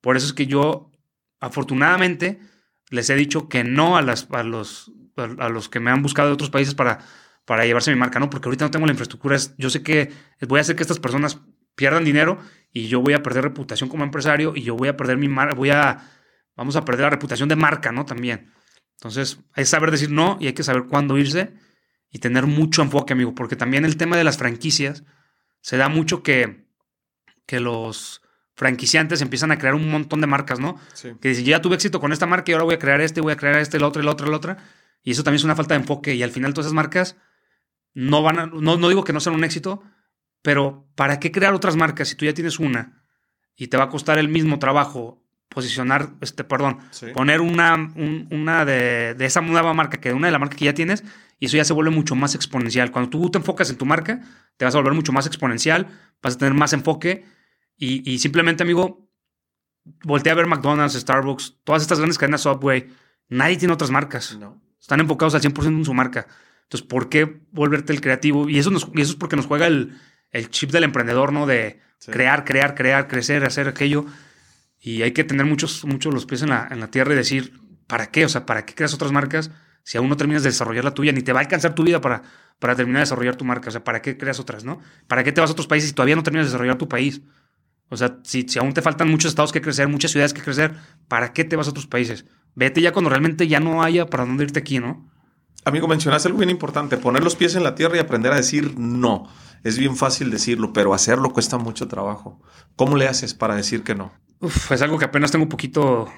Por 0.02 0.18
eso 0.18 0.28
es 0.28 0.34
que 0.34 0.46
yo, 0.46 0.92
afortunadamente, 1.40 2.40
les 2.90 3.10
he 3.10 3.16
dicho 3.16 3.48
que 3.48 3.64
no 3.64 3.98
a, 3.98 4.02
las, 4.02 4.28
a, 4.32 4.44
los, 4.44 4.92
a 5.16 5.50
los 5.50 5.70
que 5.70 5.80
me 5.80 5.90
han 5.90 6.02
buscado 6.02 6.28
de 6.28 6.34
otros 6.34 6.50
países 6.50 6.76
para, 6.76 7.00
para 7.46 7.66
llevarse 7.66 7.92
mi 7.92 8.00
marca, 8.00 8.20
¿no? 8.20 8.30
Porque 8.30 8.50
ahorita 8.50 8.66
no 8.66 8.72
tengo 8.72 8.86
la 8.86 8.92
infraestructura. 8.92 9.38
Yo 9.58 9.70
sé 9.70 9.84
que 9.84 10.12
voy 10.48 10.60
a 10.60 10.62
hacer 10.62 10.76
que 10.76 10.84
estas 10.84 11.00
personas 11.00 11.40
pierdan 11.76 12.04
dinero 12.04 12.38
y 12.74 12.88
yo 12.88 13.02
voy 13.02 13.14
a 13.14 13.24
perder 13.24 13.46
reputación 13.46 13.90
como 13.90 14.04
empresario 14.04 14.54
y 14.56 14.64
yo 14.64 14.76
voy 14.76 14.90
a 14.90 14.98
perder 14.98 15.18
mi 15.18 15.30
marca, 15.30 15.56
voy 15.56 15.70
a, 15.70 16.12
vamos 16.58 16.76
a 16.76 16.84
perder 16.84 17.04
la 17.04 17.10
reputación 17.12 17.48
de 17.48 17.56
marca, 17.56 17.94
¿no? 17.94 18.06
También. 18.06 18.52
Entonces, 18.98 19.40
hay 19.54 19.64
saber 19.64 19.92
decir 19.92 20.12
no 20.12 20.38
y 20.42 20.48
hay 20.48 20.54
que 20.54 20.64
saber 20.64 20.84
cuándo 20.90 21.18
irse 21.18 21.54
y 22.12 22.20
tener 22.20 22.48
mucho 22.48 22.82
enfoque, 22.82 23.14
amigo, 23.14 23.36
porque 23.36 23.56
también 23.56 23.86
el 23.86 23.98
tema 23.98 24.18
de 24.18 24.24
las 24.24 24.38
franquicias 24.38 25.04
se 25.62 25.78
da 25.78 25.90
mucho 25.90 26.24
que, 26.24 26.66
que 27.46 27.60
los 27.60 28.22
franquiciantes 28.56 29.22
empiezan 29.22 29.52
a 29.52 29.58
crear 29.58 29.76
un 29.76 29.90
montón 29.90 30.22
de 30.22 30.28
marcas, 30.28 30.60
¿no? 30.60 30.78
Sí. 30.94 31.12
Que 31.22 31.30
dicen, 31.30 31.46
ya 31.46 31.62
tuve 31.62 31.76
éxito 31.76 32.00
con 32.00 32.12
esta 32.12 32.26
marca 32.26 32.52
y 32.52 32.54
ahora 32.54 32.66
voy 32.66 32.76
a 32.76 32.80
crear 32.80 33.00
este, 33.02 33.22
voy 33.22 33.32
a 33.32 33.38
crear 33.38 33.58
este, 33.60 33.78
el 33.78 33.84
otro, 33.84 34.02
el 34.02 34.08
otro, 34.08 34.28
el 34.28 34.34
otro. 34.34 34.58
Y 35.04 35.12
eso 35.12 35.24
también 35.24 35.38
es 35.38 35.44
una 35.46 35.56
falta 35.56 35.76
de 35.76 35.82
enfoque. 35.82 36.14
Y 36.14 36.24
al 36.24 36.32
final 36.32 36.54
todas 36.54 36.66
esas 36.66 36.74
marcas 36.74 37.16
no 37.94 38.22
van 38.22 38.40
a, 38.40 38.46
no, 38.48 38.78
no 38.78 38.90
digo 38.90 39.04
que 39.04 39.14
no 39.14 39.20
sean 39.20 39.36
un 39.36 39.44
éxito, 39.44 39.82
pero 40.42 40.88
¿para 40.96 41.20
qué 41.20 41.32
crear 41.32 41.54
otras 41.54 41.76
marcas 41.76 42.10
si 42.10 42.16
tú 42.16 42.26
ya 42.26 42.34
tienes 42.34 42.60
una 42.60 43.04
y 43.56 43.68
te 43.68 43.78
va 43.78 43.86
a 43.86 43.90
costar 43.90 44.18
el 44.18 44.28
mismo 44.28 44.60
trabajo 44.60 45.24
posicionar, 45.50 46.12
este, 46.22 46.44
perdón, 46.44 46.80
poner 47.14 47.42
una, 47.42 47.92
una 48.30 48.66
de, 48.66 49.16
de, 49.16 49.26
esa 49.26 49.42
nueva 49.42 49.74
marca 49.74 50.00
que 50.00 50.10
de 50.10 50.16
una 50.16 50.28
de 50.28 50.32
la 50.32 50.40
marca 50.40 50.56
que 50.56 50.66
ya 50.66 50.74
tienes 50.74 51.04
y 51.40 51.46
eso 51.46 51.58
ya 51.58 51.64
se 51.64 51.74
vuelve 51.74 51.92
mucho 51.92 52.16
más 52.16 52.36
exponencial. 52.36 52.92
Cuando 52.92 53.10
tú 53.10 53.30
te 53.30 53.38
enfocas 53.38 53.70
en 53.70 53.78
tu 53.78 53.86
marca, 53.86 54.22
te 54.58 54.66
vas 54.66 54.76
a 54.76 54.78
volver 54.78 54.94
mucho 54.94 55.14
más 55.14 55.26
exponencial, 55.26 55.88
vas 56.22 56.36
a 56.36 56.38
tener 56.38 56.54
más 56.54 56.74
enfoque 56.74 57.26
y, 57.78 58.20
simplemente, 58.20 58.64
amigo, 58.64 59.10
voltea 60.04 60.34
a 60.34 60.36
ver 60.36 60.48
McDonald's, 60.48 60.96
Starbucks, 60.96 61.60
todas 61.64 61.82
estas 61.82 62.00
grandes 62.00 62.18
cadenas 62.18 62.42
Subway. 62.42 62.90
Nadie 63.30 63.56
tiene 63.56 63.74
otras 63.74 63.90
marcas. 63.90 64.38
No. 64.38 64.62
Están 64.82 65.00
enfocados 65.00 65.34
al 65.34 65.42
100% 65.42 65.68
en 65.68 65.86
su 65.86 65.94
marca. 65.94 66.28
Entonces, 66.64 66.86
¿por 66.86 67.08
qué 67.08 67.42
volverte 67.52 67.94
el 67.94 68.02
creativo? 68.02 68.50
Y 68.50 68.60
eso, 68.60 68.70
eso 68.76 68.92
es 68.94 69.16
porque 69.16 69.38
nos 69.38 69.46
juega 69.46 69.68
el, 69.68 69.98
el 70.32 70.50
chip 70.50 70.72
del 70.72 70.84
emprendedor, 70.84 71.32
¿no? 71.32 71.48
De 71.48 71.80
crear, 72.06 72.44
crear, 72.44 72.76
crear, 72.76 73.08
crecer, 73.08 73.46
hacer 73.46 73.70
aquello. 73.70 74.06
Y 74.78 75.04
hay 75.04 75.14
que 75.14 75.24
tener 75.24 75.46
muchos, 75.46 75.86
muchos 75.86 76.14
los 76.14 76.26
pies 76.26 76.42
en 76.42 76.50
la, 76.50 76.68
en 76.70 76.82
la 76.82 76.92
tierra 76.92 77.14
y 77.14 77.16
decir, 77.16 77.54
¿para 77.88 78.12
qué? 78.12 78.26
O 78.26 78.30
sea, 78.30 78.46
¿para 78.46 78.66
qué 78.66 78.76
creas 78.76 78.94
otras 78.94 79.14
marcas 79.14 79.52
si 79.84 79.98
aún 79.98 80.10
no 80.10 80.18
terminas 80.18 80.44
de 80.44 80.50
desarrollar 80.50 80.84
la 80.84 80.94
tuya? 80.94 81.12
Ni 81.12 81.22
te 81.22 81.34
va 81.34 81.40
a 81.40 81.44
alcanzar 81.44 81.76
tu 81.76 81.84
vida 81.84 82.02
para, 82.02 82.24
para 82.60 82.76
terminar 82.76 83.00
de 83.00 83.04
desarrollar 83.04 83.36
tu 83.36 83.46
marca. 83.46 83.70
O 83.70 83.72
sea, 83.72 83.84
¿para 83.84 84.02
qué 84.02 84.18
creas 84.18 84.40
otras, 84.40 84.64
no? 84.64 84.80
¿Para 85.08 85.24
qué 85.24 85.32
te 85.32 85.42
vas 85.42 85.50
a 85.50 85.54
otros 85.54 85.68
países 85.68 85.90
si 85.90 85.96
todavía 85.96 86.16
no 86.16 86.24
terminas 86.24 86.48
de 86.48 86.50
desarrollar 86.50 86.78
tu 86.78 86.88
país? 86.88 87.22
O 87.90 87.98
sea, 87.98 88.20
si, 88.24 88.44
si 88.48 88.60
aún 88.60 88.74
te 88.74 88.82
faltan 88.82 89.10
muchos 89.10 89.30
estados 89.30 89.52
que 89.52 89.62
crecer, 89.62 89.88
muchas 89.88 90.12
ciudades 90.12 90.34
que 90.34 90.42
crecer, 90.42 90.76
¿para 91.08 91.34
qué 91.34 91.44
te 91.44 91.56
vas 91.56 91.68
a 91.68 91.72
otros 91.72 91.88
países? 91.88 92.26
Vete 92.56 92.82
ya 92.82 92.92
cuando 92.92 93.10
realmente 93.10 93.48
ya 93.48 93.60
no 93.60 93.84
haya 93.84 94.06
para 94.06 94.26
dónde 94.26 94.44
irte 94.44 94.60
aquí, 94.60 94.80
¿no? 94.80 95.10
Amigo, 95.66 95.88
mencionaste 95.88 96.28
algo 96.28 96.40
bien 96.40 96.50
importante, 96.50 96.98
poner 96.98 97.24
los 97.24 97.36
pies 97.36 97.56
en 97.56 97.64
la 97.64 97.76
tierra 97.76 97.98
y 97.98 98.00
aprender 98.00 98.32
a 98.32 98.36
decir 98.36 98.78
no. 98.78 99.28
Es 99.64 99.78
bien 99.78 99.98
fácil 99.98 100.30
decirlo, 100.30 100.72
pero 100.72 100.94
hacerlo 100.94 101.32
cuesta 101.32 101.58
mucho 101.58 101.88
trabajo. 101.88 102.42
¿Cómo 102.76 102.96
le 102.96 103.08
haces 103.08 103.34
para 103.34 103.56
decir 103.56 103.84
que 103.84 103.96
no? 103.96 104.14
Uf, 104.40 104.72
es 104.72 104.82
algo 104.82 104.98
que 104.98 105.06
apenas 105.06 105.32
tengo 105.32 105.44
un 105.44 105.50
poquito 105.50 106.10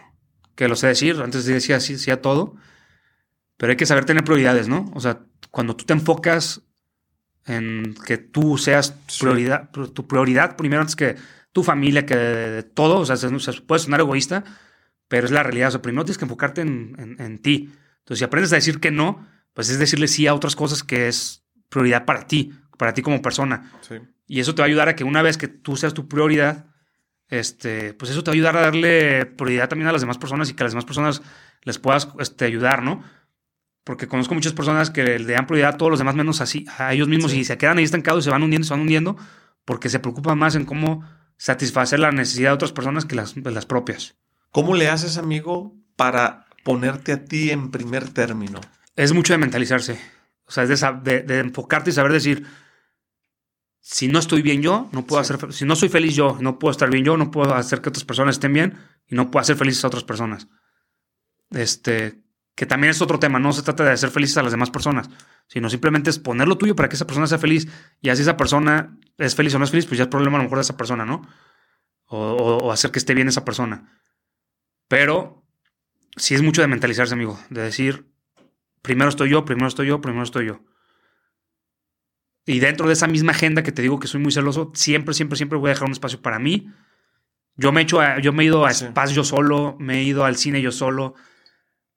que 0.55 0.67
lo 0.67 0.75
sé 0.75 0.87
decir. 0.87 1.19
Antes 1.21 1.45
decía 1.45 1.79
sí, 1.79 1.97
sí 1.97 2.11
a 2.11 2.21
todo. 2.21 2.55
Pero 3.61 3.69
hay 3.69 3.77
que 3.77 3.85
saber 3.85 4.05
tener 4.05 4.23
prioridades, 4.23 4.67
¿no? 4.67 4.91
O 4.95 4.99
sea, 4.99 5.19
cuando 5.51 5.75
tú 5.75 5.85
te 5.85 5.93
enfocas 5.93 6.63
en 7.45 7.93
que 8.07 8.17
tú 8.17 8.57
seas 8.57 8.95
prioridad, 9.19 9.69
tu 9.69 10.07
prioridad 10.07 10.55
primero 10.55 10.81
antes 10.81 10.95
que 10.95 11.15
tu 11.51 11.61
familia, 11.61 12.07
que 12.07 12.65
todo, 12.73 13.01
o 13.01 13.05
sea, 13.05 13.29
puede 13.67 13.77
sonar 13.77 13.99
egoísta, 13.99 14.43
pero 15.07 15.27
es 15.27 15.31
la 15.31 15.43
realidad. 15.43 15.67
O 15.67 15.71
sea, 15.73 15.81
primero 15.83 16.03
tienes 16.05 16.17
que 16.17 16.25
enfocarte 16.25 16.61
en, 16.61 17.17
en 17.19 17.37
ti. 17.37 17.71
Entonces, 17.99 18.17
si 18.17 18.23
aprendes 18.23 18.51
a 18.51 18.55
decir 18.55 18.79
que 18.79 18.89
no, 18.89 19.27
pues 19.53 19.69
es 19.69 19.77
decirle 19.77 20.07
sí 20.07 20.25
a 20.25 20.33
otras 20.33 20.55
cosas 20.55 20.83
que 20.83 21.07
es 21.07 21.43
prioridad 21.69 22.05
para 22.05 22.25
ti, 22.25 22.53
para 22.79 22.95
ti 22.95 23.03
como 23.03 23.21
persona. 23.21 23.71
Y 24.25 24.39
eso 24.39 24.55
te 24.55 24.63
va 24.63 24.65
a 24.65 24.69
ayudar 24.69 24.89
a 24.89 24.95
que 24.95 25.03
una 25.03 25.21
vez 25.21 25.37
que 25.37 25.47
tú 25.47 25.77
seas 25.77 25.93
tu 25.93 26.07
prioridad, 26.07 26.65
este, 27.27 27.93
pues 27.93 28.09
eso 28.09 28.23
te 28.23 28.31
va 28.31 28.33
a 28.33 28.37
ayudar 28.37 28.57
a 28.57 28.61
darle 28.61 29.27
prioridad 29.27 29.69
también 29.69 29.87
a 29.87 29.91
las 29.91 30.01
demás 30.01 30.17
personas 30.17 30.49
y 30.49 30.55
que 30.55 30.63
a 30.63 30.65
las 30.65 30.73
demás 30.73 30.85
personas 30.85 31.21
les 31.61 31.77
puedas 31.77 32.07
este, 32.17 32.45
ayudar, 32.45 32.81
¿no? 32.81 33.03
Porque 33.83 34.07
conozco 34.07 34.35
muchas 34.35 34.53
personas 34.53 34.91
que 34.91 35.19
le 35.19 35.33
dan 35.33 35.47
prioridad 35.47 35.75
a 35.75 35.77
todos 35.77 35.89
los 35.89 35.99
demás 35.99 36.15
menos 36.15 36.39
así, 36.41 36.65
a 36.77 36.93
ellos 36.93 37.07
mismos 37.07 37.33
y 37.33 37.43
se 37.43 37.57
quedan 37.57 37.77
ahí 37.77 37.83
estancados 37.83 38.23
y 38.23 38.25
se 38.25 38.29
van 38.29 38.43
hundiendo, 38.43 38.67
se 38.67 38.73
van 38.73 38.81
hundiendo, 38.81 39.17
porque 39.65 39.89
se 39.89 39.99
preocupan 39.99 40.37
más 40.37 40.55
en 40.55 40.65
cómo 40.65 41.03
satisfacer 41.37 41.99
la 41.99 42.11
necesidad 42.11 42.51
de 42.51 42.55
otras 42.55 42.71
personas 42.71 43.05
que 43.05 43.15
las, 43.15 43.35
las 43.35 43.65
propias. 43.65 44.15
¿Cómo 44.51 44.75
le 44.75 44.89
haces, 44.89 45.17
amigo, 45.17 45.75
para 45.95 46.45
ponerte 46.63 47.13
a 47.13 47.25
ti 47.25 47.49
en 47.49 47.71
primer 47.71 48.09
término? 48.09 48.61
Es 48.95 49.13
mucho 49.13 49.33
de 49.33 49.39
mentalizarse. 49.39 49.99
O 50.45 50.51
sea, 50.51 50.63
es 50.65 50.81
de, 51.03 51.23
de, 51.23 51.39
enfocarte 51.39 51.89
y 51.89 51.93
saber 51.93 52.11
decir, 52.11 52.45
si 53.79 54.07
no 54.07 54.19
estoy 54.19 54.41
bien 54.41 54.61
yo, 54.61 54.89
no 54.91 55.07
puedo 55.07 55.21
hacer, 55.21 55.51
si 55.53 55.65
no 55.65 55.75
soy 55.75 55.89
feliz 55.89 56.15
yo, 56.15 56.37
no 56.39 56.59
puedo 56.59 56.71
estar 56.71 56.91
bien 56.91 57.05
yo, 57.05 57.17
no 57.17 57.31
puedo 57.31 57.55
hacer 57.55 57.81
que 57.81 57.89
otras 57.89 58.05
personas 58.05 58.35
estén 58.35 58.53
bien 58.53 58.77
y 59.07 59.15
no 59.15 59.31
puedo 59.31 59.41
hacer 59.41 59.55
felices 59.55 59.83
a 59.83 59.87
otras 59.87 60.03
personas. 60.03 60.47
Este, 61.49 62.20
que 62.55 62.65
también 62.65 62.91
es 62.91 63.01
otro 63.01 63.19
tema, 63.19 63.39
no 63.39 63.53
se 63.53 63.63
trata 63.63 63.83
de 63.83 63.91
hacer 63.91 64.09
felices 64.09 64.37
a 64.37 64.43
las 64.43 64.51
demás 64.51 64.69
personas, 64.69 65.09
sino 65.47 65.69
simplemente 65.69 66.09
es 66.09 66.19
poner 66.19 66.47
lo 66.47 66.57
tuyo 66.57 66.75
para 66.75 66.89
que 66.89 66.95
esa 66.95 67.07
persona 67.07 67.27
sea 67.27 67.37
feliz 67.37 67.67
y 68.01 68.09
así 68.09 68.21
esa 68.21 68.37
persona 68.37 68.97
es 69.17 69.35
feliz 69.35 69.55
o 69.55 69.59
no 69.59 69.65
es 69.65 69.71
feliz, 69.71 69.85
pues 69.85 69.97
ya 69.97 70.03
es 70.03 70.09
problema 70.09 70.37
a 70.37 70.39
lo 70.39 70.43
mejor 70.43 70.57
de 70.57 70.63
esa 70.63 70.77
persona, 70.77 71.05
¿no? 71.05 71.27
O, 72.05 72.17
o 72.17 72.71
hacer 72.71 72.91
que 72.91 72.99
esté 72.99 73.13
bien 73.13 73.27
esa 73.27 73.45
persona. 73.45 74.01
Pero 74.87 75.45
sí 76.17 76.35
es 76.35 76.41
mucho 76.41 76.61
de 76.61 76.67
mentalizarse, 76.67 77.13
amigo, 77.13 77.39
de 77.49 77.61
decir, 77.61 78.11
primero 78.81 79.09
estoy 79.09 79.29
yo, 79.29 79.45
primero 79.45 79.67
estoy 79.67 79.87
yo, 79.87 80.01
primero 80.01 80.23
estoy 80.23 80.47
yo. 80.47 80.61
Y 82.45 82.59
dentro 82.59 82.87
de 82.87 82.93
esa 82.93 83.07
misma 83.07 83.31
agenda 83.31 83.63
que 83.63 83.71
te 83.71 83.81
digo 83.81 83.99
que 83.99 84.07
soy 84.07 84.19
muy 84.19 84.31
celoso, 84.31 84.71
siempre, 84.73 85.13
siempre, 85.13 85.37
siempre 85.37 85.57
voy 85.57 85.69
a 85.69 85.73
dejar 85.73 85.85
un 85.85 85.93
espacio 85.93 86.21
para 86.21 86.39
mí. 86.39 86.71
Yo 87.55 87.71
me 87.71 87.81
he, 87.81 87.83
hecho 87.83 87.99
yo 88.19 88.33
me 88.33 88.43
he 88.43 88.47
ido 88.47 88.65
a 88.65 88.71
espacio 88.71 89.15
yo 89.15 89.23
solo, 89.23 89.75
me 89.79 89.99
he 89.99 90.03
ido 90.03 90.25
al 90.25 90.37
cine 90.37 90.61
yo 90.61 90.71
solo. 90.71 91.15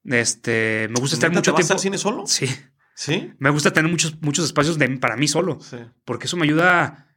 Este, 0.05 0.89
me 0.91 1.01
gusta 1.01 1.17
estar 1.17 1.31
mucho 1.31 1.53
te 1.53 1.57
tiempo. 1.57 1.75
al 1.75 1.81
cine 1.81 1.99
solo? 1.99 2.27
Sí. 2.27 2.47
¿Sí? 2.95 3.33
Me 3.39 3.51
gusta 3.51 3.73
tener 3.73 3.91
muchos, 3.91 4.21
muchos 4.23 4.45
espacios 4.45 4.79
de, 4.79 4.89
para 4.99 5.17
mí 5.17 5.27
solo. 5.27 5.59
Sí. 5.61 5.79
Porque 6.05 6.27
eso 6.27 6.37
me 6.37 6.45
ayuda 6.45 7.17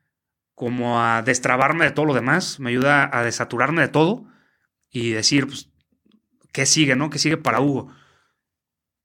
como 0.56 1.02
a 1.02 1.22
destrabarme 1.22 1.86
de 1.86 1.92
todo 1.92 2.06
lo 2.06 2.14
demás, 2.16 2.60
me 2.60 2.72
ayuda 2.72 3.10
a 3.16 3.24
desaturarme 3.24 3.82
de 3.82 3.90
todo 3.90 4.26
y 4.90 5.12
decir, 5.12 5.46
pues, 5.46 5.70
¿qué 6.52 6.66
sigue, 6.66 6.96
no? 6.96 7.12
¿Qué 7.12 7.20
sigue 7.20 7.38
para 7.38 7.62
Hugo? 7.62 7.94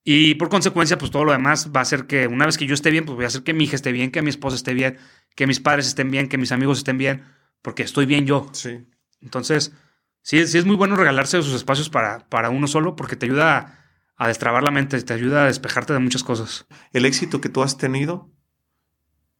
Y 0.04 0.34
por 0.36 0.48
consecuencia, 0.48 0.96
pues 0.98 1.10
todo 1.10 1.24
lo 1.24 1.32
demás 1.32 1.70
va 1.74 1.82
a 1.82 1.84
ser 1.84 2.06
que 2.06 2.26
una 2.26 2.46
vez 2.46 2.56
que 2.56 2.66
yo 2.66 2.74
esté 2.74 2.90
bien, 2.90 3.04
pues 3.04 3.16
voy 3.16 3.24
a 3.24 3.28
hacer 3.28 3.42
que 3.42 3.52
mi 3.52 3.64
hija 3.64 3.76
esté 3.76 3.92
bien, 3.92 4.10
que 4.10 4.22
mi 4.22 4.30
esposa 4.30 4.56
esté 4.56 4.74
bien, 4.74 4.98
que 5.36 5.46
mis 5.46 5.60
padres 5.60 5.86
estén 5.86 6.10
bien, 6.10 6.28
que 6.28 6.38
mis 6.38 6.52
amigos 6.52 6.78
estén 6.78 6.98
bien, 6.98 7.24
porque 7.60 7.82
estoy 7.82 8.06
bien 8.06 8.26
yo. 8.26 8.48
Sí. 8.52 8.86
Entonces, 9.20 9.72
sí, 10.22 10.46
sí 10.46 10.58
es 10.58 10.64
muy 10.64 10.76
bueno 10.76 10.96
regalarse 10.96 11.38
esos 11.38 11.54
espacios 11.54 11.90
para, 11.90 12.28
para 12.28 12.50
uno 12.50 12.66
solo, 12.66 12.96
porque 12.96 13.16
te 13.16 13.26
ayuda 13.26 13.78
a, 14.16 14.28
destrabar 14.28 14.62
la 14.62 14.70
mente, 14.70 15.00
te 15.02 15.12
ayuda 15.12 15.44
a 15.44 15.46
despejarte 15.46 15.92
de 15.92 15.98
muchas 15.98 16.24
cosas. 16.24 16.66
El 16.92 17.04
éxito 17.04 17.40
que 17.40 17.48
tú 17.48 17.62
has 17.62 17.76
tenido, 17.76 18.30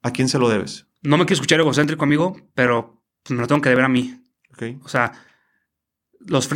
¿a 0.03 0.11
quién 0.11 0.29
se 0.29 0.39
lo 0.39 0.49
debes? 0.49 0.87
No 1.03 1.17
me 1.17 1.25
quiero 1.25 1.35
escuchar 1.35 1.61
egocéntrico, 1.61 2.05
amigo, 2.05 2.37
pero 2.55 3.03
me 3.29 3.37
lo 3.37 3.47
tengo 3.47 3.61
que 3.61 3.69
deber 3.69 3.85
a 3.85 3.89
mí. 3.89 4.23
Okay. 4.53 4.79
O 4.83 4.89
sea, 4.89 5.13
los, 6.27 6.49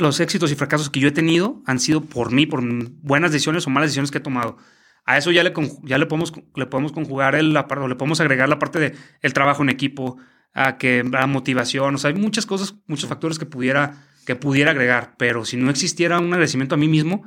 los, 0.00 0.20
éxitos 0.20 0.50
y 0.50 0.54
fracasos 0.54 0.90
que 0.90 1.00
yo 1.00 1.08
he 1.08 1.12
tenido 1.12 1.62
han 1.66 1.78
sido 1.78 2.02
por 2.02 2.32
mí, 2.32 2.46
por 2.46 2.62
buenas 3.02 3.32
decisiones 3.32 3.66
o 3.66 3.70
malas 3.70 3.88
decisiones 3.88 4.10
que 4.10 4.18
he 4.18 4.22
tomado. 4.22 4.56
A 5.04 5.16
eso 5.16 5.30
ya 5.30 5.42
le, 5.42 5.52
ya 5.82 5.98
le, 5.98 6.06
podemos, 6.06 6.32
le 6.54 6.66
podemos 6.66 6.92
conjugar 6.92 7.34
el, 7.34 7.52
le 7.52 7.64
podemos 7.64 8.20
agregar 8.20 8.48
la 8.48 8.58
parte 8.58 8.78
de 8.78 8.94
el 9.22 9.32
trabajo 9.32 9.62
en 9.62 9.70
equipo, 9.70 10.18
a 10.52 10.78
que 10.78 11.04
la 11.04 11.26
motivación, 11.26 11.94
o 11.94 11.98
sea, 11.98 12.10
hay 12.10 12.16
muchas 12.16 12.46
cosas, 12.46 12.74
muchos 12.86 13.08
factores 13.08 13.38
que 13.38 13.46
pudiera, 13.46 14.06
que 14.26 14.36
pudiera 14.36 14.72
agregar, 14.72 15.14
pero 15.16 15.44
si 15.44 15.56
no 15.56 15.70
existiera 15.70 16.18
un 16.18 16.32
agradecimiento 16.32 16.74
a 16.74 16.78
mí 16.78 16.88
mismo, 16.88 17.24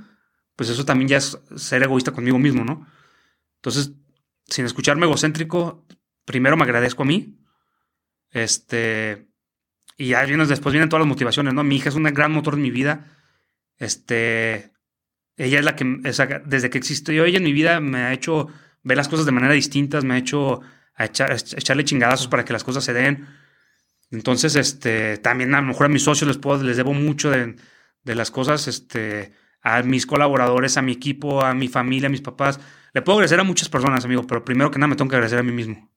pues 0.55 0.69
eso 0.69 0.85
también 0.85 1.07
ya 1.07 1.17
es 1.17 1.39
ser 1.55 1.83
egoísta 1.83 2.11
conmigo 2.11 2.37
mismo, 2.37 2.63
¿no? 2.63 2.87
Entonces, 3.57 3.93
sin 4.45 4.65
escucharme 4.65 5.05
egocéntrico, 5.05 5.85
primero 6.25 6.57
me 6.57 6.63
agradezco 6.63 7.03
a 7.03 7.05
mí, 7.05 7.39
este, 8.29 9.29
y 9.97 10.09
ya 10.09 10.23
vienen, 10.25 10.47
después 10.47 10.73
vienen 10.73 10.89
todas 10.89 11.01
las 11.01 11.09
motivaciones, 11.09 11.53
¿no? 11.53 11.63
Mi 11.63 11.77
hija 11.77 11.89
es 11.89 11.95
un 11.95 12.03
gran 12.03 12.31
motor 12.31 12.55
en 12.55 12.61
mi 12.61 12.71
vida. 12.71 13.17
Este, 13.77 14.73
ella 15.37 15.59
es 15.59 15.65
la 15.65 15.75
que, 15.75 15.85
desde 16.45 16.69
que 16.69 16.77
existió 16.77 17.25
ella 17.25 17.37
en 17.37 17.43
mi 17.43 17.53
vida, 17.53 17.79
me 17.79 17.99
ha 17.99 18.13
hecho 18.13 18.47
ver 18.81 18.97
las 18.97 19.07
cosas 19.07 19.25
de 19.25 19.31
manera 19.31 19.53
distintas, 19.53 20.03
me 20.03 20.15
ha 20.15 20.17
hecho 20.17 20.61
echarle 20.97 21.83
chingadazos 21.83 22.27
para 22.27 22.45
que 22.45 22.53
las 22.53 22.63
cosas 22.63 22.83
se 22.83 22.93
den. 22.93 23.27
Entonces, 24.11 24.55
este, 24.55 25.17
también 25.17 25.53
a 25.55 25.61
lo 25.61 25.67
mejor 25.67 25.87
a 25.87 25.89
mis 25.89 26.03
socios 26.03 26.27
les 26.27 26.37
puedo, 26.37 26.61
les 26.63 26.77
debo 26.77 26.93
mucho 26.93 27.31
de, 27.31 27.55
de 28.03 28.15
las 28.15 28.29
cosas, 28.29 28.67
este, 28.67 29.33
a 29.61 29.81
mis 29.81 30.05
colaboradores, 30.05 30.77
a 30.77 30.81
mi 30.81 30.91
equipo, 30.91 31.41
a 31.43 31.53
mi 31.53 31.67
familia, 31.67 32.07
a 32.07 32.11
mis 32.11 32.21
papás. 32.21 32.59
Le 32.93 33.01
puedo 33.01 33.17
agradecer 33.17 33.39
a 33.39 33.43
muchas 33.43 33.69
personas, 33.69 34.05
amigo, 34.05 34.27
pero 34.27 34.45
primero 34.45 34.69
que 34.69 34.77
nada 34.77 34.89
me 34.89 34.95
tengo 34.95 35.09
que 35.09 35.15
agradecer 35.15 35.39
a 35.39 35.43
mí 35.43 35.51
mismo. 35.51 35.91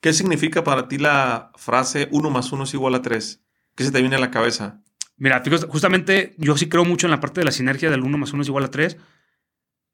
¿Qué 0.00 0.12
significa 0.12 0.64
para 0.64 0.88
ti 0.88 0.98
la 0.98 1.52
frase 1.56 2.08
uno 2.12 2.30
más 2.30 2.52
uno 2.52 2.64
es 2.64 2.74
igual 2.74 2.94
a 2.94 3.02
tres? 3.02 3.42
¿Qué 3.74 3.84
se 3.84 3.92
te 3.92 4.00
viene 4.00 4.16
a 4.16 4.20
la 4.20 4.30
cabeza? 4.30 4.82
Mira, 5.16 5.42
justamente 5.68 6.34
yo 6.38 6.56
sí 6.56 6.68
creo 6.68 6.84
mucho 6.84 7.06
en 7.06 7.10
la 7.10 7.20
parte 7.20 7.40
de 7.40 7.44
la 7.44 7.52
sinergia 7.52 7.90
del 7.90 8.02
uno 8.02 8.16
más 8.16 8.32
uno 8.32 8.42
es 8.42 8.48
igual 8.48 8.64
a 8.64 8.70
tres. 8.70 8.96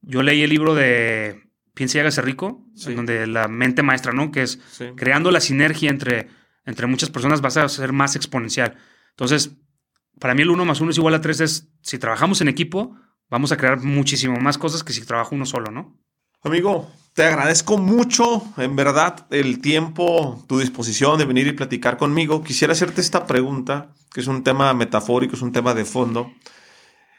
Yo 0.02 0.22
leí 0.22 0.42
el 0.42 0.50
libro 0.50 0.74
de 0.74 1.45
Piensa 1.76 1.98
y 1.98 2.00
hágase 2.00 2.22
rico, 2.22 2.64
en 2.86 2.96
donde 2.96 3.26
la 3.26 3.48
mente 3.48 3.82
maestra, 3.82 4.10
¿no? 4.14 4.32
Que 4.32 4.40
es 4.40 4.58
creando 4.96 5.30
la 5.30 5.40
sinergia 5.40 5.90
entre, 5.90 6.30
entre 6.64 6.86
muchas 6.86 7.10
personas 7.10 7.42
vas 7.42 7.58
a 7.58 7.68
ser 7.68 7.92
más 7.92 8.16
exponencial. 8.16 8.78
Entonces, 9.10 9.58
para 10.18 10.34
mí 10.34 10.40
el 10.40 10.48
uno 10.48 10.64
más 10.64 10.80
uno 10.80 10.90
es 10.90 10.96
igual 10.96 11.12
a 11.12 11.20
tres 11.20 11.40
es, 11.40 11.68
si 11.82 11.98
trabajamos 11.98 12.40
en 12.40 12.48
equipo, 12.48 12.96
vamos 13.28 13.52
a 13.52 13.58
crear 13.58 13.78
muchísimo 13.82 14.40
más 14.40 14.56
cosas 14.56 14.82
que 14.82 14.94
si 14.94 15.04
trabajo 15.04 15.34
uno 15.34 15.44
solo, 15.44 15.70
¿no? 15.70 16.00
Amigo, 16.42 16.90
te 17.12 17.24
agradezco 17.24 17.76
mucho, 17.76 18.42
en 18.56 18.74
verdad, 18.74 19.26
el 19.28 19.60
tiempo, 19.60 20.42
tu 20.48 20.58
disposición 20.58 21.18
de 21.18 21.26
venir 21.26 21.46
y 21.46 21.52
platicar 21.52 21.98
conmigo. 21.98 22.42
Quisiera 22.42 22.72
hacerte 22.72 23.02
esta 23.02 23.26
pregunta, 23.26 23.92
que 24.14 24.22
es 24.22 24.28
un 24.28 24.42
tema 24.42 24.72
metafórico, 24.72 25.36
es 25.36 25.42
un 25.42 25.52
tema 25.52 25.74
de 25.74 25.84
fondo. 25.84 26.32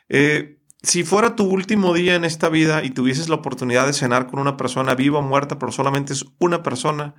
Eh, 0.10 0.57
si 0.82 1.04
fuera 1.04 1.36
tu 1.36 1.46
último 1.46 1.94
día 1.94 2.16
en 2.16 2.24
esta 2.24 2.50
vida 2.50 2.84
y 2.84 2.92
tuvieses 2.92 3.30
la 3.30 3.36
oportunidad 3.36 3.88
de 3.88 3.94
cenar 3.94 4.28
con 4.28 4.40
una 4.40 4.58
persona 4.58 4.96
viva 4.96 5.20
o 5.20 5.22
muerta, 5.22 5.60
pero 5.60 5.72
solamente 5.72 6.14
es 6.14 6.26
una 6.40 6.64
persona, 6.64 7.16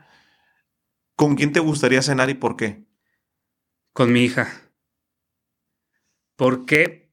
¿con 1.17 1.35
quién 1.35 1.53
te 1.53 1.61
gustaría 1.61 2.03
cenar 2.03 2.31
y 2.31 2.35
por 2.35 2.57
qué? 2.57 2.85
Con 3.93 4.13
mi 4.13 4.25
hija. 4.25 4.71
¿Por 6.37 6.67
qué? 6.67 7.13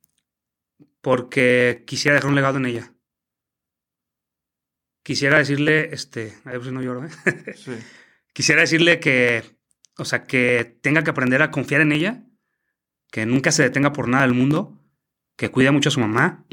Porque 1.01 1.83
quisiera 1.87 2.15
dejar 2.15 2.29
un 2.29 2.35
legado 2.35 2.57
en 2.57 2.65
ella 2.67 2.95
quisiera 5.05 5.37
decirle, 5.37 5.93
este, 5.93 6.33
a 6.45 6.51
ver 6.51 6.63
si 6.63 6.71
no 6.71 6.81
lloro, 6.81 7.05
¿eh? 7.05 7.09
Quisiera 8.33 8.61
decirle 8.61 8.99
que, 8.99 9.43
o 9.99 10.03
sea, 10.03 10.23
que 10.23 10.77
tenga 10.81 11.03
que 11.03 11.11
aprender 11.11 11.43
a 11.43 11.51
confiar 11.51 11.81
en 11.81 11.91
ella, 11.91 12.25
que 13.11 13.27
nunca 13.27 13.51
se 13.51 13.61
detenga 13.61 13.93
por 13.93 14.09
nada 14.09 14.23
del 14.23 14.33
mundo, 14.33 14.83
que 15.35 15.49
cuida 15.49 15.71
mucho 15.71 15.89
a 15.89 15.91
su 15.91 15.99
mamá, 15.99 16.45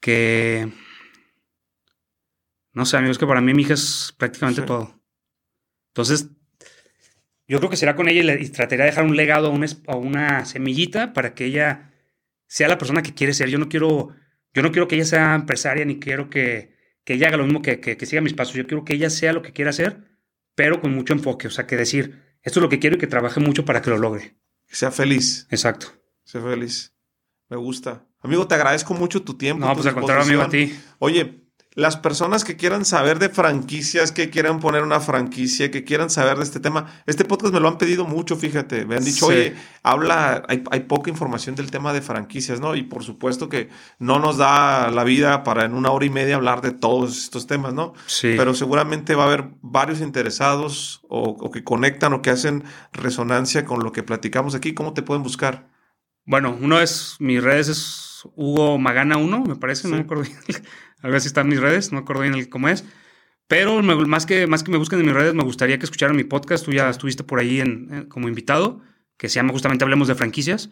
que... 0.00 0.72
No 2.72 2.86
sé, 2.86 2.96
amigos, 2.96 3.18
que 3.18 3.26
para 3.26 3.40
mí 3.40 3.52
mi 3.52 3.62
hija 3.62 3.74
es 3.74 4.14
prácticamente 4.16 4.62
todo. 4.62 5.00
Entonces, 5.88 6.30
yo 7.48 7.58
creo 7.58 7.68
que 7.68 7.76
será 7.76 7.96
con 7.96 8.08
ella 8.08 8.34
y, 8.38 8.48
trataría 8.48 8.84
de 8.84 8.90
dejar 8.92 9.04
un 9.04 9.16
legado 9.16 9.52
o 9.52 9.98
una 9.98 10.44
semillita 10.44 11.12
para 11.12 11.34
que 11.34 11.46
ella 11.46 11.92
sea 12.46 12.68
la 12.68 12.78
persona 12.78 13.02
que 13.02 13.12
quiere 13.12 13.34
ser. 13.34 13.48
Yo 13.48 13.58
no 13.58 13.68
quiero, 13.68 14.10
yo 14.54 14.62
no 14.62 14.70
quiero 14.70 14.86
que 14.86 14.94
ella 14.94 15.04
sea 15.04 15.34
empresaria 15.34 15.84
ni 15.84 15.98
quiero 15.98 16.30
que, 16.30 16.76
que 17.04 17.14
ella 17.14 17.26
haga 17.26 17.38
lo 17.38 17.44
mismo 17.44 17.60
que, 17.60 17.80
que, 17.80 18.06
siga 18.06 18.22
mis 18.22 18.34
pasos. 18.34 18.54
Yo 18.54 18.68
quiero 18.68 18.84
que 18.84 18.94
ella 18.94 19.10
sea 19.10 19.32
lo 19.32 19.42
que 19.42 19.52
quiera 19.52 19.70
hacer, 19.70 20.04
pero 20.54 20.80
con 20.80 20.94
mucho 20.94 21.12
enfoque. 21.12 21.48
O 21.48 21.50
sea, 21.50 21.66
que 21.66 21.76
decir, 21.76 22.22
esto 22.42 22.60
es 22.60 22.62
lo 22.62 22.68
que 22.68 22.78
quiero 22.78 22.94
y 22.96 22.98
que 23.00 23.08
trabaje 23.08 23.40
mucho 23.40 23.64
para 23.64 23.82
que 23.82 23.90
lo 23.90 23.98
logre. 23.98 24.36
Que 24.68 24.76
sea 24.76 24.92
feliz. 24.92 25.48
Exacto. 25.50 25.88
Sea 26.22 26.40
feliz. 26.40 26.94
Me 27.50 27.56
gusta. 27.56 28.04
Amigo, 28.22 28.46
te 28.46 28.54
agradezco 28.54 28.94
mucho 28.94 29.22
tu 29.22 29.34
tiempo. 29.34 29.66
No, 29.66 29.74
pues 29.74 29.86
al 29.86 29.94
contrario, 29.94 30.22
amigo, 30.22 30.42
a 30.42 30.48
ti. 30.48 30.78
Oye, 30.98 31.40
las 31.74 31.96
personas 31.96 32.44
que 32.44 32.56
quieran 32.56 32.84
saber 32.84 33.20
de 33.20 33.28
franquicias, 33.28 34.10
que 34.10 34.28
quieran 34.28 34.58
poner 34.58 34.82
una 34.82 34.98
franquicia, 34.98 35.70
que 35.70 35.84
quieran 35.84 36.10
saber 36.10 36.36
de 36.36 36.42
este 36.42 36.58
tema, 36.58 37.02
este 37.06 37.24
podcast 37.24 37.54
me 37.54 37.60
lo 37.60 37.68
han 37.68 37.78
pedido 37.78 38.04
mucho, 38.04 38.36
fíjate, 38.36 38.84
me 38.86 38.96
han 38.96 39.04
dicho, 39.04 39.26
oye, 39.26 39.54
habla, 39.84 40.42
hay, 40.48 40.80
poca 40.80 41.10
información 41.10 41.54
del 41.54 41.70
tema 41.70 41.92
de 41.92 42.02
franquicias, 42.02 42.60
¿no? 42.60 42.74
Y 42.74 42.82
por 42.82 43.04
supuesto 43.04 43.48
que 43.48 43.68
no 44.00 44.18
nos 44.18 44.36
da 44.36 44.90
la 44.90 45.04
vida 45.04 45.44
para 45.44 45.64
en 45.64 45.74
una 45.74 45.90
hora 45.92 46.04
y 46.04 46.10
media 46.10 46.36
hablar 46.36 46.60
de 46.60 46.72
todos 46.72 47.16
estos 47.18 47.46
temas, 47.46 47.72
¿no? 47.72 47.94
Sí. 48.06 48.34
Pero 48.36 48.54
seguramente 48.54 49.14
va 49.14 49.24
a 49.24 49.26
haber 49.26 49.50
varios 49.62 50.00
interesados 50.00 51.02
o, 51.08 51.30
o 51.30 51.50
que 51.52 51.62
conectan 51.62 52.12
o 52.12 52.20
que 52.20 52.30
hacen 52.30 52.64
resonancia 52.92 53.64
con 53.64 53.84
lo 53.84 53.92
que 53.92 54.02
platicamos 54.02 54.56
aquí. 54.56 54.74
¿Cómo 54.74 54.92
te 54.92 55.02
pueden 55.02 55.22
buscar? 55.22 55.69
Bueno, 56.30 56.56
uno 56.60 56.80
es, 56.80 57.16
mis 57.18 57.42
redes 57.42 57.66
es 57.66 58.22
Hugo 58.36 58.78
Magana 58.78 59.16
1, 59.16 59.46
me 59.46 59.56
parece, 59.56 59.88
no 59.88 59.96
me 59.96 60.02
acuerdo 60.02 60.22
bien. 60.22 60.38
Algo 61.02 61.16
así 61.16 61.26
están 61.26 61.48
mis 61.48 61.58
redes, 61.58 61.90
no 61.90 61.98
me 61.98 62.02
acuerdo 62.02 62.22
bien 62.22 62.34
el, 62.34 62.48
cómo 62.48 62.68
es. 62.68 62.84
Pero 63.48 63.82
más, 63.82 64.26
que, 64.26 64.46
más 64.46 64.62
que 64.62 64.70
me 64.70 64.78
busquen 64.78 65.00
en 65.00 65.06
mis 65.06 65.14
redes, 65.16 65.34
me 65.34 65.42
gustaría 65.42 65.76
que 65.80 65.86
escucharan 65.86 66.14
mi 66.14 66.22
podcast. 66.22 66.64
Tú 66.64 66.72
ya 66.72 66.88
estuviste 66.88 67.24
por 67.24 67.40
ahí 67.40 67.60
en, 67.60 68.06
como 68.08 68.28
invitado, 68.28 68.80
que 69.16 69.28
se 69.28 69.34
llama 69.34 69.50
justamente 69.50 69.82
Hablemos 69.82 70.06
de 70.06 70.14
Franquicias, 70.14 70.70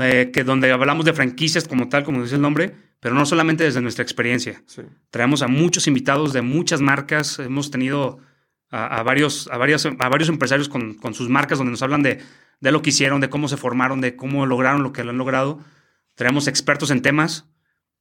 eh, 0.00 0.30
que 0.32 0.44
donde 0.44 0.72
hablamos 0.72 1.04
de 1.04 1.12
franquicias 1.12 1.68
como 1.68 1.90
tal, 1.90 2.02
como 2.02 2.22
dice 2.22 2.36
el 2.36 2.40
nombre, 2.40 2.74
pero 3.00 3.14
no 3.14 3.26
solamente 3.26 3.64
desde 3.64 3.82
nuestra 3.82 4.02
experiencia. 4.02 4.64
Traemos 5.10 5.42
a 5.42 5.46
muchos 5.46 5.88
invitados 5.88 6.32
de 6.32 6.40
muchas 6.40 6.80
marcas. 6.80 7.38
Hemos 7.38 7.70
tenido 7.70 8.20
a, 8.70 9.02
varios, 9.02 9.48
a, 9.48 9.58
varios, 9.58 9.86
a 9.86 10.08
varios 10.08 10.28
empresarios 10.28 10.68
con, 10.68 10.94
con, 10.94 11.14
sus 11.14 11.28
marcas 11.28 11.58
donde 11.58 11.70
nos 11.70 11.82
hablan 11.82 12.02
de, 12.02 12.22
de 12.60 12.72
lo 12.72 12.82
que 12.82 12.90
hicieron, 12.90 13.20
de 13.20 13.30
cómo 13.30 13.48
se 13.48 13.56
formaron, 13.56 14.00
de 14.00 14.16
cómo 14.16 14.46
lograron 14.46 14.82
lo 14.82 14.92
que 14.92 15.04
lo 15.04 15.10
han 15.10 15.18
logrado. 15.18 15.60
Tenemos 16.14 16.48
expertos 16.48 16.90
en 16.90 17.02
temas 17.02 17.46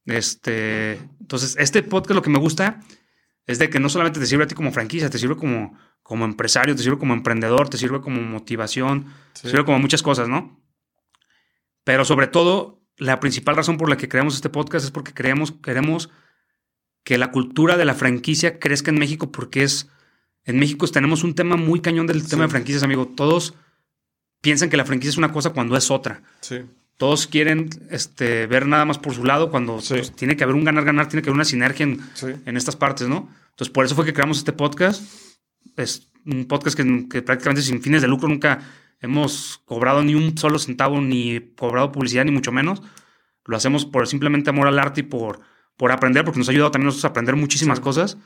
este, 0.06 0.94
entonces, 1.20 1.56
este 1.60 1.82
podcast 1.84 2.16
lo 2.16 2.22
que 2.22 2.30
me 2.30 2.40
gusta 2.40 2.80
es 3.48 3.60
de 3.60 3.70
que 3.70 3.80
no 3.80 3.90
solamente 3.90 4.20
te 4.20 4.26
sirve 4.26 4.44
a 4.44 4.48
ti 4.48 4.56
como 4.56 4.72
franquicia, 4.72 5.10
te 5.10 5.18
sirve 5.18 5.36
como, 5.36 5.78
como 6.04 6.26
empresario, 6.26 6.76
te 6.76 6.84
sirve 6.84 6.98
como 6.98 7.14
emprendedor, 7.14 7.70
te 7.70 7.78
sirve 7.78 8.02
como 8.02 8.22
motivación, 8.22 9.06
te 9.34 9.50
sirve 9.50 9.66
como 9.66 9.80
muchas 9.80 10.04
cosas, 10.04 10.28
¿no? 10.28 10.62
Pero 11.84 12.06
sobre 12.06 12.28
todo, 12.28 12.82
la 12.98 13.20
principal 13.20 13.56
razón 13.56 13.78
por 13.78 13.90
la 13.90 13.98
que 13.98 14.08
creamos 14.08 14.36
este 14.36 14.50
podcast 14.50 14.86
es 14.86 14.92
porque 14.92 15.14
creemos, 15.14 15.52
queremos 15.52 16.10
que 17.04 17.18
la 17.18 17.32
cultura 17.32 17.78
de 17.78 17.86
la 17.86 17.94
franquicia 17.94 18.60
crezca 18.60 18.90
en 18.90 18.98
México 18.98 19.32
porque 19.32 19.64
es, 19.64 19.90
en 20.46 20.60
México 20.60 20.88
tenemos 20.88 21.24
un 21.24 21.36
tema 21.36 21.58
muy 21.58 21.82
cañón 21.82 22.08
del 22.08 22.28
tema 22.28 22.44
de 22.44 22.50
franquicias, 22.50 22.84
amigo. 22.84 23.08
Todos 23.08 23.54
piensan 24.42 24.70
que 24.70 24.78
la 24.78 24.86
franquicia 24.86 25.10
es 25.10 25.18
una 25.18 25.32
cosa 25.32 25.52
cuando 25.52 25.76
es 25.76 25.92
otra. 25.92 26.22
Sí 26.42 26.62
todos 26.98 27.28
quieren 27.28 27.70
este, 27.90 28.48
ver 28.48 28.66
nada 28.66 28.86
más 28.86 29.00
por 29.00 29.14
su 29.14 29.26
lado 29.26 29.52
cuando 29.52 29.80
pues, 29.88 30.16
tiene 30.16 30.38
que 30.38 30.44
haber 30.44 30.56
un 30.56 30.64
ganar-ganar, 30.64 31.08
tiene 31.08 31.22
que 31.22 31.30
haber 31.30 31.36
una 31.36 31.46
sinergia 31.46 31.84
en, 31.84 32.00
en, 32.46 32.58
estas 32.58 32.76
partes, 32.76 33.08
¿no? 33.08 33.30
Entonces, 33.50 33.72
por 33.74 33.86
eso 33.86 33.96
fue 33.96 34.06
que 34.06 34.14
creamos 34.14 34.38
este 34.38 34.54
podcast. 34.54 35.04
Es 35.76 36.10
un 36.26 36.46
podcast 36.46 36.78
que, 36.78 37.22
prácticamente 37.22 37.62
sin 37.62 37.82
fines 37.82 38.02
de 38.02 38.08
lucro 38.08 38.28
nunca 38.30 38.60
hemos 39.02 39.62
cobrado 39.66 40.04
ni 40.04 40.16
un 40.16 40.38
solo 40.38 40.58
centavo, 40.58 41.02
ni 41.02 41.40
cobrado 41.56 41.92
publicidad, 41.92 42.24
ni 42.24 42.32
mucho 42.32 42.52
menos. 42.52 42.82
Lo 43.46 43.58
hacemos 43.58 43.86
por 43.86 44.08
simplemente 44.08 44.50
amor 44.50 44.68
al 44.68 44.80
arte 44.80 45.02
y 45.02 45.04
por, 45.04 45.42
por 45.76 45.92
aprender, 45.92 46.24
porque 46.24 46.40
nos 46.40 46.48
ha 46.48 46.52
ayudado 46.52 46.72
también 46.72 46.88
nosotros 46.88 47.06
a 47.06 47.10
aprender 47.10 47.36
muchísimas 47.36 47.80
cosas. 47.82 48.18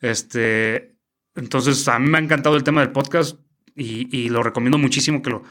Este, 0.00 0.91
entonces, 1.34 1.86
a 1.88 1.98
mí 1.98 2.08
me 2.08 2.18
ha 2.18 2.20
encantado 2.20 2.56
el 2.56 2.64
tema 2.64 2.80
del 2.80 2.92
podcast 2.92 3.38
y, 3.74 4.14
y 4.16 4.28
lo 4.28 4.42
recomiendo 4.42 4.78
muchísimo 4.78 5.22
que 5.22 5.30
lo, 5.30 5.42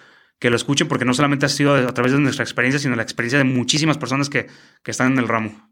que 0.41 0.49
lo 0.49 0.55
escuchen 0.55 0.87
porque 0.87 1.05
no 1.05 1.13
solamente 1.13 1.45
ha 1.45 1.49
sido 1.49 1.75
a 1.75 1.93
través 1.93 2.13
de 2.13 2.19
nuestra 2.19 2.43
experiencia, 2.43 2.79
sino 2.79 2.95
la 2.95 3.03
experiencia 3.03 3.37
de 3.37 3.45
muchísimas 3.45 3.99
personas 3.99 4.27
que, 4.27 4.47
están 4.85 5.11
en 5.11 5.19
el 5.19 5.27
ramo. 5.27 5.69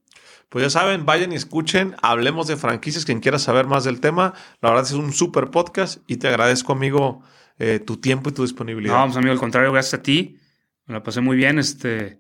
Pues 0.48 0.64
ya 0.64 0.70
saben, 0.70 1.08
vayan 1.08 1.32
y 1.32 1.36
escuchen, 1.36 1.96
hablemos 2.04 2.46
de 2.46 2.56
franquicias, 2.56 3.04
quien 3.04 3.20
quiera 3.20 3.40
saber 3.40 3.66
más 3.66 3.84
del 3.84 4.00
tema. 4.00 4.36
La 4.62 4.70
verdad 4.70 4.86
es 4.86 4.92
un 4.92 5.12
súper 5.12 5.50
podcast 5.50 6.04
y 6.06 6.18
te 6.18 6.28
agradezco, 6.28 6.72
amigo, 6.72 7.24
eh, 7.58 7.80
tu 7.80 7.98
tiempo 7.98 8.30
y 8.30 8.34
tu 8.34 8.44
disponibilidad. 8.44 8.94
No, 8.94 9.06
pues 9.06 9.18
amigo, 9.18 9.32
al 9.32 9.40
contrario, 9.40 9.72
gracias 9.72 9.96
a 9.96 10.04
ti. 10.04 10.38
Me 10.86 10.94
la 10.94 11.02
pasé 11.02 11.22
muy 11.22 11.36
bien. 11.36 11.58
Este, 11.58 12.20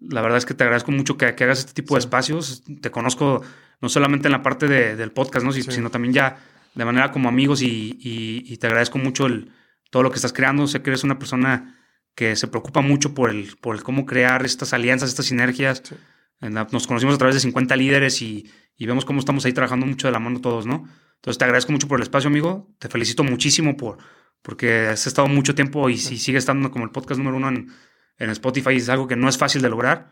la 0.00 0.22
verdad 0.22 0.38
es 0.38 0.46
que 0.46 0.54
te 0.54 0.64
agradezco 0.64 0.90
mucho 0.90 1.18
que, 1.18 1.26
hagas 1.26 1.58
este 1.58 1.74
tipo 1.74 1.96
de 1.96 1.98
espacios. 1.98 2.64
Te 2.80 2.90
conozco 2.90 3.42
no 3.82 3.90
solamente 3.90 4.26
en 4.26 4.32
la 4.32 4.42
parte 4.42 4.68
del 4.68 5.12
podcast, 5.12 5.44
¿no? 5.44 5.52
sino 5.52 5.90
también 5.90 6.14
ya 6.14 6.38
de 6.74 6.84
manera 6.84 7.12
como 7.12 7.28
amigos 7.28 7.62
y, 7.62 7.98
y 8.00 8.56
te 8.56 8.66
agradezco 8.66 8.98
mucho 8.98 9.26
el, 9.26 9.52
todo 9.92 10.02
lo 10.02 10.10
que 10.10 10.16
estás 10.16 10.32
creando. 10.32 10.66
Sé 10.66 10.82
que 10.82 10.90
eres 10.90 11.04
una 11.04 11.18
persona 11.18 11.78
que 12.14 12.34
se 12.34 12.48
preocupa 12.48 12.80
mucho 12.80 13.14
por 13.14 13.30
el, 13.30 13.56
por 13.60 13.76
el 13.76 13.82
cómo 13.82 14.06
crear 14.06 14.44
estas 14.44 14.72
alianzas, 14.72 15.10
estas 15.10 15.26
sinergias. 15.26 15.82
Nos 16.40 16.86
conocimos 16.86 17.14
a 17.14 17.18
través 17.18 17.36
de 17.36 17.40
50 17.40 17.76
líderes 17.76 18.20
y, 18.22 18.50
vemos 18.78 19.04
cómo 19.04 19.20
estamos 19.20 19.44
ahí 19.44 19.52
trabajando 19.52 19.86
mucho 19.86 20.08
de 20.08 20.12
la 20.12 20.18
mano 20.18 20.40
todos, 20.40 20.66
¿no? 20.66 20.88
Entonces 21.16 21.38
te 21.38 21.44
agradezco 21.44 21.70
mucho 21.70 21.86
por 21.86 22.00
el 22.00 22.02
espacio, 22.02 22.28
amigo. 22.28 22.74
Te 22.80 22.88
felicito 22.88 23.22
muchísimo 23.22 23.76
por 23.76 23.98
porque 24.40 24.88
has 24.88 25.06
estado 25.06 25.28
mucho 25.28 25.54
tiempo 25.54 25.88
y 25.88 25.96
si 25.96 26.18
sigue 26.18 26.38
estando 26.38 26.72
como 26.72 26.84
el 26.84 26.90
podcast 26.90 27.18
número 27.18 27.36
uno 27.36 27.48
en, 27.48 27.70
en, 28.18 28.30
Spotify 28.30 28.74
es 28.74 28.88
algo 28.88 29.06
que 29.06 29.14
no 29.14 29.28
es 29.28 29.38
fácil 29.38 29.62
de 29.62 29.68
lograr. 29.68 30.10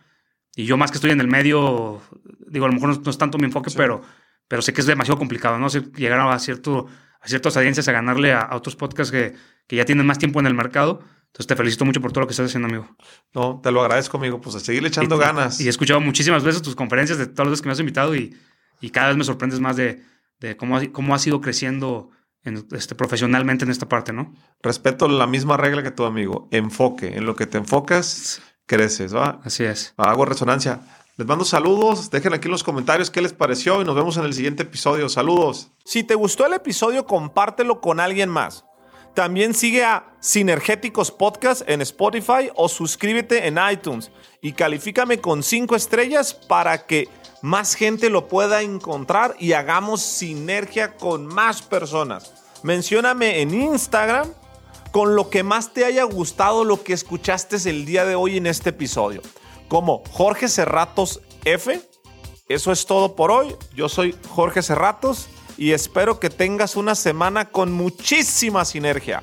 Y 0.54 0.66
yo 0.66 0.76
más 0.76 0.92
que 0.92 0.98
estoy 0.98 1.10
en 1.10 1.20
el 1.20 1.26
medio, 1.26 2.00
digo, 2.46 2.66
a 2.66 2.68
lo 2.68 2.74
mejor 2.74 3.02
no, 3.04 3.10
es 3.10 3.18
tanto 3.18 3.38
mi 3.38 3.46
enfoque, 3.46 3.72
pero, 3.76 4.02
pero 4.50 4.62
sé 4.62 4.72
que 4.72 4.80
es 4.80 4.86
demasiado 4.88 5.16
complicado, 5.16 5.60
¿no? 5.60 5.68
llegar 5.68 6.18
a 6.18 6.38
cierto 6.40 6.88
a 7.20 7.28
ciertas 7.28 7.56
audiencias 7.56 7.86
a 7.86 7.92
ganarle 7.92 8.32
a, 8.32 8.48
otros 8.52 8.74
podcasts 8.74 9.12
que, 9.12 9.34
que, 9.68 9.76
ya 9.76 9.84
tienen 9.84 10.04
más 10.06 10.18
tiempo 10.18 10.40
en 10.40 10.46
el 10.46 10.54
mercado. 10.54 11.00
Entonces 11.26 11.46
te 11.46 11.54
felicito 11.54 11.84
mucho 11.84 12.00
por 12.00 12.10
todo 12.10 12.22
lo 12.22 12.26
que 12.26 12.32
estás 12.32 12.46
haciendo, 12.46 12.66
amigo. 12.66 12.96
No, 13.32 13.60
te 13.62 13.70
lo 13.70 13.80
agradezco, 13.80 14.16
amigo. 14.16 14.40
Pues 14.40 14.56
a 14.56 14.60
seguirle 14.60 14.88
echando 14.88 15.18
ganas. 15.18 15.60
Y 15.60 15.66
he 15.66 15.70
escuchado 15.70 16.00
muchísimas 16.00 16.42
veces 16.42 16.62
tus 16.62 16.74
conferencias 16.74 17.16
de 17.18 17.26
todas 17.26 17.46
las 17.46 17.50
veces 17.50 17.62
que 17.62 17.68
me 17.68 17.72
has 17.74 17.78
invitado 17.78 18.16
y, 18.16 18.36
y 18.80 18.90
cada 18.90 19.08
vez 19.08 19.16
me 19.16 19.22
sorprendes 19.22 19.60
más 19.60 19.76
de, 19.76 20.02
de 20.40 20.56
cómo, 20.56 20.80
cómo 20.90 21.14
has 21.14 21.24
ido 21.24 21.40
creciendo 21.40 22.10
en, 22.42 22.66
este, 22.72 22.96
profesionalmente 22.96 23.64
en 23.64 23.70
esta 23.70 23.88
parte, 23.88 24.12
¿no? 24.12 24.34
Respeto 24.62 25.06
la 25.06 25.28
misma 25.28 25.56
regla 25.56 25.84
que 25.84 25.92
tu 25.92 26.04
amigo. 26.04 26.48
Enfoque. 26.50 27.16
En 27.16 27.26
lo 27.26 27.36
que 27.36 27.46
te 27.46 27.58
enfocas, 27.58 28.42
creces, 28.66 29.14
¿va? 29.14 29.40
Así 29.44 29.62
es. 29.62 29.94
Hago 29.98 30.24
resonancia. 30.24 30.80
Les 31.20 31.26
mando 31.26 31.44
saludos, 31.44 32.08
dejen 32.08 32.32
aquí 32.32 32.48
en 32.48 32.52
los 32.52 32.64
comentarios 32.64 33.10
qué 33.10 33.20
les 33.20 33.34
pareció 33.34 33.82
y 33.82 33.84
nos 33.84 33.94
vemos 33.94 34.16
en 34.16 34.24
el 34.24 34.32
siguiente 34.32 34.62
episodio. 34.62 35.06
Saludos. 35.10 35.68
Si 35.84 36.02
te 36.02 36.14
gustó 36.14 36.46
el 36.46 36.54
episodio, 36.54 37.04
compártelo 37.04 37.82
con 37.82 38.00
alguien 38.00 38.30
más. 38.30 38.64
También 39.12 39.52
sigue 39.52 39.84
a 39.84 40.14
Sinergéticos 40.20 41.10
Podcast 41.10 41.60
en 41.68 41.82
Spotify 41.82 42.50
o 42.54 42.70
suscríbete 42.70 43.46
en 43.46 43.58
iTunes 43.70 44.10
y 44.40 44.52
califícame 44.52 45.20
con 45.20 45.42
5 45.42 45.76
estrellas 45.76 46.32
para 46.32 46.86
que 46.86 47.06
más 47.42 47.74
gente 47.74 48.08
lo 48.08 48.26
pueda 48.26 48.62
encontrar 48.62 49.36
y 49.38 49.52
hagamos 49.52 50.00
sinergia 50.00 50.96
con 50.96 51.26
más 51.26 51.60
personas. 51.60 52.32
Mencióname 52.62 53.42
en 53.42 53.52
Instagram 53.52 54.26
con 54.90 55.14
lo 55.14 55.28
que 55.28 55.42
más 55.42 55.74
te 55.74 55.84
haya 55.84 56.04
gustado 56.04 56.64
lo 56.64 56.82
que 56.82 56.94
escuchaste 56.94 57.56
el 57.68 57.84
día 57.84 58.06
de 58.06 58.14
hoy 58.14 58.38
en 58.38 58.46
este 58.46 58.70
episodio 58.70 59.20
como 59.70 60.02
Jorge 60.10 60.48
Cerratos 60.48 61.20
F. 61.44 61.80
Eso 62.48 62.72
es 62.72 62.84
todo 62.84 63.14
por 63.14 63.30
hoy. 63.30 63.54
Yo 63.74 63.88
soy 63.88 64.14
Jorge 64.28 64.62
Cerratos 64.62 65.28
y 65.56 65.70
espero 65.70 66.18
que 66.18 66.28
tengas 66.28 66.74
una 66.74 66.96
semana 66.96 67.46
con 67.46 67.72
muchísima 67.72 68.64
sinergia. 68.64 69.22